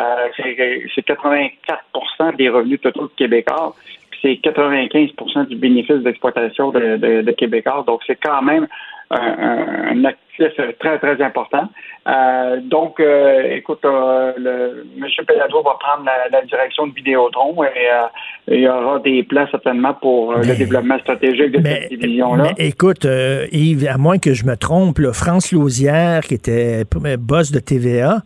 c'est 0.95 1.03
84 1.03 2.37
des 2.37 2.49
revenus 2.49 2.81
totaux 2.81 3.09
de 3.09 3.13
Québécois, 3.17 3.75
c'est 4.23 4.35
95% 4.35 5.49
du 5.49 5.57
bénéfice 5.57 5.97
d'exploitation 5.97 6.71
de, 6.71 6.97
de, 6.97 7.23
de 7.23 7.33
Québécois. 7.33 7.85
Donc, 7.87 8.03
c'est 8.07 8.19
quand 8.23 8.43
même 8.43 8.67
un, 9.11 9.17
un- 9.19 10.05
actif 10.41 10.79
très, 10.79 10.99
très 10.99 11.23
important. 11.23 11.69
Euh, 12.07 12.61
donc, 12.63 13.01
euh, 13.01 13.57
écoute, 13.57 13.81
euh, 13.85 14.33
le, 14.39 14.87
M. 14.97 15.07
Pellado 15.27 15.63
va 15.63 15.77
prendre 15.81 16.05
la, 16.05 16.29
la 16.31 16.45
direction 16.45 16.87
de 16.87 16.95
Vidéotron 16.95 17.65
et 17.65 18.55
il 18.55 18.61
y 18.61 18.69
aura 18.69 19.01
des 19.01 19.25
plans 19.25 19.47
certainement 19.51 19.95
pour 19.95 20.35
le 20.35 20.57
développement 20.57 20.99
stratégique 21.01 21.51
de 21.51 21.69
cette 21.69 21.89
division-là. 21.89 22.53
Écoute, 22.59 23.09
Yves, 23.51 23.89
à 23.89 23.99
moins 23.99 24.19
que 24.19 24.35
je 24.35 24.45
me 24.45 24.57
trompe, 24.57 24.99
là, 24.99 25.13
France 25.13 25.51
Lausière, 25.51 26.21
qui 26.21 26.35
était 26.35 26.85
boss 27.19 27.51
de 27.51 27.59
TVA, 27.59 28.19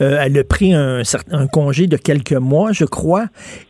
elle 0.00 0.36
a 0.36 0.44
pris 0.44 0.74
un, 0.74 1.02
congé 1.52 1.86
de 1.86 1.96
quelques 1.96 2.32
mois, 2.32 2.72
je 2.72 2.84
crois, 2.84 3.26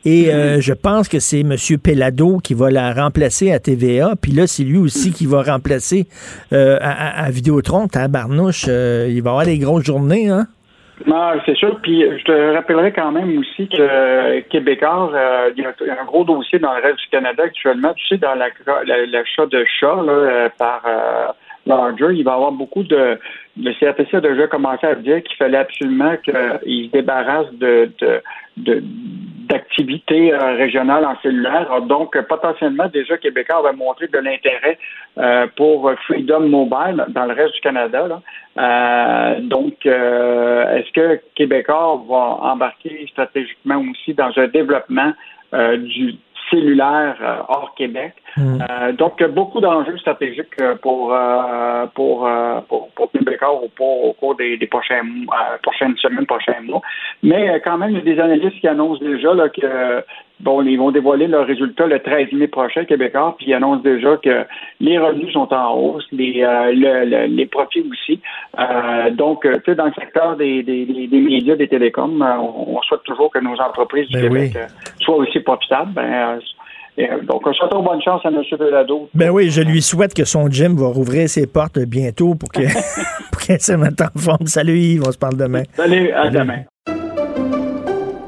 et 0.06 0.32
euh, 0.32 0.60
je 0.60 0.72
pense 0.72 1.08
que 1.08 1.18
c'est 1.18 1.40
M. 1.40 1.56
Pellado 1.82 2.38
qui 2.38 2.54
va 2.54 2.70
la 2.70 2.94
remplacer 2.94 3.52
à 3.52 3.58
TVA, 3.58 4.14
puis 4.20 4.32
là, 4.32 4.46
c'est 4.46 4.64
lui 4.64 4.78
aussi 4.78 5.12
qui 5.12 5.26
va 5.26 5.42
remplacer 5.42 6.06
à, 6.50 6.56
à- 6.56 7.24
à 7.24 7.30
Vidéotron, 7.30 7.79
Tabarnouche, 7.88 8.66
euh, 8.68 9.06
il 9.08 9.22
va 9.22 9.30
avoir 9.30 9.44
des 9.44 9.58
grosses 9.58 9.84
journées, 9.84 10.28
hein? 10.28 10.46
Non, 11.06 11.30
c'est 11.46 11.56
sûr. 11.56 11.78
Puis 11.82 12.02
je 12.02 12.24
te 12.24 12.54
rappellerai 12.54 12.92
quand 12.92 13.10
même 13.10 13.38
aussi 13.38 13.68
que 13.68 13.76
euh, 13.80 14.40
Québécois, 14.50 15.10
euh, 15.14 15.50
il 15.56 15.62
y 15.62 15.66
a 15.66 15.72
y 15.86 15.90
un 15.98 16.04
gros 16.04 16.24
dossier 16.24 16.58
dans 16.58 16.74
le 16.74 16.82
reste 16.82 16.98
du 16.98 17.08
Canada 17.10 17.42
actuellement. 17.44 17.94
Tu 17.94 18.06
sais, 18.06 18.16
dans 18.18 18.34
la- 18.34 18.48
la- 18.84 19.06
l'achat 19.06 19.46
de 19.46 19.64
chats 19.80 20.02
là, 20.04 20.50
par 20.58 20.82
Larger, 21.66 22.08
il 22.12 22.24
va 22.24 22.32
y 22.32 22.34
avoir 22.34 22.52
beaucoup 22.52 22.82
de. 22.82 23.18
Le 23.60 23.72
CRTC 23.78 24.16
a 24.16 24.20
déjà 24.20 24.46
commencé 24.46 24.86
à 24.86 24.94
dire 24.94 25.22
qu'il 25.22 25.36
fallait 25.36 25.58
absolument 25.58 26.16
qu'il 26.16 26.86
se 26.86 26.90
débarrasse 26.90 27.52
de, 27.52 27.92
de, 28.56 28.82
d'activités 29.50 30.32
euh, 30.32 30.54
régionales 30.56 31.04
en 31.04 31.16
cellulaire. 31.20 31.82
Donc, 31.82 32.18
potentiellement, 32.28 32.88
déjà, 32.88 33.18
Québécois 33.18 33.62
va 33.62 33.72
montrer 33.72 34.06
de 34.06 34.18
l'intérêt 34.18 34.78
euh, 35.18 35.46
pour 35.56 35.90
Freedom 36.06 36.48
Mobile 36.48 37.04
dans 37.08 37.26
le 37.26 37.34
reste 37.34 37.54
du 37.54 37.60
Canada. 37.60 38.06
là. 38.06 38.22
Euh, 38.58 39.40
donc, 39.40 39.74
euh, 39.86 40.76
est-ce 40.76 40.92
que 40.92 41.20
Québécois 41.34 42.00
va 42.08 42.52
embarquer 42.52 43.06
stratégiquement 43.10 43.82
aussi 43.90 44.14
dans 44.14 44.32
un 44.36 44.48
développement 44.48 45.12
du 45.52 46.14
cellulaire 46.50 47.16
euh, 47.22 47.36
hors 47.48 47.74
Québec? 47.76 48.14
Euh, 48.38 48.92
donc, 48.92 49.22
beaucoup 49.30 49.60
d'enjeux 49.60 49.96
stratégiques 49.98 50.60
euh, 50.60 50.74
pour, 50.76 51.14
euh, 51.14 51.86
pour, 51.94 52.26
euh, 52.26 52.60
pour, 52.68 52.88
pour 52.90 53.10
Québécois 53.12 53.52
au, 53.52 53.68
cours- 53.68 54.04
au 54.08 54.12
cours 54.12 54.34
des, 54.36 54.56
des 54.56 54.66
prochains, 54.66 55.02
prochaines 55.62 55.96
semaines, 55.96 56.26
prochains 56.26 56.60
mois. 56.62 56.82
Mais 57.22 57.60
quand 57.64 57.78
même, 57.78 57.90
il 57.90 57.98
y 57.98 58.00
a 58.00 58.14
des 58.14 58.20
analystes 58.20 58.60
qui 58.60 58.68
annoncent 58.68 59.04
déjà 59.04 59.34
là, 59.34 59.48
que 59.48 60.04
bon, 60.40 60.62
ils 60.62 60.76
vont 60.76 60.90
dévoiler 60.90 61.26
leurs 61.26 61.46
résultats 61.46 61.86
le 61.86 61.98
13 62.00 62.32
mai 62.32 62.48
prochain, 62.48 62.84
Québécois, 62.84 63.34
puis 63.38 63.46
ils 63.48 63.54
annoncent 63.54 63.82
déjà 63.82 64.16
que 64.16 64.44
les 64.80 64.98
revenus 64.98 65.32
sont 65.32 65.52
en 65.52 65.74
hausse, 65.74 66.06
les, 66.12 66.42
euh, 66.42 66.72
le- 66.72 67.04
le- 67.08 67.26
les 67.26 67.46
profits 67.46 67.84
aussi. 67.90 68.20
Euh, 68.58 69.10
donc, 69.10 69.44
euh, 69.46 69.54
tu 69.64 69.70
sais, 69.70 69.74
dans 69.74 69.86
le 69.86 69.92
secteur 69.92 70.36
des, 70.36 70.62
des, 70.62 70.84
des- 70.86 71.06
des 71.06 71.20
médias, 71.20 71.56
des 71.56 71.68
télécoms, 71.68 72.20
euh, 72.22 72.36
on, 72.38 72.76
on 72.78 72.82
souhaite 72.82 73.02
toujours 73.04 73.30
que 73.30 73.38
nos 73.38 73.54
entreprises 73.60 74.08
du 74.08 74.14
Ben 74.14 74.22
Québec 74.28 74.52
oui. 74.54 74.60
euh, 74.60 74.66
soient 75.00 75.16
aussi 75.16 75.40
profitables. 75.40 75.92
Ben, 75.92 76.38
donc, 77.22 77.46
on 77.46 77.52
souhaite 77.54 77.70
bonne 77.72 78.02
chance 78.02 78.20
à 78.26 78.28
M. 78.28 78.42
Belado. 78.58 79.08
Ben 79.14 79.30
oui, 79.30 79.48
je 79.48 79.62
lui 79.62 79.80
souhaite 79.80 80.12
que 80.12 80.24
son 80.24 80.48
gym 80.50 80.74
va 80.76 80.88
rouvrir 80.88 81.28
ses 81.28 81.46
portes 81.46 81.78
bientôt 81.78 82.34
pour 82.34 82.50
que- 82.50 82.60
pour 83.32 83.40
qu'elle 83.40 83.60
se 83.60 83.72
mette 83.72 84.00
en 84.02 84.18
forme. 84.18 84.46
Salut 84.46 84.76
Yves, 84.76 85.02
on 85.06 85.12
se 85.12 85.16
parle 85.18 85.36
demain. 85.36 85.62
Salut, 85.74 86.10
à 86.10 86.28
demain. 86.28 86.64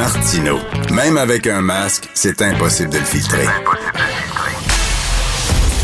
Martino. 0.00 0.56
Même 0.94 1.18
avec 1.18 1.46
un 1.46 1.60
masque, 1.60 2.08
c'est 2.14 2.40
impossible 2.40 2.88
de 2.88 2.96
le 2.96 3.04
filtrer. 3.04 3.44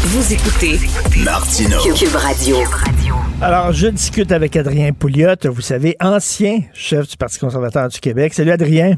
Vous 0.04 0.32
écoutez 0.32 0.80
Martino. 1.22 1.76
Cube 1.94 2.14
Radio. 2.14 2.56
Alors, 3.42 3.72
je 3.72 3.88
discute 3.88 4.32
avec 4.32 4.56
Adrien 4.56 4.94
Pouliot, 4.94 5.34
vous 5.44 5.60
savez, 5.60 5.96
ancien 6.00 6.60
chef 6.72 7.06
du 7.08 7.18
Parti 7.18 7.38
conservateur 7.38 7.90
du 7.90 8.00
Québec. 8.00 8.32
Salut 8.32 8.52
Adrien. 8.52 8.96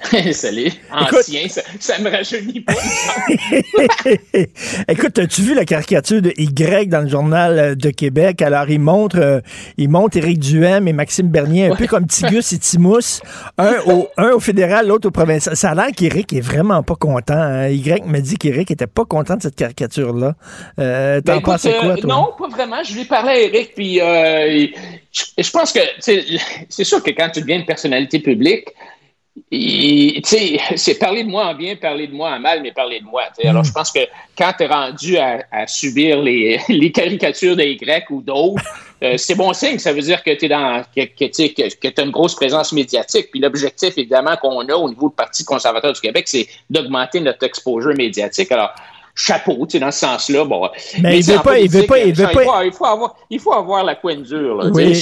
Salut. 0.32 0.70
Ancien, 0.92 1.48
ça, 1.48 1.62
ça 1.80 1.98
me 1.98 2.10
rajeunit 2.10 2.60
pas. 2.60 2.72
Écoute, 4.88 5.18
as-tu 5.18 5.42
vu 5.42 5.54
la 5.54 5.64
caricature 5.64 6.22
de 6.22 6.32
Y 6.36 6.88
dans 6.88 7.00
le 7.00 7.08
journal 7.08 7.58
euh, 7.58 7.74
de 7.74 7.90
Québec? 7.90 8.42
Alors, 8.42 8.68
il 8.70 8.80
montre, 8.80 9.18
euh, 9.18 9.40
il 9.76 9.88
montre 9.88 10.16
Éric 10.16 10.38
Duhem 10.38 10.88
et 10.88 10.92
Maxime 10.92 11.28
Bernier, 11.28 11.66
un 11.66 11.76
peu 11.76 11.86
comme 11.86 12.06
Tigus 12.06 12.52
et 12.52 12.58
Timous, 12.58 13.20
un 13.58 13.74
au, 13.86 14.08
un 14.16 14.30
au 14.30 14.40
fédéral, 14.40 14.86
l'autre 14.86 15.08
au 15.08 15.10
provincial. 15.10 15.56
Ça 15.56 15.70
a 15.70 15.74
l'air 15.74 15.88
qu'Éric 15.96 16.32
est 16.32 16.40
vraiment 16.40 16.82
pas 16.82 16.96
content. 16.96 17.34
hein. 17.34 17.68
Y 17.68 18.02
me 18.06 18.20
dit 18.20 18.36
qu'Éric 18.36 18.70
était 18.70 18.86
pas 18.86 19.04
content 19.04 19.36
de 19.36 19.42
cette 19.42 19.56
caricature-là. 19.56 20.34
Euh, 20.78 21.20
T'en 21.20 21.36
Ben, 21.36 21.42
pensais 21.42 21.74
quoi, 21.80 21.96
toi? 21.96 22.08
Non, 22.08 22.28
pas 22.38 22.48
vraiment. 22.48 22.82
Je 22.84 22.94
lui 22.94 23.04
parlais 23.04 23.32
à 23.32 23.40
Eric, 23.40 23.72
puis 23.74 23.96
je, 23.96 24.68
je 25.38 25.50
pense 25.50 25.72
que 25.72 25.80
c'est 26.68 26.84
sûr 26.84 27.02
que 27.02 27.10
quand 27.10 27.30
tu 27.30 27.40
deviens 27.40 27.58
une 27.58 27.66
personnalité 27.66 28.20
publique, 28.20 28.66
tu 29.50 30.20
sais, 30.24 30.58
c'est 30.76 30.98
parler 30.98 31.24
de 31.24 31.28
moi 31.30 31.46
en 31.46 31.54
bien, 31.54 31.76
parler 31.76 32.06
de 32.06 32.14
moi 32.14 32.30
en 32.30 32.38
mal, 32.40 32.60
mais 32.62 32.72
parler 32.72 33.00
de 33.00 33.04
moi. 33.04 33.22
Alors, 33.44 33.64
je 33.64 33.72
pense 33.72 33.90
que 33.90 34.00
quand 34.36 34.52
tu 34.56 34.64
es 34.64 34.66
rendu 34.66 35.16
à, 35.18 35.44
à 35.50 35.66
subir 35.66 36.20
les, 36.22 36.60
les 36.68 36.92
caricatures 36.92 37.56
des 37.56 37.76
Grecs 37.76 38.10
ou 38.10 38.20
d'autres, 38.22 38.62
euh, 39.02 39.14
c'est 39.16 39.34
bon 39.34 39.52
signe. 39.52 39.78
Ça 39.78 39.92
veut 39.92 40.00
dire 40.02 40.22
que 40.24 40.34
tu 40.34 40.46
es 40.46 40.48
dans 40.48 40.82
que, 40.94 41.04
que, 41.04 42.00
as 42.00 42.04
une 42.04 42.10
grosse 42.10 42.34
présence 42.34 42.72
médiatique. 42.72 43.28
Puis 43.30 43.40
l'objectif, 43.40 43.96
évidemment, 43.96 44.36
qu'on 44.36 44.60
a 44.68 44.74
au 44.74 44.88
niveau 44.88 45.08
du 45.08 45.14
Parti 45.14 45.44
conservateur 45.44 45.92
du 45.92 46.00
Québec, 46.00 46.24
c'est 46.26 46.48
d'augmenter 46.68 47.20
notre 47.20 47.44
exposure 47.44 47.94
médiatique. 47.94 48.50
Alors, 48.52 48.70
chapeau, 49.14 49.66
tu 49.66 49.72
sais, 49.72 49.78
dans 49.80 49.90
ce 49.90 50.00
sens-là. 50.00 50.44
Bon, 50.44 50.68
Mais 51.02 51.18
il 51.18 51.24
veut 51.24 51.42
pas- 51.42 51.58
il 51.58 51.70
veut 51.70 51.86
pas- 51.86 51.98
il 51.98 52.14
veut 52.14 52.24
pas- 52.32 52.42
faut- 52.44 52.62
il 52.64 52.72
faut 52.72 52.84
avoir, 52.86 53.16
il 53.30 53.40
faut 53.40 53.52
avoir 53.52 53.84
la 53.84 53.94
coine 53.96 54.22
dure. 54.22 54.56
là. 54.56 54.70
Oui. 54.74 54.94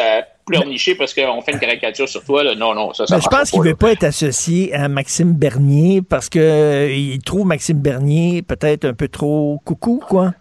À 0.00 0.24
pleurnicher 0.50 0.94
parce 0.94 1.14
qu'on 1.14 1.40
fait 1.42 1.52
une 1.52 1.58
caricature 1.58 2.08
sur 2.08 2.24
toi. 2.24 2.44
Là. 2.44 2.54
Non, 2.54 2.74
non, 2.74 2.92
ça, 2.92 3.06
ça 3.06 3.16
Mais 3.16 3.22
je 3.22 3.28
pense 3.28 3.50
qu'il 3.50 3.62
veut 3.62 3.76
pas 3.76 3.92
être 3.92 4.04
associé 4.04 4.72
à 4.74 4.88
Maxime 4.88 5.32
Bernier 5.32 6.02
parce 6.02 6.28
que 6.28 6.38
euh, 6.38 7.18
trouve 7.24 7.46
Maxime 7.46 7.80
Bernier 7.80 8.42
peut-être 8.42 8.84
un 8.84 8.94
peu 8.94 9.08
trop 9.08 9.60
coucou, 9.64 10.02
quoi. 10.06 10.32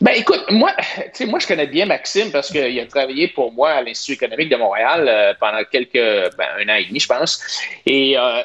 Ben 0.00 0.12
écoute, 0.12 0.44
moi, 0.50 0.72
tu 0.78 1.10
sais, 1.12 1.26
moi 1.26 1.40
je 1.40 1.46
connais 1.46 1.66
bien 1.66 1.86
Maxime 1.86 2.30
parce 2.30 2.50
qu'il 2.50 2.78
a 2.78 2.86
travaillé 2.86 3.28
pour 3.28 3.52
moi 3.52 3.70
à 3.70 3.82
l'Institut 3.82 4.12
économique 4.12 4.48
de 4.48 4.56
Montréal 4.56 5.06
euh, 5.08 5.34
pendant 5.40 5.62
quelques, 5.64 5.94
ben, 5.94 6.46
un 6.60 6.68
an 6.68 6.76
et 6.76 6.84
demi, 6.84 7.00
je 7.00 7.08
pense. 7.08 7.42
Et 7.86 8.16
euh, 8.16 8.42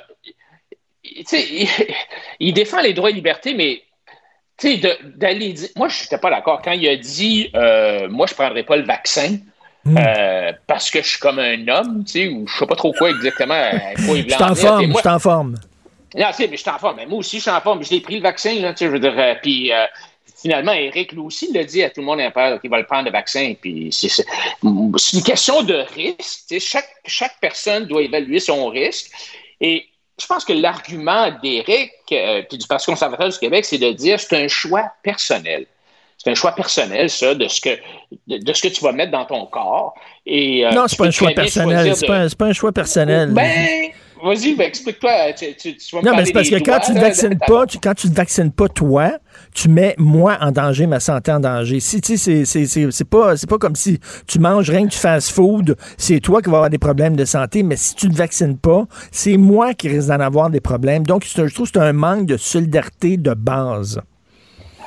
tu 1.04 1.24
sais, 1.26 1.46
il, 1.52 1.68
il 2.40 2.54
défend 2.54 2.82
les 2.82 2.94
droits 2.94 3.12
et 3.12 3.14
libertés, 3.14 3.54
mais 3.54 3.84
tu 4.58 4.78
sais, 4.78 4.98
d'aller 5.04 5.54
dire. 5.54 5.70
Moi, 5.76 5.90
je 5.90 6.04
n'étais 6.04 6.18
pas 6.18 6.30
d'accord. 6.30 6.62
Quand 6.64 6.72
il 6.72 6.88
a 6.88 6.96
dit 6.96 7.50
euh, 7.56 8.08
Moi, 8.08 8.26
je 8.26 8.34
ne 8.34 8.36
prendrai 8.36 8.64
pas 8.64 8.78
le 8.78 8.84
vaccin 8.84 9.38
euh, 9.88 10.52
parce 10.68 10.90
que 10.90 11.02
je 11.02 11.08
suis 11.08 11.20
comme 11.20 11.40
un 11.40 11.68
homme, 11.68 12.04
tu 12.06 12.12
sais, 12.12 12.28
ou 12.28 12.48
je 12.48 12.54
ne 12.54 12.60
sais 12.60 12.66
pas 12.66 12.76
trop 12.76 12.92
quoi 12.94 13.10
exactement. 13.10 13.54
euh, 13.54 13.78
quoi 14.06 14.16
Je 14.18 14.38
t'en 14.38 14.56
forme, 14.56 14.94
je 14.98 15.02
t'en 15.04 15.20
forme. 15.20 15.56
non, 16.16 16.28
tu 16.28 16.34
sais, 16.34 16.48
mais 16.48 16.58
je 16.58 16.62
suis 16.62 16.72
en 16.72 16.80
forme. 16.80 16.96
Mais 16.98 17.06
moi 17.06 17.20
aussi, 17.20 17.38
je 17.38 17.42
suis 17.44 17.52
en 17.52 17.62
forme. 17.62 17.84
Je 17.84 17.92
l'ai 17.92 18.02
pris 18.02 18.16
le 18.16 18.22
vaccin, 18.24 18.54
là, 18.60 18.74
tu 18.74 18.80
sais, 18.80 18.86
je 18.86 18.92
veux 18.92 19.00
dire. 19.00 19.14
euh, 19.18 19.36
puis 19.42 19.72
euh, 19.72 19.86
finalement, 20.42 20.72
Eric, 20.74 21.12
lui 21.12 21.20
aussi, 21.20 21.52
l'a 21.54 21.64
dit 21.64 21.84
à 21.84 21.90
tout 21.90 22.02
le 22.02 22.06
monde 22.08 22.20
qu'il 22.62 22.70
va 22.70 22.80
le 22.80 22.86
prendre 22.86 23.06
le 23.06 23.12
vaccin. 23.12 23.54
Puis 23.60 23.90
c'est 23.92 24.26
une 24.64 25.24
question 25.24 25.62
de 25.64 25.76
risque. 25.96 26.18
tu 26.48 26.60
sais, 26.60 26.60
Chaque, 26.60 26.90
chaque 27.06 27.36
personne 27.40 27.86
doit 27.86 28.02
évaluer 28.02 28.40
son 28.40 28.68
risque. 28.68 29.12
Et 29.62 29.86
je 30.20 30.26
pense 30.28 30.46
que 30.46 30.54
l'argument 30.54 31.30
d'Éric 31.44 31.92
euh, 32.12 32.42
puis 32.48 32.58
du 32.58 32.68
Parti 32.68 32.86
conservateur 32.86 33.30
du 33.30 33.38
Québec, 33.38 33.66
c'est 33.66 33.78
de 33.78 33.92
dire 33.92 34.20
c'est 34.20 34.44
un 34.44 34.48
choix 34.48 34.92
personnel. 35.04 35.66
C'est 36.18 36.32
un 36.32 36.36
choix 36.36 36.54
personnel, 36.54 37.10
ça, 37.10 37.36
de 37.36 37.48
ce 37.48 37.62
que 37.62 37.70
de, 38.28 38.38
de 38.44 38.54
ce 38.54 38.62
que 38.62 38.68
tu 38.70 38.84
vas 38.84 38.92
mettre 38.94 39.12
dans 39.12 39.26
ton 39.26 39.46
corps. 39.46 39.94
Et, 40.26 40.66
euh, 40.66 40.72
non, 40.72 40.84
tu 40.84 40.90
c'est 40.90 40.98
pas 40.98 41.06
un 41.08 41.12
choix 41.12 41.32
personnel. 41.32 41.96
C'est 41.96 42.08
pas, 42.08 42.16
un- 42.18 42.30
c'est 42.30 42.38
pas 42.38 42.46
un 42.46 42.54
choix 42.54 42.72
personnel. 42.72 43.30
Ben, 43.32 43.90
vas-y, 44.24 44.56
ben, 44.56 44.66
explique-toi. 44.68 45.34
Tu, 45.38 45.54
tu- 45.56 45.76
tu 45.78 45.96
vas 45.96 46.02
me 46.02 46.08
Non, 46.08 46.16
mais 46.16 46.26
c'est 46.26 46.32
parce 46.32 46.50
que 46.50 46.56
quand 46.56 46.64
doigts, 46.72 46.80
tu 46.80 46.94
ne 46.94 47.00
vaccines 47.02 47.38
pas, 47.38 47.66
tu- 47.68 47.78
quand 47.80 47.94
tu 47.94 48.08
ne 48.10 48.14
vaccines 48.16 48.52
pas 48.52 48.68
toi, 48.70 49.12
tu 49.54 49.68
mets 49.70 49.94
moi 49.98 50.38
en 50.42 50.52
danger, 50.52 50.88
ma 50.88 51.00
santé 51.00 51.32
en 51.32 51.40
danger. 51.42 51.80
Si 51.80 52.02
tu 52.02 52.18
sais, 52.18 52.46
c'est- 52.46 53.04
pas 53.10 53.38
c'est 53.38 53.50
pas 53.50 53.58
comme 53.58 53.76
si 53.76 54.00
tu 54.26 54.40
manges 54.40 54.70
rien 54.70 54.86
que 54.88 54.92
du 54.92 54.98
fast-food, 54.98 55.76
c'est 55.98 56.20
toi 56.22 56.42
qui 56.42 56.50
vas 56.50 56.58
avoir 56.58 56.70
des 56.72 56.80
problèmes 56.80 57.16
de 57.16 57.26
santé, 57.26 57.62
mais 57.62 57.76
si 57.76 57.94
tu 57.94 58.08
ne 58.08 58.16
vaccines 58.16 58.58
pas, 58.58 58.86
c'est 59.12 59.38
moi 59.38 59.74
qui 59.74 59.90
risque 59.90 60.08
d'en 60.08 60.22
avoir 60.22 60.50
des 60.50 60.62
problèmes. 60.62 61.06
Donc 61.06 61.24
je 61.26 61.34
trouve 61.54 61.70
que 61.70 61.78
c'est 61.80 61.86
un 61.86 61.94
manque 61.94 62.26
de 62.26 62.38
solidarité 62.38 63.18
de 63.18 63.34
base. 63.34 64.02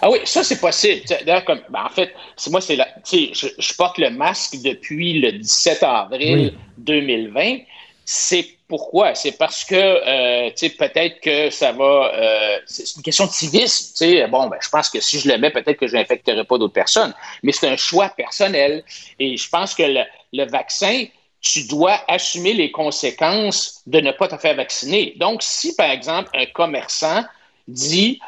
Ah 0.00 0.10
oui, 0.10 0.18
ça, 0.24 0.44
c'est 0.44 0.60
possible. 0.60 1.02
Comme, 1.46 1.60
ben, 1.70 1.84
en 1.84 1.88
fait, 1.88 2.14
c'est 2.36 2.50
moi, 2.50 2.60
c'est 2.60 2.76
je, 2.76 3.46
je 3.58 3.74
porte 3.74 3.98
le 3.98 4.10
masque 4.10 4.56
depuis 4.62 5.20
le 5.20 5.32
17 5.32 5.82
avril 5.82 6.54
2020. 6.78 7.58
C'est 8.04 8.46
pourquoi? 8.68 9.14
C'est 9.14 9.32
parce 9.32 9.64
que, 9.64 9.74
euh, 9.74 10.50
tu 10.50 10.68
sais, 10.68 10.70
peut-être 10.70 11.20
que 11.20 11.50
ça 11.50 11.72
va, 11.72 12.12
euh, 12.14 12.58
c'est 12.66 12.96
une 12.96 13.02
question 13.02 13.26
de 13.26 13.30
civisme. 13.30 13.92
Tu 13.96 13.96
sais, 13.96 14.26
bon, 14.28 14.46
ben, 14.46 14.58
je 14.60 14.68
pense 14.68 14.88
que 14.90 15.00
si 15.00 15.18
je 15.18 15.28
le 15.28 15.38
mets, 15.38 15.50
peut-être 15.50 15.78
que 15.78 15.86
je 15.86 15.94
n'infecterai 15.94 16.44
pas 16.44 16.58
d'autres 16.58 16.74
personnes. 16.74 17.14
Mais 17.42 17.52
c'est 17.52 17.68
un 17.68 17.76
choix 17.76 18.08
personnel. 18.10 18.84
Et 19.18 19.36
je 19.36 19.48
pense 19.48 19.74
que 19.74 19.82
le, 19.82 20.02
le 20.32 20.44
vaccin, 20.46 21.04
tu 21.40 21.66
dois 21.66 22.00
assumer 22.08 22.52
les 22.52 22.70
conséquences 22.70 23.82
de 23.86 24.00
ne 24.00 24.12
pas 24.12 24.28
te 24.28 24.36
faire 24.36 24.54
vacciner. 24.54 25.14
Donc, 25.16 25.42
si, 25.42 25.74
par 25.74 25.90
exemple, 25.90 26.30
un 26.34 26.46
commerçant 26.46 27.24
dit, 27.66 28.20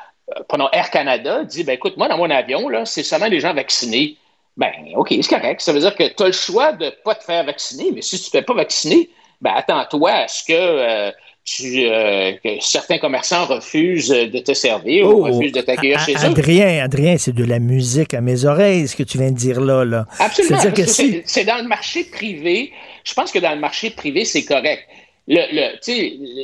prenons 0.48 0.68
Air 0.72 0.90
Canada, 0.90 1.44
dit, 1.44 1.64
ben 1.64 1.74
écoute, 1.74 1.96
moi, 1.96 2.08
dans 2.08 2.16
mon 2.18 2.30
avion, 2.30 2.68
là, 2.68 2.84
c'est 2.84 3.02
seulement 3.02 3.26
les 3.26 3.40
gens 3.40 3.54
vaccinés. 3.54 4.16
Ben, 4.56 4.70
OK, 4.96 5.08
c'est 5.10 5.28
correct. 5.28 5.60
Ça 5.60 5.72
veut 5.72 5.80
dire 5.80 5.94
que 5.94 6.04
tu 6.08 6.22
as 6.22 6.26
le 6.26 6.32
choix 6.32 6.72
de 6.72 6.86
ne 6.86 6.90
pas 6.90 7.14
te 7.14 7.24
faire 7.24 7.44
vacciner, 7.44 7.90
mais 7.94 8.02
si 8.02 8.18
tu 8.18 8.24
ne 8.24 8.26
te 8.26 8.30
fais 8.30 8.42
pas 8.42 8.54
vacciner, 8.54 9.08
ben 9.40 9.52
attends-toi 9.54 10.10
à 10.10 10.28
ce 10.28 10.44
que, 10.44 10.52
euh, 10.52 11.10
tu, 11.44 11.86
euh, 11.86 12.32
que 12.44 12.60
certains 12.60 12.98
commerçants 12.98 13.46
refusent 13.46 14.08
de 14.08 14.38
te 14.38 14.52
servir 14.52 15.08
ou 15.08 15.22
refusent 15.22 15.52
de 15.52 15.62
t'accueillir 15.62 15.98
Oh, 16.00 16.04
chez 16.04 16.12
eux. 16.12 16.24
Adrien, 16.30 16.84
Adrien, 16.84 17.16
c'est 17.16 17.34
de 17.34 17.44
la 17.44 17.58
musique 17.58 18.12
à 18.12 18.20
mes 18.20 18.44
oreilles, 18.44 18.86
ce 18.86 18.94
que 18.96 19.02
tu 19.02 19.18
viens 19.18 19.30
de 19.30 19.36
dire 19.36 19.60
là. 19.60 19.84
là. 19.84 20.06
Absolument. 20.18 20.60
Si, 20.86 21.22
C'est 21.24 21.44
dans 21.44 21.56
le 21.56 21.68
marché 21.68 22.04
privé. 22.04 22.72
Je 23.04 23.14
pense 23.14 23.32
que 23.32 23.38
dans 23.38 23.52
le 23.54 23.60
marché 23.60 23.90
privé, 23.90 24.24
c'est 24.24 24.44
correct. 24.44 24.86
Le, 25.32 25.42
le- 25.52 25.78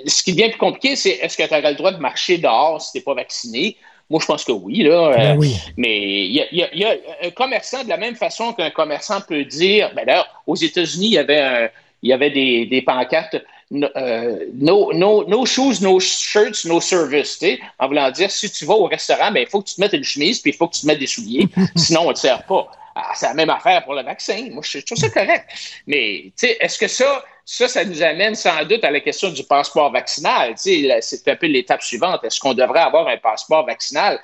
ce 0.08 0.22
qui 0.22 0.32
devient 0.32 0.48
plus 0.50 0.58
compliqué, 0.58 0.94
c'est 0.96 1.10
est-ce 1.22 1.36
que 1.36 1.42
tu 1.42 1.52
auras 1.54 1.70
le 1.70 1.76
droit 1.76 1.90
de 1.92 1.98
marcher 1.98 2.38
dehors 2.38 2.80
si 2.80 2.92
tu 2.92 2.98
n'es 2.98 3.02
pas 3.04 3.14
vacciné? 3.14 3.76
Moi, 4.08 4.20
je 4.20 4.26
pense 4.26 4.44
que 4.44 4.52
oui. 4.52 4.84
Là, 4.84 5.10
Ben 5.16 5.32
Euh, 5.32 5.34
oui. 5.36 5.56
Mais 5.76 6.26
il 6.26 6.32
y 6.32 6.36
y 6.52 6.62
a- 6.62 6.68
il 6.72 6.78
y 6.80 6.84
a 6.84 6.94
un 7.24 7.30
commerçant, 7.30 7.82
de 7.82 7.88
la 7.88 7.96
même 7.96 8.14
façon 8.14 8.52
qu'un 8.52 8.70
commerçant 8.70 9.20
peut 9.20 9.44
dire, 9.44 9.90
ben 9.96 10.04
d'ailleurs, 10.06 10.28
aux 10.46 10.54
États-Unis, 10.54 11.06
il 11.08 11.12
y 11.14 11.18
avait, 11.18 11.40
un- 11.40 11.68
il 12.02 12.10
y 12.10 12.12
avait 12.12 12.30
des, 12.30 12.66
des 12.66 12.80
pancartes 12.82 13.36
no, 13.72 13.88
euh, 13.96 14.46
no, 14.54 14.92
no, 14.92 15.24
no 15.26 15.44
shoes, 15.44 15.80
no 15.82 15.98
shirts, 15.98 16.64
no 16.66 16.80
service. 16.80 17.42
En 17.80 17.88
voulant 17.88 18.08
dire, 18.12 18.30
si 18.30 18.48
tu 18.48 18.64
vas 18.64 18.74
au 18.74 18.84
restaurant, 18.84 19.32
ben, 19.32 19.40
il 19.40 19.48
faut 19.48 19.60
que 19.60 19.68
tu 19.68 19.74
te 19.74 19.80
mettes 19.80 19.94
une 19.94 20.04
chemise 20.04 20.38
puis 20.38 20.52
il 20.52 20.56
faut 20.56 20.68
que 20.68 20.76
tu 20.76 20.82
te 20.82 20.86
mettes 20.86 21.00
des 21.00 21.08
souliers, 21.08 21.48
sinon 21.74 22.02
on 22.02 22.08
ne 22.10 22.12
te 22.14 22.20
sert 22.20 22.44
pas. 22.44 22.68
Ah, 22.94 23.10
c'est 23.16 23.26
la 23.26 23.34
même 23.34 23.50
affaire 23.50 23.82
pour 23.84 23.94
le 23.94 24.02
vaccin. 24.04 24.38
Moi, 24.52 24.62
je, 24.64 24.78
je 24.78 24.84
trouve 24.86 24.96
ça 24.98 25.10
correct. 25.10 25.44
Mais, 25.88 26.26
tu 26.38 26.46
sais, 26.46 26.56
est-ce 26.60 26.78
que 26.78 26.86
ça, 26.86 27.24
ça, 27.48 27.68
ça 27.68 27.84
nous 27.84 28.02
amène 28.02 28.34
sans 28.34 28.64
doute 28.64 28.82
à 28.82 28.90
la 28.90 28.98
question 28.98 29.30
du 29.30 29.44
passeport 29.44 29.92
vaccinal? 29.92 30.54
C'est 30.56 31.28
un 31.28 31.36
peu 31.36 31.46
l'étape 31.46 31.80
suivante. 31.80 32.24
Est-ce 32.24 32.40
qu'on 32.40 32.54
devrait 32.54 32.80
avoir 32.80 33.06
un 33.06 33.16
passeport 33.18 33.64
vaccinal? 33.64 34.20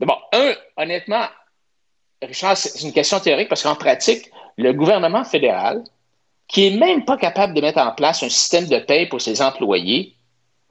Bon, 0.00 0.16
un, 0.32 0.52
honnêtement, 0.76 1.24
Richard, 2.20 2.56
c'est 2.56 2.82
une 2.82 2.92
question 2.92 3.20
théorique 3.20 3.48
parce 3.48 3.62
qu'en 3.62 3.76
pratique, 3.76 4.28
le 4.58 4.72
gouvernement 4.72 5.22
fédéral, 5.24 5.84
qui 6.48 6.66
est 6.66 6.76
même 6.76 7.04
pas 7.04 7.16
capable 7.16 7.54
de 7.54 7.60
mettre 7.60 7.78
en 7.78 7.92
place 7.92 8.24
un 8.24 8.28
système 8.28 8.66
de 8.66 8.80
paie 8.80 9.06
pour 9.06 9.20
ses 9.20 9.40
employés, 9.40 10.16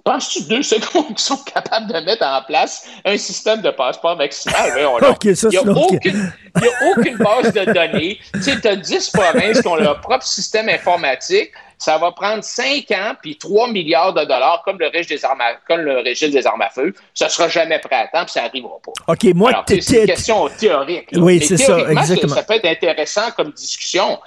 penses-tu 0.03 0.43
deux 0.43 0.63
secondes 0.63 1.07
qu'ils 1.07 1.19
sont 1.19 1.37
capables 1.37 1.87
de 1.87 1.99
mettre 2.05 2.25
en 2.25 2.41
place 2.43 2.87
un 3.05 3.17
système 3.17 3.61
de 3.61 3.71
passeport 3.71 4.17
vaccinal? 4.17 4.69
Voyons 4.71 4.99
donc. 4.99 5.11
Ok, 5.11 5.35
ça, 5.35 5.47
Il 5.51 5.59
n'y 5.59 5.69
a, 5.69 5.71
aucune- 5.71 6.33
y 6.61 6.67
a 6.67 6.91
aucune 6.91 7.17
base 7.17 7.53
de 7.53 7.65
données. 7.73 8.19
Tu 8.41 8.67
as 8.67 8.75
10 8.75 9.09
provinces 9.09 9.61
qui 9.61 9.67
ont 9.67 9.75
leur 9.75 10.01
propre 10.01 10.25
système 10.25 10.69
informatique. 10.69 11.51
Ça 11.77 11.97
va 11.97 12.11
prendre 12.11 12.43
5 12.43 12.91
ans 12.91 13.13
puis 13.19 13.37
3 13.37 13.69
milliards 13.69 14.13
de 14.13 14.21
dollars 14.21 14.61
comme 14.63 14.77
le, 14.77 14.87
régime 14.87 15.17
des 15.17 15.25
armes 15.25 15.41
à, 15.41 15.55
comme 15.67 15.81
le 15.81 15.99
régime 15.99 16.29
des 16.29 16.45
armes 16.45 16.61
à 16.61 16.69
feu. 16.69 16.93
Ça 17.15 17.27
sera 17.27 17.47
jamais 17.47 17.79
prêt 17.79 17.95
à 17.95 18.07
temps 18.07 18.23
puis 18.23 18.33
ça 18.33 18.43
n'arrivera 18.43 18.75
pas. 18.85 19.13
OK, 19.13 19.23
moi, 19.33 19.63
c'est 19.67 20.01
une 20.01 20.05
question 20.05 20.47
théorique. 20.49 21.09
Oui, 21.13 21.43
c'est 21.43 21.57
ça, 21.57 21.79
exactement. 21.89 22.35
Ça 22.35 22.43
peut 22.43 22.53
être 22.55 22.65
intéressant 22.65 23.31
comme 23.31 23.51
discussion. 23.51 24.19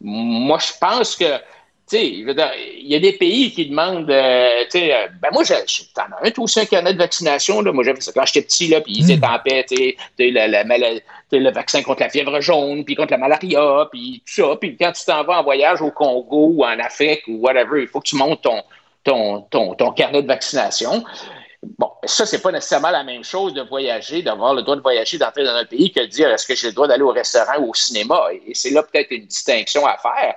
Moi, 0.00 0.58
je 0.58 0.72
pense 0.80 1.16
que, 1.16 1.24
il 1.98 2.86
y 2.86 2.94
a 2.94 2.98
des 2.98 3.12
pays 3.12 3.52
qui 3.52 3.66
demandent, 3.66 4.10
euh, 4.10 4.64
euh, 4.74 5.06
ben 5.20 5.28
moi, 5.32 5.42
t'en 5.44 6.02
as 6.02 6.26
un, 6.26 6.30
toi 6.30 6.44
aussi, 6.44 6.60
un 6.60 6.64
carnet 6.64 6.92
de 6.94 6.98
vaccination, 6.98 7.60
là. 7.60 7.72
Moi, 7.72 7.84
j'avais 7.84 8.00
ça 8.00 8.12
quand 8.12 8.24
j'étais 8.26 8.42
petit, 8.42 8.68
là, 8.68 8.80
puis 8.80 8.94
ils 8.98 9.10
étaient 9.10 9.26
en 9.26 9.38
paix, 9.38 9.64
tu 9.68 10.30
la- 10.30 10.64
le 11.32 11.50
vaccin 11.50 11.82
contre 11.82 12.02
la 12.02 12.10
fièvre 12.10 12.40
jaune, 12.40 12.84
puis 12.84 12.94
contre 12.94 13.12
la 13.12 13.18
malaria, 13.18 13.88
puis 13.90 14.22
tout 14.26 14.42
ça. 14.42 14.56
Puis 14.60 14.76
quand 14.76 14.92
tu 14.92 15.04
t'en 15.04 15.24
vas 15.24 15.40
en 15.40 15.42
voyage 15.42 15.80
au 15.80 15.90
Congo 15.90 16.52
ou 16.54 16.64
en 16.64 16.78
Afrique 16.78 17.22
ou 17.26 17.38
whatever, 17.38 17.82
il 17.82 17.88
faut 17.88 18.00
que 18.00 18.08
tu 18.08 18.16
montes 18.16 18.42
ton, 18.42 18.62
ton, 19.04 19.40
ton, 19.50 19.74
ton 19.74 19.92
carnet 19.92 20.22
de 20.22 20.28
vaccination. 20.28 21.02
Bon, 21.78 21.90
ça, 22.04 22.26
c'est 22.26 22.42
pas 22.42 22.50
nécessairement 22.50 22.90
la 22.90 23.04
même 23.04 23.22
chose 23.22 23.54
de 23.54 23.62
voyager, 23.62 24.22
d'avoir 24.22 24.52
le 24.52 24.62
droit 24.62 24.74
de 24.76 24.80
voyager, 24.80 25.16
d'entrer 25.16 25.44
dans 25.44 25.54
un 25.54 25.64
pays 25.64 25.92
que 25.92 26.00
de 26.00 26.06
dire 26.06 26.28
est-ce 26.28 26.46
que 26.46 26.56
j'ai 26.56 26.68
le 26.68 26.72
droit 26.72 26.88
d'aller 26.88 27.04
au 27.04 27.12
restaurant 27.12 27.60
ou 27.60 27.70
au 27.70 27.74
cinéma? 27.74 28.20
Et 28.46 28.52
c'est 28.54 28.70
là 28.70 28.82
peut-être 28.82 29.12
une 29.12 29.26
distinction 29.26 29.86
à 29.86 29.96
faire. 29.96 30.34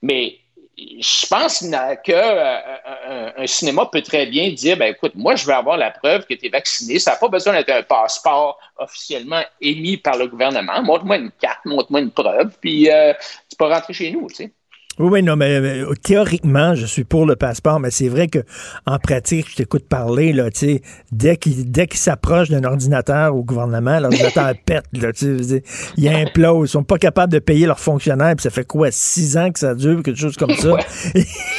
Mais 0.00 0.38
je 0.76 1.26
pense 1.26 1.60
que 1.60 2.12
euh, 2.12 3.30
un 3.36 3.46
cinéma 3.46 3.86
peut 3.86 4.02
très 4.02 4.26
bien 4.26 4.50
dire 4.50 4.76
ben 4.76 4.92
écoute, 4.92 5.12
moi, 5.14 5.36
je 5.36 5.46
veux 5.46 5.52
avoir 5.52 5.76
la 5.76 5.90
preuve 5.90 6.26
que 6.26 6.34
tu 6.34 6.46
es 6.46 6.48
vacciné. 6.48 6.98
Ça 6.98 7.12
n'a 7.12 7.16
pas 7.16 7.28
besoin 7.28 7.52
d'être 7.52 7.70
un 7.70 7.82
passeport 7.82 8.58
officiellement 8.76 9.42
émis 9.60 9.96
par 9.96 10.16
le 10.16 10.26
gouvernement. 10.26 10.82
Montre-moi 10.82 11.18
une 11.18 11.30
carte, 11.30 11.64
montre-moi 11.64 12.00
une 12.00 12.10
preuve, 12.10 12.56
puis 12.60 12.90
euh, 12.90 13.12
tu 13.48 13.56
peux 13.56 13.66
rentrer 13.66 13.92
chez 13.92 14.10
nous, 14.10 14.28
tu 14.28 14.36
sais. 14.36 14.52
Oui, 15.00 15.08
oui, 15.10 15.22
non, 15.24 15.34
mais 15.34 15.56
euh, 15.56 15.92
théoriquement, 16.02 16.74
je 16.76 16.86
suis 16.86 17.02
pour 17.02 17.26
le 17.26 17.34
passeport, 17.34 17.80
mais 17.80 17.90
c'est 17.90 18.08
vrai 18.08 18.28
que 18.28 18.38
en 18.86 18.98
pratique, 19.00 19.50
je 19.50 19.56
t'écoute 19.56 19.88
parler, 19.88 20.32
là, 20.32 20.50
tu 20.52 20.58
sais, 20.60 20.82
dès 21.10 21.36
qu'il 21.36 21.68
dès 21.70 21.88
qu'il 21.88 21.98
s'approche 21.98 22.48
d'un 22.48 22.62
ordinateur 22.62 23.34
au 23.34 23.42
gouvernement, 23.42 23.98
l'ordinateur 23.98 24.52
pète, 24.66 24.84
là, 24.92 25.12
tu 25.12 25.42
sais, 25.42 25.62
il 25.96 26.08
implose, 26.08 26.68
ils 26.68 26.72
sont 26.72 26.84
pas 26.84 26.98
capables 26.98 27.32
de 27.32 27.40
payer 27.40 27.66
leurs 27.66 27.80
fonctionnaires, 27.80 28.36
puis 28.36 28.44
ça 28.44 28.50
fait 28.50 28.64
quoi, 28.64 28.90
six 28.92 29.36
ans 29.36 29.50
que 29.50 29.58
ça 29.58 29.74
dure, 29.74 30.00
quelque 30.02 30.20
chose 30.20 30.36
comme 30.36 30.54
ça? 30.54 30.76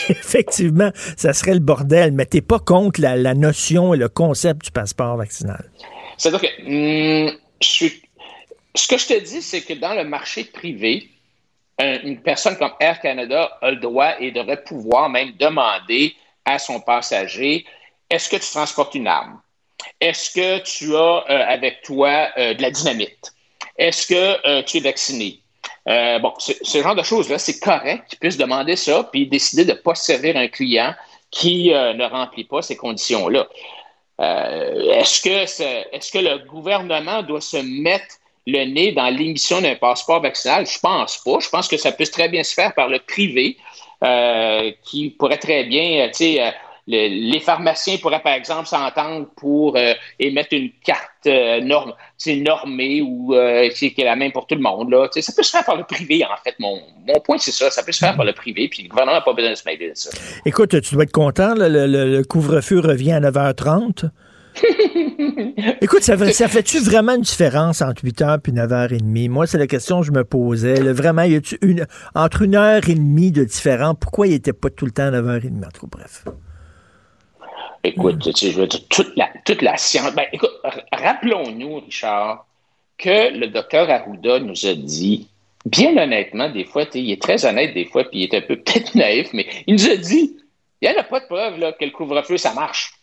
Effectivement, 0.10 0.92
ça 1.18 1.34
serait 1.34 1.54
le 1.56 1.60
bordel, 1.60 2.12
mais 2.14 2.26
t'es 2.26 2.42
pas 2.42 2.60
contre 2.60 3.02
la, 3.02 3.16
la 3.18 3.34
notion 3.34 3.94
et 3.94 3.98
le 3.98 4.08
concept 4.10 4.66
du 4.66 4.72
passeport 4.72 5.18
vaccinal. 5.18 5.70
C'est-à-dire 6.18 6.42
que 6.42 7.28
hum, 7.28 7.32
je 7.62 7.68
suis- 7.68 8.02
ce 8.76 8.88
que 8.88 8.98
je 8.98 9.08
te 9.08 9.24
dis, 9.24 9.42
c'est 9.42 9.62
que 9.62 9.74
dans 9.74 9.94
le 9.94 10.08
marché 10.08 10.44
privé, 10.46 11.10
une 11.80 12.22
personne 12.22 12.58
comme 12.58 12.72
Air 12.80 13.00
Canada 13.02 13.58
a 13.62 13.72
le 13.72 13.78
droit 13.78 14.14
et 14.20 14.32
devrait 14.32 14.64
pouvoir 14.64 15.10
même 15.10 15.34
demander 15.34 16.16
à 16.46 16.58
son 16.58 16.80
passager 16.80 17.66
est-ce 18.10 18.30
que 18.30 18.38
tu 18.38 18.50
transportes 18.50 18.96
une 18.96 19.08
arme? 19.08 19.42
Est-ce 20.00 20.32
que 20.32 20.60
tu 20.60 20.96
as 20.96 21.00
euh, 21.30 21.46
avec 21.48 21.82
toi 21.82 22.30
euh, 22.38 22.54
de 22.54 22.62
la 22.62 22.72
dynamite? 22.72 23.34
Est-ce 23.78 24.08
que 24.08 24.48
euh, 24.48 24.64
tu 24.64 24.78
es 24.78 24.80
vacciné? 24.80 25.42
Euh, 25.88 26.20
bon, 26.20 26.34
ce, 26.40 26.82
genre 26.82 26.96
de 26.96 27.04
choses-là, 27.04 27.38
c'est 27.38 27.60
correct 27.60 28.10
qu'ils 28.10 28.20
puissent 28.20 28.38
demander 28.38 28.76
ça, 28.76 29.08
puis 29.12 29.28
décider 29.28 29.66
de 29.66 29.72
ne 29.72 29.78
pas 29.78 29.96
servir 29.96 30.36
un 30.38 30.48
client 30.48 30.96
qui 31.30 31.74
euh, 31.74 31.94
ne 31.94 32.06
remplit 32.06 32.46
pas 32.46 32.62
ces 32.62 32.76
conditions-là. 32.76 33.48
Euh, 34.22 34.94
est-ce 34.94 35.22
que, 35.22 35.94
est-ce 35.96 36.12
que 36.12 36.20
le 36.20 36.40
gouvernement 36.48 37.22
doit 37.22 37.42
se 37.42 37.58
mettre 37.58 38.16
le 38.48 38.64
nez 38.66 38.92
dans 38.92 39.10
l'émission 39.10 39.62
d'un 39.62 39.76
passeport 39.76 40.22
vaccinal? 40.22 40.66
Je 40.66 40.80
pense 40.80 41.18
pas. 41.24 41.38
Je 41.40 41.50
pense 41.50 41.68
que 41.68 41.78
ça 41.78 41.92
peut 41.92 42.06
très 42.06 42.30
bien 42.30 42.44
se 42.44 42.54
faire 42.54 42.74
par 42.74 42.88
le 42.90 43.00
privé, 43.00 43.58
euh, 44.04 44.72
qui 44.84 45.10
pourrait 45.12 45.38
très 45.38 45.64
bien, 45.64 46.02
euh, 46.06 46.08
tu 46.08 46.14
sais, 46.14 46.42
euh, 46.44 46.52
le- 46.88 47.32
les 47.32 47.40
pharmaciens 47.40 47.98
pourraient, 47.98 48.22
par 48.22 48.34
exemple, 48.34 48.68
s'entendre 48.68 49.26
pour 49.36 49.76
émettre 50.20 50.50
une 50.52 50.70
carte 50.84 51.26
norme, 51.64 51.94
normée 52.28 53.02
ou 53.02 53.34
qui 53.76 53.94
est 53.98 54.04
la 54.04 54.16
même 54.16 54.32
pour 54.32 54.46
tout 54.46 54.54
le 54.54 54.62
monde. 54.62 54.92
Là. 54.92 55.08
Ça 55.12 55.34
peut 55.36 55.42
se 55.42 55.50
faire 55.50 55.66
par 55.66 55.78
le 55.78 55.84
privé, 55.84 56.24
en 56.24 56.38
fait. 56.44 56.54
Mon, 56.60 56.80
mon 57.08 57.20
point, 57.22 57.40
c'est 57.40 57.50
ça. 57.50 57.72
Ça 57.72 57.82
peut 57.82 57.92
se 57.92 57.98
faire 57.98 58.16
par 58.16 58.24
le 58.26 58.34
privé, 58.34 58.68
puis 58.68 58.84
le 58.84 58.90
gouvernement 58.90 59.18
n'a 59.18 59.22
pas 59.24 59.34
besoin 59.34 59.50
de 59.50 59.56
se 59.56 59.64
mêler 59.66 59.90
de 59.90 59.96
ça. 59.96 60.12
Écoute, 60.46 60.80
tu 60.80 60.94
dois 60.94 61.06
être 61.06 61.12
content, 61.12 61.56
le- 61.56 61.88
le 61.88 62.24
couvre-feu 62.24 62.80
revient 62.82 63.14
à 63.14 63.20
9h30. 63.20 64.06
Écoute, 65.82 66.04
ça, 66.04 66.18
fait- 66.18 66.34
ça 66.34 66.48
fait-tu 66.48 66.80
vraiment 66.80 67.16
une 67.16 67.22
différence 67.22 67.82
entre 67.82 68.04
8h 68.04 68.40
et 68.48 68.52
9h30? 68.52 69.30
Moi, 69.30 69.48
c'est 69.48 69.58
la 69.58 69.68
question 69.68 70.00
que 70.02 70.08
je 70.08 70.12
me 70.12 70.24
posais. 70.24 70.76
là. 70.82 70.94
Vraiment, 70.94 71.24
y 71.24 71.36
a-tu 71.36 71.58
une, 71.62 71.86
entre 72.14 72.42
une 72.44 72.56
heure 72.56 72.88
et 72.90 72.96
demie 72.96 73.32
de 73.32 73.44
différence? 73.44 73.96
Pourquoi 74.00 74.28
il 74.28 74.32
n'était 74.32 74.54
pas 74.54 74.70
tout 74.70 74.86
le 74.86 74.92
temps 74.92 75.04
à 75.04 75.12
9h30? 75.12 75.66
En 75.66 75.70
tout 75.72 75.88
cas, 75.88 75.98
bref. 75.98 76.24
Écoute, 77.84 78.20
tu 78.20 78.32
sais, 78.34 78.52
je 78.52 78.60
veux 78.62 78.68
dire, 78.68 78.82
toute 78.90 79.16
la, 79.16 79.30
toute 79.46 79.62
la 79.62 79.78
science. 79.78 80.14
Ben, 80.16 80.26
écoute, 80.34 80.50
rappelons-nous, 80.92 81.82
Richard, 81.82 82.48
que 82.98 83.38
le 83.38 83.48
docteur 83.48 83.90
Arruda 83.90 84.40
nous 84.40 84.66
a 84.66 84.74
dit, 84.74 85.28
bien 85.66 85.96
honnêtement, 85.96 86.50
des 86.50 86.66
fois, 86.66 86.86
il 86.96 87.12
est 87.12 87.22
très 87.22 87.46
honnête 87.46 87.74
des 87.76 87.86
fois, 87.86 88.04
puis 88.06 88.22
il 88.22 88.24
est 88.24 88.34
un 88.34 88.42
peu 88.42 88.56
peut-être 88.64 88.96
naïf, 88.96 89.30
mais 89.34 89.46
il 89.68 89.76
nous 89.76 89.88
a 89.90 89.98
dit, 89.98 90.36
il 90.82 90.90
n'y 90.90 90.96
en 90.96 91.00
a 91.00 91.04
pas 91.04 91.20
de 91.20 91.26
preuve 91.26 91.60
là, 91.60 91.74
que 91.74 91.86
le 91.86 91.92
couvre-feu, 91.92 92.38
ça 92.38 92.54
marche. 92.54 92.94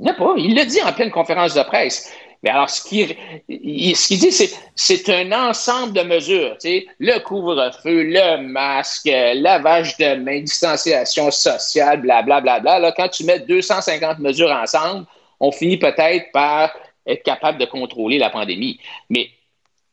Il 0.00 0.14
pas. 0.14 0.34
Il 0.36 0.54
l'a 0.54 0.64
dit 0.64 0.80
en 0.82 0.92
pleine 0.92 1.10
conférence 1.10 1.54
de 1.54 1.62
presse. 1.62 2.12
Mais 2.42 2.50
alors, 2.50 2.70
ce 2.70 2.82
qu'il 2.82 3.16
dit, 3.48 3.94
c'est 3.94 4.50
c'est 4.74 5.08
un 5.10 5.30
ensemble 5.48 5.92
de 5.92 6.00
mesures. 6.02 6.56
Tu 6.58 6.68
sais, 6.68 6.86
le 6.98 7.18
couvre-feu, 7.18 8.02
le 8.04 8.42
masque, 8.48 9.10
lavage 9.34 9.96
de 9.98 10.14
mains, 10.14 10.40
distanciation 10.40 11.30
sociale, 11.30 12.00
blablabla. 12.00 12.60
Bla, 12.60 12.78
bla, 12.78 12.78
Là, 12.78 12.92
quand 12.96 13.08
tu 13.08 13.24
mets 13.24 13.40
250 13.40 14.20
mesures 14.20 14.50
ensemble, 14.50 15.06
on 15.38 15.52
finit 15.52 15.76
peut-être 15.76 16.32
par 16.32 16.72
être 17.06 17.22
capable 17.22 17.58
de 17.58 17.66
contrôler 17.66 18.18
la 18.18 18.30
pandémie. 18.30 18.80
Mais 19.10 19.28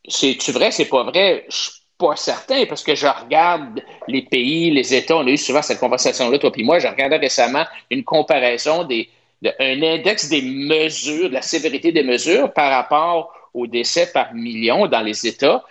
c'est-tu 0.07 0.51
vrai, 0.53 0.71
c'est 0.71 0.85
pas 0.85 1.03
vrai? 1.03 1.45
Je 1.49 1.55
suis 1.55 1.71
pas 1.97 2.15
certain 2.15 2.65
parce 2.65 2.84
que 2.84 2.95
je 2.95 3.07
regarde 3.07 3.81
les 4.07 4.21
pays, 4.21 4.71
les 4.71 4.93
États. 4.93 5.17
On 5.17 5.27
a 5.27 5.31
eu 5.31 5.38
souvent 5.38 5.61
cette 5.61 5.79
conversation-là, 5.79 6.38
toi 6.38 6.51
puis 6.51 6.63
moi. 6.63 6.79
Je 6.79 6.88
regardais 6.88 7.17
récemment 7.17 7.65
une 7.89 8.05
comparaison 8.05 8.84
des, 8.85 9.09
un 9.43 9.81
index 9.84 10.30
des 10.30 10.41
mesures, 10.41 11.30
de 11.30 11.34
la 11.34 11.41
sévérité 11.41 11.91
des 11.91 12.03
mesures 12.03 12.51
par 12.53 12.72
rapport 12.72 13.34
aux 13.53 13.68
décès 13.68 14.11
par 14.11 14.34
million 14.34 14.88
dans 14.88 15.01
les 15.01 15.27
États 15.27 15.64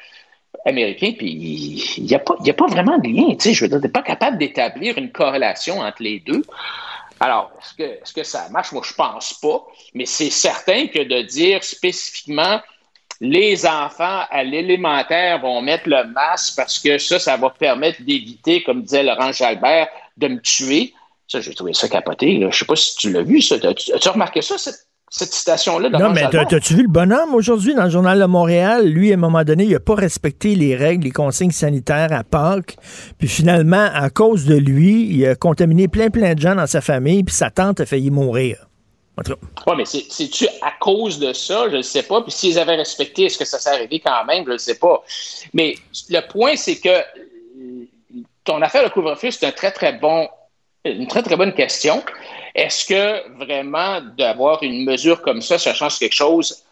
américains, 0.64 1.12
puis 1.16 1.30
il 1.96 2.04
n'y 2.04 2.14
a, 2.14 2.18
pas- 2.18 2.66
vraiment 2.66 2.98
de 2.98 3.08
lien. 3.08 3.36
Je 3.38 3.64
veux 3.64 3.68
dire, 3.68 3.80
tu 3.80 3.88
pas 3.88 4.02
capable 4.02 4.38
d'établir 4.38 4.98
une 4.98 5.12
corrélation 5.12 5.80
entre 5.80 6.02
les 6.02 6.20
deux. 6.20 6.42
Alors, 7.20 7.50
est-ce 7.60 7.74
que, 7.74 7.82
est-ce 7.82 8.12
que 8.12 8.22
ça 8.24 8.48
marche? 8.50 8.72
Moi, 8.72 8.82
je 8.84 8.94
pense 8.94 9.34
pas, 9.34 9.64
mais 9.94 10.06
c'est 10.06 10.30
certain 10.30 10.86
que 10.88 11.02
de 11.02 11.22
dire 11.22 11.62
spécifiquement 11.64 12.60
les 13.20 13.66
enfants 13.66 14.24
à 14.30 14.44
l'élémentaire 14.44 15.40
vont 15.40 15.62
mettre 15.62 15.88
le 15.88 16.04
masque 16.12 16.56
parce 16.56 16.78
que 16.78 16.98
ça, 16.98 17.18
ça 17.18 17.36
va 17.36 17.50
permettre 17.50 18.02
d'éviter, 18.02 18.62
comme 18.62 18.82
disait 18.82 19.02
Laurent 19.02 19.32
Jalbert, 19.32 19.88
de 20.16 20.28
me 20.28 20.40
tuer. 20.40 20.92
Ça, 21.28 21.40
j'ai 21.40 21.54
trouvé 21.54 21.72
ça 21.72 21.88
capoté. 21.88 22.38
là. 22.38 22.48
Je 22.50 22.58
sais 22.58 22.64
pas 22.64 22.76
si 22.76 22.96
tu 22.96 23.10
l'as 23.12 23.22
vu, 23.22 23.40
ça. 23.42 23.56
As-tu 23.56 23.92
as-tu 23.92 24.08
remarqué 24.08 24.42
ça, 24.42 24.56
cette, 24.58 24.86
cette 25.10 25.32
citation-là? 25.32 25.88
Non, 25.88 26.10
mais 26.10 26.28
t'as-tu 26.30 26.74
vu 26.74 26.82
le 26.82 26.88
bonhomme 26.88 27.34
aujourd'hui 27.34 27.74
dans 27.74 27.84
le 27.84 27.90
Journal 27.90 28.18
de 28.20 28.24
Montréal? 28.26 28.86
Lui, 28.86 29.10
à 29.10 29.14
un 29.14 29.18
moment 29.18 29.42
donné, 29.42 29.64
il 29.64 29.72
n'a 29.72 29.80
pas 29.80 29.94
respecté 29.96 30.54
les 30.54 30.76
règles, 30.76 31.04
les 31.04 31.10
consignes 31.10 31.50
sanitaires 31.50 32.12
à 32.12 32.22
Pâques. 32.22 32.76
Puis 33.18 33.26
finalement, 33.28 33.88
à 33.92 34.08
cause 34.10 34.44
de 34.44 34.54
lui, 34.56 35.08
il 35.10 35.26
a 35.26 35.34
contaminé 35.34 35.88
plein, 35.88 36.10
plein 36.10 36.34
de 36.34 36.40
gens 36.40 36.54
dans 36.54 36.66
sa 36.68 36.80
famille, 36.80 37.24
puis 37.24 37.34
sa 37.34 37.50
tante 37.50 37.80
a 37.80 37.86
failli 37.86 38.10
mourir. 38.10 38.68
Oui, 39.66 39.74
mais 39.78 39.84
c'est- 39.86 40.04
c'est-tu 40.10 40.46
à 40.62 40.72
cause 40.78 41.18
de 41.18 41.32
ça? 41.32 41.68
Je 41.70 41.76
ne 41.78 41.82
sais 41.82 42.02
pas. 42.02 42.20
Puis 42.22 42.32
s'ils 42.32 42.58
avaient 42.58 42.76
respecté, 42.76 43.24
est-ce 43.24 43.38
que 43.38 43.46
ça 43.46 43.58
s'est 43.58 43.70
arrivé 43.70 43.98
quand 43.98 44.24
même? 44.26 44.44
Je 44.46 44.52
ne 44.52 44.58
sais 44.58 44.74
pas. 44.78 45.02
Mais 45.54 45.74
le 46.10 46.20
point, 46.30 46.54
c'est 46.56 46.76
que 46.78 46.90
ton 48.44 48.60
affaire 48.62 48.84
de 48.84 48.90
couvre-feu, 48.92 49.30
c'est 49.30 49.46
un 49.46 49.52
très, 49.52 49.72
très 49.72 49.94
bon, 49.94 50.28
une 50.92 51.06
très, 51.06 51.22
très 51.22 51.36
bonne 51.36 51.52
question. 51.52 52.02
Est-ce 52.54 52.84
que 52.86 53.36
vraiment 53.44 54.00
d'avoir 54.16 54.62
une 54.62 54.84
mesure 54.84 55.20
comme 55.22 55.40
ça, 55.42 55.58
ça 55.58 55.74
change 55.74 55.98
quelque 55.98 56.14
chose? 56.14 56.62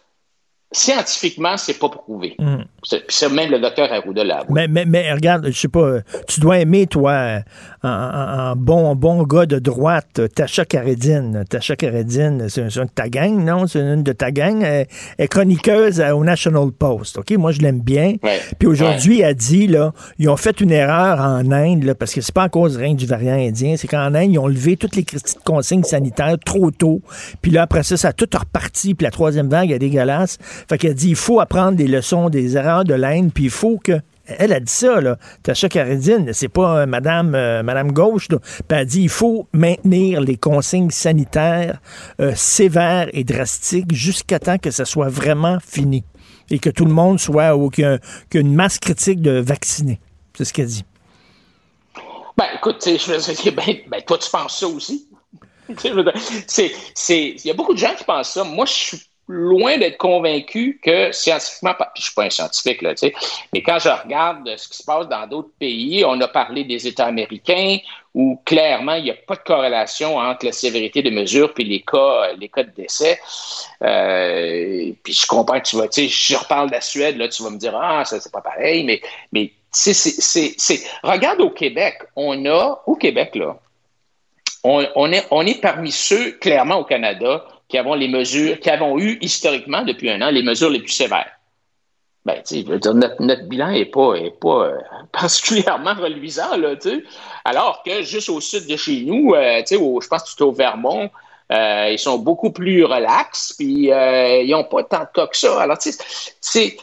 Scientifiquement, 0.71 1.55
c'est 1.57 1.77
pas 1.79 1.89
prouvé. 1.89 2.35
Mm. 2.39 2.63
C'est- 2.83 3.05
Puis 3.07 3.15
ça, 3.15 3.29
même 3.29 3.49
le 3.51 3.59
docteur 3.59 3.91
Arruda 3.93 4.23
l'a 4.23 4.39
avoué. 4.39 4.53
Mais, 4.53 4.67
mais, 4.67 4.85
mais 4.85 5.13
regarde, 5.13 5.45
je 5.47 5.57
sais 5.57 5.67
pas, 5.67 5.99
tu 6.27 6.39
dois 6.39 6.59
aimer, 6.59 6.87
toi, 6.87 7.39
en 7.85 8.55
bon, 8.55 8.95
bon 8.95 9.23
gars 9.23 9.45
de 9.45 9.59
droite, 9.59 10.19
euh, 10.19 10.27
Tacha 10.27 10.65
Karedine. 10.65 11.43
Tacha 11.49 11.75
Karedine, 11.75 12.47
c'est 12.49 12.61
une 12.61 12.67
de 12.67 12.89
ta 12.93 13.09
gang, 13.09 13.43
non? 13.43 13.67
C'est 13.67 13.79
une 13.79 14.03
de 14.03 14.11
ta 14.11 14.31
gang. 14.31 14.61
Elle 14.63 14.87
est 15.17 15.27
chroniqueuse 15.27 15.99
euh, 15.99 16.11
au 16.11 16.23
National 16.23 16.71
Post, 16.71 17.19
OK? 17.19 17.31
Moi, 17.37 17.51
je 17.51 17.61
l'aime 17.61 17.81
bien. 17.81 18.15
Puis 18.59 18.67
aujourd'hui, 18.67 19.21
elle 19.21 19.35
dit, 19.35 19.67
là, 19.67 19.93
ils 20.19 20.29
ont 20.29 20.37
fait 20.37 20.61
une 20.61 20.71
erreur 20.71 21.19
en 21.19 21.51
Inde, 21.51 21.83
là, 21.83 21.95
parce 21.95 22.13
que 22.13 22.21
c'est 22.21 22.33
pas 22.33 22.43
à 22.43 22.49
cause 22.49 22.77
rien 22.77 22.93
du 22.93 23.05
variant 23.05 23.35
indien, 23.35 23.75
c'est 23.77 23.87
qu'en 23.87 24.13
Inde, 24.13 24.31
ils 24.31 24.39
ont 24.39 24.47
levé 24.47 24.77
toutes 24.77 24.95
les 24.95 25.05
consignes 25.43 25.83
sanitaires 25.83 26.37
trop 26.43 26.71
tôt. 26.71 27.01
Puis 27.41 27.51
là, 27.51 27.63
après 27.63 27.83
ça, 27.83 27.97
ça 27.97 28.09
a 28.09 28.13
tout 28.13 28.29
reparti, 28.37 28.95
puis 28.95 29.03
la 29.03 29.11
troisième 29.11 29.49
vague 29.49 29.71
est 29.71 29.79
dégueulasse. 29.79 30.37
Fait 30.69 30.77
qu'elle 30.77 30.95
dit, 30.95 31.09
il 31.09 31.15
faut 31.15 31.39
apprendre 31.39 31.77
des 31.77 31.87
leçons 31.87 32.29
des 32.29 32.57
erreurs 32.57 32.83
de 32.83 32.93
l'Inde, 32.93 33.31
puis 33.33 33.45
il 33.45 33.49
faut 33.49 33.79
que 33.83 33.99
elle 34.27 34.53
a 34.53 34.59
dit 34.59 34.71
ça, 34.71 35.01
là. 35.01 35.17
Tacha 35.43 35.69
Karedine, 35.69 36.33
c'est 36.33 36.49
pas 36.49 36.79
euh, 36.79 36.85
Madame, 36.85 37.35
euh, 37.35 37.63
Madame 37.63 37.91
Gauche. 37.91 38.27
Puis 38.27 38.37
elle 38.69 38.77
a 38.77 38.85
dit 38.85 39.01
il 39.01 39.09
faut 39.09 39.47
maintenir 39.53 40.21
les 40.21 40.37
consignes 40.37 40.89
sanitaires 40.89 41.79
euh, 42.19 42.33
sévères 42.35 43.09
et 43.13 43.23
drastiques 43.23 43.93
jusqu'à 43.93 44.39
temps 44.39 44.57
que 44.57 44.71
ça 44.71 44.85
soit 44.85 45.09
vraiment 45.09 45.59
fini. 45.65 46.03
Et 46.51 46.59
que 46.59 46.69
tout 46.69 46.85
le 46.85 46.93
monde 46.93 47.19
soit, 47.19 47.55
ou 47.55 47.69
qu'il 47.69 47.99
y 48.33 48.37
une 48.37 48.53
masse 48.53 48.77
critique 48.77 49.19
de 49.21 49.39
vaccinés. 49.39 49.99
C'est 50.37 50.45
ce 50.45 50.53
qu'elle 50.53 50.67
dit. 50.67 50.85
Ben, 52.37 52.45
écoute, 52.55 52.87
ben, 52.87 54.01
toi, 54.05 54.17
tu 54.17 54.29
penses 54.29 54.59
ça 54.59 54.67
aussi. 54.67 55.07
Il 55.69 57.41
y 57.43 57.49
a 57.49 57.53
beaucoup 57.55 57.73
de 57.73 57.79
gens 57.79 57.95
qui 57.97 58.03
pensent 58.03 58.33
ça. 58.33 58.43
Moi, 58.43 58.65
je 58.65 58.73
suis 58.73 58.99
loin 59.27 59.77
d'être 59.77 59.97
convaincu 59.97 60.79
que 60.83 61.11
scientifiquement, 61.11 61.73
je 61.95 62.03
suis 62.03 62.13
pas 62.13 62.25
un 62.25 62.29
scientifique, 62.29 62.81
là, 62.81 62.93
mais 63.53 63.63
quand 63.63 63.79
je 63.79 63.89
regarde 63.89 64.55
ce 64.55 64.67
qui 64.67 64.77
se 64.77 64.83
passe 64.83 65.07
dans 65.07 65.25
d'autres 65.25 65.49
pays, 65.59 66.03
on 66.05 66.19
a 66.21 66.27
parlé 66.27 66.63
des 66.63 66.87
États 66.87 67.05
américains 67.07 67.77
où 68.13 68.39
clairement, 68.45 68.93
il 68.93 69.03
n'y 69.05 69.11
a 69.11 69.15
pas 69.15 69.35
de 69.35 69.41
corrélation 69.41 70.17
entre 70.17 70.45
la 70.45 70.51
sévérité 70.51 71.01
des 71.01 71.11
mesures 71.11 71.53
puis 71.53 71.63
les 71.63 71.81
cas, 71.81 72.33
les 72.37 72.49
cas 72.49 72.63
de 72.63 72.71
décès. 72.71 73.19
Euh, 73.81 74.91
puis 75.03 75.13
je 75.13 75.27
comprends 75.27 75.59
que 75.59 75.67
tu 75.67 75.75
vas, 75.75 75.87
tu 75.87 76.07
sais, 76.07 76.07
je 76.07 76.37
reparle 76.37 76.67
de 76.69 76.75
la 76.75 76.81
Suède, 76.81 77.17
là, 77.17 77.27
tu 77.27 77.43
vas 77.43 77.49
me 77.49 77.57
dire, 77.57 77.75
ah, 77.75 78.05
ça, 78.05 78.19
c'est 78.19 78.31
pas 78.31 78.41
pareil, 78.41 78.83
mais, 78.83 79.01
mais 79.33 79.51
c'est, 79.71 79.93
c'est, 79.93 80.53
c'est- 80.57 80.87
regarde 81.03 81.41
au 81.41 81.49
Québec, 81.49 81.97
on 82.15 82.45
a, 82.45 82.81
au 82.85 82.95
Québec, 82.95 83.35
là, 83.35 83.57
on, 84.63 84.87
on 84.95 85.11
est, 85.11 85.25
on 85.31 85.45
est 85.45 85.59
parmi 85.59 85.91
ceux, 85.91 86.31
clairement, 86.33 86.77
au 86.77 86.85
Canada, 86.85 87.45
qui 87.67 87.77
avons 87.77 87.95
les 87.95 88.07
mesures, 88.07 88.59
qui 88.59 88.69
avons 88.69 88.99
eu 88.99 89.17
historiquement, 89.21 89.83
depuis 89.83 90.09
un 90.09 90.21
an, 90.21 90.29
les 90.29 90.43
mesures 90.43 90.69
les 90.69 90.79
plus 90.79 90.91
sévères. 90.91 91.31
Ben, 92.25 92.37
tu 92.37 92.55
sais, 92.55 92.61
je 92.65 92.71
veux 92.71 92.79
dire, 92.79 92.93
notre, 92.95 93.21
notre 93.21 93.43
bilan 93.43 93.71
n'est 93.71 93.85
pas, 93.85 94.15
est 94.15 94.39
pas 94.39 94.65
euh, 94.65 94.77
particulièrement 95.11 95.93
reluisant, 95.93 96.57
là, 96.57 96.75
tu 96.75 96.89
sais. 96.89 97.03
Alors 97.43 97.83
que 97.85 98.01
juste 98.01 98.29
au 98.29 98.41
sud 98.41 98.65
de 98.67 98.75
chez 98.75 99.01
nous, 99.01 99.33
euh, 99.35 99.59
tu 99.59 99.75
sais, 99.75 99.77
je 99.77 100.07
pense 100.07 100.23
que 100.23 100.29
c'est 100.29 100.41
au 100.41 100.51
Vermont, 100.51 101.09
euh, 101.51 101.89
ils 101.91 101.99
sont 101.99 102.17
beaucoup 102.17 102.51
plus 102.51 102.83
relax, 102.83 103.53
puis 103.55 103.89
ils 103.89 104.49
n'ont 104.49 104.63
pas 104.63 104.83
tant 104.83 105.01
de 105.01 105.07
cas 105.13 105.27
que 105.27 105.37
ça. 105.37 105.61
Alors, 105.61 105.77
tu 105.77 105.91
sais, 105.91 106.03
c'est. 106.41 106.77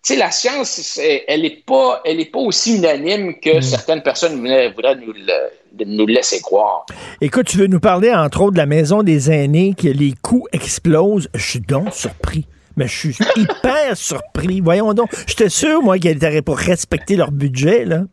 Tu 0.00 0.14
sais, 0.14 0.16
la 0.16 0.30
science, 0.30 0.98
elle 0.98 1.42
n'est 1.42 1.62
pas, 1.66 2.00
elle 2.04 2.20
est 2.20 2.30
pas 2.30 2.38
aussi 2.38 2.76
unanime 2.76 3.38
que 3.40 3.60
certaines 3.60 4.02
personnes 4.02 4.36
voudraient, 4.36 4.70
voudraient 4.70 4.94
nous, 4.94 5.12
le- 5.12 5.50
nous 5.84 6.06
laisser 6.06 6.40
croire. 6.40 6.86
Écoute, 7.20 7.46
tu 7.46 7.58
veux 7.58 7.66
nous 7.66 7.80
parler, 7.80 8.12
entre 8.12 8.42
autres, 8.42 8.52
de 8.52 8.58
la 8.58 8.66
maison 8.66 9.02
des 9.02 9.30
aînés, 9.30 9.74
que 9.74 9.88
les 9.88 10.14
coûts 10.22 10.46
explosent. 10.52 11.28
Je 11.34 11.44
suis 11.44 11.60
donc 11.60 11.92
surpris. 11.92 12.46
Mais 12.76 12.86
je 12.86 12.96
suis 12.96 13.16
hyper 13.36 13.96
surpris. 13.96 14.60
Voyons 14.60 14.94
donc. 14.94 15.10
J'étais 15.26 15.48
sûr, 15.48 15.82
moi, 15.82 15.98
qu'elle 15.98 16.16
était 16.16 16.42
pour 16.42 16.58
respecter 16.58 17.16
leur 17.16 17.32
budget, 17.32 17.84
là. 17.84 18.04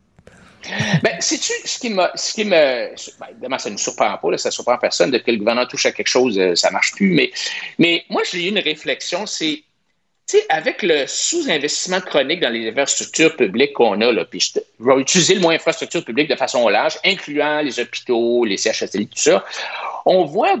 Ben, 1.02 1.20
sais-tu 1.20 1.52
ce 1.64 1.78
qui 1.78 1.90
me. 1.90 2.02
Ce 2.14 2.34
qui 2.34 2.44
me 2.44 2.50
ben, 2.50 3.26
évidemment, 3.30 3.58
ça 3.58 3.68
ne 3.68 3.74
nous 3.74 3.78
surprend 3.78 4.16
pas, 4.20 4.30
là, 4.30 4.38
ça 4.38 4.48
ne 4.48 4.52
surprend 4.52 4.76
personne. 4.78 5.10
Depuis 5.10 5.26
que 5.26 5.30
le 5.32 5.38
gouvernement 5.38 5.66
touche 5.66 5.86
à 5.86 5.92
quelque 5.92 6.08
chose, 6.08 6.38
euh, 6.38 6.54
ça 6.54 6.68
ne 6.68 6.72
marche 6.72 6.92
plus. 6.92 7.12
Mais, 7.14 7.30
mais 7.78 8.04
moi, 8.10 8.22
j'ai 8.30 8.46
eu 8.46 8.48
une 8.48 8.58
réflexion, 8.58 9.26
c'est 9.26 9.62
avec 10.48 10.82
le 10.82 11.06
sous-investissement 11.06 12.00
chronique 12.00 12.40
dans 12.40 12.50
les 12.50 12.68
infrastructures 12.68 13.36
publiques 13.36 13.72
qu'on 13.74 14.00
a, 14.00 14.12
là, 14.12 14.24
puis 14.24 14.40
je, 14.40 14.60
vais 14.80 15.00
utiliser 15.00 15.34
le 15.34 15.40
mot 15.40 15.50
infrastructure 15.50 16.04
publique 16.04 16.28
de 16.28 16.36
façon 16.36 16.68
large, 16.68 16.98
incluant 17.04 17.60
les 17.60 17.78
hôpitaux, 17.78 18.44
les 18.44 18.56
CHSLI, 18.56 19.06
tout 19.06 19.18
ça, 19.18 19.44
on 20.04 20.24
voit 20.24 20.56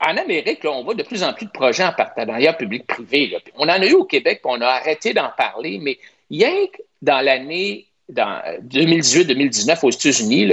en 0.00 0.16
Amérique, 0.16 0.60
on 0.64 0.84
voit 0.84 0.94
de 0.94 1.02
plus 1.02 1.22
en 1.22 1.32
plus 1.32 1.46
de 1.46 1.50
projets 1.50 1.84
en 1.84 1.92
partenariat 1.92 2.52
public-privé. 2.52 3.38
On 3.56 3.64
en 3.64 3.80
a 3.80 3.86
eu 3.86 3.94
au 3.94 4.04
Québec, 4.04 4.40
on 4.44 4.60
a 4.60 4.66
arrêté 4.66 5.14
d'en 5.14 5.30
parler, 5.36 5.78
mais 5.80 5.98
rien 6.30 6.66
que 6.66 6.82
dans 7.00 7.20
l'année 7.20 7.86
dans 8.08 8.42
2018-2019 8.68 9.84
aux 9.84 9.90
États-Unis, 9.90 10.52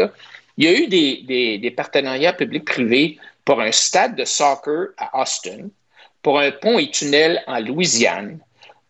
il 0.58 0.66
y 0.66 0.68
a 0.68 0.74
eu 0.74 0.88
des, 0.88 1.74
partenariats 1.76 2.34
public-privés 2.34 3.18
pour 3.44 3.60
un 3.62 3.72
stade 3.72 4.16
de 4.16 4.26
soccer 4.26 4.90
à 4.98 5.22
Austin, 5.22 5.68
pour 6.22 6.40
un 6.40 6.52
pont 6.52 6.78
et 6.80 6.90
tunnel 6.92 7.44
en 7.48 7.60
Louisiane, 7.60 8.40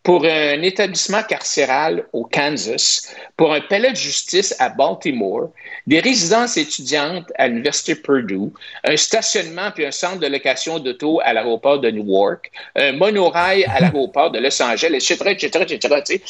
pour 0.04 0.26
un 0.26 0.62
établissement 0.64 1.22
carcéral 1.22 2.08
au 2.12 2.26
Kansas, 2.26 3.14
pour 3.38 3.54
un 3.54 3.62
palais 3.62 3.92
de 3.92 3.96
justice 3.96 4.56
à 4.60 4.70
Baltimore, 4.70 5.52
des 5.86 6.00
résidences 6.00 6.58
étudiantes 6.58 7.32
à 7.38 7.48
l'Université 7.48 7.96
Purdue, 7.96 8.52
un 8.84 8.98
stationnement 8.98 9.70
puis 9.72 9.86
un 9.86 9.92
centre 9.92 10.20
de 10.20 10.28
location 10.28 10.80
d'auto 10.80 11.20
à 11.24 11.34
l'aéroport 11.34 11.80
de 11.80 11.92
Newark, 11.92 12.52
un 12.76 12.94
monorail 12.94 13.64
à 13.66 13.80
l'aéroport 13.80 14.32
de 14.32 14.40
Los 14.40 14.62
Angeles, 14.62 14.96
etc., 14.96 15.18
etc., 15.28 15.66
etc. 15.68 16.22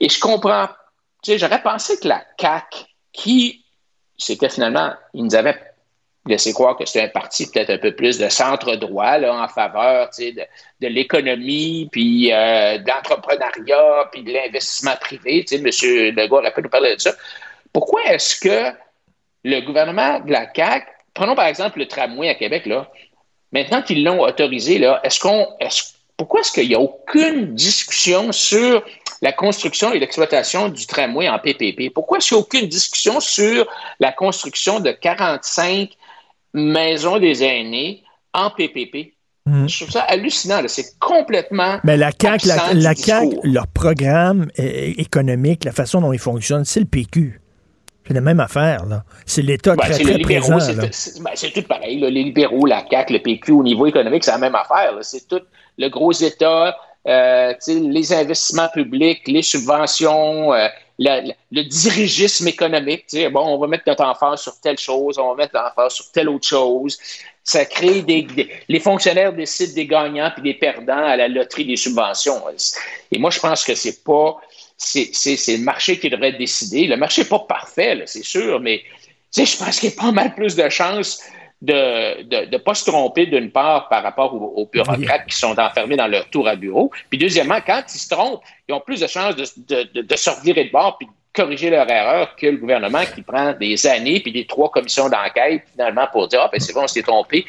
Et 0.00 0.08
je 0.08 0.18
comprends, 0.18 0.68
j'aurais 1.24 1.62
pensé 1.62 2.00
que 2.00 2.08
la 2.08 2.24
CAC, 2.36 2.86
qui, 3.12 3.64
c'était 4.18 4.48
finalement, 4.48 4.92
ils 5.14 5.24
nous 5.24 5.34
avaient 5.36 5.58
laisser 6.26 6.52
croire 6.52 6.76
que 6.76 6.84
c'est 6.84 7.02
un 7.02 7.08
parti 7.08 7.50
peut-être 7.50 7.70
un 7.70 7.78
peu 7.78 7.94
plus 7.94 8.18
de 8.18 8.28
centre-droit 8.28 9.18
en 9.22 9.48
faveur 9.48 10.10
de, 10.18 10.42
de 10.80 10.86
l'économie, 10.86 11.88
puis 11.90 12.32
euh, 12.32 12.78
de 12.78 12.88
l'entrepreneuriat, 12.88 14.08
puis 14.12 14.22
de 14.22 14.32
l'investissement 14.32 14.96
privé. 15.00 15.44
M. 15.50 15.64
Legault 16.14 16.38
aurait 16.38 16.52
pu 16.52 16.62
nous 16.62 16.68
parler 16.68 16.94
de 16.94 17.00
ça. 17.00 17.12
Pourquoi 17.72 18.04
est-ce 18.04 18.38
que 18.38 18.76
le 19.44 19.60
gouvernement 19.60 20.20
de 20.20 20.30
la 20.30 20.46
CAQ, 20.54 20.86
prenons 21.14 21.34
par 21.34 21.46
exemple 21.46 21.78
le 21.78 21.88
tramway 21.88 22.28
à 22.28 22.34
Québec, 22.34 22.66
là, 22.66 22.90
maintenant 23.52 23.82
qu'ils 23.82 24.04
l'ont 24.04 24.20
autorisé, 24.20 24.78
là, 24.78 25.00
est-ce 25.02 25.26
est 25.60 25.94
pourquoi 26.20 26.40
est-ce 26.40 26.52
qu'il 26.52 26.68
n'y 26.68 26.74
a 26.74 26.80
aucune 26.80 27.54
discussion 27.54 28.30
sur 28.30 28.84
la 29.22 29.32
construction 29.32 29.94
et 29.94 29.98
l'exploitation 29.98 30.68
du 30.68 30.86
tramway 30.86 31.30
en 31.30 31.38
PPP? 31.38 31.90
Pourquoi 31.94 32.18
est-ce 32.18 32.28
qu'il 32.28 32.36
n'y 32.36 32.42
a 32.42 32.44
aucune 32.44 32.68
discussion 32.68 33.20
sur 33.20 33.66
la 34.00 34.12
construction 34.12 34.80
de 34.80 34.90
45 34.90 35.96
maison 36.54 37.18
des 37.18 37.42
aînés 37.42 38.02
en 38.32 38.50
PPP. 38.50 39.14
Hmm. 39.46 39.66
Je 39.66 39.76
trouve 39.80 39.90
ça 39.90 40.02
hallucinant. 40.02 40.60
C'est 40.66 40.98
complètement. 40.98 41.78
Mais 41.84 41.96
la 41.96 42.10
CAQ, 42.10 42.46
la, 42.46 43.22
leur 43.42 43.66
programme 43.66 44.48
économique, 44.56 45.64
la 45.64 45.72
façon 45.72 46.00
dont 46.00 46.12
ils 46.12 46.18
fonctionnent, 46.18 46.64
c'est 46.64 46.80
le 46.80 46.86
PQ. 46.86 47.40
C'est 48.06 48.14
la 48.14 48.20
même 48.20 48.40
affaire, 48.40 48.86
là. 48.86 49.04
C'est 49.24 49.42
l'État 49.42 49.76
ben, 49.76 49.84
très, 49.84 50.02
très 50.02 50.18
présent. 50.18 50.58
Ben, 50.58 50.90
c'est 51.34 51.52
tout 51.52 51.62
pareil. 51.62 52.00
Les 52.00 52.24
libéraux, 52.24 52.66
la 52.66 52.84
CAQ, 52.90 53.12
le 53.12 53.18
PQ, 53.20 53.52
au 53.52 53.62
niveau 53.62 53.86
économique, 53.86 54.24
c'est 54.24 54.32
la 54.32 54.38
même 54.38 54.56
affaire. 54.56 54.94
C'est 55.02 55.28
tout 55.28 55.42
le 55.78 55.88
gros 55.88 56.12
État, 56.12 56.76
euh, 57.06 57.54
les 57.68 58.12
investissements 58.12 58.68
publics, 58.68 59.26
les 59.26 59.42
subventions, 59.42 60.52
euh, 60.52 60.68
le 61.00 61.62
dirigisme 61.62 62.48
économique. 62.48 63.04
Bon, 63.32 63.40
on 63.40 63.58
va 63.58 63.66
mettre 63.66 63.84
notre 63.86 64.04
emphase 64.04 64.42
sur 64.42 64.60
telle 64.60 64.78
chose, 64.78 65.18
on 65.18 65.30
va 65.30 65.34
mettre 65.34 65.54
l'emphase 65.54 65.94
sur 65.94 66.10
telle 66.12 66.28
autre 66.28 66.46
chose. 66.46 66.98
Ça 67.42 67.64
crée 67.64 68.02
des, 68.02 68.26
Les 68.68 68.80
fonctionnaires 68.80 69.32
décident 69.32 69.74
des 69.74 69.86
gagnants 69.86 70.30
puis 70.34 70.42
des 70.42 70.54
perdants 70.54 71.04
à 71.04 71.16
la 71.16 71.28
loterie 71.28 71.64
des 71.64 71.76
subventions. 71.76 72.42
Et 73.10 73.18
moi, 73.18 73.30
je 73.30 73.40
pense 73.40 73.64
que 73.64 73.74
c'est 73.74 74.04
pas. 74.04 74.38
C'est 74.76 75.10
le 75.48 75.64
marché 75.64 75.98
qui 75.98 76.08
devrait 76.08 76.32
décider. 76.32 76.86
Le 76.86 76.96
marché 76.96 77.22
n'est 77.22 77.28
pas 77.28 77.40
parfait, 77.40 78.02
c'est 78.06 78.24
sûr, 78.24 78.60
mais 78.60 78.82
je 79.36 79.56
pense 79.56 79.78
qu'il 79.78 79.90
y 79.90 79.92
a 79.92 79.96
pas 80.00 80.12
mal 80.12 80.34
plus 80.34 80.56
de 80.56 80.68
chances 80.68 81.22
de 81.62 82.50
ne 82.50 82.56
pas 82.56 82.74
se 82.74 82.84
tromper 82.90 83.26
d'une 83.26 83.50
part 83.50 83.88
par 83.88 84.02
rapport 84.02 84.34
aux, 84.34 84.66
bureaucrates 84.66 85.26
qui 85.26 85.36
sont 85.36 85.58
enfermés 85.58 85.96
dans 85.96 86.06
leur 86.06 86.28
tour 86.30 86.48
à 86.48 86.56
bureau. 86.56 86.90
Puis 87.10 87.18
deuxièmement, 87.18 87.58
quand 87.64 87.82
ils 87.94 87.98
se 87.98 88.08
trompent, 88.08 88.42
ils 88.68 88.72
ont 88.72 88.80
plus 88.80 89.00
de 89.00 89.06
chances 89.06 89.36
de, 89.36 89.44
de, 89.84 90.02
de, 90.02 90.16
se 90.16 90.30
revirer 90.30 90.64
de 90.64 90.70
bord 90.70 90.96
puis 90.96 91.06
de 91.06 91.12
corriger 91.32 91.70
leur 91.70 91.88
erreur 91.90 92.34
que 92.34 92.46
le 92.46 92.56
gouvernement 92.56 93.02
qui 93.14 93.22
prend 93.22 93.52
des 93.52 93.86
années 93.86 94.20
puis 94.20 94.32
des 94.32 94.46
trois 94.46 94.70
commissions 94.70 95.08
d'enquête 95.08 95.62
finalement 95.72 96.06
pour 96.10 96.28
dire 96.28 96.40
ah 96.42 96.48
ben 96.50 96.58
c'est 96.58 96.72
bon 96.72 96.82
on 96.82 96.88
s'est 96.88 97.02
trompé 97.02 97.46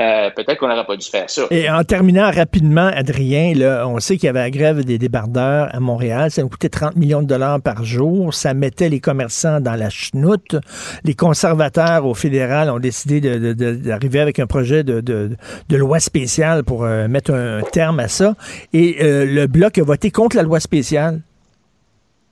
euh, 0.00 0.30
peut-être 0.34 0.58
qu'on 0.58 0.66
n'aurait 0.66 0.84
pas 0.84 0.96
dû 0.96 1.08
faire 1.08 1.30
ça. 1.30 1.42
Et 1.50 1.70
en 1.70 1.84
terminant 1.84 2.28
rapidement, 2.30 2.90
Adrien, 2.92 3.54
on 3.86 4.00
sait 4.00 4.16
qu'il 4.16 4.26
y 4.26 4.28
avait 4.28 4.40
la 4.40 4.50
grève 4.50 4.84
des 4.84 4.98
débardeurs 4.98 5.68
à 5.72 5.78
Montréal. 5.78 6.32
Ça 6.32 6.42
nous 6.42 6.48
coûtait 6.48 6.68
30 6.68 6.96
millions 6.96 7.22
de 7.22 7.28
dollars 7.28 7.60
par 7.60 7.84
jour. 7.84 8.34
Ça 8.34 8.54
mettait 8.54 8.88
les 8.88 8.98
commerçants 8.98 9.60
dans 9.60 9.76
la 9.76 9.90
chenoute. 9.90 10.56
Les 11.04 11.14
conservateurs 11.14 12.06
au 12.06 12.14
fédéral 12.14 12.70
ont 12.70 12.80
décidé 12.80 13.20
d'arriver 13.54 14.18
avec 14.18 14.40
un 14.40 14.46
projet 14.46 14.82
de, 14.82 15.36
loi 15.70 16.00
spéciale 16.00 16.64
pour 16.64 16.84
euh, 16.84 17.06
mettre 17.06 17.32
un 17.32 17.60
terme 17.62 18.00
à 18.00 18.08
ça. 18.08 18.34
Et 18.72 18.96
euh, 19.00 19.24
le 19.24 19.46
Bloc 19.46 19.78
a 19.78 19.84
voté 19.84 20.10
contre 20.10 20.36
la 20.36 20.42
loi 20.42 20.58
spéciale. 20.58 21.20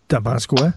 T'en 0.09 0.21
penses 0.21 0.47
quoi? 0.47 0.73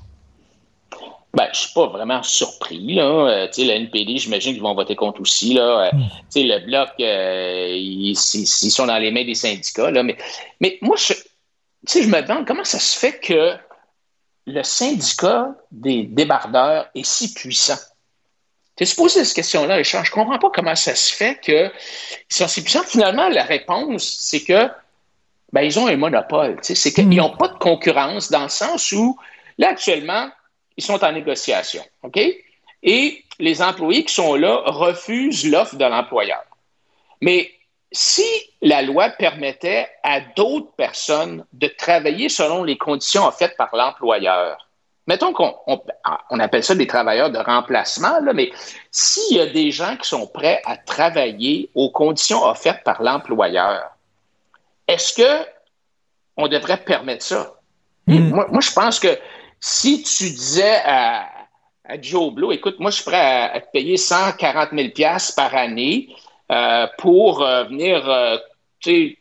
Ben, 1.35 1.49
je 1.51 1.59
suis 1.59 1.73
pas 1.73 1.87
vraiment 1.87 2.23
surpris. 2.23 2.95
Là. 2.95 3.03
Euh, 3.03 3.47
le 3.57 3.69
NPD, 3.69 4.17
j'imagine 4.17 4.53
qu'ils 4.53 4.61
vont 4.61 4.73
voter 4.73 4.95
contre 4.95 5.19
aussi. 5.19 5.53
Là. 5.53 5.87
Euh, 5.87 5.91
hmm. 5.91 6.07
le 6.35 6.65
Bloc, 6.65 6.89
euh, 7.01 7.73
ils, 7.75 8.15
sont 8.15 8.85
dans 8.85 8.97
les 8.97 9.11
mains 9.11 9.25
des 9.25 9.35
syndicats. 9.35 9.91
Là. 9.91 10.01
Mais, 10.01 10.15
mais 10.61 10.77
moi, 10.81 10.95
je, 10.95 11.13
je 11.87 12.07
me 12.07 12.21
demande 12.21 12.47
comment 12.47 12.63
ça 12.63 12.79
se 12.79 12.97
fait 12.97 13.19
que 13.19 13.53
le 14.47 14.63
syndicat 14.63 15.49
des 15.71 16.03
débardeurs 16.03 16.87
est 16.95 17.05
si 17.05 17.33
puissant. 17.33 17.79
Tu 18.77 18.85
te 18.85 18.95
posé 18.95 19.23
cette 19.25 19.35
question-là. 19.35 19.83
Je 19.83 20.11
comprends 20.11 20.39
pas 20.39 20.49
comment 20.53 20.75
ça 20.75 20.95
se 20.95 21.13
fait 21.13 21.39
qu'ils 21.41 21.71
sont 22.29 22.47
si 22.47 22.61
puissants. 22.61 22.83
Finalement, 22.83 23.27
la 23.27 23.43
réponse, 23.43 24.03
c'est 24.21 24.43
que 24.43 24.69
ben, 25.51 25.61
ils 25.61 25.77
ont 25.79 25.87
un 25.87 25.97
monopole. 25.97 26.57
C'est 26.61 26.93
qu'ils 26.93 27.09
n'ont 27.09 27.33
hmm. 27.33 27.37
pas 27.37 27.49
de 27.49 27.57
concurrence 27.57 28.31
dans 28.31 28.43
le 28.43 28.49
sens 28.49 28.93
où, 28.93 29.17
là, 29.57 29.71
actuellement, 29.71 30.29
ils 30.77 30.83
sont 30.83 31.03
en 31.03 31.11
négociation. 31.11 31.83
OK? 32.03 32.19
Et 32.83 33.23
les 33.39 33.61
employés 33.61 34.05
qui 34.05 34.13
sont 34.13 34.35
là 34.35 34.61
refusent 34.65 35.49
l'offre 35.49 35.75
de 35.75 35.85
l'employeur. 35.85 36.43
Mais 37.21 37.51
si 37.91 38.25
la 38.61 38.81
loi 38.81 39.09
permettait 39.09 39.87
à 40.03 40.19
d'autres 40.19 40.71
personnes 40.75 41.45
de 41.53 41.67
travailler 41.67 42.29
selon 42.29 42.63
les 42.63 42.77
conditions 42.77 43.25
offertes 43.25 43.55
par 43.57 43.69
l'employeur, 43.73 44.69
mettons 45.07 45.33
qu'on 45.33 45.55
on, 46.29 46.39
appelle 46.39 46.63
ça 46.63 46.75
des 46.75 46.87
travailleurs 46.87 47.29
de 47.29 47.37
remplacement, 47.37 48.19
là, 48.19 48.33
mais 48.33 48.51
s'il 48.91 49.37
y 49.37 49.39
a 49.39 49.45
des 49.45 49.71
gens 49.71 49.95
qui 49.97 50.07
sont 50.07 50.27
prêts 50.27 50.61
à 50.65 50.77
travailler 50.77 51.69
aux 51.73 51.89
conditions 51.89 52.43
offertes 52.43 52.83
par 52.83 53.01
l'employeur, 53.01 53.91
est-ce 54.87 55.13
que 55.13 55.47
on 56.37 56.47
devrait 56.47 56.77
permettre 56.77 57.23
ça? 57.23 57.53
Hmm. 58.07 58.29
Moi, 58.29 58.47
moi, 58.49 58.61
je 58.61 58.71
pense 58.71 58.99
que 58.99 59.17
si 59.59 60.03
tu 60.03 60.29
disais 60.29 60.81
à, 60.85 61.25
Joe 62.01 62.33
Blow, 62.33 62.51
écoute, 62.51 62.79
moi, 62.79 62.89
je 62.91 62.95
suis 62.95 63.05
prêt 63.05 63.51
à, 63.53 63.59
te 63.59 63.71
payer 63.71 63.97
140 63.97 64.69
000 64.73 64.89
par 65.35 65.55
année 65.55 66.09
euh, 66.51 66.87
pour 66.97 67.43
euh, 67.43 67.63
venir 67.65 68.09
euh, 68.09 68.37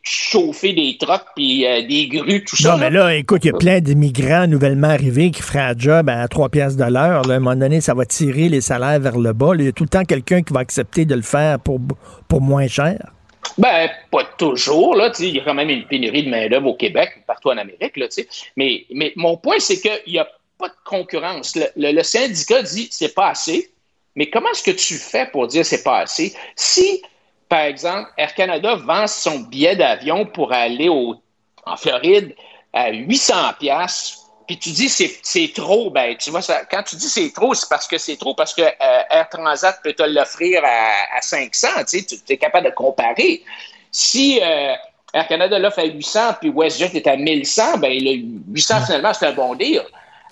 chauffer 0.03 0.73
des 0.73 0.97
trucks 0.99 1.25
puis 1.35 1.65
des 1.87 2.07
grues, 2.07 2.43
tout 2.43 2.55
ça. 2.55 2.71
Non, 2.71 2.77
mais 2.77 2.91
là, 2.91 3.15
écoute, 3.15 3.43
il 3.45 3.47
y 3.47 3.51
a 3.51 3.57
plein 3.57 3.79
d'immigrants 3.79 4.45
nouvellement 4.45 4.89
arrivés 4.89 5.31
qui 5.31 5.41
feraient 5.41 5.71
un 5.71 5.73
job 5.75 6.07
à 6.07 6.27
3 6.27 6.49
piastres 6.49 6.83
de 6.83 6.91
l'heure. 6.91 7.27
À 7.27 7.33
un 7.33 7.39
moment 7.39 7.55
donné, 7.55 7.81
ça 7.81 7.95
va 7.95 8.05
tirer 8.05 8.49
les 8.49 8.61
salaires 8.61 8.99
vers 8.99 9.17
le 9.17 9.33
bas. 9.33 9.53
Il 9.55 9.65
y 9.65 9.67
a 9.67 9.71
tout 9.71 9.83
le 9.83 9.89
temps 9.89 10.03
quelqu'un 10.03 10.43
qui 10.43 10.53
va 10.53 10.59
accepter 10.59 11.05
de 11.05 11.15
le 11.15 11.23
faire 11.23 11.59
pour, 11.59 11.79
pour 12.27 12.41
moins 12.41 12.67
cher. 12.67 13.14
Ben, 13.57 13.89
pas 14.11 14.23
toujours. 14.37 14.95
Là, 14.95 15.11
il 15.19 15.35
y 15.35 15.39
a 15.39 15.43
quand 15.43 15.53
même 15.53 15.69
une 15.69 15.85
pénurie 15.87 16.23
de 16.23 16.29
main-d'œuvre 16.29 16.67
au 16.67 16.75
Québec, 16.75 17.23
partout 17.25 17.49
en 17.49 17.57
Amérique. 17.57 17.95
Là, 17.97 18.07
mais, 18.55 18.85
mais 18.91 19.13
mon 19.15 19.37
point, 19.37 19.59
c'est 19.59 19.79
qu'il 19.79 20.13
n'y 20.13 20.19
a 20.19 20.27
pas 20.57 20.69
de 20.69 20.75
concurrence. 20.83 21.57
Le, 21.75 22.03
syndicat 22.03 22.63
dit 22.63 22.87
c'est 22.91 23.13
pas 23.13 23.29
assez. 23.29 23.71
Mais 24.15 24.29
comment 24.29 24.49
est-ce 24.49 24.63
que 24.63 24.71
tu 24.71 24.95
fais 24.95 25.27
pour 25.31 25.47
dire 25.47 25.65
c'est 25.65 25.83
pas 25.83 25.99
assez? 25.99 26.33
Si, 26.55 27.01
par 27.49 27.61
exemple, 27.61 28.09
Air 28.17 28.33
Canada 28.33 28.75
vend 28.75 29.07
son 29.07 29.39
billet 29.39 29.75
d'avion 29.75 30.25
pour 30.25 30.53
aller 30.53 30.89
en 30.89 31.77
Floride 31.77 32.35
à 32.73 32.91
800 32.91 33.33
pièces 33.59 34.24
puis 34.47 34.57
tu 34.57 34.69
dis 34.69 34.89
c'est 34.89 35.53
trop, 35.53 35.89
ben 35.89 36.15
tu 36.17 36.29
vois, 36.29 36.41
ça, 36.41 36.65
quand 36.69 36.83
tu 36.83 36.95
dis 36.95 37.09
c'est 37.09 37.31
trop, 37.31 37.53
c'est 37.53 37.69
parce 37.69 37.87
que 37.87 37.97
c'est 37.97 38.17
trop, 38.17 38.35
parce 38.35 38.53
que 38.53 38.61
euh, 38.61 39.01
Air 39.09 39.27
Transat 39.29 39.79
peut 39.83 39.93
te 39.93 40.03
l'offrir 40.03 40.63
à, 40.63 41.17
à, 41.17 41.21
500, 41.21 41.67
tu 41.87 41.99
sais, 41.99 42.05
tu 42.05 42.33
es 42.33 42.37
capable 42.37 42.65
de 42.65 42.71
comparer. 42.71 43.43
Si 43.91 44.39
euh, 44.41 44.73
Air 45.13 45.27
Canada 45.27 45.57
l'offre 45.57 45.79
à 45.79 45.85
800, 45.85 46.19
puis 46.41 46.49
WestJet 46.49 46.91
est 46.95 47.07
à 47.07 47.15
1100, 47.15 47.77
ben 47.77 47.91
le 47.91 48.53
800 48.53 48.85
finalement 48.85 49.13
c'est 49.13 49.27
un 49.27 49.33
bon 49.33 49.55
deal. 49.55 49.83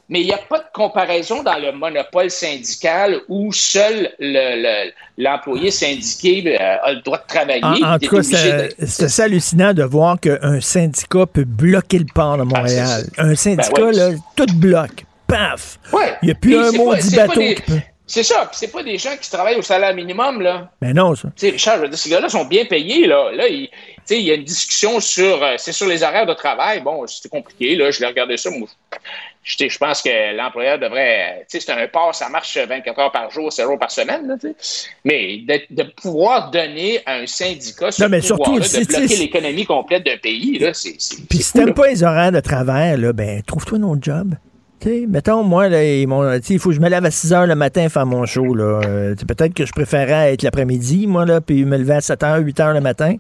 Mais 0.10 0.22
il 0.22 0.26
n'y 0.26 0.34
a 0.34 0.38
pas 0.38 0.60
de 0.60 0.66
comparaison 0.74 1.44
dans 1.44 1.58
le 1.58 1.72
monopole 1.72 2.30
syndical 2.30 3.22
où 3.30 3.52
seul 3.54 4.12
le- 4.20 4.62
le- 4.62 4.92
l'employé 5.18 5.72
syndiqué 5.72 6.44
euh, 6.60 6.76
a 6.84 6.94
le 6.94 7.02
droit 7.02 7.18
de 7.20 7.28
travailler. 7.28 7.62
En, 7.64 7.98
tout 7.98 8.10
cas, 8.16 8.24
c'est 8.24 9.06
de- 9.06 9.22
hallucinant 9.22 9.74
de 9.74 9.84
voir 9.84 10.20
qu'un 10.20 10.60
syndicat 10.62 11.26
peut 11.26 11.46
bloquer 11.46 12.00
le 12.00 12.06
port 12.14 12.38
de 12.38 12.44
Montréal. 12.44 13.04
c'est- 13.16 13.22
un 13.22 13.36
syndicat, 13.36 13.72
Ben 13.76 13.86
ouais. 13.86 13.94
là, 13.94 14.10
tout 14.36 14.46
bloque. 14.56 15.06
Paf! 15.28 15.80
Ouais. 15.92 16.14
Il 16.22 16.26
n'y 16.26 16.32
a 16.32 16.36
plus 16.36 16.58
un 16.58 16.72
mot 16.74 16.94
bateau 17.16 17.40
des- 17.40 17.56
qui 17.56 17.62
peut. 17.62 17.80
C'est 18.06 18.22
ça, 18.24 18.52
c'est 18.52 18.68
pas 18.68 18.84
des 18.84 18.98
gens 18.98 19.16
qui 19.20 19.32
travaillent 19.32 19.56
au 19.56 19.62
salaire 19.64 19.96
minimum, 19.96 20.42
là. 20.42 20.70
Mais 20.82 20.94
non, 20.94 21.16
ça. 21.16 21.30
Tu 21.38 21.48
sais, 21.48 21.50
Richard, 21.52 21.78
je 21.78 21.82
veux 21.84 21.88
dire, 21.88 21.98
ces 21.98 22.10
gars-là 22.10 22.28
sont 22.30 22.44
bien 22.46 22.66
payés, 22.66 23.08
là. 23.08 23.32
Là, 23.32 23.48
il 23.48 23.70
y 24.10 24.30
a 24.30 24.34
une 24.36 24.44
discussion 24.44 25.00
sur, 25.00 25.42
euh, 25.42 25.54
c'est 25.58 25.72
sur 25.72 25.88
les 25.88 26.04
horaires 26.04 26.26
de 26.26 26.34
travail. 26.34 26.82
Bon, 26.82 27.08
c'était 27.08 27.30
compliqué, 27.30 27.76
là. 27.78 27.90
Je 27.92 28.02
l'ai 28.02 28.08
regardé 28.08 28.36
ça. 28.36 28.50
Moi, 28.52 28.68
je, 29.44 29.68
je 29.68 29.78
pense 29.78 30.02
que 30.02 30.36
l'employeur 30.36 30.80
devrait, 30.80 31.46
tu 31.50 31.60
sais, 31.60 31.66
c'est 31.66 31.72
un 31.74 31.88
port, 31.88 32.16
ça 32.16 32.30
marche 32.30 32.58
24 32.58 33.00
heures 33.00 33.12
par 33.12 33.30
jour, 33.30 33.52
7 33.52 33.66
jours 33.66 33.78
par 33.78 33.92
semaine, 33.92 34.28
là. 34.28 34.36
Mais 35.04 35.40
de, 35.40 35.60
de 35.70 35.84
pouvoir 35.84 36.50
donner 36.50 37.02
à 37.06 37.16
un 37.16 37.28
syndicat 37.28 37.92
ce 37.92 38.02
Non, 38.02 38.10
mais 38.10 38.22
surtout, 38.22 38.58
de 38.58 38.86
bloquer 38.86 39.16
l'économie 39.18 39.66
complète 39.66 40.06
d'un 40.06 40.18
pays, 40.18 40.60
là, 40.60 40.74
c'est, 40.74 40.96
Puis 41.30 41.44
si 41.44 41.54
t'aimes 41.54 41.74
pas 41.74 41.88
les 41.88 42.04
horaires 42.04 42.32
de 42.32 42.40
travers, 42.40 42.98
là, 42.98 43.12
ben, 43.12 43.42
trouve-toi 43.44 43.78
un 43.80 43.84
autre 43.84 44.02
job. 44.02 44.36
Mettons, 44.86 45.44
moi, 45.44 45.70
là, 45.70 45.84
ils 45.84 46.08
m'ont- 46.08 46.24
sais, 46.42 46.54
il 46.56 46.60
faut 46.60 46.70
que 46.70 46.76
je 46.76 46.82
me 46.82 46.90
lève 46.90 47.06
à 47.06 47.12
6 47.12 47.34
heures 47.34 47.48
le 47.48 47.56
matin 47.56 47.88
faire 47.90 48.06
mon 48.06 48.26
show. 48.26 48.54
Là. 48.54 48.82
Euh, 48.86 49.16
Peut-être 49.28 49.54
que 49.54 49.66
je 49.66 49.72
préférais 49.72 50.34
être 50.34 50.42
l'après-midi, 50.44 51.08
moi, 51.08 51.26
là, 51.26 51.42
puis 51.42 51.66
me 51.66 51.78
lever 51.78 51.96
à 51.96 52.02
7 52.02 52.24
heures, 52.24 52.40
8 52.40 52.60
heures 52.60 52.74
le 52.74 52.82
matin. 52.82 53.16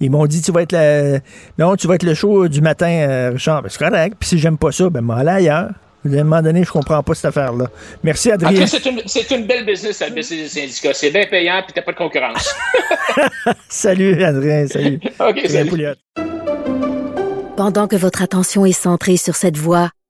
Ils 0.00 0.10
m'ont 0.10 0.26
dit, 0.26 0.42
tu 0.42 0.50
vas 0.52 0.62
être 0.62 0.72
la... 0.72 1.18
non, 1.58 1.76
tu 1.76 1.86
vas 1.86 1.94
être 1.94 2.02
le 2.02 2.14
show 2.14 2.48
du 2.48 2.60
matin, 2.60 2.88
euh, 2.88 3.30
Richard. 3.34 3.62
Ben, 3.62 3.68
c'est 3.70 3.78
correct. 3.78 4.16
Puis 4.18 4.30
si 4.30 4.38
j'aime 4.38 4.58
pas 4.58 4.72
ça, 4.72 4.90
ben, 4.90 5.00
m'en 5.00 5.14
aller 5.14 5.30
ailleurs. 5.30 5.70
À 6.06 6.08
un 6.20 6.24
moment 6.24 6.42
donné, 6.42 6.64
je 6.64 6.70
comprends 6.70 7.02
pas 7.02 7.14
cette 7.14 7.24
affaire-là. 7.26 7.66
Merci, 8.02 8.30
Adrien. 8.30 8.66
c'est 8.66 8.84
une, 8.84 9.00
c'est 9.06 9.30
une 9.30 9.46
belle 9.46 9.64
business, 9.64 10.00
la 10.00 10.10
business 10.10 10.52
des 10.54 10.60
syndicats. 10.60 10.92
C'est 10.92 11.10
bien 11.10 11.24
payant, 11.30 11.62
puis 11.64 11.72
t'as 11.74 11.80
pas 11.82 11.92
de 11.92 11.96
concurrence. 11.96 12.54
salut, 13.70 14.22
Adrien. 14.22 14.66
Salut. 14.66 15.00
OK, 15.20 15.20
Adrien 15.20 15.48
salut. 15.48 15.70
Pouliot. 15.70 15.92
Pendant 17.56 17.86
que 17.86 17.96
votre 17.96 18.20
attention 18.20 18.66
est 18.66 18.72
centrée 18.72 19.16
sur 19.16 19.34
cette 19.36 19.56
voix 19.56 19.88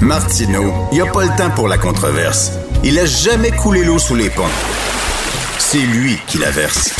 Martineau, 0.00 0.72
il 0.92 0.94
n'y 0.94 1.00
a 1.00 1.10
pas 1.10 1.24
le 1.24 1.36
temps 1.36 1.50
pour 1.50 1.66
la 1.66 1.76
controverse. 1.76 2.52
Il 2.84 2.98
a 3.00 3.04
jamais 3.04 3.50
coulé 3.50 3.82
l'eau 3.82 3.98
sous 3.98 4.14
les 4.14 4.30
ponts. 4.30 4.44
C'est 5.58 5.78
lui 5.78 6.16
qui 6.28 6.38
la 6.38 6.50
verse. 6.50 6.94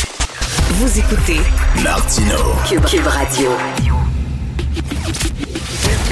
Vous 0.73 0.99
écoutez 0.99 1.39
Martineau. 1.81 2.53
Cube, 2.67 2.83
Cube 2.85 3.07
Radio. 3.07 3.49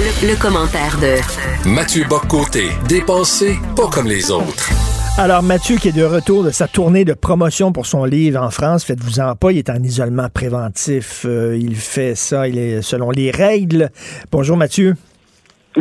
Le, 0.00 0.28
le 0.28 0.36
commentaire 0.36 0.96
de 0.98 1.68
Mathieu 1.68 2.04
Boccoté, 2.08 2.70
dépensé 2.88 3.58
pas 3.76 3.88
comme 3.88 4.06
les 4.06 4.30
autres. 4.30 4.70
Alors, 5.18 5.42
Mathieu, 5.42 5.76
qui 5.76 5.88
est 5.88 5.92
de 5.92 6.04
retour 6.04 6.44
de 6.44 6.50
sa 6.50 6.68
tournée 6.68 7.04
de 7.04 7.12
promotion 7.12 7.72
pour 7.72 7.86
son 7.86 8.04
livre 8.04 8.40
en 8.40 8.50
France, 8.50 8.84
faites-vous-en 8.84 9.34
pas, 9.34 9.52
il 9.52 9.58
est 9.58 9.68
en 9.68 9.82
isolement 9.82 10.28
préventif. 10.32 11.26
Euh, 11.26 11.58
il 11.60 11.74
fait 11.74 12.14
ça, 12.14 12.48
il 12.48 12.56
est 12.56 12.82
selon 12.82 13.10
les 13.10 13.30
règles. 13.30 13.90
Bonjour, 14.30 14.56
Mathieu. 14.56 14.94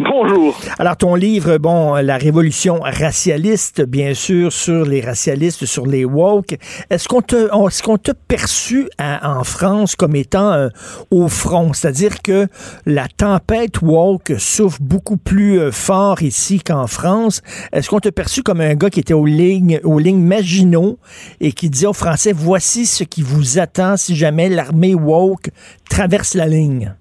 Bonjour. 0.03 0.59
Alors, 0.77 0.95
ton 0.95 1.15
livre, 1.15 1.57
bon, 1.57 1.95
La 1.95 2.17
révolution 2.17 2.79
racialiste, 2.81 3.81
bien 3.81 4.13
sûr, 4.13 4.51
sur 4.53 4.85
les 4.85 5.01
racialistes, 5.01 5.65
sur 5.65 5.87
les 5.87 6.05
woke. 6.05 6.55
Est-ce 6.91 7.07
qu'on 7.07 7.21
te, 7.21 7.47
est-ce 7.67 7.81
qu'on 7.81 7.97
perçu 8.27 8.89
à- 8.99 9.37
en 9.39 9.43
France 9.43 9.95
comme 9.95 10.15
étant 10.15 10.51
euh, 10.53 10.69
au 11.09 11.27
front? 11.27 11.73
C'est-à-dire 11.73 12.21
que 12.21 12.47
la 12.85 13.07
tempête 13.07 13.81
woke 13.81 14.33
souffle 14.37 14.77
beaucoup 14.81 15.17
plus 15.17 15.59
euh, 15.59 15.71
fort 15.71 16.21
ici 16.21 16.59
qu'en 16.59 16.85
France. 16.85 17.41
Est-ce 17.71 17.89
qu'on 17.89 17.99
t'a 17.99 18.11
perçu 18.11 18.43
comme 18.43 18.61
un 18.61 18.75
gars 18.75 18.91
qui 18.91 18.99
était 18.99 19.13
aux 19.15 19.25
lignes, 19.25 19.79
aux 19.83 19.97
lignes 19.99 20.21
Maginot 20.21 20.99
et 21.41 21.51
qui 21.53 21.69
disait 21.71 21.87
aux 21.87 21.93
Français, 21.93 22.33
voici 22.35 22.85
ce 22.85 23.03
qui 23.03 23.23
vous 23.23 23.57
attend 23.57 23.97
si 23.97 24.15
jamais 24.15 24.49
l'armée 24.49 24.93
woke 24.93 25.49
traverse 25.89 26.35
la 26.35 26.45
ligne? 26.47 26.93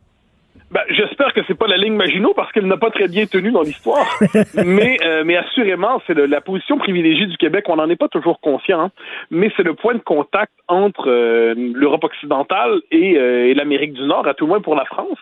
Ben, 0.71 0.83
J'espère 0.91 1.33
que 1.33 1.41
c'est 1.47 1.55
pas 1.55 1.69
la 1.69 1.77
ligne 1.77 1.95
Maginot 1.95 2.35
parce 2.35 2.51
qu'elle 2.53 2.67
n'a 2.67 2.77
pas 2.77 2.91
très 2.91 3.09
bien 3.09 3.27
tenu 3.27 3.53
dans 3.53 3.63
l'histoire. 3.63 4.07
mais, 4.55 4.97
euh, 5.05 5.23
mais 5.25 5.37
assurément, 5.37 6.03
c'est 6.07 6.15
la 6.15 6.41
position 6.41 6.77
privilégiée 6.79 7.27
du 7.27 7.37
Québec. 7.37 7.65
On 7.69 7.77
n'en 7.77 7.89
est 7.89 7.97
pas 7.97 8.09
toujours 8.09 8.41
conscient, 8.41 8.81
hein. 8.81 8.91
mais 9.31 9.51
c'est 9.57 9.63
le 9.63 9.75
point 9.75 9.95
de 9.95 10.01
contact 10.01 10.53
entre 10.67 11.09
euh, 11.09 11.55
l'Europe 11.57 12.05
occidentale 12.05 12.81
et, 12.91 13.17
euh, 13.17 13.47
et 13.47 13.55
l'Amérique 13.55 13.93
du 13.93 14.03
Nord, 14.03 14.27
à 14.27 14.35
tout 14.35 14.47
le 14.47 14.51
moins 14.51 14.61
pour 14.61 14.75
la 14.75 14.85
France. 14.85 15.19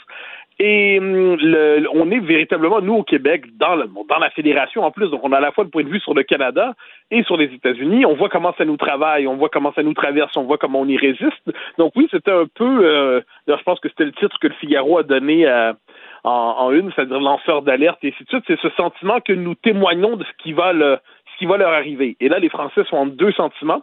Et 0.61 0.99
hum, 1.01 1.37
le, 1.41 1.87
on 1.93 2.11
est 2.11 2.21
véritablement, 2.21 2.81
nous, 2.81 2.95
au 2.95 3.03
Québec, 3.03 3.45
dans, 3.59 3.75
le, 3.75 3.89
dans 4.09 4.19
la 4.19 4.31
fédération 4.31 4.85
en 4.85 4.91
plus. 4.91 5.11
Donc, 5.11 5.21
on 5.25 5.33
a 5.33 5.39
à 5.39 5.41
la 5.41 5.51
fois 5.53 5.65
le 5.65 5.71
point 5.71 5.83
de 5.83 5.89
vue 5.89 6.01
sur 6.01 6.15
le 6.15 6.23
Canada 6.23 6.75
et 7.11 7.23
sur 7.25 7.37
les 7.37 7.47
États-Unis. 7.53 8.07
On 8.07 8.15
voit 8.15 8.29
comment 8.29 8.55
ça 8.57 8.65
nous 8.65 8.77
travaille, 8.77 9.27
on 9.27 9.37
voit 9.37 9.49
comment 9.49 9.73
ça 9.75 9.83
nous 9.83 9.95
traverse, 9.95 10.37
on 10.37 10.45
voit 10.45 10.59
comment 10.59 10.81
on 10.81 10.87
y 10.89 10.97
résiste. 10.97 11.51
Donc, 11.79 11.93
oui, 11.97 12.07
c'était 12.11 12.31
un 12.31 12.47
peu. 12.55 12.85
Euh, 12.85 13.21
je 13.49 13.63
pense 13.65 13.81
que 13.81 13.89
c'était 13.89 14.05
le 14.05 14.13
titre 14.13 14.39
que 14.41 14.47
le 14.47 14.55
Figaro 14.55 14.99
a 14.99 15.03
donné 15.03 15.47
à- 15.47 15.75
en, 16.23 16.31
en 16.31 16.71
une, 16.73 16.91
c'est-à-dire 16.93 17.21
lanceur 17.21 17.63
d'alerte 17.63 17.99
et 18.03 18.09
ainsi 18.09 18.25
de 18.25 18.29
suite. 18.29 18.45
C'est 18.47 18.61
ce 18.61 18.71
sentiment 18.77 19.21
que 19.21 19.33
nous 19.33 19.55
témoignons 19.57 20.17
de 20.17 20.25
ce 20.25 20.43
qui 20.43 20.53
va, 20.53 20.73
le, 20.73 20.99
ce 21.33 21.39
qui 21.39 21.47
va 21.47 21.57
leur 21.59 21.73
arriver. 21.73 22.17
Et 22.21 22.29
là, 22.29 22.39
les 22.39 22.49
Français 22.49 22.83
sont 22.89 22.97
en 22.97 23.07
deux 23.07 23.33
sentiments. 23.33 23.83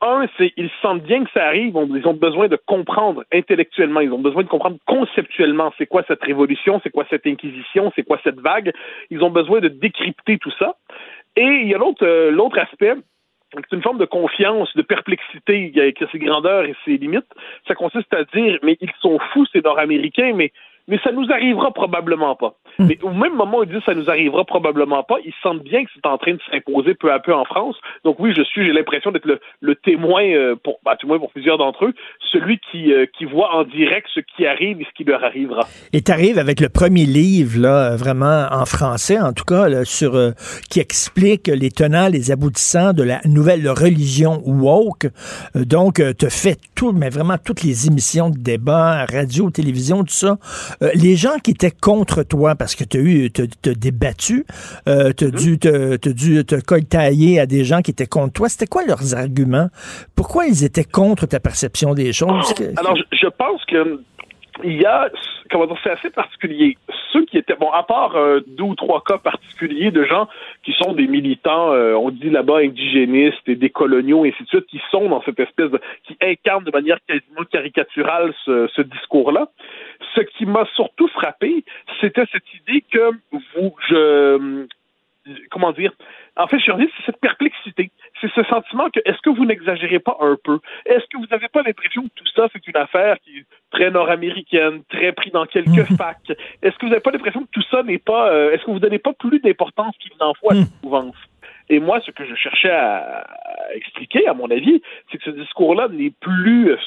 Un, 0.00 0.26
c'est 0.36 0.52
ils 0.56 0.70
sentent 0.80 1.02
bien 1.02 1.24
que 1.24 1.30
ça 1.32 1.44
arrive, 1.44 1.74
ils 1.74 2.06
ont 2.06 2.14
besoin 2.14 2.46
de 2.46 2.56
comprendre 2.66 3.24
intellectuellement, 3.32 3.98
ils 3.98 4.12
ont 4.12 4.20
besoin 4.20 4.44
de 4.44 4.48
comprendre 4.48 4.78
conceptuellement 4.86 5.72
c'est 5.76 5.86
quoi 5.86 6.04
cette 6.06 6.22
révolution, 6.22 6.80
c'est 6.84 6.90
quoi 6.90 7.04
cette 7.10 7.26
inquisition, 7.26 7.92
c'est 7.96 8.04
quoi 8.04 8.20
cette 8.22 8.38
vague. 8.38 8.72
Ils 9.10 9.24
ont 9.24 9.30
besoin 9.30 9.60
de 9.60 9.66
décrypter 9.68 10.38
tout 10.38 10.52
ça. 10.56 10.76
Et 11.34 11.42
il 11.42 11.68
y 11.68 11.74
a 11.74 11.78
l'autre 11.78 12.06
euh, 12.06 12.30
l'autre 12.30 12.58
aspect, 12.58 12.94
c'est 13.52 13.76
une 13.76 13.82
forme 13.82 13.98
de 13.98 14.04
confiance, 14.04 14.68
de 14.76 14.82
perplexité 14.82 15.72
qui 15.72 15.80
a 15.80 16.08
ses 16.12 16.18
grandeurs 16.20 16.64
et 16.64 16.76
ses 16.84 16.96
limites. 16.96 17.32
Ça 17.66 17.74
consiste 17.74 18.12
à 18.14 18.22
dire 18.22 18.60
mais 18.62 18.76
ils 18.80 18.92
sont 19.00 19.18
fous 19.32 19.46
ces 19.52 19.62
Nord-Américains, 19.62 20.32
mais 20.32 20.52
mais 20.86 20.98
ça 21.04 21.10
nous 21.10 21.30
arrivera 21.30 21.72
probablement 21.72 22.36
pas. 22.36 22.54
Mais 22.78 22.98
au 23.02 23.10
même 23.10 23.34
moment 23.34 23.58
où 23.58 23.64
ils 23.64 23.70
disent 23.70 23.82
ça 23.84 23.94
nous 23.94 24.08
arrivera 24.08 24.44
probablement 24.44 25.02
pas, 25.02 25.16
ils 25.24 25.34
sentent 25.42 25.64
bien 25.64 25.84
que 25.84 25.90
c'est 25.94 26.06
en 26.06 26.18
train 26.18 26.34
de 26.34 26.40
s'imposer 26.50 26.94
peu 26.94 27.12
à 27.12 27.18
peu 27.18 27.34
en 27.34 27.44
France. 27.44 27.76
Donc 28.04 28.20
oui, 28.20 28.32
je 28.36 28.42
suis, 28.42 28.64
j'ai 28.64 28.72
l'impression 28.72 29.10
d'être 29.10 29.26
le, 29.26 29.40
le 29.60 29.74
témoin, 29.74 30.22
euh, 30.22 30.54
pour, 30.62 30.78
bah, 30.84 30.96
moins 31.04 31.18
pour 31.18 31.30
plusieurs 31.32 31.58
d'entre 31.58 31.86
eux, 31.86 31.94
celui 32.32 32.60
qui, 32.70 32.92
euh, 32.92 33.06
qui 33.16 33.24
voit 33.24 33.54
en 33.54 33.64
direct 33.64 34.06
ce 34.14 34.20
qui 34.20 34.46
arrive 34.46 34.80
et 34.80 34.84
ce 34.84 34.94
qui 34.96 35.04
leur 35.04 35.24
arrivera. 35.24 35.66
Et 35.92 36.02
tu 36.02 36.12
arrives 36.12 36.38
avec 36.38 36.60
le 36.60 36.68
premier 36.68 37.04
livre, 37.04 37.60
là, 37.60 37.96
vraiment 37.96 38.46
en 38.50 38.64
français, 38.64 39.18
en 39.18 39.32
tout 39.32 39.44
cas, 39.44 39.68
là, 39.68 39.84
sur, 39.84 40.14
euh, 40.14 40.30
qui 40.70 40.80
explique 40.80 41.48
les 41.48 41.70
tenants, 41.70 42.08
les 42.08 42.30
aboutissants 42.30 42.92
de 42.92 43.02
la 43.02 43.20
nouvelle 43.24 43.68
religion 43.68 44.40
woke. 44.44 45.06
Donc, 45.54 46.02
tu 46.18 46.30
fait 46.30 46.58
tout, 46.74 46.92
mais 46.92 47.08
vraiment 47.08 47.36
toutes 47.42 47.62
les 47.62 47.86
émissions 47.86 48.30
de 48.30 48.38
débat, 48.38 49.06
radio, 49.06 49.50
télévision, 49.50 50.04
tout 50.04 50.12
ça. 50.14 50.36
Les 50.94 51.16
gens 51.16 51.38
qui 51.42 51.52
étaient 51.52 51.70
contre 51.70 52.22
toi, 52.22 52.54
parce 52.54 52.67
que 52.76 52.84
tu 52.84 52.96
as 52.98 53.00
eu, 53.00 53.30
t'as- 53.30 53.42
t'as 53.62 53.74
débattu, 53.74 54.44
euh, 54.88 55.12
tu 55.16 55.24
as 55.26 55.30
dû, 55.30 55.58
te- 55.58 55.96
t'as 55.96 56.12
dû 56.12 56.44
te 56.44 56.60
coltailler 56.60 57.40
à 57.40 57.46
des 57.46 57.64
gens 57.64 57.80
qui 57.82 57.90
étaient 57.90 58.06
contre 58.06 58.32
toi, 58.32 58.48
c'était 58.48 58.66
quoi 58.66 58.84
leurs 58.84 59.14
arguments? 59.14 59.68
Pourquoi 60.16 60.46
ils 60.46 60.64
étaient 60.64 60.84
contre 60.84 61.26
ta 61.26 61.40
perception 61.40 61.94
des 61.94 62.12
choses? 62.12 62.52
Alors, 62.76 62.96
je, 62.96 63.02
je 63.12 63.26
pense 63.28 63.64
que 63.66 64.00
il 64.64 64.72
y 64.82 64.84
a, 64.84 65.08
comment 65.52 65.66
dire, 65.66 65.76
c'est 65.84 65.90
assez 65.90 66.10
particulier. 66.10 66.76
Ceux 67.12 67.24
qui 67.26 67.38
étaient, 67.38 67.54
bon, 67.54 67.70
à 67.70 67.84
part 67.84 68.16
euh, 68.16 68.40
deux 68.48 68.64
ou 68.64 68.74
trois 68.74 69.04
cas 69.06 69.16
particuliers 69.18 69.92
de 69.92 70.02
gens 70.04 70.26
qui 70.64 70.72
sont 70.82 70.94
des 70.94 71.06
militants, 71.06 71.72
euh, 71.72 71.94
on 71.94 72.10
dit 72.10 72.28
là-bas 72.28 72.58
indigénistes 72.64 73.46
et 73.46 73.54
des 73.54 73.70
coloniaux, 73.70 74.24
et 74.24 74.30
ainsi 74.30 74.42
de 74.42 74.48
suite, 74.48 74.66
qui 74.66 74.80
sont 74.90 75.08
dans 75.08 75.22
cette 75.22 75.38
espèce 75.38 75.70
de, 75.70 75.80
qui 76.08 76.16
incarnent 76.20 76.64
de 76.64 76.72
manière 76.72 76.98
quasiment 77.06 77.44
caricaturale 77.52 78.34
ce, 78.44 78.68
ce 78.74 78.82
discours-là. 78.82 79.48
Ce 80.14 80.20
qui 80.20 80.46
m'a 80.46 80.64
surtout 80.74 81.08
frappé, 81.08 81.64
c'était 82.00 82.24
cette 82.32 82.54
idée 82.54 82.82
que 82.90 83.10
vous, 83.56 83.74
je, 83.88 84.66
comment 85.50 85.72
dire, 85.72 85.92
en 86.36 86.46
fait, 86.46 86.58
je 86.58 86.70
c'est 86.70 87.06
cette 87.06 87.20
perplexité. 87.20 87.90
C'est 88.20 88.30
ce 88.32 88.42
sentiment 88.44 88.88
que, 88.90 89.00
est-ce 89.04 89.20
que 89.22 89.30
vous 89.30 89.44
n'exagérez 89.44 89.98
pas 89.98 90.16
un 90.20 90.36
peu? 90.42 90.60
Est-ce 90.86 91.04
que 91.10 91.18
vous 91.18 91.26
n'avez 91.30 91.48
pas 91.48 91.62
l'impression 91.62 92.02
que 92.02 92.14
tout 92.14 92.26
ça, 92.34 92.48
c'est 92.52 92.66
une 92.66 92.76
affaire 92.76 93.16
qui 93.20 93.38
est 93.38 93.44
très 93.70 93.90
nord-américaine, 93.90 94.82
très 94.88 95.12
pris 95.12 95.30
dans 95.30 95.46
quelques 95.46 95.84
facs? 95.96 96.32
Est-ce 96.62 96.76
que 96.76 96.86
vous 96.86 96.90
n'avez 96.90 97.02
pas 97.02 97.10
l'impression 97.10 97.42
que 97.42 97.50
tout 97.52 97.64
ça 97.70 97.82
n'est 97.82 97.98
pas, 97.98 98.30
euh, 98.30 98.52
est-ce 98.52 98.62
que 98.62 98.70
vous 98.70 98.78
ne 98.78 98.82
donnez 98.82 98.98
pas 98.98 99.12
plus 99.12 99.40
d'importance 99.40 99.96
qu'il 99.98 100.12
n'en 100.20 100.34
faut 100.34 100.50
à 100.52 100.54
cette 100.54 100.82
mouvance? 100.82 101.16
Et 101.70 101.80
moi, 101.80 102.00
ce 102.00 102.10
que 102.10 102.24
je 102.24 102.34
cherchais 102.34 102.70
à, 102.70 103.26
expliquer, 103.74 104.26
à 104.26 104.34
mon 104.34 104.50
avis, 104.50 104.80
c'est 105.10 105.18
que 105.18 105.24
ce 105.24 105.30
discours-là 105.30 105.88
n'est 105.88 106.12
plus, 106.20 106.70
euh, 106.70 106.78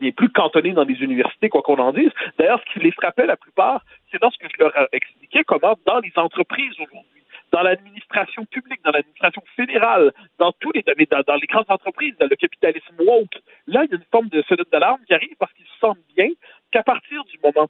n'est 0.00 0.12
plus 0.12 0.28
cantonné 0.30 0.72
dans 0.72 0.84
les 0.84 1.00
universités, 1.02 1.48
quoi 1.48 1.62
qu'on 1.62 1.78
en 1.78 1.92
dise. 1.92 2.10
D'ailleurs, 2.38 2.60
ce 2.66 2.72
qui 2.72 2.80
les 2.80 2.90
frappait 2.90 3.26
la 3.26 3.36
plupart, 3.36 3.84
c'est 4.10 4.20
lorsque 4.20 4.42
je 4.42 4.62
leur 4.62 4.72
expliquais 4.92 5.44
comment, 5.44 5.76
dans 5.86 6.00
les 6.00 6.12
entreprises 6.16 6.74
aujourd'hui, 6.80 7.22
dans 7.52 7.62
l'administration 7.62 8.44
publique, 8.46 8.80
dans 8.84 8.90
l'administration 8.90 9.42
fédérale, 9.54 10.12
dans 10.38 10.50
tous 10.58 10.72
les 10.72 10.82
dans, 10.82 11.20
dans 11.26 11.36
les 11.36 11.46
grandes 11.46 11.70
entreprises, 11.70 12.16
dans 12.18 12.26
le 12.28 12.34
capitalisme 12.34 12.96
woke, 12.98 13.38
là, 13.68 13.84
il 13.84 13.90
y 13.90 13.94
a 13.94 13.96
une 13.96 14.10
forme 14.10 14.28
de 14.28 14.42
sonnette 14.42 14.70
d'alarme 14.72 15.00
qui 15.06 15.14
arrive 15.14 15.36
parce 15.38 15.52
qu'ils 15.52 15.66
se 15.66 15.78
sentent 15.78 15.98
bien 16.16 16.28
qu'à 16.72 16.82
partir 16.82 17.22
du 17.24 17.38
moment 17.44 17.68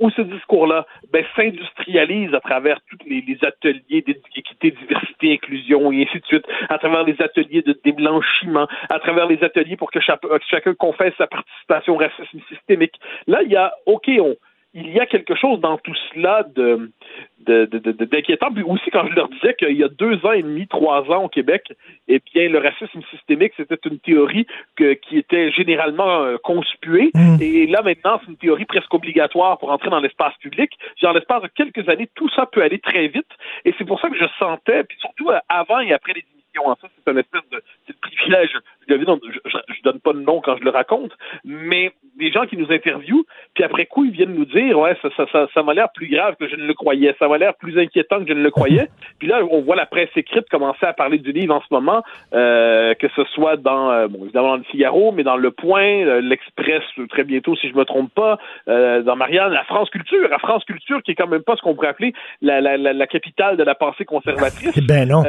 où 0.00 0.10
ce 0.10 0.22
discours-là 0.22 0.86
ben, 1.12 1.24
s'industrialise 1.36 2.34
à 2.34 2.40
travers 2.40 2.78
tous 2.88 2.98
les, 3.06 3.24
ateliers 3.42 4.02
d'équité, 4.02 4.70
diversité, 4.70 5.34
inclusion 5.34 5.92
et 5.92 6.02
ainsi 6.02 6.20
de 6.20 6.26
suite, 6.26 6.46
à 6.68 6.78
travers 6.78 7.04
les 7.04 7.20
ateliers 7.20 7.62
de 7.62 7.78
déblanchiment, 7.84 8.66
à 8.88 8.98
travers 8.98 9.26
les 9.26 9.42
ateliers 9.42 9.76
pour 9.76 9.90
que 9.90 10.00
chaque, 10.00 10.20
chacun 10.48 10.74
confesse 10.74 11.14
sa 11.18 11.26
participation 11.26 11.94
au 11.94 11.98
racisme 11.98 12.40
systémique. 12.48 12.94
Là, 13.26 13.42
il 13.42 13.52
y 13.52 13.56
a, 13.56 13.72
OK, 13.86 14.10
on, 14.20 14.36
il 14.74 14.90
y 14.90 14.98
a 14.98 15.06
quelque 15.06 15.36
chose 15.36 15.60
dans 15.60 15.78
tout 15.78 15.94
cela 16.12 16.44
de, 16.56 16.90
d'inquiétant. 17.46 18.52
Puis 18.52 18.64
aussi, 18.64 18.90
quand 18.90 19.06
je 19.08 19.14
leur 19.14 19.28
disais 19.28 19.54
qu'il 19.54 19.76
y 19.76 19.84
a 19.84 19.88
deux 19.88 20.26
ans 20.26 20.32
et 20.32 20.42
demi, 20.42 20.66
trois 20.66 21.08
ans 21.12 21.24
au 21.24 21.28
Québec, 21.28 21.72
eh 22.08 22.20
bien, 22.32 22.48
le 22.48 22.58
racisme 22.58 23.00
systémique, 23.10 23.52
c'était 23.56 23.78
une 23.88 24.00
théorie 24.00 24.46
que, 24.76 24.94
qui 24.94 25.18
était 25.18 25.52
généralement 25.52 26.22
euh, 26.22 26.36
conspuée. 26.42 27.12
Mm. 27.14 27.36
Et 27.40 27.66
là, 27.68 27.82
maintenant, 27.82 28.20
c'est 28.20 28.30
une 28.32 28.36
théorie 28.36 28.64
presque 28.64 28.92
obligatoire 28.92 29.58
pour 29.58 29.70
entrer 29.70 29.90
dans 29.90 30.00
l'espace 30.00 30.34
public. 30.40 30.72
Genre, 31.00 31.12
l'espace 31.12 31.42
de 31.42 31.48
quelques 31.48 31.88
années, 31.88 32.08
tout 32.16 32.28
ça 32.34 32.46
peut 32.46 32.62
aller 32.62 32.80
très 32.80 33.06
vite. 33.06 33.30
Et 33.64 33.72
c'est 33.78 33.84
pour 33.84 34.00
ça 34.00 34.08
que 34.08 34.18
je 34.18 34.26
sentais, 34.40 34.82
puis 34.82 34.98
surtout 34.98 35.30
euh, 35.30 35.38
avant 35.48 35.80
et 35.80 35.92
après 35.92 36.14
les 36.14 36.24
ça, 36.80 36.88
c'est 37.04 37.10
un 37.10 37.16
espèce 37.16 37.42
de, 37.50 37.62
le 37.88 37.94
privilège. 38.00 38.50
Je, 38.88 38.94
je 38.94 39.82
donne 39.82 40.00
pas 40.00 40.12
de 40.12 40.20
nom 40.20 40.40
quand 40.40 40.56
je 40.56 40.64
le 40.64 40.70
raconte, 40.70 41.12
mais 41.44 41.92
des 42.16 42.30
gens 42.30 42.46
qui 42.46 42.56
nous 42.56 42.70
interviewent, 42.70 43.24
puis 43.54 43.64
après 43.64 43.86
coup, 43.86 44.04
ils 44.04 44.10
viennent 44.10 44.34
nous 44.34 44.44
dire, 44.44 44.78
ouais, 44.78 44.96
ça, 45.02 45.08
ça, 45.16 45.26
ça, 45.32 45.46
ça 45.52 45.62
m'a 45.62 45.74
l'air 45.74 45.88
plus 45.94 46.08
grave 46.08 46.36
que 46.38 46.48
je 46.48 46.56
ne 46.56 46.64
le 46.64 46.74
croyais, 46.74 47.14
ça 47.18 47.28
m'a 47.28 47.38
l'air 47.38 47.54
plus 47.54 47.78
inquiétant 47.78 48.20
que 48.20 48.28
je 48.28 48.34
ne 48.34 48.42
le 48.42 48.50
croyais. 48.50 48.88
puis 49.18 49.28
là, 49.28 49.40
on 49.50 49.62
voit 49.62 49.76
la 49.76 49.86
presse 49.86 50.10
écrite 50.16 50.48
commencer 50.48 50.86
à 50.86 50.92
parler 50.92 51.18
du 51.18 51.32
livre 51.32 51.54
en 51.54 51.60
ce 51.60 51.72
moment, 51.72 52.02
euh, 52.34 52.94
que 52.94 53.08
ce 53.16 53.24
soit 53.34 53.56
dans, 53.56 53.90
euh, 53.90 54.08
bon, 54.08 54.24
évidemment 54.24 54.48
dans 54.50 54.56
le 54.56 54.64
Figaro, 54.64 55.12
mais 55.12 55.22
dans 55.22 55.36
Le 55.36 55.50
Point, 55.50 56.06
euh, 56.06 56.20
l'Express, 56.20 56.82
très 57.08 57.24
bientôt, 57.24 57.56
si 57.56 57.68
je 57.68 57.74
me 57.74 57.84
trompe 57.84 58.12
pas, 58.14 58.38
dans 58.66 59.16
Marianne, 59.16 59.52
la 59.52 59.64
France 59.64 59.90
Culture, 59.90 60.28
la 60.28 60.38
France 60.38 60.64
Culture, 60.64 61.02
qui 61.02 61.12
est 61.12 61.14
quand 61.14 61.26
même 61.26 61.42
pas 61.42 61.56
ce 61.56 61.62
qu'on 61.62 61.74
pourrait 61.74 61.88
appeler 61.88 62.12
la, 62.42 62.60
la, 62.60 62.76
la, 62.76 62.92
la 62.92 63.06
capitale 63.06 63.56
de 63.56 63.62
la 63.62 63.74
pensée 63.74 64.04
conservatrice. 64.04 64.78
Ben 64.84 65.08
non. 65.08 65.22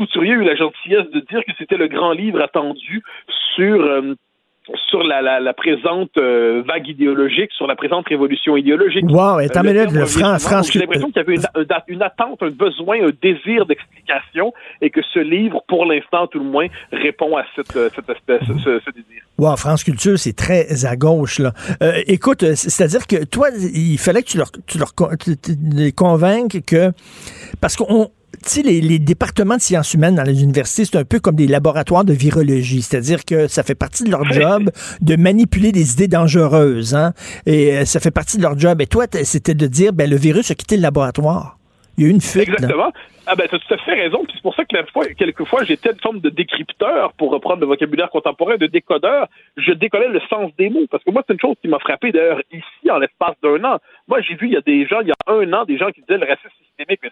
Euh, 0.00 0.06
Couturier 0.06 0.32
a 0.32 0.36
eu 0.36 0.44
la 0.44 0.56
gentillesse 0.56 1.10
de 1.12 1.20
dire 1.20 1.40
que 1.46 1.52
c'était 1.58 1.76
le 1.76 1.88
grand 1.88 2.12
livre 2.12 2.40
attendu 2.42 3.02
sur 3.56 3.80
euh, 3.84 4.14
sur 4.88 5.02
la, 5.02 5.20
la, 5.20 5.40
la 5.40 5.52
présente 5.52 6.16
euh, 6.16 6.62
vague 6.66 6.88
idéologique, 6.88 7.50
sur 7.52 7.66
la 7.66 7.76
présente 7.76 8.08
révolution 8.08 8.56
idéologique. 8.56 9.04
Wow, 9.10 9.40
et 9.40 9.44
Euh, 9.54 9.62
le 9.62 9.72
minute, 9.74 9.90
le 9.92 10.00
revient 10.04 10.12
Fran- 10.12 10.38
souvent, 10.38 10.38
France 10.38 10.66
donc 10.68 10.72
J'ai 10.72 10.78
l'impression 10.78 11.08
qu'il 11.08 11.16
y 11.18 11.20
avait 11.20 11.82
une, 11.88 12.02
attente, 12.02 12.42
un 12.42 12.48
besoin, 12.48 12.96
un 13.06 13.10
désir 13.20 13.66
d'explication, 13.66 14.54
et 14.80 14.88
que 14.88 15.02
ce 15.12 15.18
livre, 15.18 15.62
pour 15.68 15.84
l'instant 15.84 16.26
tout 16.28 16.38
le 16.38 16.46
moins, 16.46 16.68
répond 16.92 17.36
à 17.36 17.44
cette, 17.54 17.76
euh, 17.76 17.90
cette 17.94 18.08
espèce, 18.08 18.40
ce, 18.64 18.80
ce 18.80 18.90
désir. 18.90 19.22
Wow, 19.36 19.54
France 19.58 19.84
Culture, 19.84 20.18
c'est 20.18 20.34
très 20.34 20.86
à 20.86 20.96
gauche, 20.96 21.40
là. 21.40 21.52
Euh, 21.82 22.00
écoute, 22.06 22.42
euh, 22.42 22.54
c'est-à-dire 22.54 23.06
que 23.06 23.22
toi, 23.26 23.48
il 23.74 23.98
fallait 23.98 24.22
que 24.22 24.28
tu 24.28 24.38
leur, 24.38 24.50
tu 24.66 24.78
les 25.74 25.92
convainques 25.92 26.64
que. 26.66 26.90
Parce 27.60 27.76
qu'on. 27.76 28.08
Tu 28.42 28.48
sais, 28.48 28.62
les, 28.62 28.80
les 28.80 28.98
départements 28.98 29.56
de 29.56 29.60
sciences 29.60 29.94
humaines 29.94 30.14
dans 30.14 30.22
les 30.22 30.42
universités, 30.42 30.84
c'est 30.84 30.96
un 30.96 31.04
peu 31.04 31.20
comme 31.20 31.36
des 31.36 31.46
laboratoires 31.46 32.04
de 32.04 32.12
virologie. 32.12 32.82
C'est-à-dire 32.82 33.24
que 33.24 33.46
ça 33.48 33.62
fait 33.62 33.74
partie 33.74 34.04
de 34.04 34.10
leur 34.10 34.24
job 34.32 34.70
de 35.00 35.16
manipuler 35.16 35.72
des 35.72 35.92
idées 35.92 36.08
dangereuses. 36.08 36.94
Hein? 36.94 37.12
Et 37.46 37.76
euh, 37.76 37.84
ça 37.84 38.00
fait 38.00 38.10
partie 38.10 38.36
de 38.36 38.42
leur 38.42 38.58
job. 38.58 38.80
Et 38.80 38.86
toi, 38.86 39.06
c'était 39.22 39.54
de 39.54 39.66
dire, 39.66 39.92
ben, 39.92 40.08
le 40.08 40.16
virus 40.16 40.50
a 40.50 40.54
quitté 40.54 40.76
le 40.76 40.82
laboratoire. 40.82 41.58
Il 41.96 42.04
y 42.04 42.06
a 42.06 42.10
eu 42.10 42.12
une 42.12 42.20
fuite. 42.20 42.48
là. 42.48 42.54
Exactement. 42.54 42.92
Ah 43.26 43.36
ben, 43.36 43.48
tu 43.48 43.54
as 43.54 43.58
tout 43.58 43.72
à 43.72 43.78
fait 43.78 43.94
raison. 43.94 44.22
Puis 44.24 44.32
c'est 44.34 44.42
pour 44.42 44.54
ça 44.54 44.64
que 44.64 44.76
la 44.76 44.84
fois, 44.86 45.06
quelquefois, 45.06 45.64
j'étais 45.64 45.90
une 45.92 46.00
forme 46.00 46.20
de 46.20 46.28
décrypteur, 46.28 47.12
pour 47.14 47.30
reprendre 47.30 47.60
le 47.60 47.66
vocabulaire 47.66 48.10
contemporain, 48.10 48.56
de 48.56 48.66
décodeur. 48.66 49.28
Je 49.56 49.72
décollais 49.72 50.08
le 50.08 50.20
sens 50.28 50.50
des 50.58 50.68
mots. 50.68 50.86
Parce 50.90 51.02
que 51.04 51.10
moi, 51.10 51.22
c'est 51.26 51.32
une 51.32 51.40
chose 51.40 51.56
qui 51.62 51.68
m'a 51.68 51.78
frappé, 51.78 52.12
d'ailleurs, 52.12 52.42
ici, 52.52 52.90
en 52.90 52.98
l'espace 52.98 53.36
d'un 53.42 53.64
an. 53.64 53.78
Moi, 54.08 54.20
j'ai 54.20 54.34
vu, 54.34 54.48
il 54.48 54.52
y 54.52 54.56
a 54.56 54.60
des 54.60 54.86
gens, 54.86 55.00
il 55.00 55.08
y 55.08 55.12
a 55.12 55.32
un 55.32 55.52
an, 55.54 55.64
des 55.64 55.78
gens 55.78 55.90
qui 55.90 56.02
disaient 56.02 56.18
le 56.18 56.26
racisme 56.26 56.50
systémique, 56.66 57.00
mais 57.02 57.10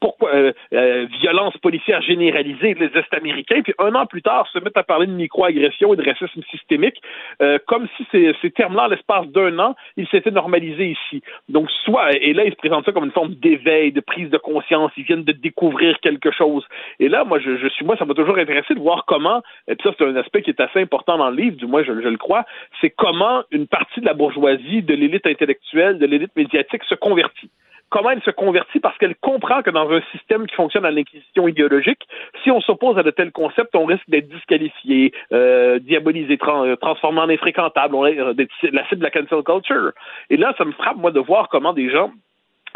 pourquoi 0.00 0.34
euh, 0.34 0.52
euh, 0.72 1.06
violence 1.20 1.56
policière 1.58 2.02
généralisée 2.02 2.74
les 2.74 2.86
Est-Américains, 2.86 3.62
puis 3.62 3.74
un 3.78 3.94
an 3.94 4.06
plus 4.06 4.22
tard, 4.22 4.46
se 4.52 4.58
mettent 4.58 4.76
à 4.76 4.82
parler 4.82 5.06
de 5.06 5.12
microagression 5.12 5.94
et 5.94 5.96
de 5.96 6.02
racisme 6.02 6.42
systémique, 6.50 7.00
euh, 7.42 7.58
comme 7.66 7.88
si 7.96 8.06
ces, 8.10 8.34
ces 8.40 8.50
termes-là, 8.50 8.88
l'espace 8.88 9.26
d'un 9.28 9.58
an, 9.58 9.74
ils 9.96 10.08
s'étaient 10.08 10.30
normalisés 10.30 10.90
ici. 10.90 11.22
Donc, 11.48 11.70
soit, 11.84 12.12
et 12.12 12.32
là, 12.32 12.44
ils 12.44 12.52
se 12.52 12.56
présentent 12.56 12.84
ça 12.84 12.92
comme 12.92 13.04
une 13.04 13.12
forme 13.12 13.34
d'éveil, 13.34 13.92
de 13.92 14.00
prise 14.00 14.30
de 14.30 14.38
conscience, 14.38 14.92
ils 14.96 15.04
viennent 15.04 15.24
de 15.24 15.32
découvrir 15.32 15.98
quelque 16.00 16.30
chose. 16.30 16.66
Et 16.98 17.08
là, 17.08 17.24
moi, 17.24 17.38
je, 17.38 17.56
je 17.56 17.68
suis, 17.68 17.84
moi, 17.84 17.96
ça 17.96 18.04
m'a 18.04 18.14
toujours 18.14 18.38
intéressé 18.38 18.74
de 18.74 18.80
voir 18.80 19.04
comment, 19.06 19.42
et 19.68 19.76
puis 19.76 19.88
ça, 19.88 19.94
c'est 19.96 20.04
un 20.04 20.16
aspect 20.16 20.42
qui 20.42 20.50
est 20.50 20.60
assez 20.60 20.80
important 20.80 21.18
dans 21.18 21.30
le 21.30 21.36
livre, 21.36 21.56
du 21.56 21.66
moins, 21.66 21.82
je, 21.82 21.92
je 21.92 22.08
le 22.08 22.18
crois, 22.18 22.44
c'est 22.80 22.90
comment 22.90 23.42
une 23.50 23.66
partie 23.66 24.00
de 24.00 24.06
la 24.06 24.14
bourgeoisie, 24.14 24.82
de 24.82 24.94
l'élite 24.94 25.26
intellectuelle, 25.26 25.98
de 25.98 26.06
l'élite 26.06 26.34
médiatique 26.36 26.84
se 26.84 26.94
convertit 26.94 27.50
comment 27.90 28.10
elle 28.10 28.22
se 28.22 28.30
convertit 28.30 28.80
parce 28.80 28.96
qu'elle 28.98 29.16
comprend 29.16 29.62
que 29.62 29.70
dans 29.70 29.90
un 29.90 30.00
système 30.12 30.46
qui 30.46 30.54
fonctionne 30.54 30.84
à 30.84 30.90
l'inquisition 30.90 31.48
idéologique, 31.48 32.06
si 32.42 32.50
on 32.50 32.60
s'oppose 32.60 32.96
à 32.96 33.02
de 33.02 33.10
tels 33.10 33.32
concepts, 33.32 33.74
on 33.74 33.84
risque 33.84 34.08
d'être 34.08 34.28
disqualifié, 34.28 35.12
euh, 35.32 35.78
diabolisé, 35.80 36.38
euh, 36.42 36.76
transformé 36.76 37.20
en 37.20 37.28
infréquentable, 37.28 37.94
on 37.94 38.06
euh, 38.06 38.32
d'être 38.32 38.52
la 38.62 38.86
cible 38.88 39.00
de 39.00 39.04
la 39.04 39.10
cancel 39.10 39.42
culture. 39.42 39.92
Et 40.30 40.36
là, 40.36 40.54
ça 40.56 40.64
me 40.64 40.72
frappe, 40.72 40.96
moi, 40.96 41.10
de 41.10 41.20
voir 41.20 41.48
comment 41.48 41.72
des 41.72 41.90
gens 41.90 42.12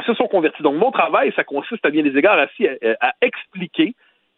se 0.04 0.12
sont 0.14 0.26
convertis. 0.26 0.62
Donc, 0.62 0.74
mon 0.74 0.90
travail, 0.90 1.32
ça 1.36 1.44
consiste 1.44 1.86
à 1.86 1.90
bien 1.90 2.02
des 2.02 2.16
égards 2.18 2.38
à, 2.38 2.46
à 3.00 3.12
expliquer 3.22 3.94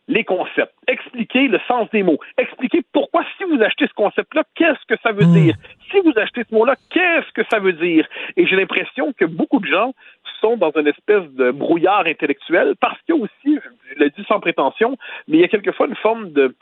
les 0.08 0.24
concepts, 0.24 0.74
expliquer 0.86 1.48
le 1.48 1.58
sens 1.66 1.90
des 1.90 2.02
mots, 2.02 2.18
expliquer 2.38 2.82
pourquoi 2.92 3.24
si 3.36 3.44
vous 3.44 3.60
achetez 3.62 3.86
ce 3.86 3.94
concept-là, 3.94 4.44
qu'est-ce 4.54 4.84
que 4.86 5.00
ça 5.02 5.12
veut 5.12 5.26
dire? 5.26 5.54
Si 5.90 6.00
vous 6.00 6.12
achetez 6.16 6.44
ce 6.48 6.54
mot-là, 6.54 6.76
qu'est-ce 6.90 7.32
que 7.32 7.42
ça 7.50 7.58
veut 7.58 7.72
dire? 7.72 8.06
Et 8.36 8.46
j'ai 8.46 8.56
l'impression 8.56 9.12
que 9.12 9.24
beaucoup 9.24 9.60
de 9.60 9.66
gens 9.66 9.94
sont 10.40 10.56
dans 10.56 10.70
une 10.76 10.86
espèce 10.86 11.28
de 11.32 11.50
brouillard 11.50 12.06
intellectuel 12.06 12.74
parce 12.80 13.00
qu'il 13.02 13.14
y 13.14 13.18
a 13.18 13.22
aussi, 13.22 13.58
je 13.94 13.98
l'ai 13.98 14.10
dit 14.10 14.24
sans 14.28 14.40
prétention, 14.40 14.96
mais 15.28 15.38
il 15.38 15.40
y 15.40 15.44
a 15.44 15.48
quelquefois 15.48 15.86
une 15.86 15.96
forme 15.96 16.30
de, 16.32 16.54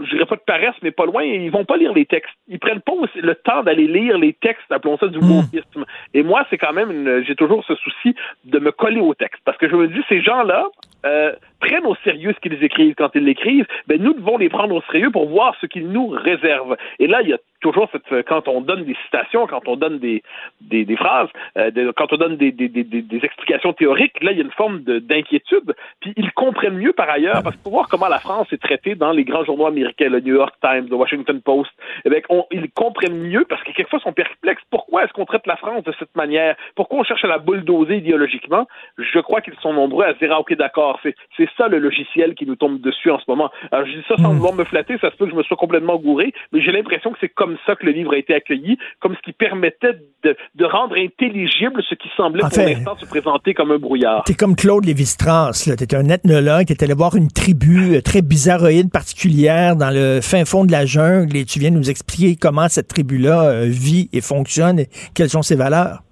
je 0.00 0.10
dirais 0.10 0.26
pas 0.26 0.36
de 0.36 0.42
paresse, 0.46 0.74
mais 0.82 0.90
pas 0.90 1.06
loin, 1.06 1.22
ils 1.22 1.50
vont 1.50 1.64
pas 1.64 1.76
lire 1.76 1.92
les 1.92 2.06
textes. 2.06 2.34
Ils 2.48 2.58
prennent 2.58 2.80
pas 2.80 2.92
aussi 2.92 3.20
le 3.20 3.34
temps 3.34 3.62
d'aller 3.62 3.86
lire 3.86 4.18
les 4.18 4.32
textes, 4.32 4.70
appelons 4.70 4.96
ça 4.98 5.08
du 5.08 5.18
wokisme. 5.18 5.84
Et 6.14 6.22
moi, 6.22 6.46
c'est 6.50 6.58
quand 6.58 6.72
même, 6.72 7.24
j'ai 7.24 7.34
toujours 7.34 7.64
ce 7.64 7.74
souci 7.74 8.14
de 8.44 8.58
me 8.58 8.70
coller 8.72 9.00
au 9.00 9.14
texte 9.14 9.42
parce 9.44 9.58
que 9.58 9.68
je 9.68 9.76
me 9.76 9.88
dis, 9.88 10.00
ces 10.08 10.22
gens-là 10.22 10.68
euh, 11.06 11.32
prennent 11.60 11.86
au 11.86 11.94
sérieux 12.04 12.32
ce 12.34 12.40
qu'ils 12.40 12.62
écrivent 12.64 12.94
quand 12.94 13.10
ils 13.14 13.24
l'écrivent, 13.24 13.66
ben 13.86 14.02
nous 14.02 14.14
devons 14.14 14.38
les 14.38 14.48
prendre 14.48 14.74
au 14.74 14.82
sérieux 14.90 15.10
pour 15.10 15.28
voir 15.28 15.54
ce 15.60 15.66
qu'ils 15.66 15.88
nous 15.88 16.08
réservent. 16.08 16.76
Et 16.98 17.06
là, 17.06 17.22
il 17.22 17.28
y 17.28 17.32
a 17.32 17.38
toujours 17.60 17.88
cette, 17.92 18.24
quand 18.26 18.48
on 18.48 18.62
donne 18.62 18.84
des 18.84 18.96
citations, 19.04 19.46
quand 19.46 19.68
on 19.68 19.76
donne 19.76 19.98
des, 19.98 20.22
des, 20.62 20.96
phrases, 20.96 21.28
euh, 21.58 21.92
quand 21.96 22.12
on 22.12 22.16
donne 22.16 22.36
des, 22.36 22.52
des, 22.52 22.68
des, 22.68 23.20
explications 23.22 23.74
théoriques, 23.74 24.22
là, 24.22 24.32
il 24.32 24.38
y 24.38 24.40
a 24.40 24.44
une 24.44 24.50
forme 24.52 24.82
de- 24.82 24.98
d'inquiétude. 24.98 25.74
Puis 26.00 26.14
ils 26.16 26.32
comprennent 26.32 26.78
mieux 26.78 26.94
par 26.94 27.10
ailleurs, 27.10 27.42
parce 27.42 27.56
que 27.56 27.62
pour 27.62 27.72
voir 27.72 27.88
comment 27.88 28.08
la 28.08 28.18
France 28.18 28.48
est 28.52 28.62
traitée 28.62 28.94
dans 28.94 29.12
les 29.12 29.24
grands 29.24 29.44
journaux 29.44 29.66
américains, 29.66 30.08
le 30.08 30.20
New 30.20 30.34
York 30.34 30.54
Times, 30.62 30.86
le 30.88 30.96
Washington 30.96 31.40
Post, 31.42 31.70
eh 32.04 32.10
bien, 32.10 32.20
ils 32.50 32.70
comprennent 32.70 33.18
mieux 33.18 33.44
parce 33.44 33.62
que 33.62 33.72
quelquefois 33.72 33.98
ils 34.00 34.04
sont 34.04 34.12
perplexes. 34.14 34.62
Pourquoi 34.70 35.04
est-ce 35.04 35.12
qu'on 35.12 35.26
traite 35.26 35.46
la 35.46 35.56
France 35.56 35.84
de 35.84 35.92
cette 35.98 36.16
manière? 36.16 36.56
Pourquoi 36.76 37.00
on 37.00 37.04
cherche 37.04 37.24
à 37.24 37.28
la 37.28 37.38
bulldozer 37.38 37.98
idéologiquement? 37.98 38.66
Je 38.96 39.18
crois 39.18 39.42
qu'ils 39.42 39.54
sont 39.60 39.74
nombreux 39.74 40.06
à 40.06 40.14
se 40.14 40.18
dire, 40.18 40.32
ah, 40.32 40.40
ok, 40.40 40.54
d'accord, 40.54 40.89
c'est, 41.02 41.14
c'est 41.36 41.48
ça 41.56 41.68
le 41.68 41.78
logiciel 41.78 42.34
qui 42.34 42.46
nous 42.46 42.56
tombe 42.56 42.80
dessus 42.80 43.10
en 43.10 43.18
ce 43.18 43.24
moment. 43.28 43.50
Alors, 43.72 43.86
je 43.86 43.92
dis 43.92 44.04
ça 44.08 44.16
sans 44.16 44.32
vouloir 44.32 44.54
me 44.54 44.64
flatter, 44.64 44.98
ça 45.00 45.10
se 45.10 45.16
peut 45.16 45.26
que 45.26 45.32
je 45.32 45.36
me 45.36 45.42
sois 45.42 45.56
complètement 45.56 45.96
gouré, 45.96 46.32
mais 46.52 46.60
j'ai 46.60 46.72
l'impression 46.72 47.10
que 47.12 47.18
c'est 47.20 47.28
comme 47.28 47.56
ça 47.66 47.76
que 47.76 47.86
le 47.86 47.92
livre 47.92 48.12
a 48.14 48.18
été 48.18 48.34
accueilli, 48.34 48.78
comme 49.00 49.14
ce 49.14 49.20
qui 49.20 49.32
permettait 49.32 49.94
de, 50.22 50.36
de 50.54 50.64
rendre 50.64 50.96
intelligible 50.96 51.82
ce 51.88 51.94
qui 51.94 52.08
semblait 52.16 52.44
En 52.44 52.48
pour 52.48 52.62
l'instant 52.62 52.96
se 52.96 53.06
présenter 53.06 53.54
comme 53.54 53.70
un 53.70 53.78
brouillard. 53.78 54.24
T'es 54.24 54.34
comme 54.34 54.56
Claude 54.56 54.84
Lévi-Strauss. 54.84 55.70
T'es 55.76 55.94
un 55.94 56.08
ethnologue, 56.08 56.66
t'es 56.66 56.84
allé 56.84 56.94
voir 56.94 57.16
une 57.16 57.28
tribu 57.28 57.96
euh, 57.96 58.00
très 58.00 58.22
bizarroïde 58.22 58.90
particulière 58.90 59.76
dans 59.76 59.90
le 59.90 60.20
fin 60.20 60.44
fond 60.44 60.64
de 60.64 60.72
la 60.72 60.86
jungle 60.86 61.36
et 61.36 61.44
tu 61.44 61.58
viens 61.58 61.70
nous 61.70 61.90
expliquer 61.90 62.36
comment 62.36 62.68
cette 62.68 62.88
tribu-là 62.88 63.44
euh, 63.44 63.64
vit 63.66 64.08
et 64.12 64.20
fonctionne 64.20 64.78
et 64.78 64.88
quelles 65.14 65.30
sont 65.30 65.42
ses 65.42 65.56
valeurs. 65.56 66.02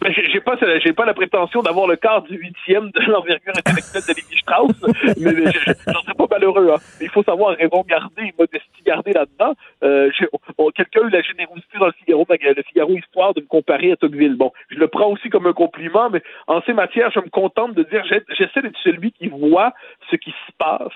Ben, 0.00 0.12
j'ai 0.12 0.40
pas, 0.40 0.56
j'ai 0.84 0.92
pas 0.92 1.04
la 1.06 1.14
prétention 1.14 1.62
d'avoir 1.62 1.86
le 1.86 1.96
quart 1.96 2.22
du 2.22 2.36
huitième 2.36 2.90
de 2.90 3.00
l'envergure 3.10 3.52
intellectuelle 3.56 4.02
de 4.08 4.14
Lévi 4.14 4.38
Strauss, 4.38 4.72
mais 5.18 5.32
mais 5.32 5.52
je- 5.52 5.58
je- 5.60 5.72
j'en 5.92 6.02
serais 6.02 6.14
pas 6.14 6.26
malheureux. 6.30 6.70
Hein. 6.72 6.78
Il 7.00 7.08
faut 7.08 7.22
savoir 7.22 7.56
raison 7.56 7.82
garder 7.88 8.32
modestie 8.38 8.82
garder 8.84 9.12
là-dedans. 9.12 9.54
Euh, 9.82 10.10
j'ai- 10.18 10.28
on- 10.58 10.70
Quelqu'un 10.70 11.00
a 11.02 11.06
eu 11.06 11.10
la 11.10 11.22
générosité 11.22 11.78
dans 11.78 11.86
le 11.86 11.92
Figaro, 11.92 12.26
le 12.28 12.62
Figaro 12.62 12.92
Histoire 12.96 13.34
de 13.34 13.40
me 13.40 13.46
comparer 13.46 13.92
à 13.92 13.96
Tocqueville. 13.96 14.36
Bon, 14.36 14.52
je 14.70 14.76
le 14.78 14.88
prends 14.88 15.08
aussi 15.10 15.28
comme 15.30 15.46
un 15.46 15.52
compliment, 15.52 16.10
mais 16.10 16.22
en 16.46 16.60
ces 16.62 16.72
matières, 16.72 17.10
je 17.10 17.20
me 17.20 17.28
contente 17.30 17.74
de 17.74 17.82
dire, 17.84 18.04
j'essaie 18.04 18.62
d'être 18.62 18.78
celui 18.84 19.12
qui 19.12 19.28
voit 19.28 19.72
ce 20.10 20.16
qui 20.16 20.30
se 20.30 20.52
passe, 20.58 20.92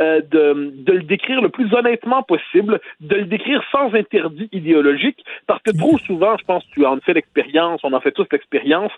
euh, 0.00 0.20
de, 0.20 0.72
de 0.74 0.92
le 0.92 1.02
décrire 1.02 1.40
le 1.40 1.48
plus 1.48 1.72
honnêtement 1.74 2.22
possible, 2.22 2.80
de 3.00 3.16
le 3.16 3.24
décrire 3.24 3.62
sans 3.72 3.94
interdit 3.94 4.48
idéologique, 4.52 5.24
parce 5.46 5.62
que 5.62 5.76
trop 5.76 5.98
souvent, 5.98 6.36
je 6.38 6.44
pense 6.44 6.64
tu 6.72 6.84
en 6.86 6.98
fais 7.00 7.14
l'expérience, 7.14 7.80
on 7.82 7.92
en 7.92 8.00
fait 8.00 8.12
tous 8.12 8.26
l'expérience, 8.32 8.92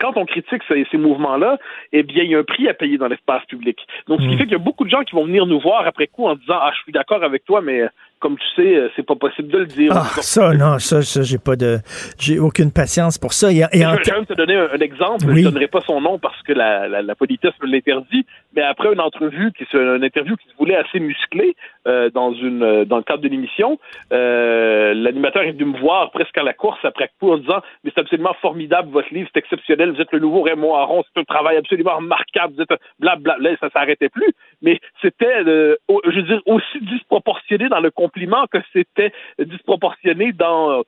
quand 0.00 0.16
on 0.16 0.24
critique 0.26 0.62
ces, 0.68 0.86
ces 0.90 0.96
mouvements-là, 0.96 1.58
eh 1.92 2.02
bien, 2.02 2.24
il 2.24 2.30
y 2.30 2.34
a 2.34 2.38
un 2.38 2.44
prix 2.44 2.68
à 2.68 2.74
payer 2.74 2.98
dans 2.98 3.08
l'espace 3.08 3.44
public. 3.46 3.78
Donc, 4.08 4.20
ce 4.20 4.26
qui 4.26 4.36
fait 4.36 4.44
qu'il 4.44 4.52
y 4.52 4.56
a 4.56 4.58
beaucoup 4.58 4.84
de 4.84 4.90
gens 4.90 5.02
qui 5.02 5.14
vont 5.14 5.24
venir 5.24 5.46
nous 5.46 5.60
voir 5.60 5.86
après 5.86 6.06
coup 6.06 6.26
en 6.26 6.34
disant 6.34 6.58
Ah, 6.60 6.72
je 6.76 6.82
suis 6.82 6.92
d'accord 6.92 7.22
avec 7.22 7.44
toi, 7.44 7.60
mais 7.60 7.84
comme 8.18 8.36
tu 8.38 8.46
sais, 8.56 8.90
c'est 8.96 9.04
pas 9.06 9.16
possible 9.16 9.48
de 9.48 9.58
le 9.58 9.66
dire. 9.66 9.92
Ah, 9.94 10.04
ça, 10.20 10.52
non, 10.54 10.78
ça, 10.78 11.02
ça 11.02 11.22
j'ai 11.22 11.38
pas 11.38 11.56
de. 11.56 11.78
J'ai 12.18 12.38
aucune 12.38 12.72
patience 12.72 13.18
pour 13.18 13.32
ça. 13.32 13.52
Et, 13.52 13.62
et 13.72 13.86
en 13.86 13.96
je, 13.96 14.02
je 14.04 14.10
vais 14.10 14.16
même 14.16 14.26
te 14.26 14.34
donner 14.34 14.56
un, 14.56 14.68
un 14.72 14.80
exemple. 14.80 15.26
Oui. 15.26 15.42
Je 15.42 15.46
ne 15.46 15.50
donnerai 15.52 15.68
pas 15.68 15.80
son 15.82 16.00
nom 16.00 16.18
parce 16.18 16.40
que 16.42 16.52
la, 16.52 16.88
la, 16.88 17.02
la 17.02 17.14
politesse 17.14 17.52
me 17.62 17.68
l'interdit. 17.68 18.26
Mais 18.54 18.62
après 18.62 18.92
une 18.92 19.00
entrevue, 19.00 19.52
qui 19.52 19.64
une 19.72 20.04
interview 20.04 20.36
qui 20.36 20.48
se 20.48 20.56
voulait 20.56 20.76
assez 20.76 21.00
musclée 21.00 21.56
euh, 21.86 22.10
dans 22.10 22.32
une 22.32 22.62
euh, 22.62 22.84
dans 22.84 22.96
le 22.96 23.02
cadre 23.02 23.22
de 23.22 23.28
l'émission, 23.28 23.78
euh, 24.12 24.94
l'animateur 24.94 25.42
est 25.42 25.52
venu 25.52 25.66
me 25.66 25.78
voir 25.78 26.10
presque 26.10 26.36
à 26.38 26.42
la 26.42 26.52
course 26.52 26.78
après 26.84 27.10
coup 27.18 27.32
en 27.32 27.38
disant 27.38 27.60
mais 27.82 27.90
c'est 27.94 28.00
absolument 28.00 28.34
formidable 28.40 28.90
votre 28.90 29.12
livre, 29.12 29.28
c'est 29.32 29.40
exceptionnel, 29.40 29.92
vous 29.92 30.00
êtes 30.00 30.12
le 30.12 30.20
nouveau 30.20 30.42
Raymond 30.42 30.74
Aron, 30.74 31.02
c'est 31.02 31.20
un 31.20 31.24
travail 31.24 31.56
absolument 31.56 31.96
remarquable, 31.96 32.54
vous 32.54 32.62
êtes 32.62 32.80
blablabla. 32.98 33.50
Là, 33.50 33.56
ça 33.60 33.70
s'arrêtait 33.70 34.08
plus. 34.08 34.32
Mais 34.62 34.80
c'était, 35.02 35.44
euh, 35.46 35.76
je 35.88 36.16
veux 36.16 36.22
dire, 36.22 36.40
aussi 36.46 36.80
disproportionné 36.82 37.68
dans 37.68 37.80
le 37.80 37.90
compliment 37.90 38.46
que 38.46 38.58
c'était 38.72 39.12
disproportionné 39.38 40.32
dans 40.32 40.82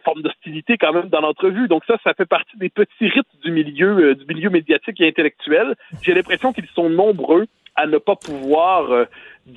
forme 0.00 0.22
d'hostilité 0.22 0.76
quand 0.78 0.92
même 0.92 1.08
dans 1.08 1.20
l'entrevue. 1.20 1.68
Donc 1.68 1.84
ça, 1.86 1.96
ça 2.04 2.14
fait 2.14 2.26
partie 2.26 2.56
des 2.56 2.68
petits 2.68 3.08
rites 3.08 3.26
du 3.42 3.50
milieu, 3.50 4.10
euh, 4.10 4.14
du 4.14 4.24
milieu 4.26 4.50
médiatique 4.50 5.00
et 5.00 5.08
intellectuel. 5.08 5.74
J'ai 6.02 6.14
l'impression 6.14 6.52
qu'ils 6.52 6.68
sont 6.74 6.90
nombreux 6.90 7.46
à 7.76 7.86
ne 7.86 7.98
pas 7.98 8.16
pouvoir 8.16 8.90
euh, 8.90 9.04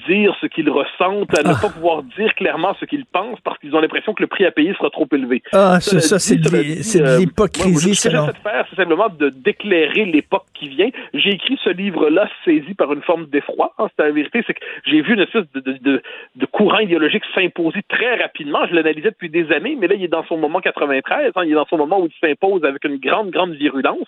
dire 0.08 0.36
ce 0.42 0.48
qu'ils 0.48 0.70
ressentent, 0.70 1.38
à 1.38 1.44
ne 1.44 1.54
pas 1.62 1.70
pouvoir 1.70 2.04
dire 2.18 2.34
clairement 2.36 2.76
ce 2.80 2.86
qu'ils 2.86 3.06
pensent 3.06 3.40
parce 3.44 3.58
qu'ils 3.60 3.76
ont 3.76 3.80
l'impression 3.80 4.14
que 4.14 4.22
le 4.24 4.28
prix 4.28 4.46
à 4.46 4.52
payer 4.52 4.74
sera 4.74 4.90
trop 4.90 5.08
élevé. 5.12 5.42
Ah, 5.54 5.80
ça, 5.80 5.96
dit, 5.98 6.84
c'est 6.84 7.00
de 7.00 7.06
euh, 7.06 7.18
l'hypocrisie, 7.20 7.96
ce 7.96 8.10
que 8.10 8.16
j'essaie 8.16 8.28
de 8.32 8.38
faire, 8.38 8.66
c'est 8.70 8.76
simplement 8.76 9.08
de 9.10 9.30
d'éclairer 9.30 10.06
l'époque 10.06 10.46
qui 10.54 10.68
vient. 10.70 10.90
J'ai 11.14 11.32
écrit 11.32 11.58
ce 11.64 11.70
livre-là 11.70 12.30
saisi 12.46 12.74
par 12.74 12.92
une 12.94 13.02
forme 13.02 13.26
d'effroi. 13.28 13.74
hein. 13.78 13.88
c'est 13.96 14.04
la 14.04 14.12
vérité, 14.12 14.44
c'est 14.46 14.54
que 14.54 14.64
j'ai 14.86 15.02
vu 15.02 15.14
une 15.14 15.22
espèce 15.22 15.46
de, 15.54 15.60
de, 15.60 15.74
de, 15.82 16.02
de 16.36 16.46
courant 16.46 16.80
idéologique 16.80 17.24
s'imposer 17.36 17.82
très 17.90 18.16
rapidement. 18.22 18.60
Je 18.70 18.76
l'analysais 18.76 19.12
depuis 19.12 19.30
des 19.30 19.52
années, 19.52 19.78
mais 19.80 19.88
là, 19.88 19.96
il 19.96 20.04
est 20.04 20.08
dans 20.08 20.26
son 20.26 20.38
moment 20.38 20.60
93. 20.60 21.32
hein. 21.36 21.42
il 21.46 21.52
est 21.52 21.56
dans 21.56 21.66
son 21.66 21.78
moment 21.78 22.00
où 22.02 22.08
il 22.08 22.14
s'impose 22.20 22.64
avec 22.64 22.84
une 22.86 22.98
grande, 22.98 23.32
grande 23.32 23.54
virulence. 23.54 24.08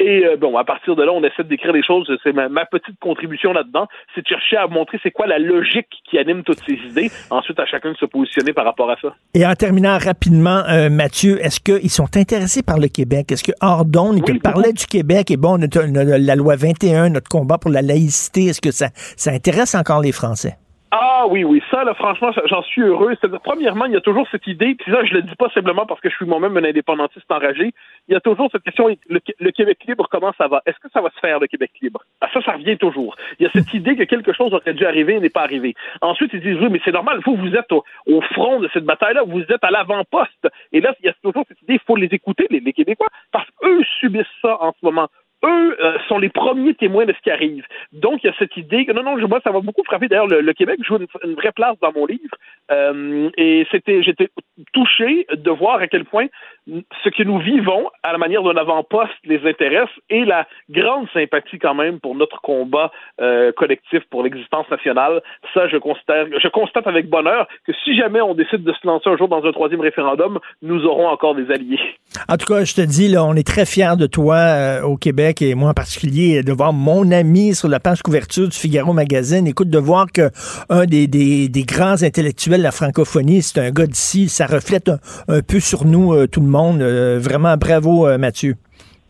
Et 0.00 0.24
euh, 0.26 0.36
bon, 0.36 0.56
à 0.56 0.64
partir 0.64 0.96
de 0.96 1.02
là, 1.04 1.12
on 1.12 1.22
essaie 1.22 1.44
de 1.44 1.48
décrire 1.48 1.72
les 1.72 1.82
choses. 1.84 2.10
C'est 2.24 2.32
ma, 2.32 2.48
ma 2.48 2.66
petite 2.66 2.98
contribution 3.00 3.52
là-dedans, 3.52 3.86
c'est 4.14 4.22
de 4.22 4.26
chercher 4.26 4.56
à 4.56 4.66
montrer 4.66 4.98
c'est 5.02 5.12
quoi 5.12 5.26
la 5.26 5.38
logique 5.38 5.86
qui 6.10 6.18
anime 6.18 6.42
toutes 6.42 6.58
ces 6.66 6.74
idées. 6.74 7.10
Ensuite, 7.30 7.58
à 7.60 7.66
chacun 7.66 7.92
de 7.92 7.96
se 7.96 8.04
positionner 8.06 8.52
par 8.52 8.64
rapport 8.64 8.90
à 8.90 8.96
ça. 9.00 9.14
Et 9.34 9.46
en 9.46 9.54
terminant 9.54 9.96
rapidement, 9.98 10.62
euh, 10.68 10.90
Mathieu, 10.90 11.38
est-ce 11.44 11.60
qu'ils 11.60 11.90
sont 11.90 12.16
intéressés 12.16 12.62
par 12.64 12.78
le 12.78 12.88
Québec? 12.88 13.30
Est-ce 13.30 13.44
que 13.44 13.52
Ordon, 13.60 14.12
il 14.14 14.22
te 14.22 14.32
parlait 14.40 14.72
du 14.72 14.86
Québec? 14.86 15.30
Et 15.30 15.36
bon, 15.36 15.58
notre- 15.58 15.84
notre- 15.86 16.18
la 16.18 16.34
loi 16.36 16.56
21, 16.56 17.10
notre 17.10 17.28
combat 17.28 17.58
pour 17.58 17.70
la 17.70 17.80
laïcité, 17.82 18.46
est-ce 18.46 18.60
que 18.60 18.72
ça, 18.72 18.88
ça 19.16 19.30
intéresse 19.30 19.74
encore 19.76 20.00
les 20.02 20.12
Français? 20.12 20.54
Ah 20.96 21.26
oui, 21.28 21.42
oui, 21.42 21.60
ça, 21.72 21.82
là, 21.82 21.92
franchement, 21.94 22.30
j'en 22.46 22.62
suis 22.62 22.82
heureux. 22.82 23.16
C'est-à-dire, 23.18 23.40
premièrement, 23.40 23.86
il 23.86 23.94
y 23.94 23.96
a 23.96 24.00
toujours 24.00 24.28
cette 24.30 24.46
idée, 24.46 24.76
puis 24.76 24.92
ça, 24.92 25.04
je 25.04 25.14
le 25.14 25.22
dis 25.22 25.34
pas 25.34 25.50
simplement 25.50 25.86
parce 25.86 26.00
que 26.00 26.08
je 26.08 26.14
suis 26.14 26.24
moi-même 26.24 26.56
un 26.56 26.62
indépendantiste 26.62 27.28
enragé, 27.32 27.74
il 28.06 28.12
y 28.12 28.14
a 28.14 28.20
toujours 28.20 28.48
cette 28.52 28.62
question, 28.62 28.86
le, 29.08 29.50
Québec 29.50 29.78
libre, 29.88 30.06
comment 30.08 30.32
ça 30.38 30.46
va? 30.46 30.62
Est-ce 30.66 30.78
que 30.78 30.88
ça 30.92 31.00
va 31.00 31.10
se 31.10 31.18
faire, 31.18 31.40
le 31.40 31.48
Québec 31.48 31.72
libre? 31.82 32.04
Ah, 32.20 32.28
ça, 32.32 32.40
ça 32.42 32.52
revient 32.52 32.78
toujours. 32.78 33.16
Il 33.40 33.42
y 33.42 33.46
a 33.46 33.50
cette 33.50 33.74
idée 33.74 33.96
que 33.96 34.04
quelque 34.04 34.32
chose 34.32 34.54
aurait 34.54 34.72
dû 34.72 34.86
arriver 34.86 35.14
et 35.14 35.20
n'est 35.20 35.30
pas 35.30 35.42
arrivé. 35.42 35.74
Ensuite, 36.00 36.30
ils 36.32 36.40
disent, 36.40 36.60
oui, 36.60 36.68
mais 36.70 36.80
c'est 36.84 36.92
normal, 36.92 37.18
vous, 37.26 37.34
vous 37.34 37.56
êtes 37.56 37.72
au, 37.72 38.20
front 38.32 38.60
de 38.60 38.70
cette 38.72 38.84
bataille-là, 38.84 39.24
vous 39.26 39.42
êtes 39.42 39.64
à 39.64 39.72
l'avant-poste. 39.72 40.46
Et 40.70 40.80
là, 40.80 40.94
il 41.00 41.06
y 41.06 41.08
a 41.08 41.14
toujours 41.24 41.44
cette 41.48 41.60
idée, 41.62 41.74
il 41.74 41.84
faut 41.84 41.96
les 41.96 42.06
écouter, 42.12 42.46
les 42.50 42.72
Québécois, 42.72 43.08
parce 43.32 43.48
qu'eux 43.60 43.82
subissent 43.98 44.26
ça 44.40 44.62
en 44.62 44.70
ce 44.70 44.86
moment 44.86 45.08
eux 45.44 45.76
euh, 45.80 45.98
sont 46.08 46.18
les 46.18 46.28
premiers 46.28 46.74
témoins 46.74 47.06
de 47.06 47.12
ce 47.12 47.20
qui 47.20 47.30
arrive. 47.30 47.64
Donc, 47.92 48.22
il 48.22 48.26
y 48.26 48.30
a 48.30 48.34
cette 48.38 48.56
idée 48.56 48.86
que, 48.86 48.92
non, 48.92 49.02
non, 49.02 49.16
moi, 49.28 49.40
ça 49.44 49.52
m'a 49.52 49.60
beaucoup 49.60 49.84
frappé. 49.84 50.08
D'ailleurs, 50.08 50.26
le, 50.26 50.52
Québec 50.52 50.80
joue 50.82 50.96
une, 50.96 51.06
une 51.24 51.34
vraie 51.34 51.52
place 51.52 51.76
dans 51.80 51.92
mon 51.92 52.06
livre. 52.06 52.36
Euh, 52.70 53.30
et 53.36 53.66
c'était, 53.70 54.02
j'étais 54.02 54.28
touché 54.72 55.26
de 55.32 55.50
voir 55.50 55.80
à 55.80 55.86
quel 55.86 56.04
point 56.04 56.26
ce 56.66 57.08
que 57.10 57.22
nous 57.22 57.38
vivons, 57.38 57.90
à 58.02 58.12
la 58.12 58.18
manière 58.18 58.42
d'un 58.42 58.56
avant-poste, 58.56 59.12
les 59.24 59.46
intéresse 59.46 59.90
et 60.08 60.24
la 60.24 60.46
grande 60.70 61.06
sympathie 61.12 61.58
quand 61.58 61.74
même 61.74 62.00
pour 62.00 62.14
notre 62.14 62.40
combat 62.40 62.90
euh, 63.20 63.52
collectif 63.52 64.02
pour 64.10 64.22
l'existence 64.22 64.68
nationale. 64.70 65.20
Ça, 65.52 65.68
je 65.68 65.76
constate, 65.76 66.86
avec 66.86 67.08
bonheur 67.10 67.46
que 67.66 67.72
si 67.84 67.96
jamais 67.96 68.20
on 68.20 68.34
décide 68.34 68.64
de 68.64 68.72
se 68.72 68.86
lancer 68.86 69.10
un 69.10 69.16
jour 69.16 69.28
dans 69.28 69.44
un 69.44 69.52
troisième 69.52 69.80
référendum, 69.80 70.38
nous 70.62 70.84
aurons 70.84 71.08
encore 71.08 71.34
des 71.34 71.50
alliés. 71.50 71.80
En 72.28 72.36
tout 72.36 72.46
cas, 72.46 72.64
je 72.64 72.74
te 72.74 72.80
dis, 72.80 73.08
là, 73.08 73.24
on 73.24 73.34
est 73.34 73.46
très 73.46 73.66
fiers 73.66 73.96
de 73.98 74.06
toi 74.06 74.36
euh, 74.36 74.82
au 74.82 74.96
Québec 74.96 75.42
et 75.42 75.54
moi 75.54 75.70
en 75.70 75.74
particulier, 75.74 76.42
de 76.42 76.52
voir 76.52 76.72
mon 76.72 77.10
ami 77.10 77.54
sur 77.54 77.68
la 77.68 77.80
page 77.80 78.02
couverture 78.02 78.48
du 78.48 78.56
Figaro 78.56 78.92
Magazine. 78.92 79.46
Écoute, 79.46 79.68
de 79.68 79.78
voir 79.78 80.06
que 80.12 80.30
un 80.70 80.86
des, 80.86 81.50
grands 81.66 82.02
intellectuels 82.02 82.58
de 82.58 82.62
la 82.62 82.72
francophonie, 82.72 83.42
c'est 83.42 83.60
un 83.60 83.70
gars 83.70 83.86
d'ici, 83.86 84.28
ça 84.28 84.46
reflète 84.46 84.88
un, 84.88 84.98
un 85.28 85.42
peu 85.42 85.60
sur 85.60 85.84
nous, 85.84 86.14
euh, 86.14 86.26
tout 86.26 86.40
le 86.40 86.46
monde. 86.46 86.53
Euh, 86.56 87.18
vraiment, 87.20 87.56
bravo, 87.56 88.06
euh, 88.06 88.18
Mathieu. 88.18 88.56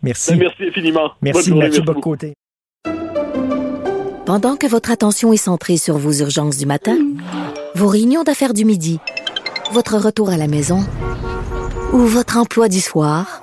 Merci. 0.02 0.32
Ben, 0.32 0.40
merci 0.40 0.64
infiniment. 0.68 1.10
Merci, 1.22 1.48
journée, 1.48 1.66
Mathieu 1.66 1.82
merci. 1.86 1.94
Bocoté. 1.94 2.34
Pendant 4.26 4.56
que 4.56 4.66
votre 4.66 4.90
attention 4.90 5.32
est 5.32 5.38
centrée 5.38 5.76
sur 5.76 5.98
vos 5.98 6.12
urgences 6.12 6.56
du 6.56 6.66
matin, 6.66 6.96
vos 7.74 7.88
réunions 7.88 8.22
d'affaires 8.22 8.54
du 8.54 8.64
midi, 8.64 8.98
votre 9.72 9.98
retour 9.98 10.30
à 10.30 10.36
la 10.36 10.48
maison 10.48 10.80
ou 11.92 11.98
votre 11.98 12.38
emploi 12.38 12.68
du 12.68 12.80
soir, 12.80 13.42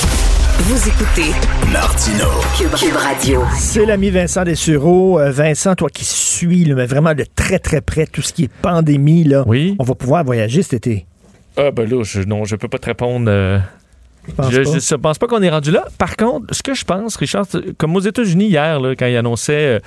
Vous 0.59 0.87
écoutez 0.87 1.31
Martino. 1.71 2.25
Cube, 2.57 2.69
Cube 2.75 2.95
Radio. 2.95 3.43
C'est 3.57 3.85
l'ami 3.85 4.09
Vincent 4.09 4.43
Dessureau. 4.43 5.19
Euh, 5.19 5.31
Vincent, 5.31 5.75
toi 5.75 5.89
qui 5.89 6.05
suis 6.05 6.65
là, 6.65 6.75
mais 6.75 6.85
vraiment 6.85 7.13
de 7.13 7.25
très 7.35 7.59
très 7.59 7.81
près 7.81 8.05
tout 8.05 8.21
ce 8.21 8.31
qui 8.33 8.43
est 8.45 8.51
pandémie, 8.61 9.23
là, 9.23 9.43
oui. 9.47 9.75
on 9.79 9.83
va 9.83 9.95
pouvoir 9.95 10.23
voyager 10.23 10.61
cet 10.61 10.73
été. 10.73 11.05
Ah, 11.57 11.71
ben 11.71 11.89
là, 11.89 12.03
je, 12.03 12.21
non, 12.21 12.45
je 12.45 12.55
peux 12.55 12.67
pas 12.67 12.77
te 12.77 12.85
répondre. 12.85 13.25
euh, 13.29 13.59
je, 14.49 14.63
je 14.63 14.95
pense 14.95 15.17
pas 15.17 15.27
qu'on 15.27 15.41
est 15.41 15.49
rendu 15.49 15.71
là. 15.71 15.85
Par 15.97 16.15
contre, 16.15 16.53
ce 16.53 16.61
que 16.63 16.73
je 16.73 16.85
pense, 16.85 17.15
Richard, 17.15 17.45
comme 17.77 17.95
aux 17.95 17.99
États-Unis 18.01 18.47
hier, 18.47 18.79
là, 18.79 18.95
quand 18.95 19.07
ils 19.07 19.17
annonçaient 19.17 19.77
euh, 19.77 19.79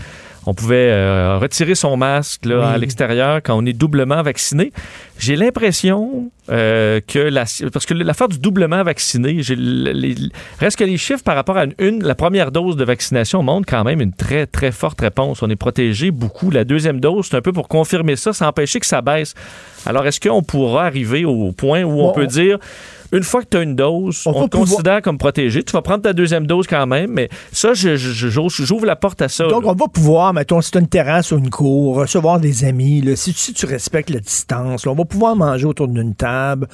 on 0.46 0.52
pouvait 0.52 0.90
euh, 0.90 1.38
retirer 1.38 1.74
son 1.74 1.96
masque 1.96 2.44
là, 2.44 2.58
Oui. 2.58 2.64
à 2.74 2.76
l'extérieur 2.76 3.40
quand 3.42 3.56
on 3.56 3.64
est 3.64 3.72
doublement 3.72 4.20
vacciné, 4.22 4.72
j'ai 5.18 5.36
l'impression 5.36 6.30
euh, 6.50 7.00
que 7.06 7.18
la, 7.18 7.44
parce 7.72 7.86
que 7.86 7.94
l'affaire 7.94 8.28
du 8.28 8.38
doublement 8.38 8.82
vacciné, 8.82 9.36
j'ai 9.42 9.54
l- 9.54 9.92
les- 9.94 10.14
reste 10.60 10.76
que 10.78 10.84
les 10.84 10.98
chiffres 10.98 11.22
par 11.22 11.34
rapport 11.36 11.56
à 11.56 11.64
une, 11.64 11.74
une- 11.78 12.02
la 12.04 12.14
première 12.14 12.50
dose 12.50 12.76
de 12.76 12.84
vaccination 12.84 13.42
montrent 13.42 13.66
quand 13.66 13.84
même 13.84 14.02
une 14.02 14.12
très 14.12 14.46
très 14.46 14.70
forte 14.70 15.00
réponse. 15.00 15.42
On 15.42 15.48
est 15.48 15.56
protégé 15.56 16.10
beaucoup. 16.10 16.50
La 16.50 16.64
deuxième 16.64 17.00
dose, 17.00 17.28
c'est 17.30 17.36
un 17.36 17.40
peu 17.40 17.52
pour 17.52 17.68
confirmer 17.68 18.16
ça, 18.16 18.34
sans 18.34 18.48
empêcher 18.48 18.80
que 18.80 18.86
ça 18.86 19.00
baisse. 19.00 19.32
Alors 19.86 20.06
est-ce 20.06 20.20
qu'on 20.20 20.42
pourra 20.42 20.84
arriver 20.84 21.24
au 21.24 21.52
point 21.52 21.84
où 21.84 22.02
on 22.02 22.12
peut 22.12 22.26
dire 22.26 22.58
une 23.12 23.22
fois 23.22 23.42
que 23.42 23.48
tu 23.50 23.56
as 23.56 23.62
une 23.62 23.76
dose, 23.76 24.22
on, 24.26 24.32
te 24.32 24.50
pouvoir- 24.56 24.68
considère 24.70 25.02
comme 25.02 25.18
protégé. 25.18 25.62
Tu 25.62 25.72
vas 25.72 25.82
prendre 25.82 26.02
ta 26.02 26.12
deuxième 26.12 26.46
dose 26.46 26.66
quand 26.66 26.86
même, 26.86 27.10
mais 27.10 27.28
ça, 27.52 27.74
je- 27.74 27.96
je- 27.96 28.28
j'ouvre 28.28 28.86
la 28.86 28.96
porte 28.96 29.22
à 29.22 29.28
ça. 29.28 29.46
Donc, 29.46 29.64
là. 29.64 29.70
on 29.70 29.74
va 29.74 29.86
pouvoir, 29.88 30.32
mettons, 30.32 30.60
si 30.60 30.70
tu 30.70 30.78
une 30.78 30.88
terrasse 30.88 31.32
ou 31.32 31.38
une 31.38 31.50
cour, 31.50 31.96
recevoir 31.96 32.40
des 32.40 32.64
amis, 32.64 33.00
là, 33.00 33.16
si, 33.16 33.32
si 33.32 33.52
tu 33.54 33.66
respectes 33.66 34.10
la 34.10 34.20
distance, 34.20 34.86
là, 34.86 34.92
on 34.92 34.96
va 34.96 35.04
pouvoir 35.04 35.36
manger 35.36 35.66
autour 35.66 35.88
d'une 35.88 36.14
table. 36.14 36.68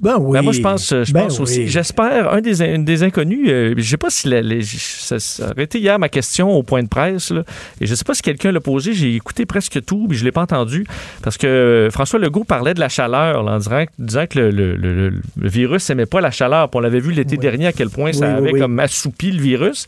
Ben 0.00 0.16
oui. 0.20 0.32
Ben, 0.34 0.42
moi, 0.42 0.52
je 0.52 0.60
pense, 0.60 0.90
je 0.90 1.12
Ben 1.12 1.24
pense 1.24 1.38
oui. 1.38 1.42
aussi. 1.42 1.68
J'espère, 1.68 2.32
un 2.32 2.40
des, 2.40 2.62
un 2.62 2.78
des 2.78 3.02
inconnus, 3.02 3.48
euh, 3.50 3.74
je 3.76 3.82
sais 3.82 3.96
pas 3.96 4.10
si 4.10 4.28
la- 4.28 4.40
les- 4.42 4.62
ça, 4.62 5.18
ça 5.18 5.50
aurait 5.50 5.64
été 5.64 5.80
hier 5.80 5.98
ma 5.98 6.08
question 6.08 6.50
au 6.50 6.62
point 6.62 6.84
de 6.84 6.88
presse, 6.88 7.30
là, 7.30 7.42
et 7.80 7.86
je 7.86 7.94
sais 7.96 8.04
pas 8.04 8.14
si 8.14 8.22
quelqu'un 8.22 8.52
l'a 8.52 8.60
posé, 8.60 8.92
j'ai 8.92 9.14
écouté 9.16 9.44
presque 9.44 9.84
tout, 9.84 10.06
mais 10.08 10.14
je 10.14 10.24
l'ai 10.24 10.30
pas 10.30 10.42
entendu, 10.42 10.86
parce 11.22 11.36
que 11.36 11.46
euh, 11.48 11.90
François 11.90 12.20
Legault 12.20 12.44
parlait 12.44 12.74
de 12.74 12.80
la 12.80 12.88
chaleur, 12.88 13.42
là, 13.42 13.52
en 13.54 13.58
disant, 13.58 13.84
disant 13.98 14.26
que 14.30 14.38
le, 14.38 14.50
le- 14.50 14.76
le- 14.76 15.10
le 15.36 15.48
virus 15.48 15.88
n'aimait 15.88 16.06
pas 16.06 16.20
la 16.20 16.30
chaleur. 16.30 16.68
Puis 16.70 16.78
on 16.78 16.80
l'avait 16.80 17.00
vu 17.00 17.10
l'été 17.12 17.36
dernier 17.36 17.66
à 17.66 17.72
quel 17.72 17.90
point 17.90 18.12
ça 18.12 18.38
Oui, 18.40 18.50
avait 18.50 18.60
comme 18.60 18.78
assoupi 18.78 19.32
le 19.32 19.40
virus. 19.42 19.86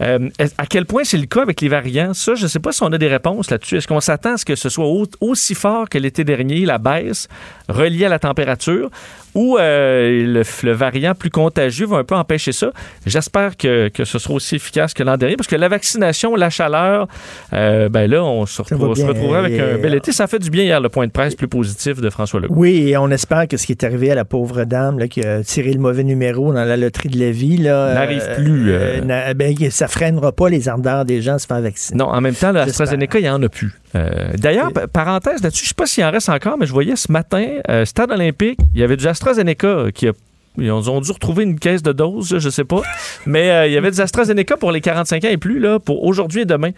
Euh, 0.00 0.28
à 0.58 0.66
quel 0.66 0.86
point 0.86 1.04
c'est 1.04 1.18
le 1.18 1.26
cas 1.26 1.42
avec 1.42 1.60
les 1.60 1.68
variants? 1.68 2.14
Ça, 2.14 2.34
je 2.34 2.46
sais 2.48 2.58
pas 2.58 2.72
si 2.72 2.82
on 2.82 2.92
a 2.92 2.98
des 2.98 3.08
réponses 3.08 3.50
là-dessus. 3.50 3.76
Est-ce 3.76 3.86
qu'on 3.86 4.00
s'attend 4.00 4.34
à 4.34 4.36
ce 4.38 4.44
que 4.44 4.56
ce 4.56 4.68
soit 4.68 4.86
au- 4.86 5.06
aussi 5.20 5.54
fort 5.54 5.88
que 5.88 5.98
l'été 5.98 6.24
dernier, 6.24 6.64
la 6.66 6.78
baisse 6.78 7.28
reliée 7.68 8.06
à 8.06 8.08
la 8.08 8.18
température? 8.18 8.90
Ou 9.34 9.56
euh, 9.58 10.24
le, 10.24 10.42
le 10.62 10.72
variant 10.72 11.14
plus 11.14 11.30
contagieux 11.30 11.86
va 11.86 11.98
un 11.98 12.04
peu 12.04 12.14
empêcher 12.14 12.52
ça. 12.52 12.72
J'espère 13.06 13.56
que, 13.56 13.88
que 13.88 14.04
ce 14.04 14.18
sera 14.18 14.34
aussi 14.34 14.56
efficace 14.56 14.94
que 14.94 15.02
l'an 15.02 15.16
dernier, 15.16 15.36
parce 15.36 15.46
que 15.48 15.56
la 15.56 15.68
vaccination, 15.68 16.36
la 16.36 16.50
chaleur, 16.50 17.08
euh, 17.52 17.88
ben 17.88 18.10
là, 18.10 18.22
on 18.24 18.46
se, 18.46 18.62
retrouve- 18.62 18.94
se 18.94 19.04
retrouvera 19.04 19.38
avec 19.40 19.58
un 19.58 19.78
bel 19.78 19.94
été. 19.94 20.12
Ça 20.12 20.26
fait 20.26 20.38
du 20.38 20.50
bien 20.50 20.64
hier, 20.64 20.80
le 20.80 20.88
point 20.88 21.06
de 21.06 21.12
presse 21.12 21.34
plus 21.34 21.48
positif 21.48 22.00
de 22.00 22.10
François 22.10 22.40
Legault. 22.40 22.54
Oui, 22.56 22.88
et 22.88 22.96
on 22.96 23.10
espère 23.10 23.48
que 23.48 23.56
ce 23.56 23.66
qui 23.66 23.72
est 23.72 23.84
arrivé 23.84 24.10
à 24.10 24.14
la 24.14 24.24
pauvre 24.24 24.64
dame 24.64 24.98
là, 24.98 25.08
qui 25.08 25.24
a 25.24 25.42
tiré 25.42 25.72
le 25.72 25.80
mauvais 25.80 26.04
numéro 26.04 26.52
dans 26.52 26.64
la 26.64 26.76
loterie 26.76 27.08
de 27.08 27.18
la 27.18 27.30
vie 27.30 27.56
là, 27.56 27.94
N'arrive 27.94 28.22
euh, 28.28 28.34
plus, 28.34 28.72
euh, 28.72 29.00
euh, 29.08 29.34
ben, 29.34 29.54
ça 29.70 29.88
freinera 29.88 30.32
pas 30.32 30.48
les 30.48 30.68
ardeurs 30.68 31.04
des 31.04 31.22
gens 31.22 31.34
à 31.34 31.38
se 31.38 31.46
faire 31.46 31.60
vacciner. 31.60 31.98
Non, 31.98 32.06
en 32.06 32.20
même 32.20 32.34
temps, 32.34 32.52
l'AstraZeneca, 32.52 33.18
il 33.18 33.22
n'y 33.22 33.28
en 33.30 33.42
a 33.42 33.48
plus. 33.48 33.72
Euh, 33.94 34.30
D'ailleurs, 34.36 34.72
pa- 34.72 34.86
parenthèse 34.88 35.42
là-dessus, 35.42 35.64
je 35.64 35.66
ne 35.66 35.68
sais 35.68 35.74
pas 35.74 35.86
s'il 35.86 36.04
en 36.04 36.10
reste 36.10 36.28
encore, 36.28 36.56
mais 36.58 36.66
je 36.66 36.72
voyais 36.72 36.96
ce 36.96 37.10
matin, 37.12 37.46
euh, 37.68 37.84
Stade 37.84 38.10
olympique, 38.10 38.58
il 38.74 38.80
y 38.80 38.84
avait 38.84 38.96
du 38.96 39.06
AstraZeneca 39.06 39.86
qui 39.94 40.08
a 40.08 40.12
ils 40.58 40.70
ont 40.70 41.00
dû 41.00 41.10
retrouver 41.10 41.44
une 41.44 41.58
caisse 41.58 41.82
de 41.82 41.92
doses, 41.92 42.38
je 42.38 42.50
sais 42.50 42.64
pas. 42.64 42.82
Mais 43.24 43.50
euh, 43.50 43.66
il 43.68 43.72
y 43.72 43.78
avait 43.78 43.90
des 43.90 44.02
AstraZeneca 44.02 44.58
pour 44.58 44.70
les 44.70 44.82
45 44.82 45.24
ans 45.24 45.28
et 45.30 45.38
plus, 45.38 45.58
là, 45.58 45.78
pour 45.78 46.04
aujourd'hui 46.04 46.42
et 46.42 46.44
demain. 46.44 46.72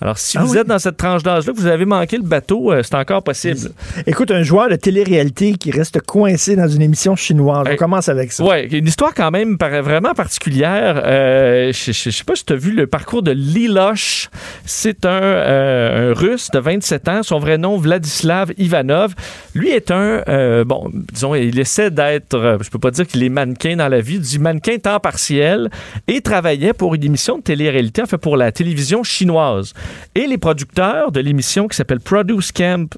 Alors, 0.00 0.18
si 0.18 0.36
Ah 0.36 0.42
vous 0.42 0.52
oui? 0.52 0.58
êtes 0.58 0.66
dans 0.66 0.78
cette 0.78 0.98
tranche 0.98 1.22
d'âge-là, 1.22 1.52
vous 1.56 1.66
avez 1.66 1.86
manqué 1.86 2.18
le 2.18 2.22
bateau, 2.22 2.70
euh, 2.70 2.82
c'est 2.82 2.94
encore 2.94 3.22
possible. 3.22 3.70
Écoute, 4.06 4.30
un 4.30 4.42
joueur 4.42 4.68
de 4.68 4.76
télé-réalité 4.76 5.54
qui 5.54 5.70
reste 5.70 6.00
coincé 6.02 6.54
dans 6.54 6.68
une 6.68 6.82
émission 6.82 7.16
chinoise. 7.16 7.66
On 7.70 7.76
commence 7.76 8.08
avec 8.10 8.30
ça. 8.32 8.44
Ouais, 8.44 8.66
une 8.66 8.86
histoire 8.86 9.14
quand 9.14 9.30
même 9.30 9.56
vraiment 9.58 10.12
particulière. 10.12 11.00
Euh, 11.04 11.72
je, 11.72 11.92
je 11.92 12.10
sais 12.10 12.24
pas 12.24 12.34
si 12.36 12.44
tu 12.44 12.52
as 12.52 12.56
vu 12.56 12.72
le 12.72 12.86
parcours 12.86 13.22
de 13.22 13.30
Liloche. 13.30 14.28
C'est 14.66 15.06
un, 15.06 15.22
euh, 15.22 16.10
un 16.10 16.14
Russe 16.14 16.50
de 16.52 16.58
27 16.58 17.08
ans. 17.08 17.22
Son 17.22 17.38
vrai 17.38 17.56
nom, 17.56 17.78
Vladislav 17.78 18.52
Ivanov. 18.58 19.14
Lui 19.54 19.70
est 19.70 19.90
un, 19.90 20.22
bon, 20.64 20.90
disons, 21.12 21.34
il 21.34 21.58
essaie 21.58 21.90
d'être, 21.90 22.58
je 22.62 22.68
peux 22.68 22.78
pas 22.78 22.90
dire 22.90 23.06
qu'il 23.06 23.22
est 23.22 23.28
mannequin 23.30 23.76
dans 23.76 23.88
la 23.88 24.00
vie, 24.02 24.18
du 24.18 24.38
mannequin 24.38 24.76
temps 24.76 25.00
partiel 25.00 25.70
et 26.06 26.20
travaillait 26.20 26.74
pour 26.74 26.94
une 26.94 27.04
émission 27.04 27.38
de 27.38 27.42
télé-réalité, 27.42 28.02
en 28.02 28.06
fait 28.06 28.18
pour 28.18 28.36
la 28.36 28.52
télévision 28.52 29.02
chinoise. 29.02 29.72
Et 30.14 30.26
les 30.26 30.38
producteurs 30.38 31.12
de 31.12 31.20
l'émission 31.20 31.68
qui 31.68 31.76
s'appelle 31.76 32.00
Produce 32.00 32.52
Camp 32.52 32.96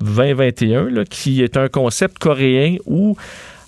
2021, 0.00 0.90
là, 0.90 1.04
qui 1.04 1.42
est 1.42 1.56
un 1.56 1.68
concept 1.68 2.18
coréen 2.18 2.76
où 2.86 3.16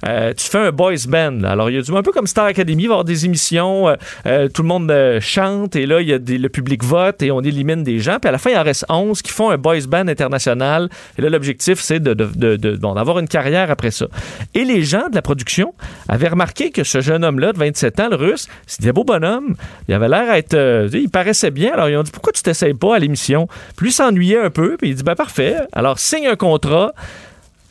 euh, 0.07 0.33
tu 0.35 0.49
fais 0.49 0.59
un 0.59 0.73
boys 0.73 0.95
band. 1.09 1.45
Alors, 1.45 1.71
il 1.71 1.77
y 1.77 1.79
a 1.79 1.83
du 1.83 1.93
un 1.95 2.03
peu 2.03 2.13
comme 2.13 2.27
Star 2.27 2.47
Academy, 2.47 2.85
il 2.85 2.87
va 2.87 2.93
y 2.93 2.95
avoir 2.95 3.05
des 3.05 3.25
émissions, 3.25 3.89
euh, 3.89 3.95
euh, 4.27 4.49
tout 4.49 4.63
le 4.63 4.69
monde 4.69 4.93
chante 5.21 5.77
et 5.77 5.87
là, 5.87 6.01
il 6.01 6.09
y 6.09 6.13
a 6.13 6.19
le 6.19 6.49
public 6.49 6.83
vote 6.83 7.23
et 7.23 7.31
on 7.31 7.41
élimine 7.41 7.83
des 7.83 7.99
gens. 7.99 8.19
Puis 8.21 8.29
à 8.29 8.33
la 8.33 8.39
fin, 8.39 8.51
il 8.51 8.57
en 8.57 8.63
reste 8.63 8.85
11 8.89 9.23
qui 9.23 9.31
font 9.31 9.51
un 9.51 9.59
boys 9.59 9.87
band 9.87 10.09
international. 10.09 10.89
Et 11.19 11.23
là, 11.23 11.29
l'objectif, 11.29 11.81
c'est 11.81 12.01
de, 12.01 12.15
d'avoir 12.15 13.19
une 13.19 13.29
carrière 13.29 13.71
après 13.71 13.91
ça. 13.91 14.07
Et 14.55 14.65
les 14.65 14.83
gens 14.83 15.09
de 15.09 15.15
la 15.15 15.23
production 15.23 15.75
avaient 16.09 16.29
remarqué 16.29 16.71
que 16.71 16.85
ce 16.85 17.01
jeune 17.01 17.25
homme-là, 17.25 17.53
de 17.53 17.59
27 17.59 18.01
ans, 18.01 18.09
le 18.11 18.17
russe, 18.17 18.49
c'était 18.67 18.89
un 18.89 18.93
beau 18.93 19.05
bonhomme. 19.05 19.55
Il 19.89 19.95
avait 19.95 20.09
l'air 20.09 20.31
à 20.31 20.39
être. 20.39 20.89
il 20.93 21.11
paraissait 21.11 21.51
bien. 21.51 21.73
Alors, 21.75 21.89
ils 21.89 21.97
ont 21.97 22.03
dit 22.03 22.11
pourquoi 22.11 22.33
tu 22.33 22.43
t'essayes 22.43 22.75
pas 22.75 22.97
à 22.97 22.99
l'émission? 22.99 23.47
Puis 23.77 23.87
lui 23.87 23.93
s'ennuyait 23.93 24.41
un 24.41 24.51
peu. 24.51 24.77
Puis 24.77 24.91
il 24.91 24.95
dit 24.95 25.03
ben 25.03 25.15
parfait. 25.15 25.57
Alors, 25.73 25.99
signe 25.99 26.27
un 26.27 26.37
contrat. 26.37 26.93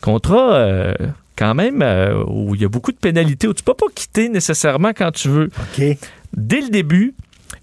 Contrat. 0.00 0.94
Quand 1.36 1.54
même, 1.54 1.82
euh, 1.82 2.22
où 2.26 2.54
il 2.54 2.62
y 2.62 2.64
a 2.64 2.68
beaucoup 2.68 2.92
de 2.92 2.96
pénalités, 2.96 3.46
où 3.48 3.54
tu 3.54 3.62
peux 3.62 3.74
pas 3.74 3.86
quitter 3.94 4.28
nécessairement 4.28 4.90
quand 4.96 5.10
tu 5.12 5.28
veux. 5.28 5.50
Dès 6.36 6.60
le 6.60 6.68
début, 6.68 7.14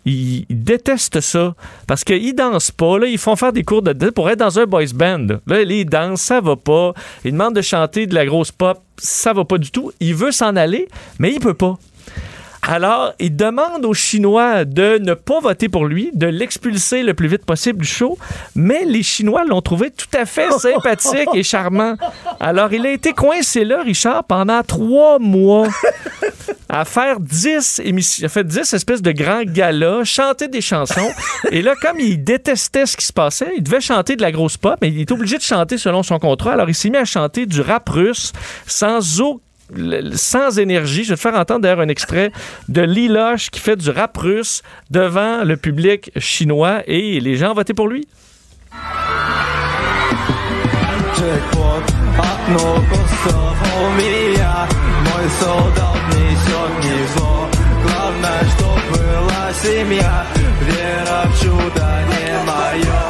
ils, 0.06 0.46
ils 0.50 0.64
détestent 0.64 1.22
ça 1.22 1.56
parce 1.88 2.04
qu'ils 2.04 2.34
dansent 2.36 2.72
pas. 2.72 3.00
Là, 3.00 3.08
ils 3.08 3.18
font 3.18 3.36
faire 3.36 3.54
des 3.54 3.64
cours 3.64 3.82
de 3.82 3.94
danse 3.94 4.12
pour 4.12 4.30
être 4.30 4.40
dans 4.40 4.60
un 4.60 4.66
boys 4.66 4.86
band. 4.94 5.28
Là, 5.48 5.62
ils 5.62 5.86
dansent, 5.86 6.22
ça 6.22 6.42
va 6.42 6.56
pas. 6.56 6.94
Ils 7.26 7.32
demandent 7.32 7.56
de 7.56 7.62
chanter 7.62 8.08
de 8.08 8.16
la 8.16 8.26
grosse 8.26 8.52
pop, 8.52 8.82
ça 8.98 9.34
va 9.34 9.46
pas 9.46 9.58
du 9.58 9.72
tout. 9.72 9.92
Il 10.00 10.16
veut 10.16 10.32
s'en 10.32 10.56
aller, 10.56 10.88
mais 11.20 11.32
il 11.32 11.40
peut 11.40 11.54
pas. 11.54 11.78
Alors, 12.62 13.14
il 13.20 13.36
demande 13.36 13.86
aux 13.86 13.94
Chinois 13.94 14.66
de 14.66 15.00
ne 15.00 15.14
pas 15.14 15.40
voter 15.40 15.70
pour 15.70 15.86
lui, 15.86 16.12
de 16.14 16.28
l'expulser 16.28 17.04
le 17.04 17.14
plus 17.14 17.28
vite 17.28 17.46
possible 17.46 17.80
du 17.80 17.88
show, 17.88 18.18
mais 18.54 18.86
les 18.86 19.02
Chinois 19.02 19.44
l'ont 19.46 19.62
trouvé 19.62 19.92
tout 19.92 20.18
à 20.18 20.26
fait 20.26 20.52
sympathique 20.60 21.30
et 21.34 21.44
charmant. 21.44 21.96
Alors, 22.40 22.72
il 22.74 22.86
a 22.86 22.92
été 22.92 23.14
coincé 23.14 23.64
là, 23.64 23.82
Richard, 23.82 24.24
pendant 24.26 24.62
trois 24.64 25.20
mois 25.20 25.68
à 26.70 26.86
faire 26.86 27.20
10 27.20 27.82
émissions, 27.84 28.26
a 28.26 28.30
fait 28.30 28.44
10 28.44 28.74
espèces 28.74 29.02
de 29.02 29.12
grands 29.12 29.44
galas, 29.44 30.04
chanter 30.04 30.48
des 30.48 30.62
chansons. 30.62 31.10
Et 31.52 31.62
là, 31.62 31.74
comme 31.82 32.00
il 32.00 32.24
détestait 32.24 32.86
ce 32.86 32.96
qui 32.96 33.06
se 33.06 33.14
passait, 33.14 33.54
il 33.58 33.64
devait 33.64 33.82
chanter 33.82 34.16
de 34.16 34.22
la 34.22 34.32
grosse 34.32 34.58
pop, 34.58 34.78
mais 34.82 34.90
il 34.90 35.00
est 35.00 35.12
obligé 35.12 35.38
de 35.38 35.44
chanter 35.44 35.78
selon 35.78 36.04
son 36.04 36.20
contrat. 36.20 36.54
Alors, 36.54 36.70
il 36.70 36.76
s'est 36.76 36.90
mis 36.90 36.98
à 36.98 37.06
chanter 37.06 37.46
du 37.46 37.62
rap 37.62 37.90
russe 37.90 38.32
sans 38.68 39.22
aucun 39.22 39.42
sans 40.14 40.60
énergie. 40.60 41.04
Je 41.04 41.10
vais 41.10 41.16
te 41.16 41.22
faire 41.22 41.36
entendre 41.36 41.62
d'ailleurs 41.62 41.80
un 41.80 41.90
extrait 41.90 42.32
de 42.68 42.82
Liloche 42.82 43.50
qui 43.50 43.60
fait 43.60 43.76
du 43.76 43.90
rap 43.90 44.18
russe 44.18 44.62
devant 44.90 45.44
le 45.44 45.58
public 45.58 46.12
chinois 46.18 46.82
et 46.88 47.20
les 47.20 47.36
gens 47.36 47.52
ont 47.52 47.56
voté 47.56 47.74
pour 47.74 47.88
lui. 47.88 48.08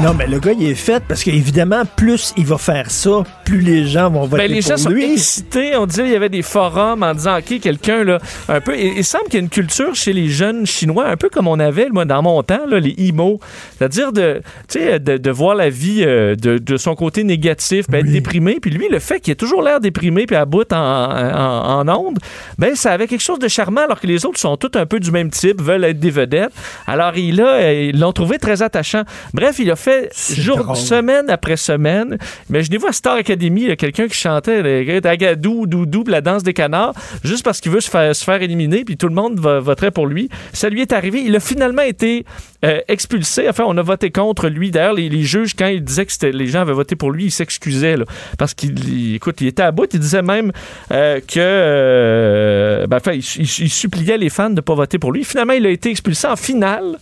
Non, 0.01 0.13
mais 0.13 0.27
le 0.27 0.39
gars, 0.39 0.53
il 0.57 0.65
est 0.69 0.75
fait 0.75 1.03
parce 1.05 1.23
qu'évidemment, 1.23 1.83
plus 1.97 2.33
il 2.37 2.45
va 2.45 2.57
faire 2.57 2.89
ça, 2.89 3.23
plus 3.43 3.59
les 3.59 3.85
gens 3.85 4.09
vont 4.09 4.25
voter 4.25 4.47
Ben, 4.47 4.51
les 4.51 4.61
pour 4.61 4.69
gens 4.69 4.77
sont 4.77 4.95
excités. 4.95 5.75
On 5.75 5.85
disait 5.85 6.05
il 6.05 6.11
y 6.11 6.15
avait 6.15 6.29
des 6.29 6.41
forums 6.41 7.03
en 7.03 7.13
disant 7.13 7.37
OK, 7.37 7.59
quelqu'un 7.59 8.05
là, 8.05 8.19
un 8.47 8.61
peu. 8.61 8.77
Il, 8.77 8.97
il 8.99 9.03
semble 9.03 9.25
qu'il 9.25 9.33
y 9.33 9.37
a 9.37 9.41
une 9.41 9.49
culture 9.49 9.93
chez 9.95 10.13
les 10.13 10.29
jeunes 10.29 10.65
chinois, 10.65 11.07
un 11.07 11.17
peu 11.17 11.27
comme 11.27 11.47
on 11.47 11.59
avait 11.59 11.89
moi 11.89 12.05
dans 12.05 12.21
mon 12.21 12.41
temps, 12.43 12.65
là, 12.65 12.79
les 12.79 12.95
emo. 12.97 13.39
C'est-à-dire 13.77 14.13
de, 14.13 14.41
tu 14.69 14.79
sais, 14.79 14.99
de, 14.99 15.17
de 15.17 15.31
voir 15.31 15.55
la 15.55 15.69
vie 15.69 16.03
euh, 16.05 16.35
de, 16.35 16.57
de 16.59 16.77
son 16.77 16.95
côté 16.95 17.25
négatif, 17.25 17.87
puis 17.87 17.99
être 17.99 18.09
déprimé. 18.09 18.59
Puis 18.61 18.71
lui, 18.71 18.87
le 18.89 18.99
fait 18.99 19.19
qu'il 19.19 19.33
ait 19.33 19.35
toujours 19.35 19.61
l'air 19.61 19.81
déprimé 19.81 20.25
puis 20.25 20.37
à 20.37 20.45
bout 20.45 20.71
en, 20.71 20.77
en, 20.77 21.87
en 21.89 21.95
onde, 21.97 22.19
ben 22.57 22.73
ça 22.75 22.93
avait 22.93 23.07
quelque 23.07 23.19
chose 23.21 23.39
de 23.39 23.49
charmant 23.49 23.81
alors 23.81 23.99
que 23.99 24.07
les 24.07 24.25
autres 24.25 24.39
sont 24.39 24.55
tous 24.55 24.77
un 24.77 24.85
peu 24.85 24.98
du 24.99 25.11
même 25.11 25.29
type, 25.29 25.61
veulent 25.61 25.83
être 25.83 25.99
des 25.99 26.09
vedettes. 26.11 26.51
Alors 26.87 27.17
il 27.17 27.41
a, 27.41 27.47
euh, 27.53 27.89
ils 27.93 27.99
l'ont 27.99 28.11
trouvé 28.13 28.37
très 28.37 28.61
attachant. 28.61 29.03
Bref, 29.33 29.57
il 29.59 29.69
a 29.71 29.75
fait 29.75 30.09
jour, 30.35 30.57
drôle. 30.57 30.75
semaine 30.75 31.29
après 31.29 31.57
semaine. 31.57 32.17
Imaginez-vous 32.49 32.87
à 32.87 32.91
Star 32.93 33.15
Academy, 33.15 33.61
il 33.63 33.67
y 33.69 33.71
a 33.71 33.75
quelqu'un 33.75 34.07
qui 34.07 34.17
chantait 34.17 34.61
le 34.61 35.05
Agadou, 35.07 35.65
Doudou, 35.67 36.03
la 36.07 36.21
danse 36.21 36.43
des 36.43 36.53
canards, 36.53 36.93
juste 37.23 37.43
parce 37.43 37.59
qu'il 37.61 37.71
veut 37.71 37.81
se 37.81 37.89
faire, 37.89 38.15
se 38.15 38.23
faire 38.23 38.41
éliminer, 38.41 38.83
puis 38.83 38.97
tout 38.97 39.07
le 39.07 39.13
monde 39.15 39.39
va- 39.39 39.59
voterait 39.59 39.91
pour 39.91 40.07
lui. 40.07 40.29
Ça 40.53 40.69
lui 40.69 40.81
est 40.81 40.93
arrivé. 40.93 41.21
Il 41.25 41.35
a 41.35 41.39
finalement 41.39 41.81
été 41.81 42.25
euh, 42.65 42.79
expulsé. 42.87 43.47
Enfin, 43.49 43.63
on 43.67 43.77
a 43.77 43.81
voté 43.81 44.11
contre 44.11 44.47
lui. 44.49 44.71
D'ailleurs, 44.71 44.93
les, 44.93 45.09
les 45.09 45.23
juges, 45.23 45.53
quand 45.57 45.67
ils 45.67 45.83
disaient 45.83 46.05
que 46.05 46.25
les 46.25 46.47
gens 46.47 46.61
avaient 46.61 46.73
voté 46.73 46.95
pour 46.95 47.11
lui, 47.11 47.25
ils 47.25 47.31
s'excusaient. 47.31 47.97
là, 47.97 48.05
Parce 48.37 48.53
qu'il 48.53 48.77
il- 48.87 49.15
écoute, 49.15 49.39
il 49.41 49.47
était 49.47 49.63
à 49.63 49.71
bout. 49.71 49.87
Il 49.93 49.99
disait 49.99 50.21
même 50.21 50.51
euh, 50.91 51.19
que. 51.21 51.39
euh, 51.39 52.87
ben, 52.87 52.97
enfin, 52.97 53.13
il, 53.13 53.19
il- 53.37 53.41
il 53.63 53.69
suppliait 53.69 54.17
les 54.17 54.29
fans 54.29 54.49
de 54.49 54.55
ne 54.55 54.61
pas 54.61 54.73
voter 54.75 54.88
pour 54.97 55.11
lui. 55.11 55.23
Finalement, 55.23 55.53
il 55.53 55.65
a 55.65 55.69
été 55.69 55.89
expulsé 55.91 56.27
en 56.27 56.35
finale. 56.35 56.97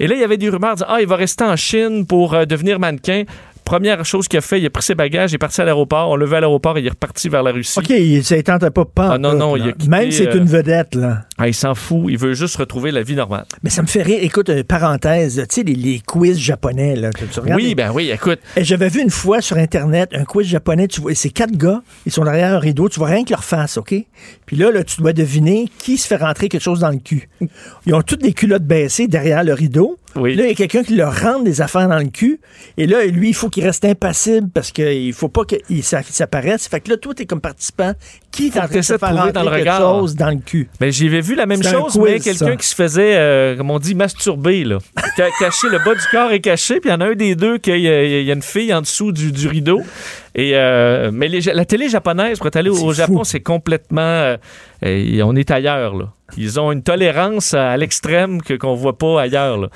Et 0.00 0.06
là, 0.06 0.14
il 0.14 0.20
y 0.20 0.24
avait 0.24 0.36
des 0.36 0.48
rumeurs 0.48 0.74
disant 0.74 0.86
Ah, 0.88 1.00
il 1.00 1.06
va 1.06 1.16
rester 1.16 1.44
en 1.44 1.56
Chine 1.56 2.06
pour 2.06 2.34
euh, 2.34 2.44
devenir 2.44 2.78
mannequin. 2.78 3.24
Première 3.64 4.02
chose 4.06 4.28
qu'il 4.28 4.38
a 4.38 4.40
fait, 4.40 4.58
il 4.60 4.64
a 4.66 4.70
pris 4.70 4.82
ses 4.82 4.94
bagages, 4.94 5.32
il 5.32 5.34
est 5.34 5.38
parti 5.38 5.60
à 5.60 5.64
l'aéroport. 5.64 6.08
On 6.10 6.16
l'a 6.16 6.24
vu 6.24 6.34
à 6.34 6.40
l'aéroport 6.40 6.78
et 6.78 6.80
il 6.80 6.86
est 6.86 6.90
reparti 6.90 7.28
vers 7.28 7.42
la 7.42 7.50
Russie. 7.52 7.78
OK, 7.78 7.90
il- 7.90 8.42
tente 8.42 8.70
pas. 8.70 8.84
pas 8.86 9.10
Ah 9.12 9.18
non, 9.18 9.34
non, 9.34 9.56
il 9.56 9.68
a 9.68 9.72
quitté, 9.72 9.88
Même 9.88 10.10
si 10.10 10.18
c'est 10.18 10.28
euh, 10.28 10.38
une 10.38 10.46
vedette, 10.46 10.94
là. 10.94 11.24
Ah, 11.38 11.46
il 11.48 11.54
s'en 11.54 11.74
fout. 11.74 12.06
Il 12.08 12.18
veut 12.18 12.34
juste 12.34 12.56
retrouver 12.56 12.90
la 12.90 13.02
vie 13.02 13.14
normale. 13.14 13.44
Mais 13.62 13.70
ça 13.70 13.82
me 13.82 13.86
fait 13.86 14.02
rire. 14.02 14.18
Écoute, 14.22 14.48
euh, 14.50 14.64
parenthèse, 14.64 15.44
tu 15.48 15.54
sais, 15.54 15.62
les, 15.62 15.74
les 15.74 16.00
quiz 16.00 16.36
japonais, 16.38 16.96
là. 16.96 17.10
Tu, 17.12 17.26
tu 17.26 17.40
regardes 17.40 17.60
Oui, 17.60 17.74
ben 17.74 17.92
oui, 17.92 18.10
écoute. 18.10 18.40
Et 18.56 18.64
J'avais 18.64 18.88
vu 18.88 19.00
une 19.00 19.10
fois 19.10 19.40
sur 19.40 19.56
Internet 19.56 20.10
un 20.12 20.24
quiz 20.24 20.46
japonais. 20.48 20.88
Tu 20.88 21.00
vois, 21.00 21.14
c'est 21.14 21.30
quatre 21.30 21.56
gars. 21.56 21.82
Ils 22.06 22.12
sont 22.12 22.24
derrière 22.24 22.54
un 22.54 22.58
rideau. 22.58 22.88
Tu 22.88 22.98
vois 22.98 23.08
rien 23.08 23.24
que 23.24 23.30
leur 23.30 23.44
face, 23.44 23.76
OK? 23.76 23.94
Puis 24.46 24.56
là, 24.56 24.70
là, 24.72 24.82
tu 24.82 25.00
dois 25.00 25.12
deviner 25.12 25.68
qui 25.78 25.96
se 25.96 26.06
fait 26.06 26.16
rentrer 26.16 26.48
quelque 26.48 26.62
chose 26.62 26.80
dans 26.80 26.90
le 26.90 26.98
cul. 26.98 27.28
Ils 27.86 27.94
ont 27.94 28.02
toutes 28.02 28.22
des 28.22 28.32
culottes 28.32 28.64
baissées 28.64 29.06
derrière 29.06 29.44
le 29.44 29.54
rideau. 29.54 29.96
Oui. 30.16 30.34
Là, 30.34 30.44
il 30.44 30.48
y 30.48 30.52
a 30.52 30.54
quelqu'un 30.54 30.82
qui 30.82 30.96
leur 30.96 31.16
rentre 31.20 31.44
des 31.44 31.60
affaires 31.60 31.88
dans 31.88 31.98
le 31.98 32.08
cul. 32.08 32.40
Et 32.76 32.86
là, 32.86 33.04
lui, 33.06 33.28
il 33.28 33.34
faut 33.34 33.48
qu'il 33.48 33.62
reste 33.64 33.84
impassible 33.84 34.48
parce 34.52 34.72
qu'il 34.72 35.12
faut 35.12 35.28
pas 35.28 35.44
qu'il 35.44 35.84
ça, 35.84 36.00
ça 36.02 36.26
paraisse. 36.26 36.66
Fait 36.66 36.80
que 36.80 36.90
là, 36.90 36.96
toi, 36.96 37.14
t'es 37.14 37.26
comme 37.26 37.40
participant. 37.40 37.92
Qui 38.30 38.50
t'essaies 38.50 38.92
de 38.94 38.98
trouver 38.98 39.32
dans 39.32 39.42
le 39.42 39.48
regard. 39.60 39.78
chose 39.80 40.14
dans 40.14 40.28
le 40.30 40.36
cul? 40.44 40.68
Ben, 40.78 40.92
j'avais 40.92 41.20
vu 41.20 41.34
la 41.34 41.46
même 41.46 41.62
chose, 41.72 41.92
quiz, 41.94 42.02
mais 42.12 42.20
quelqu'un 42.20 42.56
qui 42.56 42.66
se 42.68 42.74
faisait, 42.74 43.16
euh, 43.16 43.56
comme 43.56 43.70
on 43.70 43.78
dit, 43.78 43.94
masturber, 43.94 44.64
là. 44.64 44.78
Caché, 45.16 45.68
le 45.70 45.78
bas 45.84 45.94
du 45.94 46.00
corps 46.10 46.30
est 46.30 46.40
caché, 46.40 46.78
puis 46.80 46.90
il 46.90 46.92
y 46.92 46.96
en 46.96 47.00
a 47.00 47.06
un 47.06 47.14
des 47.14 47.34
deux 47.34 47.58
qui 47.58 47.70
y, 47.70 47.88
a- 47.88 48.04
il 48.04 48.24
y 48.24 48.30
a 48.30 48.34
une 48.34 48.42
fille 48.42 48.72
en 48.72 48.80
dessous 48.82 49.10
du, 49.12 49.32
du 49.32 49.48
rideau. 49.48 49.80
Et, 50.34 50.52
euh, 50.54 51.10
mais 51.12 51.28
les- 51.28 51.40
la 51.40 51.64
télé 51.64 51.88
japonaise, 51.88 52.38
pour 52.38 52.46
être 52.48 52.56
allé 52.56 52.70
au 52.70 52.92
Japon, 52.92 53.24
c'est 53.24 53.40
complètement. 53.40 54.00
euh, 54.84 55.22
on 55.24 55.34
est 55.36 55.50
ailleurs, 55.50 55.94
là. 55.96 56.12
Ils 56.36 56.60
ont 56.60 56.70
une 56.72 56.82
tolérance 56.82 57.54
à 57.54 57.74
l'extrême 57.78 58.42
que 58.42 58.52
qu'on 58.54 58.74
voit 58.74 58.98
pas 58.98 59.22
ailleurs, 59.22 59.56
là. 59.58 59.68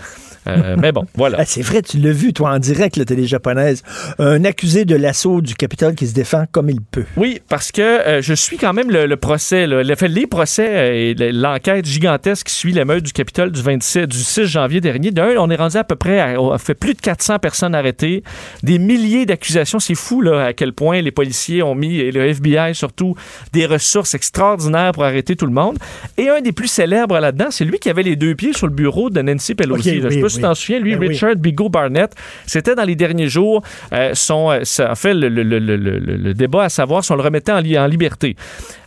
Euh, 0.49 0.77
mais 0.79 0.91
bon, 0.93 1.07
voilà. 1.15 1.39
Ah, 1.41 1.45
c'est 1.47 1.63
vrai, 1.63 1.81
tu 1.83 1.97
l'as 1.99 2.13
vu, 2.13 2.33
toi, 2.35 2.51
en 2.51 2.59
direct, 2.59 2.97
la 2.97 3.05
télé 3.07 3.27
japonaise. 3.27 3.83
Un 4.19 4.45
accusé 4.45 4.85
de 4.85 4.95
l'assaut 4.97 5.41
du 5.41 5.55
Capitole 5.55 5.95
qui 5.95 6.07
se 6.07 6.13
défend 6.15 6.45
comme 6.53 6.69
il 6.69 6.81
peut. 6.83 7.05
Oui, 7.17 7.41
parce 7.49 7.73
que 7.73 7.81
euh, 7.81 8.21
je 8.23 8.35
suis 8.35 8.59
quand 8.59 8.73
même 8.75 8.91
le, 8.91 9.07
le 9.07 9.17
procès, 9.17 9.67
là. 9.67 9.83
Le 9.83 9.95
les 10.09 10.27
procès 10.27 10.99
et 11.11 11.15
le- 11.15 11.31
l'enquête 11.31 11.87
gigantesque 11.87 12.49
qui 12.49 12.55
suit 12.55 12.73
l'émeute 12.73 13.05
du 13.05 13.13
Capitole 13.13 13.51
du 13.53 13.63
26, 13.63 14.07
du 14.09 14.19
6 14.19 14.45
janvier 14.47 14.81
dernier. 14.83 15.11
D'un, 15.13 15.31
on 15.39 15.49
est 15.49 15.57
rendu 15.57 15.77
à 15.79 15.85
peu 15.85 15.97
près, 15.97 16.21
à, 16.21 16.41
on 16.41 16.51
a 16.53 16.59
fait 16.59 16.75
plus 16.75 16.95
de 16.95 17.01
400 17.01 17.39
personnes 17.39 17.75
arrêtées, 17.75 18.23
des 18.65 18.79
milliers 18.79 19.25
d'accusations. 19.27 19.79
C'est 19.79 19.95
fou 19.95 20.21
là 20.21 20.42
à 20.45 20.53
quel 20.53 20.73
point 20.73 21.01
les 21.01 21.11
policiers 21.11 21.63
ont 21.63 21.75
mis 21.75 21.99
et 21.99 22.13
le 22.13 22.23
FBI 22.27 22.75
surtout 22.75 23.15
des 23.53 23.67
ressources 23.67 24.15
extraordinaires 24.15 24.93
pour 24.93 25.05
arrêter 25.05 25.37
tout 25.37 25.47
le 25.47 25.53
monde. 25.53 25.79
Et 26.17 26.29
un 26.29 26.41
des 26.41 26.53
plus 26.53 26.69
célèbres 26.69 27.19
là-dedans, 27.19 27.47
c'est 27.51 27.65
lui 27.65 27.79
qui 27.79 27.91
avait 27.91 28.03
les 28.03 28.17
deux 28.17 28.35
pieds 28.35 28.53
sur 28.53 28.67
le 28.67 28.73
bureau 28.73 29.11
de 29.11 29.21
Nancy 29.23 29.55
Pelosi. 29.55 30.01
Là. 30.01 30.09
je 30.09 30.09
sais 30.11 30.17
oui, 30.17 30.23
pas 30.23 30.29
si 30.29 30.35
tu 30.37 30.43
oui. 30.43 30.49
t'en 30.49 30.55
souviens, 30.55 30.79
lui, 30.81 30.93
Ben 30.93 31.01
oui. 31.01 31.09
Richard 31.09 31.37
Bigot 31.37 31.69
Barnett. 31.69 32.13
C'était 32.47 32.75
dans 32.75 32.85
les 32.85 32.97
derniers 32.97 33.29
jours 33.29 33.63
euh, 33.93 34.11
son, 34.15 34.51
euh, 34.51 34.61
ça- 34.65 34.91
en 34.91 34.95
fait 34.95 35.15
le, 35.15 35.29
le- 35.29 35.43
le- 35.43 35.59
le- 35.59 35.77
le- 35.77 35.99
le 36.17 36.35
débat 36.35 36.65
à 36.65 36.69
savoir 36.69 37.05
si 37.05 37.13
on 37.13 37.17
le 37.17 37.23
remettait 37.23 37.53
en, 37.53 37.61
li- 37.61 37.79
en 37.79 37.87
liberté. 37.87 38.37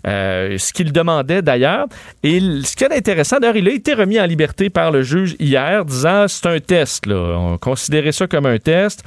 Euh, 0.06 0.58
ce 0.60 0.72
qu'il 0.72 0.92
demandait 0.92 1.42
d'ailleurs. 1.42 1.88
Et 2.22 2.40
ce 2.40 2.76
qui 2.76 2.84
est 2.84 2.96
intéressant, 2.96 3.38
d'ailleurs, 3.40 3.58
il 3.58 3.68
a 3.68 3.72
été 3.72 3.94
remis 3.94 4.20
en 4.20 4.26
liberté 4.26 4.70
par 4.70 4.92
le 4.92 5.02
juge 5.02 5.36
hier, 5.40 5.84
disant 5.84 6.28
c'est 6.28 6.46
un 6.46 6.60
test. 6.60 7.08
Là. 7.08 7.38
On 7.38 7.58
considérait 7.58 8.12
ça 8.12 8.28
comme 8.28 8.46
un 8.46 8.60
test. 8.60 9.04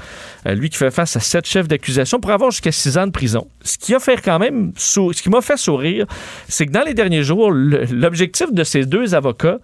Euh, 0.46 0.54
lui 0.54 0.70
qui 0.70 0.76
fait 0.76 0.90
face 0.90 1.16
à 1.16 1.20
sept 1.20 1.46
chefs 1.46 1.68
d'accusation 1.68 2.18
pour 2.18 2.32
avoir 2.32 2.50
jusqu'à 2.50 2.72
six 2.72 2.98
ans 2.98 3.06
de 3.06 3.12
prison. 3.12 3.46
Ce 3.62 3.78
qui 3.78 3.94
a 3.94 4.00
fait 4.00 4.20
quand 4.20 4.38
même, 4.38 4.72
ce 4.76 5.22
qui 5.22 5.30
m'a 5.30 5.40
fait 5.40 5.56
sourire, 5.56 6.06
c'est 6.48 6.66
que 6.66 6.72
dans 6.72 6.82
les 6.82 6.94
derniers 6.94 7.22
jours, 7.22 7.52
l'objectif 7.52 8.52
de 8.52 8.64
ces 8.64 8.84
deux 8.84 9.14
avocats, 9.14 9.58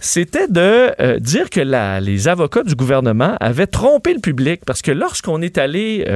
c'était 0.00 0.48
de 0.48 0.92
euh, 1.00 1.18
dire 1.18 1.50
que 1.50 1.60
les 2.00 2.28
avocats 2.28 2.62
du 2.62 2.74
gouvernement 2.74 3.36
avaient 3.40 3.66
trompé 3.66 4.14
le 4.14 4.20
public 4.20 4.62
parce 4.66 4.82
que 4.82 4.92
lorsqu'on 4.92 5.42
est 5.42 5.58
allé 5.58 6.06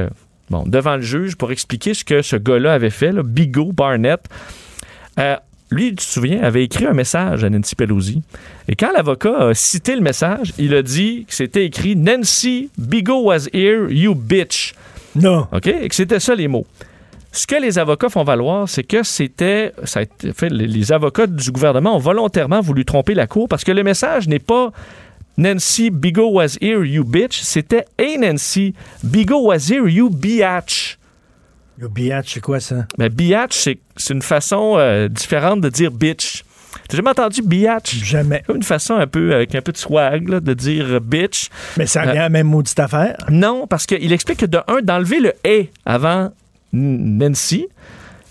bon, 0.51 0.65
devant 0.67 0.97
le 0.97 1.03
juge 1.03 1.37
pour 1.37 1.53
expliquer 1.53 1.95
ce 1.95 2.05
que 2.05 2.23
ce 2.23 2.37
gars-là 2.37 2.75
avait 2.75 2.91
fait, 2.91 3.13
là, 3.13 3.23
Bigot 3.23 3.73
Barnett, 3.73 4.21
euh, 5.19 5.37
lui, 5.71 5.91
tu 5.91 5.97
te 5.97 6.03
souviens, 6.03 6.43
avait 6.43 6.65
écrit 6.65 6.87
un 6.87 6.95
message 6.95 7.45
à 7.45 7.51
Nancy 7.51 7.75
Pelosi. 7.75 8.23
Et 8.69 8.77
quand 8.77 8.91
l'avocat 8.97 9.49
a 9.49 9.55
cité 9.55 9.95
le 9.95 10.01
message, 10.01 10.55
il 10.59 10.75
a 10.75 10.83
dit 10.83 11.27
que 11.29 11.35
c'était 11.35 11.67
écrit 11.67 11.95
Nancy, 11.95 12.71
Bigot 12.79 13.23
was 13.23 13.49
here, 13.53 13.91
you 13.91 14.15
bitch. 14.15 14.75
Non. 15.15 15.47
OK? 15.53 15.67
Et 15.67 15.89
que 15.89 15.95
c'était 15.95 16.21
ça 16.21 16.35
les 16.35 16.49
mots. 16.49 16.67
Ce 17.33 17.47
que 17.47 17.61
les 17.61 17.79
avocats 17.79 18.09
font 18.09 18.25
valoir, 18.25 18.69
c'est 18.69 18.85
que 18.85 19.03
c'était. 19.03 19.75
Ça 19.85 20.01
a 20.01 20.03
été 20.05 20.33
fait, 20.33 20.49
les, 20.49 20.67
les 20.67 20.93
avocats 20.93 21.27
du 21.27 21.51
gouvernement 21.51 21.95
ont 21.97 22.01
volontairement 22.01 22.63
voulu 22.63 22.87
tromper 22.87 23.13
la 23.13 23.27
Cour 23.27 23.49
parce 23.49 23.65
que 23.65 23.73
le 23.73 23.83
message 23.83 24.29
n'est 24.29 24.39
pas 24.39 24.73
Nancy 25.39 25.89
Bigot 25.91 26.31
was 26.33 26.59
here, 26.61 26.85
you 26.85 27.05
bitch. 27.05 27.41
C'était 27.43 27.85
Hey 27.97 28.19
Nancy, 28.19 28.75
Bigot 29.05 29.41
was 29.41 29.71
here, 29.71 29.89
you 29.89 30.11
biatch. 30.11 30.99
Le 31.79 31.87
biatch, 31.89 32.35
c'est 32.35 32.41
quoi 32.41 32.59
ça? 32.59 32.87
Mais 32.99 33.09
biatch, 33.09 33.57
c'est 33.97 34.13
une 34.13 34.21
façon 34.23 34.75
euh, 34.79 35.07
différente 35.09 35.61
de 35.61 35.69
dire 35.69 35.93
bitch. 35.93 36.43
T'as 36.89 36.97
jamais 36.97 37.11
entendu 37.11 37.41
biatch? 37.43 37.95
Jamais. 38.03 38.43
Comme 38.47 38.57
une 38.57 38.63
façon 38.65 38.95
un 38.95 39.07
peu, 39.07 39.33
avec 39.33 39.55
un 39.55 39.63
peu 39.63 39.71
de 39.71 39.77
swag, 39.79 40.29
là, 40.29 40.41
de 40.41 40.55
dire 40.55 40.87
euh, 40.95 41.01
bitch. 41.01 41.51
Mais 41.77 41.87
ça 41.87 42.01
Euh, 42.03 42.07
revient 42.07 42.19
à 42.19 42.23
la 42.23 42.29
même 42.31 42.49
maudite 42.49 42.79
affaire? 42.81 43.17
non, 43.31 43.69
parce 43.69 43.87
qu'il 43.87 44.13
explique 44.13 44.41
que 44.41 44.47
de 44.47 44.59
un, 44.67 44.83
d'enlever 44.83 45.21
le 45.21 45.33
et 45.45 45.71
avant 45.87 46.33
Nancy, 46.73 47.69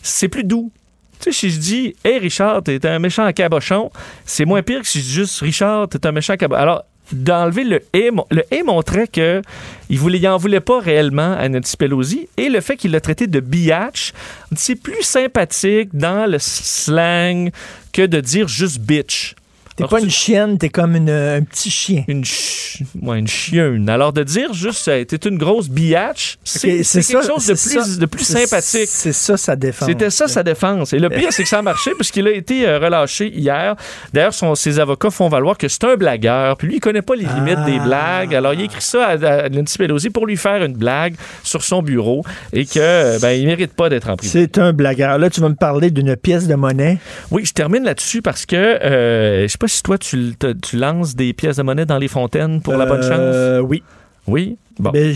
c'est 0.03 0.27
plus 0.27 0.43
doux. 0.43 0.71
Tu 1.19 1.31
sais, 1.31 1.39
si 1.39 1.49
je 1.49 1.59
dis 1.59 1.95
Hey 2.03 2.19
Richard, 2.19 2.63
t'es 2.63 2.85
un 2.85 2.99
méchant 2.99 3.31
cabochon, 3.31 3.91
c'est 4.25 4.45
moins 4.45 4.61
pire 4.61 4.81
que 4.81 4.87
si 4.87 4.99
je 4.99 5.05
dis 5.05 5.13
juste 5.13 5.39
Richard, 5.39 5.87
t'es 5.87 6.05
un 6.05 6.11
méchant 6.11 6.35
cabochon. 6.35 6.61
Alors, 6.61 6.83
d'enlever 7.11 7.63
le 7.63 7.81
et, 7.93 8.11
le 8.31 8.43
et 8.51 8.63
montrait 8.63 9.07
que 9.07 9.41
il 9.89 9.99
voulait, 9.99 10.27
en 10.27 10.37
voulait 10.37 10.59
pas 10.59 10.79
réellement 10.79 11.33
à 11.33 11.47
Nancy 11.47 11.77
Pelosi 11.77 12.27
et 12.37 12.49
le 12.49 12.61
fait 12.61 12.75
qu'il 12.75 12.91
l'a 12.91 13.01
traité 13.01 13.27
de 13.27 13.39
biatch, 13.39 14.13
c'est 14.55 14.75
plus 14.75 15.03
sympathique 15.03 15.89
dans 15.93 16.29
le 16.29 16.37
slang 16.39 17.51
que 17.93 18.05
de 18.05 18.19
dire 18.19 18.47
juste 18.47 18.79
bitch. 18.79 19.35
T'es 19.77 19.83
Alors, 19.83 19.91
pas 19.91 19.99
une 20.01 20.09
chienne, 20.09 20.57
t'es 20.57 20.69
comme 20.69 20.95
une- 20.95 21.09
un 21.09 21.43
petit 21.43 21.69
chien. 21.69 22.03
une, 22.07 22.25
ch- 22.25 22.81
ouais, 22.99 23.19
une 23.19 23.27
chienne. 23.27 23.87
Alors 23.89 24.11
de 24.11 24.23
dire 24.23 24.51
juste 24.53 24.87
euh, 24.87 25.05
t'es 25.05 25.17
une 25.29 25.37
grosse 25.37 25.69
biatch, 25.69 26.39
c'est 26.43 26.67
quelque 26.81 26.83
ça, 26.83 27.21
chose 27.21 27.45
de 27.45 27.53
plus, 27.53 27.73
ça. 27.93 27.99
de 27.99 28.05
plus 28.07 28.23
C'est- 28.25 28.45
sympathique. 28.47 28.89
C'est 28.91 29.13
ça 29.13 29.37
sa 29.37 29.55
défense. 29.55 29.87
C'était 29.87 30.09
ça 30.09 30.27
sa 30.27 30.41
défense. 30.41 30.93
Et 30.93 30.99
le 30.99 31.09
pire, 31.09 31.27
c'est 31.31 31.43
que 31.43 31.49
ça 31.49 31.59
a 31.59 31.61
marché 31.61 31.91
puisqu'il 31.95 32.27
a 32.27 32.31
été 32.31 32.67
euh, 32.67 32.79
relâché 32.79 33.27
hier. 33.31 33.75
D'ailleurs, 34.13 34.33
ses 34.55 34.79
avocats 34.79 35.11
font 35.11 35.29
valoir 35.29 35.57
que 35.59 35.67
c'est 35.67 35.83
un 35.83 35.95
blagueur. 35.95 36.57
Puis 36.57 36.67
lui, 36.69 36.75
il 36.77 36.79
connaît 36.79 37.03
pas 37.03 37.15
les 37.15 37.25
limites 37.25 37.63
des 37.65 37.77
Ah. 37.79 37.85
blagues. 37.85 38.33
Alors, 38.35 38.53
il 38.55 38.61
écrit 38.61 38.81
ça 38.81 39.05
à, 39.05 39.43
à 39.45 39.49
Nancy 39.49 39.77
Pelosi 39.77 40.09
pour 40.09 40.25
lui 40.25 40.37
faire 40.37 40.63
une 40.63 40.73
blague 40.73 41.13
sur 41.43 41.63
son 41.63 41.83
bureau 41.83 42.23
et 42.51 42.65
que 42.65 42.79
euh, 42.79 43.19
ben, 43.19 43.29
il 43.31 43.45
mérite 43.45 43.73
pas 43.73 43.89
d'être 43.89 44.09
en 44.09 44.15
prison. 44.15 44.31
C'est 44.41 44.57
un 44.57 44.73
blagueur. 44.73 45.19
Là, 45.19 45.29
tu 45.29 45.39
vas 45.39 45.49
me 45.49 45.55
parler 45.55 45.91
d'une 45.91 46.15
pièce 46.15 46.47
de 46.47 46.55
monnaie. 46.55 46.97
Oui, 47.29 47.45
je 47.45 47.53
termine 47.53 47.83
là-dessus 47.83 48.23
parce 48.23 48.47
que 48.47 48.55
euh, 48.55 49.43
je 49.43 49.47
sais 49.47 49.57
pas 49.59 49.66
si 49.67 49.83
toi 49.83 49.97
tu, 49.97 50.35
te- 50.37 50.53
tu 50.53 50.77
lances 50.77 51.15
des 51.15 51.33
pièces 51.33 51.57
de 51.57 51.63
monnaie 51.63 51.85
dans 51.85 51.97
les 51.97 52.07
fontaines 52.07 52.61
pour 52.61 52.73
la 52.75 52.85
bonne 52.85 53.01
chance? 53.01 53.11
Euh, 53.19 53.59
oui. 53.59 53.83
Oui? 54.27 54.57
Bon. 54.79 54.91
Ben, 54.91 55.13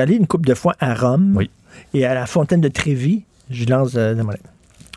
allé 0.00 0.14
une 0.16 0.26
couple 0.26 0.48
de 0.48 0.54
fois 0.54 0.74
à 0.80 0.94
Rome. 0.94 1.34
Oui. 1.36 1.50
Et 1.92 2.04
à 2.04 2.14
la 2.14 2.26
fontaine 2.26 2.60
de 2.60 2.68
Trévis, 2.68 3.22
je 3.50 3.64
lance 3.66 3.92
euh, 3.96 4.12
de 4.12 4.18
la 4.18 4.24
monnaie. 4.24 4.38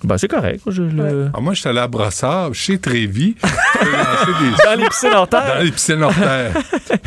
Ben, 0.03 0.17
c'est 0.17 0.27
correct. 0.27 0.61
Je 0.67 0.83
le- 0.83 1.29
Ah, 1.33 1.39
moi, 1.39 1.53
j'étais 1.55 1.69
allé 1.69 1.79
à 1.79 1.87
Brossard, 1.87 2.53
chez 2.53 2.77
des- 2.77 3.35
Dans 4.65 4.79
les 4.79 4.87
piscines 4.87 5.09
hors 5.15 5.27
terre. 5.27 5.55
Dans 5.57 5.63
les 5.63 5.71
piscines 5.71 6.03
hors 6.03 6.13
terre. 6.13 6.51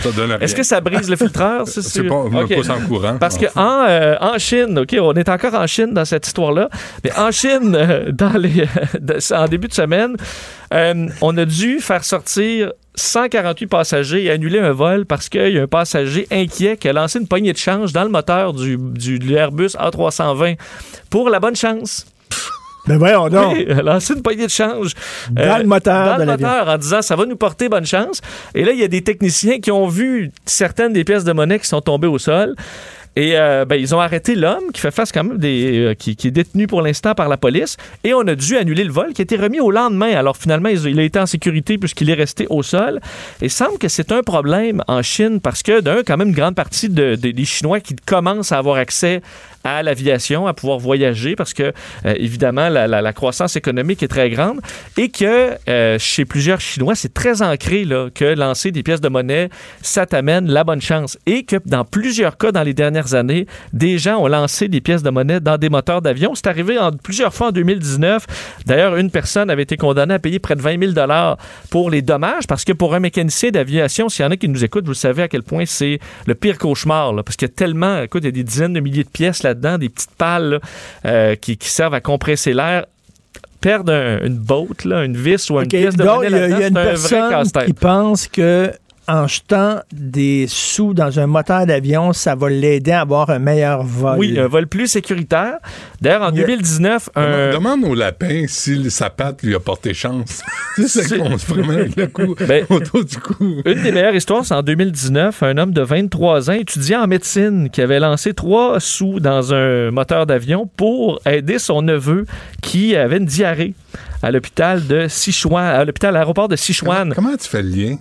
Ça 0.03 0.11
donne 0.13 0.31
rien. 0.33 0.39
Est-ce 0.41 0.55
que 0.57 0.63
ça 0.65 0.81
brise 0.81 1.09
le 1.09 1.17
filtreur? 1.17 1.69
C'est 1.69 2.03
pas, 2.05 2.15
on 2.15 2.35
OK. 2.43 2.55
pas 2.57 2.63
sans 2.65 2.81
courant. 2.81 3.17
Parce 3.19 3.39
que 3.39 3.47
en, 3.57 3.85
euh, 3.89 4.17
en 4.21 4.39
Chine, 4.39 4.79
OK, 4.79 4.97
on 5.01 5.13
est 5.15 5.29
encore 5.29 5.55
en 5.55 5.67
Chine 5.67 5.93
dans 5.95 6.05
cette 6.05 6.27
histoire-là, 6.27 6.69
mais 7.05 7.13
en 7.17 7.31
Chine, 7.31 7.77
euh, 7.77 8.11
dans 8.13 8.37
les, 8.37 8.67
en 9.35 9.47
début 9.47 9.69
de 9.69 9.75
semaine, 9.75 10.17
euh, 10.75 11.07
on 11.21 11.37
a 11.39 11.45
dû 11.45 11.79
faire 11.81 12.03
sortir 12.05 12.73
148 12.97 13.67
passagers 13.69 14.25
et 14.25 14.31
annuler 14.33 14.59
un 14.59 14.73
vol 14.73 15.07
parce 15.07 15.29
qu'il 15.29 15.49
y 15.53 15.59
a 15.59 15.63
un 15.63 15.67
passager 15.69 16.27
inquiet 16.33 16.77
qui 16.77 16.89
a 16.89 16.93
lancé 16.93 17.19
une 17.21 17.29
poignée 17.29 17.53
de 17.53 17.59
change 17.59 17.93
dans 17.93 18.03
le 18.05 18.11
moteur 18.11 18.53
du, 18.53 18.77
du, 18.79 19.19
de 19.21 19.27
l'Airbus 19.27 19.77
A320 19.79 20.57
pour 21.09 21.31
la 21.31 21.39
bonne 21.41 21.57
chance. 21.57 22.05
Ben 22.87 22.99
voyons 22.99 23.29
donc. 23.29 23.55
Oui, 23.55 23.67
elle 23.69 23.81
a 23.81 23.83
lancé 23.95 24.15
une 24.15 24.23
poignée 24.23 24.47
de 24.47 24.51
change. 24.51 24.93
euh, 25.39 25.49
Dans 25.49 25.59
le 25.59 25.65
moteur 25.65 26.17
Dans 26.19 26.25
le 26.25 26.31
moteur, 26.33 26.69
en 26.69 26.79
disant 26.79 27.03
ça 27.03 27.15
va 27.17 27.27
nous 27.27 27.37
porter 27.37 27.69
bonne 27.69 27.87
chance. 27.87 28.21
Et 28.55 28.65
là, 28.65 28.73
il 28.73 28.79
y 28.79 28.85
a 28.85 28.89
des 28.89 29.03
techniciens 29.03 29.59
qui 29.61 29.71
ont 29.71 29.87
vu 29.87 30.31
certaines 30.47 30.93
des 30.93 31.05
pièces 31.05 31.25
de 31.25 31.33
monnaie 31.33 31.59
qui 31.59 31.67
sont 31.69 31.81
tombées 31.83 32.09
au 32.09 32.19
sol. 32.19 32.55
Et 33.17 33.33
euh, 33.37 33.65
ben, 33.65 33.75
ils 33.75 33.93
ont 33.93 34.01
arrêté 34.01 34.37
l'homme 34.37 34.71
qui 34.73 34.81
fait 34.81 34.93
face 34.93 35.11
quand 35.11 35.25
même 35.25 35.37
des. 35.37 35.79
euh, 35.79 35.95
qui, 35.95 36.15
qui 36.15 36.29
est 36.29 36.31
détenu 36.31 36.69
pour 36.69 36.81
l'instant 36.81 37.13
par 37.13 37.29
la 37.29 37.37
police. 37.37 37.77
Et 38.05 38.15
on 38.15 38.21
a 38.21 38.37
dû 38.37 38.57
annuler 38.57 38.85
le 38.85 38.93
vol 38.93 39.13
qui 39.13 39.21
a 39.21 39.25
été 39.25 39.37
remis 39.37 39.59
au 39.59 39.73
lendemain. 39.73 40.13
Alors 40.15 40.37
finalement, 40.37 40.69
il 40.69 40.99
a 40.99 41.03
été 41.03 41.19
en 41.19 41.27
sécurité 41.27 41.77
puisqu'il 41.77 42.09
est 42.09 42.15
resté 42.15 42.47
au 42.51 42.63
sol. 42.63 43.01
Et 43.43 43.47
il 43.47 43.51
semble 43.51 43.79
que 43.79 43.89
c'est 43.89 44.13
un 44.13 44.23
problème 44.23 44.83
en 44.87 45.03
Chine 45.03 45.41
parce 45.41 45.63
que, 45.65 45.81
d'un, 45.81 46.03
quand 46.07 46.17
même, 46.17 46.29
une 46.29 46.35
grande 46.35 46.55
partie 46.55 46.89
de- 46.89 47.17
de- 47.17 47.33
des 47.33 47.45
Chinois 47.45 47.81
qui 47.81 47.97
commencent 47.97 48.53
à 48.53 48.59
avoir 48.59 48.77
accès 48.77 49.23
à 49.65 49.83
l'aviation, 49.83 50.47
à 50.47 50.55
pouvoir 50.55 50.79
voyager 50.79 51.37
parce 51.37 51.53
que, 51.53 51.73
euh, 52.07 52.15
évidemment, 52.17 52.69
la, 52.69 53.13
croissance 53.13 53.57
économique 53.57 54.03
est 54.03 54.09
très 54.09 54.31
grande 54.31 54.61
et 54.97 55.09
que 55.09 55.57
euh, 55.69 55.99
chez 55.99 56.25
plusieurs 56.25 56.61
Chinois, 56.61 56.95
c'est 56.95 57.13
très 57.13 57.43
ancré 57.43 57.85
là, 57.85 58.09
que 58.15 58.25
lancer 58.25 58.71
des 58.71 58.83
pièces 58.83 59.01
de 59.01 59.09
monnaie, 59.09 59.51
ça 59.83 60.07
t'amène 60.07 60.49
la 60.49 60.65
bonne 60.65 60.81
chance. 60.81 61.19
Et 61.27 61.43
que 61.43 61.57
dans 61.67 61.85
plusieurs 61.85 62.39
cas, 62.39 62.53
dans 62.53 62.63
les 62.63 62.73
dernières 62.73 63.15
années, 63.15 63.47
des 63.73 63.99
gens 63.99 64.19
ont 64.19 64.29
lancé 64.29 64.69
des 64.69 64.81
pièces 64.81 65.03
de 65.03 65.11
monnaie 65.11 65.41
dans 65.41 65.59
des 65.59 65.69
moteurs 65.69 66.03
d'avion. 66.03 66.35
C'est 66.35 66.47
arrivé 66.47 66.79
en, 66.79 66.93
plusieurs 66.93 67.35
fois 67.35 67.49
en 67.49 67.53
2019. 67.53 68.27
D'ailleurs, 68.67 68.97
une 68.97 69.11
personne 69.11 69.51
avait 69.51 69.65
été 69.65 69.77
condamnée 69.77 70.15
à 70.15 70.19
payer 70.19 70.39
près 70.39 70.57
de 70.57 70.63
20 70.63 70.95
000 70.95 71.09
pour 71.71 71.91
les 71.91 72.03
dommages 72.03 72.47
parce 72.47 72.65
que 72.65 72.73
pour 72.73 72.95
un 72.95 73.01
mécanicien 73.01 73.51
d'aviation, 73.51 74.09
s'il 74.09 74.25
y 74.25 74.29
en 74.29 74.31
a 74.31 74.37
qui 74.37 74.49
nous 74.49 74.65
écoutent, 74.65 74.87
vous 74.87 74.95
savez 74.95 75.23
à 75.23 75.29
quel 75.29 75.43
point 75.43 75.65
c'est 75.67 75.99
le 76.27 76.35
pire 76.35 76.59
cauchemar. 76.59 77.13
là, 77.13 77.23
parce 77.23 77.37
qu'il 77.37 77.49
y 77.49 77.51
a 77.51 77.55
tellement, 77.55 78.03
écoute, 78.03 78.23
il 78.23 78.27
y 78.27 78.29
a 78.29 78.33
des 78.33 78.45
dizaines 78.45 78.73
de 78.73 78.81
milliers 78.81 79.05
de 79.05 79.09
pièces 79.09 79.43
là-dedans, 79.51 79.79
des 79.79 79.89
petites 79.89 80.15
pales 80.17 80.51
là, 80.51 80.59
euh, 81.07 81.35
qui, 81.37 81.57
qui 81.57 81.69
servent 81.69 81.95
à 81.95 82.01
compresser 82.01 82.53
l'air. 82.53 82.87
Perdre 83.61 83.93
un- 83.93 84.21
une 84.25 84.39
botte, 84.39 84.87
une 84.87 85.17
vis 85.17 85.51
ou 85.51 85.59
une 85.59 85.65
OK, 85.65 85.69
pièce 85.69 85.95
de 85.95 86.03
donc, 86.03 86.25
monnaie 86.25 86.29
il 86.29 86.33
y 86.33 86.55
a, 86.55 86.59
y 86.61 86.65
a 86.65 86.69
une 86.69 86.77
un 86.79 86.83
vrai 86.95 86.95
personne 86.95 87.65
qui 87.67 87.73
pense 87.75 88.27
que 88.27 88.73
en 89.11 89.27
jetant 89.27 89.81
des 89.93 90.47
sous 90.49 90.95
dans 90.95 91.19
un 91.19 91.27
moteur 91.27 91.67
d'avion, 91.67 92.13
ça 92.13 92.37
va 92.37 92.49
l'aider 92.49 92.93
à 92.93 93.01
avoir 93.01 93.31
un 93.31 93.41
meilleur 93.41 93.83
vol. 93.83 94.19
Oui, 94.19 94.39
un 94.39 94.47
vol 94.47 94.69
plus 94.69 94.87
sécuritaire. 94.87 95.59
D'ailleurs, 96.01 96.23
en 96.23 96.31
2019, 96.31 97.11
un... 97.17 97.51
Demande 97.51 97.85
au 97.85 97.95
lapin 97.95 98.45
si 98.47 98.89
sa 98.91 99.11
patte 99.11 99.43
lui 99.43 99.55
a 99.57 99.61
porté 99.61 99.95
chance. 99.95 100.43
c'est 100.77 100.89
ça 100.89 101.19
qu'on 101.19 101.37
se 101.37 101.47
promène 101.47 101.71
avec 101.81 101.97
le 101.97 102.07
cou 102.07 102.37
Ben, 102.47 102.65
autour 102.71 103.05
du 103.05 103.17
cou. 103.17 103.63
Une 103.65 103.83
des 103.83 103.91
meilleures 103.91 104.15
histoires, 104.15 104.45
c'est 104.45 104.55
en 104.55 104.63
2019, 104.63 105.43
un 105.43 105.59
homme 105.59 105.73
de 105.73 105.83
23 105.83 106.51
ans, 106.51 106.55
étudiant 106.55 107.03
en 107.03 107.07
médecine, 107.09 107.69
qui 107.71 107.83
avait 107.83 107.99
lancé 107.99 108.33
trois 108.33 108.79
sous 108.79 109.19
dans 109.19 109.53
un 109.53 109.91
moteur 109.91 110.27
d'avion 110.27 110.71
pour 110.77 111.21
aider 111.27 111.59
son 111.59 111.83
neveu 111.83 112.27
qui 112.63 112.95
avait 112.95 113.17
une 113.17 113.27
diarrhée 113.27 113.75
à 114.23 114.31
l'hôpital 114.31 114.87
de 114.87 115.09
Sichuan, 115.09 115.65
à 115.65 115.85
l'hôpital 115.85 116.11
à 116.11 116.19
l'aéroport 116.21 116.47
de 116.47 116.57
Sichuan. 116.57 117.13
Comment 117.15 117.37
tu 117.37 117.49
fais 117.49 117.63
le 117.63 117.71
lien? 117.71 117.97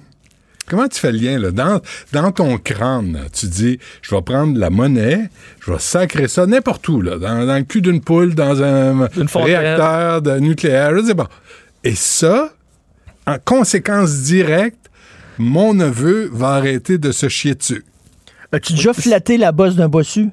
Comment 0.69 0.87
tu 0.87 0.99
fais 0.99 1.11
le 1.11 1.17
lien, 1.17 1.39
là? 1.39 1.51
Dans, 1.51 1.81
dans 2.13 2.31
ton 2.31 2.57
crâne, 2.57 3.25
tu 3.33 3.47
dis, 3.47 3.79
je 4.01 4.13
vais 4.13 4.21
prendre 4.21 4.57
la 4.57 4.69
monnaie, 4.69 5.29
je 5.65 5.71
vais 5.71 5.79
sacrer 5.79 6.27
ça 6.27 6.45
n'importe 6.45 6.87
où, 6.87 7.01
là, 7.01 7.17
dans, 7.17 7.45
dans 7.45 7.57
le 7.57 7.63
cul 7.63 7.81
d'une 7.81 8.01
poule, 8.01 8.35
dans 8.35 8.61
un 8.61 9.09
réacteur 9.35 10.21
de 10.21 10.39
nucléaire, 10.39 10.95
je 10.97 11.07
sais 11.07 11.15
pas. 11.15 11.29
Et 11.83 11.95
ça, 11.95 12.53
en 13.25 13.37
conséquence 13.43 14.21
directe, 14.21 14.89
mon 15.37 15.73
neveu 15.73 16.29
va 16.31 16.49
arrêter 16.49 16.97
de 16.97 17.11
se 17.11 17.29
chier 17.29 17.55
dessus. 17.55 17.83
As-tu 18.51 18.73
déjà 18.73 18.93
flatté 18.93 19.37
la 19.37 19.51
bosse 19.51 19.75
d'un 19.75 19.89
bossu? 19.89 20.29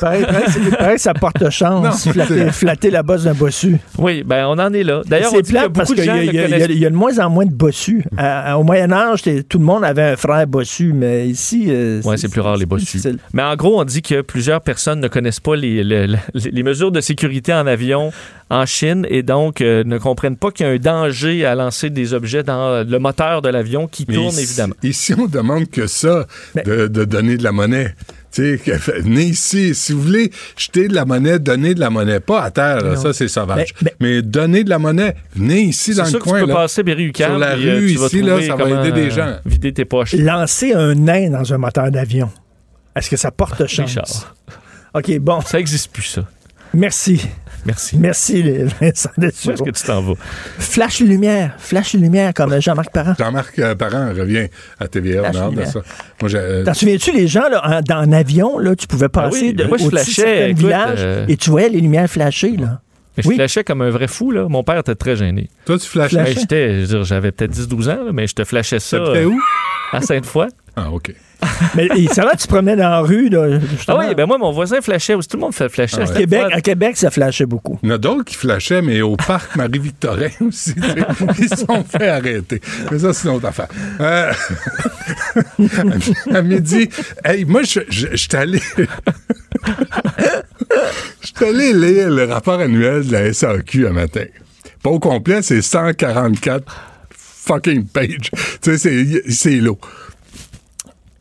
Pareil, 0.00 0.24
pareil, 0.24 0.44
c'est- 0.48 0.76
pareil, 0.76 0.98
ça 0.98 1.14
porte 1.14 1.48
chance, 1.50 2.06
Non, 2.06 2.50
flatter, 2.52 2.90
la 2.90 3.02
bosse 3.02 3.24
d'un 3.24 3.34
bossu. 3.34 3.76
Oui, 3.98 4.22
ben 4.24 4.46
on 4.46 4.58
en 4.58 4.72
est 4.72 4.82
là. 4.82 5.02
D'ailleurs, 5.06 5.30
on 5.32 5.36
c'est 5.36 5.42
dit 5.42 5.52
que 5.52 5.58
plate 5.58 5.72
parce 5.72 5.92
qu'il 5.92 6.02
y, 6.04 6.06
y 6.06 6.38
a- 6.38 6.66
y 6.70 6.80
de 6.80 6.88
moins 6.90 7.18
en 7.18 7.30
moins 7.30 7.46
de 7.46 7.52
bossus. 7.52 8.04
À- 8.16 8.52
à- 8.52 8.56
au 8.56 8.64
Moyen 8.64 8.90
Âge, 8.92 9.22
tout 9.48 9.58
le 9.58 9.64
monde 9.64 9.84
avait 9.84 10.02
un 10.02 10.16
frère 10.16 10.46
bossu, 10.46 10.92
mais 10.94 11.28
ici... 11.28 11.66
euh, 11.68 12.00
Oui, 12.04 12.16
c'est 12.18 12.28
plus 12.30 12.40
rare 12.40 12.56
les 12.56 12.66
bossus. 12.66 12.84
difficile. 12.84 13.18
Mais 13.32 13.42
en 13.42 13.54
gros, 13.56 13.80
on 13.80 13.84
dit 13.84 14.02
que 14.02 14.20
plusieurs 14.22 14.60
personnes 14.60 15.00
ne 15.00 15.08
connaissent 15.08 15.40
pas 15.40 15.56
les, 15.56 15.84
le- 15.84 16.06
le- 16.06 16.18
les 16.34 16.62
mesures 16.62 16.90
de 16.92 17.00
sécurité 17.00 17.52
en 17.52 17.66
avion 17.66 18.12
en 18.50 18.66
Chine 18.66 19.06
et 19.08 19.22
donc 19.22 19.60
euh, 19.60 19.82
ne 19.84 19.98
comprennent 19.98 20.36
pas 20.36 20.50
qu'il 20.50 20.66
y 20.66 20.68
a 20.68 20.72
un 20.72 20.76
danger 20.78 21.44
à 21.46 21.54
lancer 21.54 21.90
des 21.90 22.12
objets 22.14 22.42
dans 22.42 22.86
le 22.86 22.98
moteur 22.98 23.40
de 23.42 23.48
l'avion 23.48 23.86
qui 23.86 24.04
Mais 24.08 24.14
tourne, 24.14 24.28
ici- 24.28 24.42
évidemment. 24.42 24.74
Ici, 24.82 25.14
on 25.18 25.26
demande 25.26 25.68
que 25.70 25.86
ça, 25.86 26.26
de, 26.64 26.86
de 26.86 27.04
donner 27.04 27.36
de 27.36 27.44
la 27.44 27.52
monnaie. 27.52 27.94
Tu 28.32 28.56
sais, 28.56 28.58
que- 28.58 29.00
venez 29.02 29.24
ici. 29.24 29.74
Si 29.74 29.92
vous 29.92 30.00
voulez 30.02 30.30
jeter 30.56 30.88
de 30.88 30.94
la 30.94 31.04
monnaie, 31.04 31.38
donnez 31.38 31.74
de 31.74 31.80
la 31.80 31.90
monnaie. 31.90 32.18
Pas 32.20 32.42
à 32.44 32.50
terre, 32.50 32.80
là, 32.82 32.96
ça 32.96 33.12
c'est 33.12 33.28
sauvage. 33.28 33.74
Mais- 33.82 33.94
Mais, 34.00 34.22
donnez 34.22 34.64
de 34.64 34.70
la 34.70 34.78
monnaie. 34.78 35.14
Venez 35.36 35.60
ici 35.60 35.94
dans 35.94 36.04
le 36.04 36.08
sûr 36.08 36.18
que 36.18 36.24
coin. 36.24 36.38
tu 36.40 36.44
peux 36.46 36.50
là. 36.50 36.54
passer 36.56 36.82
Berry-UQAM, 36.82 37.30
Sur 37.30 37.38
la 37.38 37.50
euh, 37.52 37.76
rue, 37.78 37.90
ici, 37.90 38.22
là, 38.22 38.40
ça 38.42 38.56
va 38.56 38.68
aider 38.70 38.92
des 38.92 39.06
euh, 39.08 39.10
gens. 39.10 39.36
Vider 39.44 39.72
tes 39.72 39.84
poches. 39.84 40.14
Lancer 40.14 40.72
un 40.72 40.94
nain 40.94 41.30
dans 41.30 41.52
un 41.52 41.58
moteur 41.58 41.90
d'avion, 41.90 42.30
est-ce 42.96 43.10
que 43.10 43.16
ça 43.16 43.30
porte 43.30 43.66
chance? 43.66 43.88
Richard. 43.90 44.34
OK, 44.94 45.18
bon. 45.18 45.40
Ça 45.42 45.58
n'existe 45.58 45.92
plus, 45.92 46.02
ça. 46.02 46.24
Merci. 46.74 47.26
Merci. 47.64 47.96
Merci, 47.98 48.42
Vincent 48.80 49.10
Où 49.16 49.20
Dessureau. 49.20 49.54
est-ce 49.54 49.62
que 49.62 49.70
tu 49.70 49.82
t'en 49.84 50.02
vas? 50.02 50.14
Flash 50.58 51.00
lumière, 51.00 51.54
flash 51.58 51.94
lumière, 51.94 52.34
comme 52.34 52.60
Jean-Marc 52.60 52.90
Parent. 52.92 53.14
Jean-Marc 53.18 53.58
euh, 53.58 53.74
Parent 53.74 54.08
revient 54.16 54.48
à 54.80 54.88
TVA. 54.88 55.22
On 55.22 55.26
a 55.26 55.52
Flash 55.52 55.68
ça. 55.68 55.80
Moi, 56.20 56.28
j'ai, 56.28 56.38
euh, 56.38 56.64
T'en 56.64 56.74
souviens-tu, 56.74 57.12
les 57.12 57.28
gens, 57.28 57.48
là, 57.48 57.62
en, 57.64 57.80
dans 57.80 57.96
un 57.96 58.12
avion, 58.12 58.58
là, 58.58 58.74
tu 58.74 58.86
pouvais 58.86 59.08
passer 59.08 59.38
Ah 59.40 59.44
oui, 59.46 59.54
de, 59.54 59.64
moi, 59.64 59.78
je 59.78 59.84
au-dessus 59.84 60.10
de 60.10 60.14
flashais, 60.14 60.22
certains 60.22 60.46
écoute, 60.48 60.58
villages 60.58 60.98
euh, 60.98 61.26
et 61.28 61.36
tu 61.36 61.50
voyais 61.50 61.68
les 61.68 61.80
lumières 61.80 62.08
flasher, 62.10 62.56
là? 62.56 62.80
Mais 63.16 63.22
je 63.22 63.28
Oui. 63.28 63.34
flashais 63.36 63.62
comme 63.64 63.82
un 63.82 63.90
vrai 63.90 64.08
fou, 64.08 64.30
là. 64.30 64.46
Mon 64.48 64.62
père 64.62 64.78
était 64.78 64.94
très 64.94 65.16
gêné. 65.16 65.50
Toi, 65.66 65.78
tu 65.78 65.86
flashais? 65.86 66.16
Ben, 66.16 66.34
j'étais, 66.34 66.74
je 66.76 66.80
veux 66.80 66.86
dire, 66.86 67.04
j'avais 67.04 67.30
peut-être 67.32 67.52
10-12 67.52 67.88
ans, 67.90 68.04
là, 68.06 68.10
mais 68.12 68.26
je 68.26 68.34
te 68.34 68.44
flashais 68.44 68.80
ça. 68.80 68.96
Euh, 68.96 69.24
où? 69.26 69.40
À 69.92 70.00
Sainte-Foy. 70.00 70.48
Ah, 70.74 70.90
OK. 70.90 71.12
Mais 71.74 71.88
ça 72.06 72.24
va, 72.24 72.30
tu 72.30 72.44
te 72.44 72.48
promenais 72.48 72.76
dans 72.76 72.88
la 72.88 73.00
rue, 73.00 73.28
là, 73.28 73.58
Ah 73.88 73.96
oui, 73.98 74.14
ben 74.14 74.26
moi, 74.26 74.38
mon 74.38 74.52
voisin 74.52 74.80
flashait 74.80 75.14
aussi. 75.14 75.28
Tout 75.28 75.36
le 75.36 75.42
monde 75.42 75.52
fait 75.54 75.68
flashait. 75.68 75.96
Ah 76.00 76.10
à. 76.10 76.14
Québec, 76.14 76.44
à 76.52 76.60
Québec, 76.60 76.96
ça 76.96 77.10
flashait 77.10 77.46
beaucoup. 77.46 77.80
Il 77.82 77.88
y 77.88 77.92
en 77.92 77.96
a 77.96 77.98
d'autres 77.98 78.24
qui 78.24 78.36
flashaient, 78.36 78.80
mais 78.80 79.02
au 79.02 79.16
parc 79.16 79.56
Marie-Victorin 79.56 80.28
aussi. 80.46 80.72
Ils 81.40 81.48
se 81.48 81.56
sont 81.66 81.82
fait 81.84 82.08
arrêter. 82.08 82.60
Mais 82.92 83.00
ça, 83.00 83.12
c'est 83.12 83.28
une 83.28 83.34
autre 83.34 83.46
affaire. 83.48 83.66
Euh, 84.00 84.32
à 86.32 86.42
midi, 86.42 86.88
hey, 87.24 87.44
moi, 87.44 87.64
je 87.64 87.80
je- 87.90 88.06
j'étais 88.14 88.46
allé. 90.74 90.90
J'étais 91.22 91.48
allé 91.48 91.72
lire 91.72 92.10
le 92.10 92.24
rapport 92.24 92.60
annuel 92.60 93.06
de 93.06 93.12
la 93.12 93.32
SAQ 93.32 93.86
un 93.88 93.92
matin. 93.92 94.24
Pas 94.82 94.90
au 94.90 94.98
complet, 94.98 95.42
c'est 95.42 95.62
144 95.62 96.64
fucking 97.10 97.86
pages. 97.86 98.30
Tu 98.60 98.78
sais, 98.78 99.22
c'est- 99.28 99.56
lourd. 99.56 99.78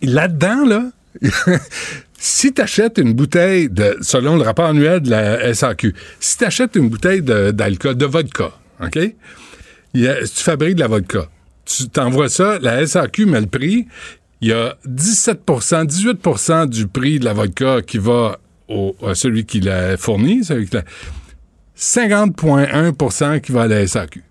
Là-dedans, 0.01 0.65
là, 0.65 0.91
si 2.17 2.53
tu 2.53 2.61
achètes 2.61 2.97
une 2.97 3.13
bouteille 3.13 3.69
de, 3.69 3.97
selon 4.01 4.35
le 4.35 4.43
rapport 4.43 4.65
annuel 4.65 5.01
de 5.01 5.09
la 5.11 5.53
SAQ, 5.53 5.93
si 6.19 6.37
tu 6.37 6.45
achètes 6.45 6.75
une 6.75 6.89
bouteille 6.89 7.21
d'alcool, 7.21 7.95
de, 7.95 8.05
vodka, 8.05 8.51
OK? 8.83 8.99
Tu 9.93 10.17
fabriques 10.43 10.75
de 10.75 10.79
la 10.79 10.87
vodka, 10.87 11.27
tu 11.65 11.87
t'envoies 11.89 12.29
ça, 12.29 12.57
la 12.59 12.85
SAQ 12.85 13.25
met 13.25 13.41
le 13.41 13.47
prix, 13.47 13.87
il 14.41 14.47
y 14.49 14.53
a 14.53 14.75
17% 14.87 15.85
18% 15.85 16.67
du 16.67 16.87
prix 16.87 17.19
de 17.19 17.25
la 17.25 17.33
vodka 17.33 17.81
qui 17.85 17.99
va 17.99 18.39
au, 18.71 18.95
à 19.07 19.15
celui 19.15 19.45
qui 19.45 19.59
l'a 19.59 19.97
fourni, 19.97 20.43
celui 20.43 20.67
qui 20.67 20.75
l'a- 20.75 20.83
50,1% 21.77 23.41
qui 23.41 23.51
va 23.51 23.63
à 23.63 23.67
la 23.67 23.85
SAQ. 23.87 24.23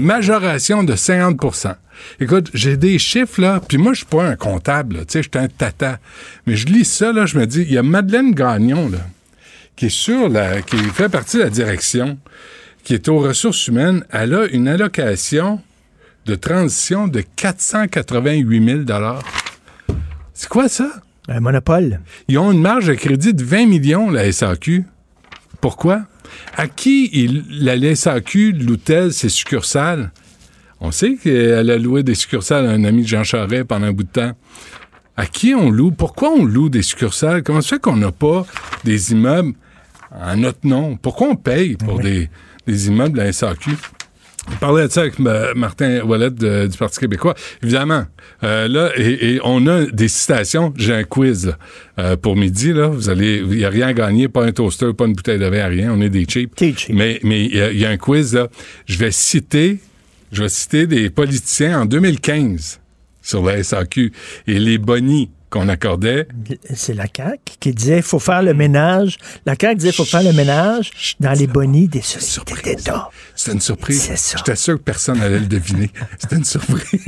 Majoration 0.00 0.82
de 0.82 0.94
50% 0.94 1.74
Écoute, 2.20 2.50
j'ai 2.54 2.76
des 2.76 2.98
chiffres, 2.98 3.40
là, 3.40 3.60
puis 3.66 3.76
moi, 3.78 3.92
je 3.92 3.98
suis 3.98 4.06
pas 4.06 4.24
un 4.24 4.36
comptable, 4.36 4.98
tu 5.00 5.04
sais, 5.14 5.22
je 5.22 5.28
suis 5.32 5.44
un 5.44 5.48
tata. 5.48 5.98
Mais 6.46 6.54
je 6.56 6.66
lis 6.66 6.84
ça, 6.84 7.12
là, 7.12 7.26
je 7.26 7.36
me 7.38 7.46
dis, 7.46 7.62
il 7.62 7.72
y 7.72 7.78
a 7.78 7.82
Madeleine 7.82 8.32
Gagnon, 8.32 8.88
là, 8.88 8.98
qui 9.74 9.86
est 9.86 9.88
sur 9.90 10.28
la... 10.28 10.62
qui 10.62 10.76
fait 10.76 11.08
partie 11.08 11.38
de 11.38 11.42
la 11.42 11.50
direction, 11.50 12.18
qui 12.84 12.94
est 12.94 13.08
aux 13.08 13.18
ressources 13.18 13.66
humaines. 13.68 14.04
Elle 14.10 14.34
a 14.34 14.46
une 14.46 14.68
allocation 14.68 15.60
de 16.26 16.34
transition 16.34 17.08
de 17.08 17.22
488 17.36 18.84
000 18.86 18.98
C'est 20.34 20.48
quoi 20.48 20.68
ça? 20.68 20.90
Un 21.28 21.40
monopole. 21.40 22.00
Ils 22.28 22.38
ont 22.38 22.52
une 22.52 22.60
marge 22.60 22.86
de 22.86 22.94
crédit 22.94 23.34
de 23.34 23.44
20 23.44 23.66
millions, 23.66 24.10
la 24.10 24.30
SAQ. 24.32 24.84
Pourquoi? 25.60 26.02
À 26.56 26.68
qui 26.68 27.10
il, 27.12 27.44
la 27.50 27.94
SAQ 27.94 28.52
loue-t-elle 28.52 29.12
ses 29.12 29.28
succursales? 29.28 30.10
On 30.80 30.90
sait 30.90 31.16
qu'elle 31.16 31.70
a 31.70 31.76
loué 31.76 32.02
des 32.02 32.14
succursales 32.14 32.66
à 32.66 32.70
un 32.70 32.84
ami 32.84 33.02
de 33.02 33.08
Jean 33.08 33.24
Charest 33.24 33.64
pendant 33.64 33.86
un 33.86 33.92
bout 33.92 34.04
de 34.04 34.08
temps. 34.08 34.32
À 35.16 35.26
qui 35.26 35.54
on 35.54 35.70
loue? 35.70 35.90
Pourquoi 35.90 36.30
on 36.30 36.44
loue 36.44 36.68
des 36.68 36.82
succursales? 36.82 37.42
Comment 37.42 37.60
ça 37.60 37.70
fait 37.76 37.80
qu'on 37.80 37.96
n'a 37.96 38.12
pas 38.12 38.46
des 38.84 39.12
immeubles 39.12 39.54
en 40.12 40.36
notre 40.36 40.64
nom? 40.66 40.96
Pourquoi 40.96 41.28
on 41.28 41.36
paye 41.36 41.76
pour 41.76 41.98
des, 41.98 42.30
des 42.66 42.86
immeubles 42.86 43.18
la 43.18 43.32
SAQ? 43.32 43.72
On 44.50 44.56
parlait 44.56 44.88
de 44.88 44.92
ça 44.92 45.02
avec 45.02 45.18
Martin 45.18 46.00
Ouellet 46.00 46.30
de- 46.30 46.66
du 46.66 46.76
Parti 46.76 46.98
québécois. 46.98 47.34
Évidemment, 47.62 48.04
euh, 48.42 48.66
là, 48.66 48.90
et, 48.96 49.34
et 49.34 49.40
on 49.44 49.66
a 49.66 49.84
des 49.86 50.08
citations. 50.08 50.72
J'ai 50.76 50.94
un 50.94 51.04
quiz 51.04 51.46
là, 51.46 51.58
euh, 51.98 52.16
pour 52.16 52.34
midi. 52.36 52.72
Là, 52.72 52.88
vous 52.88 53.08
allez, 53.08 53.36
il 53.38 53.58
n'y 53.58 53.64
a 53.64 53.68
rien 53.70 53.88
à 53.88 53.92
gagner, 53.92 54.26
pas 54.28 54.44
un 54.44 54.52
toaster, 54.52 54.92
pas 54.94 55.06
une 55.06 55.12
bouteille 55.14 55.38
de 55.38 55.46
vin, 55.46 55.66
rien. 55.66 55.92
On 55.92 56.00
est 56.00 56.08
des 56.10 56.24
cheap. 56.28 56.54
Mais 56.92 57.20
mais 57.22 57.44
il 57.44 57.54
y, 57.76 57.78
y 57.80 57.84
a 57.86 57.90
un 57.90 57.96
quiz 57.98 58.34
là. 58.34 58.48
Je 58.86 58.98
vais 58.98 59.10
citer, 59.12 59.78
je 60.32 60.42
vais 60.42 60.48
citer 60.48 60.86
des 60.86 61.08
politiciens 61.10 61.82
en 61.82 61.84
2015 61.86 62.80
sur 63.22 63.44
la 63.44 63.62
SAQ 63.62 64.12
et 64.46 64.58
les 64.58 64.78
bonnies 64.78 65.30
qu'on 65.50 65.68
accordait. 65.68 66.28
C'est 66.74 66.94
la 66.94 67.06
CAQ 67.14 67.38
qui 67.60 67.72
disait 67.72 68.02
faut 68.02 68.18
faire 68.18 68.42
le 68.42 68.54
ménage. 68.54 69.16
La 69.46 69.54
CAQ 69.60 69.76
disait 69.76 69.92
faut 69.92 70.04
faire 70.04 70.22
le 70.22 70.32
ménage 70.32 70.90
dans 71.20 71.32
les 71.32 71.46
bonnies 71.46 71.88
des 71.88 72.02
sociétés 72.02 72.54
d'État. 72.62 73.10
C'était 73.34 73.52
une 73.52 73.60
surprise. 73.60 74.10
J'étais 74.36 74.56
sûr 74.56 74.74
que 74.74 74.82
personne 74.82 75.18
n'allait 75.18 75.40
le 75.40 75.46
deviner. 75.46 75.90
C'était 76.18 76.36
une 76.36 76.44
surprise. 76.44 77.00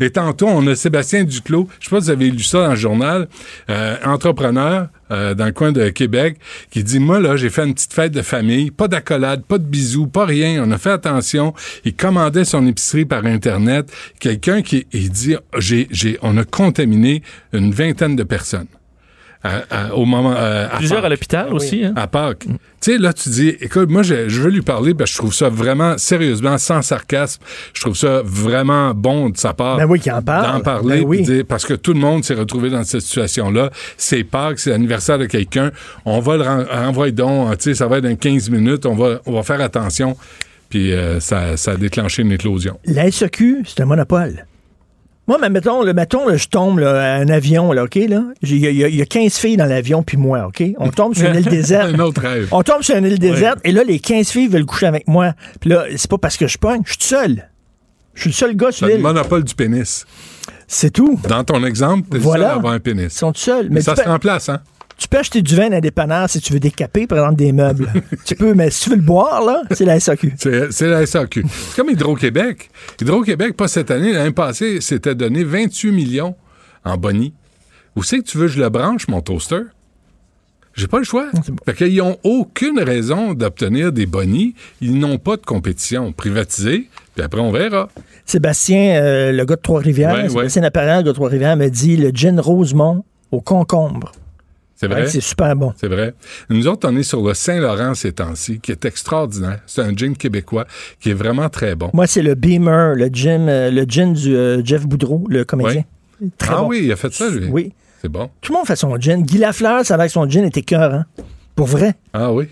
Et 0.00 0.10
tantôt, 0.10 0.48
on 0.48 0.66
a 0.66 0.74
Sébastien 0.74 1.24
Duclos. 1.24 1.68
Je 1.80 1.88
sais 1.88 1.90
pas 1.90 2.00
si 2.00 2.06
vous 2.06 2.10
avez 2.10 2.30
lu 2.30 2.42
ça 2.42 2.58
dans 2.64 2.70
le 2.70 2.76
journal. 2.76 3.28
euh, 3.70 3.96
entrepreneur 4.04 4.88
euh, 5.12 5.34
dans 5.34 5.46
le 5.46 5.52
coin 5.52 5.72
de 5.72 5.88
Québec 5.90 6.38
qui 6.70 6.82
dit, 6.82 6.98
moi, 6.98 7.20
là, 7.20 7.36
j'ai 7.36 7.50
fait 7.50 7.64
une 7.64 7.74
petite 7.74 7.92
fête 7.92 8.12
de 8.12 8.22
famille. 8.22 8.70
Pas 8.70 8.88
d'accolade, 8.88 9.44
pas 9.44 9.58
de 9.58 9.64
bisous, 9.64 10.06
pas 10.06 10.24
rien. 10.24 10.62
On 10.66 10.70
a 10.72 10.78
fait 10.78 10.90
attention. 10.90 11.54
Il 11.84 11.94
commandait 11.94 12.44
son 12.44 12.66
épicerie 12.66 13.04
par 13.04 13.24
Internet. 13.26 13.92
Quelqu'un 14.18 14.62
qui 14.62 14.86
il 14.92 15.10
dit, 15.10 15.36
j'ai, 15.58 15.88
j'ai, 15.90 16.18
on 16.22 16.36
a 16.36 16.44
contaminé 16.44 17.22
une 17.52 17.72
vingtaine 17.72 18.16
de 18.16 18.22
personnes. 18.22 18.68
À- 19.44 19.62
à- 19.88 19.94
au 19.94 20.04
moment 20.04 20.34
euh, 20.36 20.66
à 20.70 20.76
Plusieurs 20.76 21.00
à 21.00 21.02
Pâques. 21.02 21.10
l'hôpital 21.10 21.52
aussi. 21.52 21.84
Hein? 21.84 21.92
À 21.96 22.06
Pâques. 22.06 22.44
Tu 22.46 22.92
sais, 22.92 22.98
là, 22.98 23.12
tu 23.12 23.28
dis, 23.28 23.48
écoute, 23.60 23.90
moi, 23.90 24.02
je, 24.04 24.28
je 24.28 24.40
veux 24.40 24.50
lui 24.50 24.62
parler 24.62 24.94
parce 24.94 25.10
que 25.10 25.14
je 25.14 25.18
trouve 25.18 25.34
ça 25.34 25.48
vraiment, 25.48 25.98
sérieusement, 25.98 26.58
sans 26.58 26.80
sarcasme, 26.82 27.42
je 27.74 27.80
trouve 27.80 27.96
ça 27.96 28.22
vraiment 28.24 28.94
bon 28.94 29.30
de 29.30 29.36
sa 29.36 29.52
part. 29.52 29.78
Ben 29.78 29.86
oui, 29.86 29.98
qu'il 29.98 30.12
en 30.12 30.22
parle. 30.22 30.52
D'en 30.52 30.60
parler, 30.60 31.00
Ben 31.00 31.06
oui. 31.08 31.22
dire- 31.22 31.44
parce 31.48 31.64
que 31.64 31.74
tout 31.74 31.92
le 31.92 31.98
monde 31.98 32.22
s'est 32.24 32.34
retrouvé 32.34 32.70
dans 32.70 32.84
cette 32.84 33.00
situation-là. 33.00 33.70
C'est 33.96 34.22
Pâques, 34.22 34.60
c'est 34.60 34.70
l'anniversaire 34.70 35.18
de 35.18 35.26
quelqu'un. 35.26 35.72
On 36.04 36.20
va 36.20 36.36
le 36.36 36.42
ren- 36.42 36.64
renvoyer 36.70 37.12
donc, 37.12 37.58
tu 37.58 37.64
sais, 37.70 37.74
ça 37.74 37.88
va 37.88 37.98
être 37.98 38.04
dans 38.04 38.14
15 38.16 38.48
minutes, 38.48 38.86
on 38.86 38.94
va, 38.94 39.20
on 39.26 39.32
va 39.32 39.42
faire 39.42 39.60
attention. 39.60 40.16
Puis 40.70 40.92
euh, 40.92 41.18
ça, 41.20 41.56
ça 41.56 41.72
a 41.72 41.76
déclenché 41.76 42.22
une 42.22 42.32
éclosion. 42.32 42.78
La 42.86 43.10
SEQ, 43.10 43.64
c'est 43.66 43.80
un 43.82 43.86
monopole. 43.86 44.46
Moi, 45.28 45.38
mais 45.40 45.50
mettons, 45.50 45.84
mettons 45.94 46.28
là, 46.28 46.36
je 46.36 46.48
tombe 46.48 46.80
là, 46.80 47.14
à 47.14 47.16
un 47.18 47.28
avion, 47.28 47.70
là, 47.72 47.84
OK? 47.84 47.94
là. 47.94 48.22
Il 48.42 48.58
y, 48.58 48.66
a- 48.66 48.70
il 48.70 48.76
y 48.76 48.84
a- 48.84 48.88
il 48.88 48.96
y 48.96 49.02
a 49.02 49.06
15 49.06 49.34
filles 49.34 49.56
dans 49.56 49.66
l'avion, 49.66 50.02
puis 50.02 50.16
moi, 50.16 50.46
OK? 50.48 50.62
On 50.78 50.90
tombe 50.90 51.14
sur 51.14 51.28
une 51.28 51.36
île 51.36 51.44
déserte. 51.48 51.94
Un 51.94 51.98
autre 52.00 52.20
rêve. 52.22 52.48
On 52.50 52.62
tombe 52.62 52.82
sur 52.82 52.96
une 52.96 53.04
île 53.06 53.18
déserte, 53.20 53.58
et 53.62 53.70
là, 53.70 53.84
les 53.84 54.00
15 54.00 54.28
filles 54.30 54.48
veulent 54.48 54.66
coucher 54.66 54.86
avec 54.86 55.06
moi. 55.06 55.34
Puis 55.60 55.70
là, 55.70 55.84
c'est 55.96 56.10
pas 56.10 56.18
parce 56.18 56.36
que 56.36 56.48
je 56.48 56.58
pogne, 56.58 56.82
je 56.84 56.90
suis 56.92 56.98
tout 56.98 57.06
seul. 57.06 57.48
Je 58.14 58.20
suis 58.22 58.30
le 58.30 58.34
seul 58.34 58.56
gars 58.56 58.72
sur 58.72 58.86
C'est 58.86 58.92
le 58.92 58.96
l'île. 58.98 59.02
monopole 59.06 59.44
du 59.44 59.54
pénis. 59.54 60.04
C'est 60.66 60.90
tout. 60.90 61.18
Dans 61.28 61.44
ton 61.44 61.64
exemple, 61.64 62.08
t'es 62.10 62.18
Voilà. 62.18 62.44
seul 62.46 62.52
à 62.52 62.54
avoir 62.56 62.72
un 62.74 62.80
pénis. 62.80 63.04
Ils 63.14 63.18
sont 63.18 63.32
seuls. 63.34 63.66
Mais, 63.68 63.76
Mais 63.76 63.80
ça 63.80 63.94
se 63.96 64.02
remplace, 64.02 64.48
hein? 64.48 64.60
Tu 65.02 65.08
peux 65.08 65.18
acheter 65.18 65.42
du 65.42 65.56
vin 65.56 65.64
dans 65.64 65.74
des 65.74 65.80
dépanneurs 65.80 66.30
si 66.30 66.40
tu 66.40 66.52
veux 66.52 66.60
décaper, 66.60 67.08
par 67.08 67.18
exemple, 67.18 67.34
des 67.34 67.50
meubles. 67.50 67.92
tu 68.24 68.36
peux, 68.36 68.54
mais 68.54 68.70
si 68.70 68.84
tu 68.84 68.90
veux 68.90 68.96
le 68.96 69.02
boire, 69.02 69.44
là, 69.44 69.62
c'est 69.72 69.84
la 69.84 69.98
SAQ. 69.98 70.34
C'est 70.38 70.86
la 70.86 71.04
SAQ. 71.04 71.44
C'est 71.50 71.74
comme 71.74 71.90
Hydro-Québec. 71.90 72.70
Hydro-Québec, 73.00 73.56
pas 73.56 73.66
cette 73.66 73.90
année, 73.90 74.12
l'année 74.12 74.30
passée, 74.30 74.80
s'était 74.80 75.16
donné 75.16 75.42
28 75.42 75.90
millions 75.90 76.36
en 76.84 76.96
boni. 76.96 77.34
Où 77.96 78.04
c'est 78.04 78.18
que 78.18 78.22
tu 78.22 78.38
veux 78.38 78.46
que 78.46 78.52
je 78.52 78.60
le 78.60 78.68
branche, 78.68 79.08
mon 79.08 79.20
toaster? 79.22 79.62
J'ai 80.74 80.86
pas 80.86 80.98
le 80.98 81.04
choix. 81.04 81.26
Fait 81.66 81.74
qu'ils 81.74 81.96
n'ont 81.96 82.16
aucune 82.22 82.78
raison 82.80 83.34
d'obtenir 83.34 83.90
des 83.90 84.06
bonis. 84.06 84.54
Ils 84.80 84.96
n'ont 85.00 85.18
pas 85.18 85.36
de 85.36 85.44
compétition. 85.44 86.12
Privatisé, 86.12 86.88
puis 87.16 87.24
après, 87.24 87.40
on 87.40 87.50
verra. 87.50 87.88
Sébastien, 88.24 89.02
euh, 89.02 89.32
le 89.32 89.44
gars 89.44 89.56
de 89.56 89.60
Trois-Rivières, 89.62 90.14
Ouais, 90.14 90.28
Sébastien 90.28 90.62
Apparent, 90.62 90.98
le 90.98 91.02
gars 91.02 91.10
de 91.10 91.14
Trois-Rivières, 91.16 91.56
me 91.56 91.68
dit 91.68 91.96
le 91.96 92.10
gin 92.14 92.38
Rosemont 92.38 93.04
au 93.32 93.40
concombre. 93.40 94.12
C'est 94.82 94.88
vrai? 94.88 95.02
Ouais, 95.02 95.06
c'est 95.06 95.20
super 95.20 95.54
bon. 95.54 95.72
C'est 95.76 95.86
vrai. 95.86 96.12
Nous 96.50 96.66
autres, 96.66 96.88
on 96.90 96.96
est 96.96 97.04
sur 97.04 97.22
le 97.22 97.34
Saint-Laurent 97.34 97.94
ces 97.94 98.10
temps-ci, 98.10 98.58
qui 98.58 98.72
est 98.72 98.84
extraordinaire. 98.84 99.60
C'est 99.64 99.82
un 99.82 99.94
gin 99.94 100.16
québécois 100.16 100.66
qui 100.98 101.10
est 101.10 101.14
vraiment 101.14 101.48
très 101.48 101.76
bon. 101.76 101.90
Moi, 101.94 102.08
c'est 102.08 102.20
le 102.20 102.34
Beamer, 102.34 102.96
le 102.96 103.06
gin, 103.06 103.48
euh, 103.48 103.70
le 103.70 103.84
gin 103.86 104.12
du 104.12 104.34
euh, 104.34 104.60
Jeff 104.64 104.84
Boudreau, 104.84 105.24
le 105.28 105.44
comédien. 105.44 105.84
Très 106.36 106.52
ah 106.52 106.62
bon. 106.62 106.68
oui, 106.70 106.80
il 106.82 106.90
a 106.90 106.96
fait 106.96 107.12
ça, 107.12 107.30
lui? 107.30 107.46
Oui. 107.46 107.72
C'est 108.00 108.08
bon. 108.08 108.28
Tout 108.40 108.50
le 108.50 108.58
monde 108.58 108.66
fait 108.66 108.74
son 108.74 108.98
gin. 108.98 109.22
Guy 109.22 109.38
Lafleur, 109.38 109.86
ça 109.86 109.96
va 109.96 110.06
que 110.06 110.12
son 110.12 110.28
gin 110.28 110.44
était 110.44 110.62
cœur, 110.62 110.92
hein? 110.92 111.06
Pour 111.54 111.68
vrai. 111.68 111.94
Ah 112.12 112.32
oui. 112.32 112.48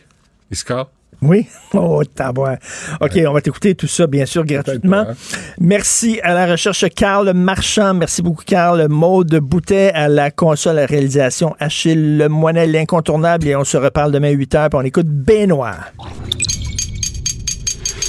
Il 0.52 0.56
score. 0.56 0.88
Oui? 1.22 1.46
Oh, 1.74 2.02
tabouin. 2.04 2.56
OK, 3.00 3.12
on 3.28 3.32
va 3.32 3.40
t'écouter 3.40 3.76
tout 3.76 3.86
ça, 3.86 4.08
bien 4.08 4.26
sûr, 4.26 4.44
gratuitement. 4.44 5.04
hein. 5.08 5.14
Merci 5.60 6.18
à 6.24 6.34
la 6.34 6.46
recherche, 6.46 6.84
Carl 6.96 7.32
Marchand. 7.32 7.94
Merci 7.94 8.22
beaucoup, 8.22 8.42
Carl. 8.44 8.88
Maude 8.88 9.36
Boutet 9.36 9.92
à 9.92 10.08
la 10.08 10.32
console 10.32 10.80
à 10.80 10.86
réalisation. 10.86 11.54
Achille 11.60 12.18
Lemoinel, 12.18 12.72
l'incontournable. 12.72 13.46
Et 13.46 13.54
on 13.54 13.62
se 13.64 13.76
reparle 13.76 14.10
demain 14.10 14.30
8 14.30 14.54
h. 14.54 14.68
Puis 14.70 14.78
on 14.78 14.82
écoute 14.82 15.06
Benoît. 15.06 15.76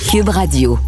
Cube 0.09 0.29
Radio. 0.29 0.79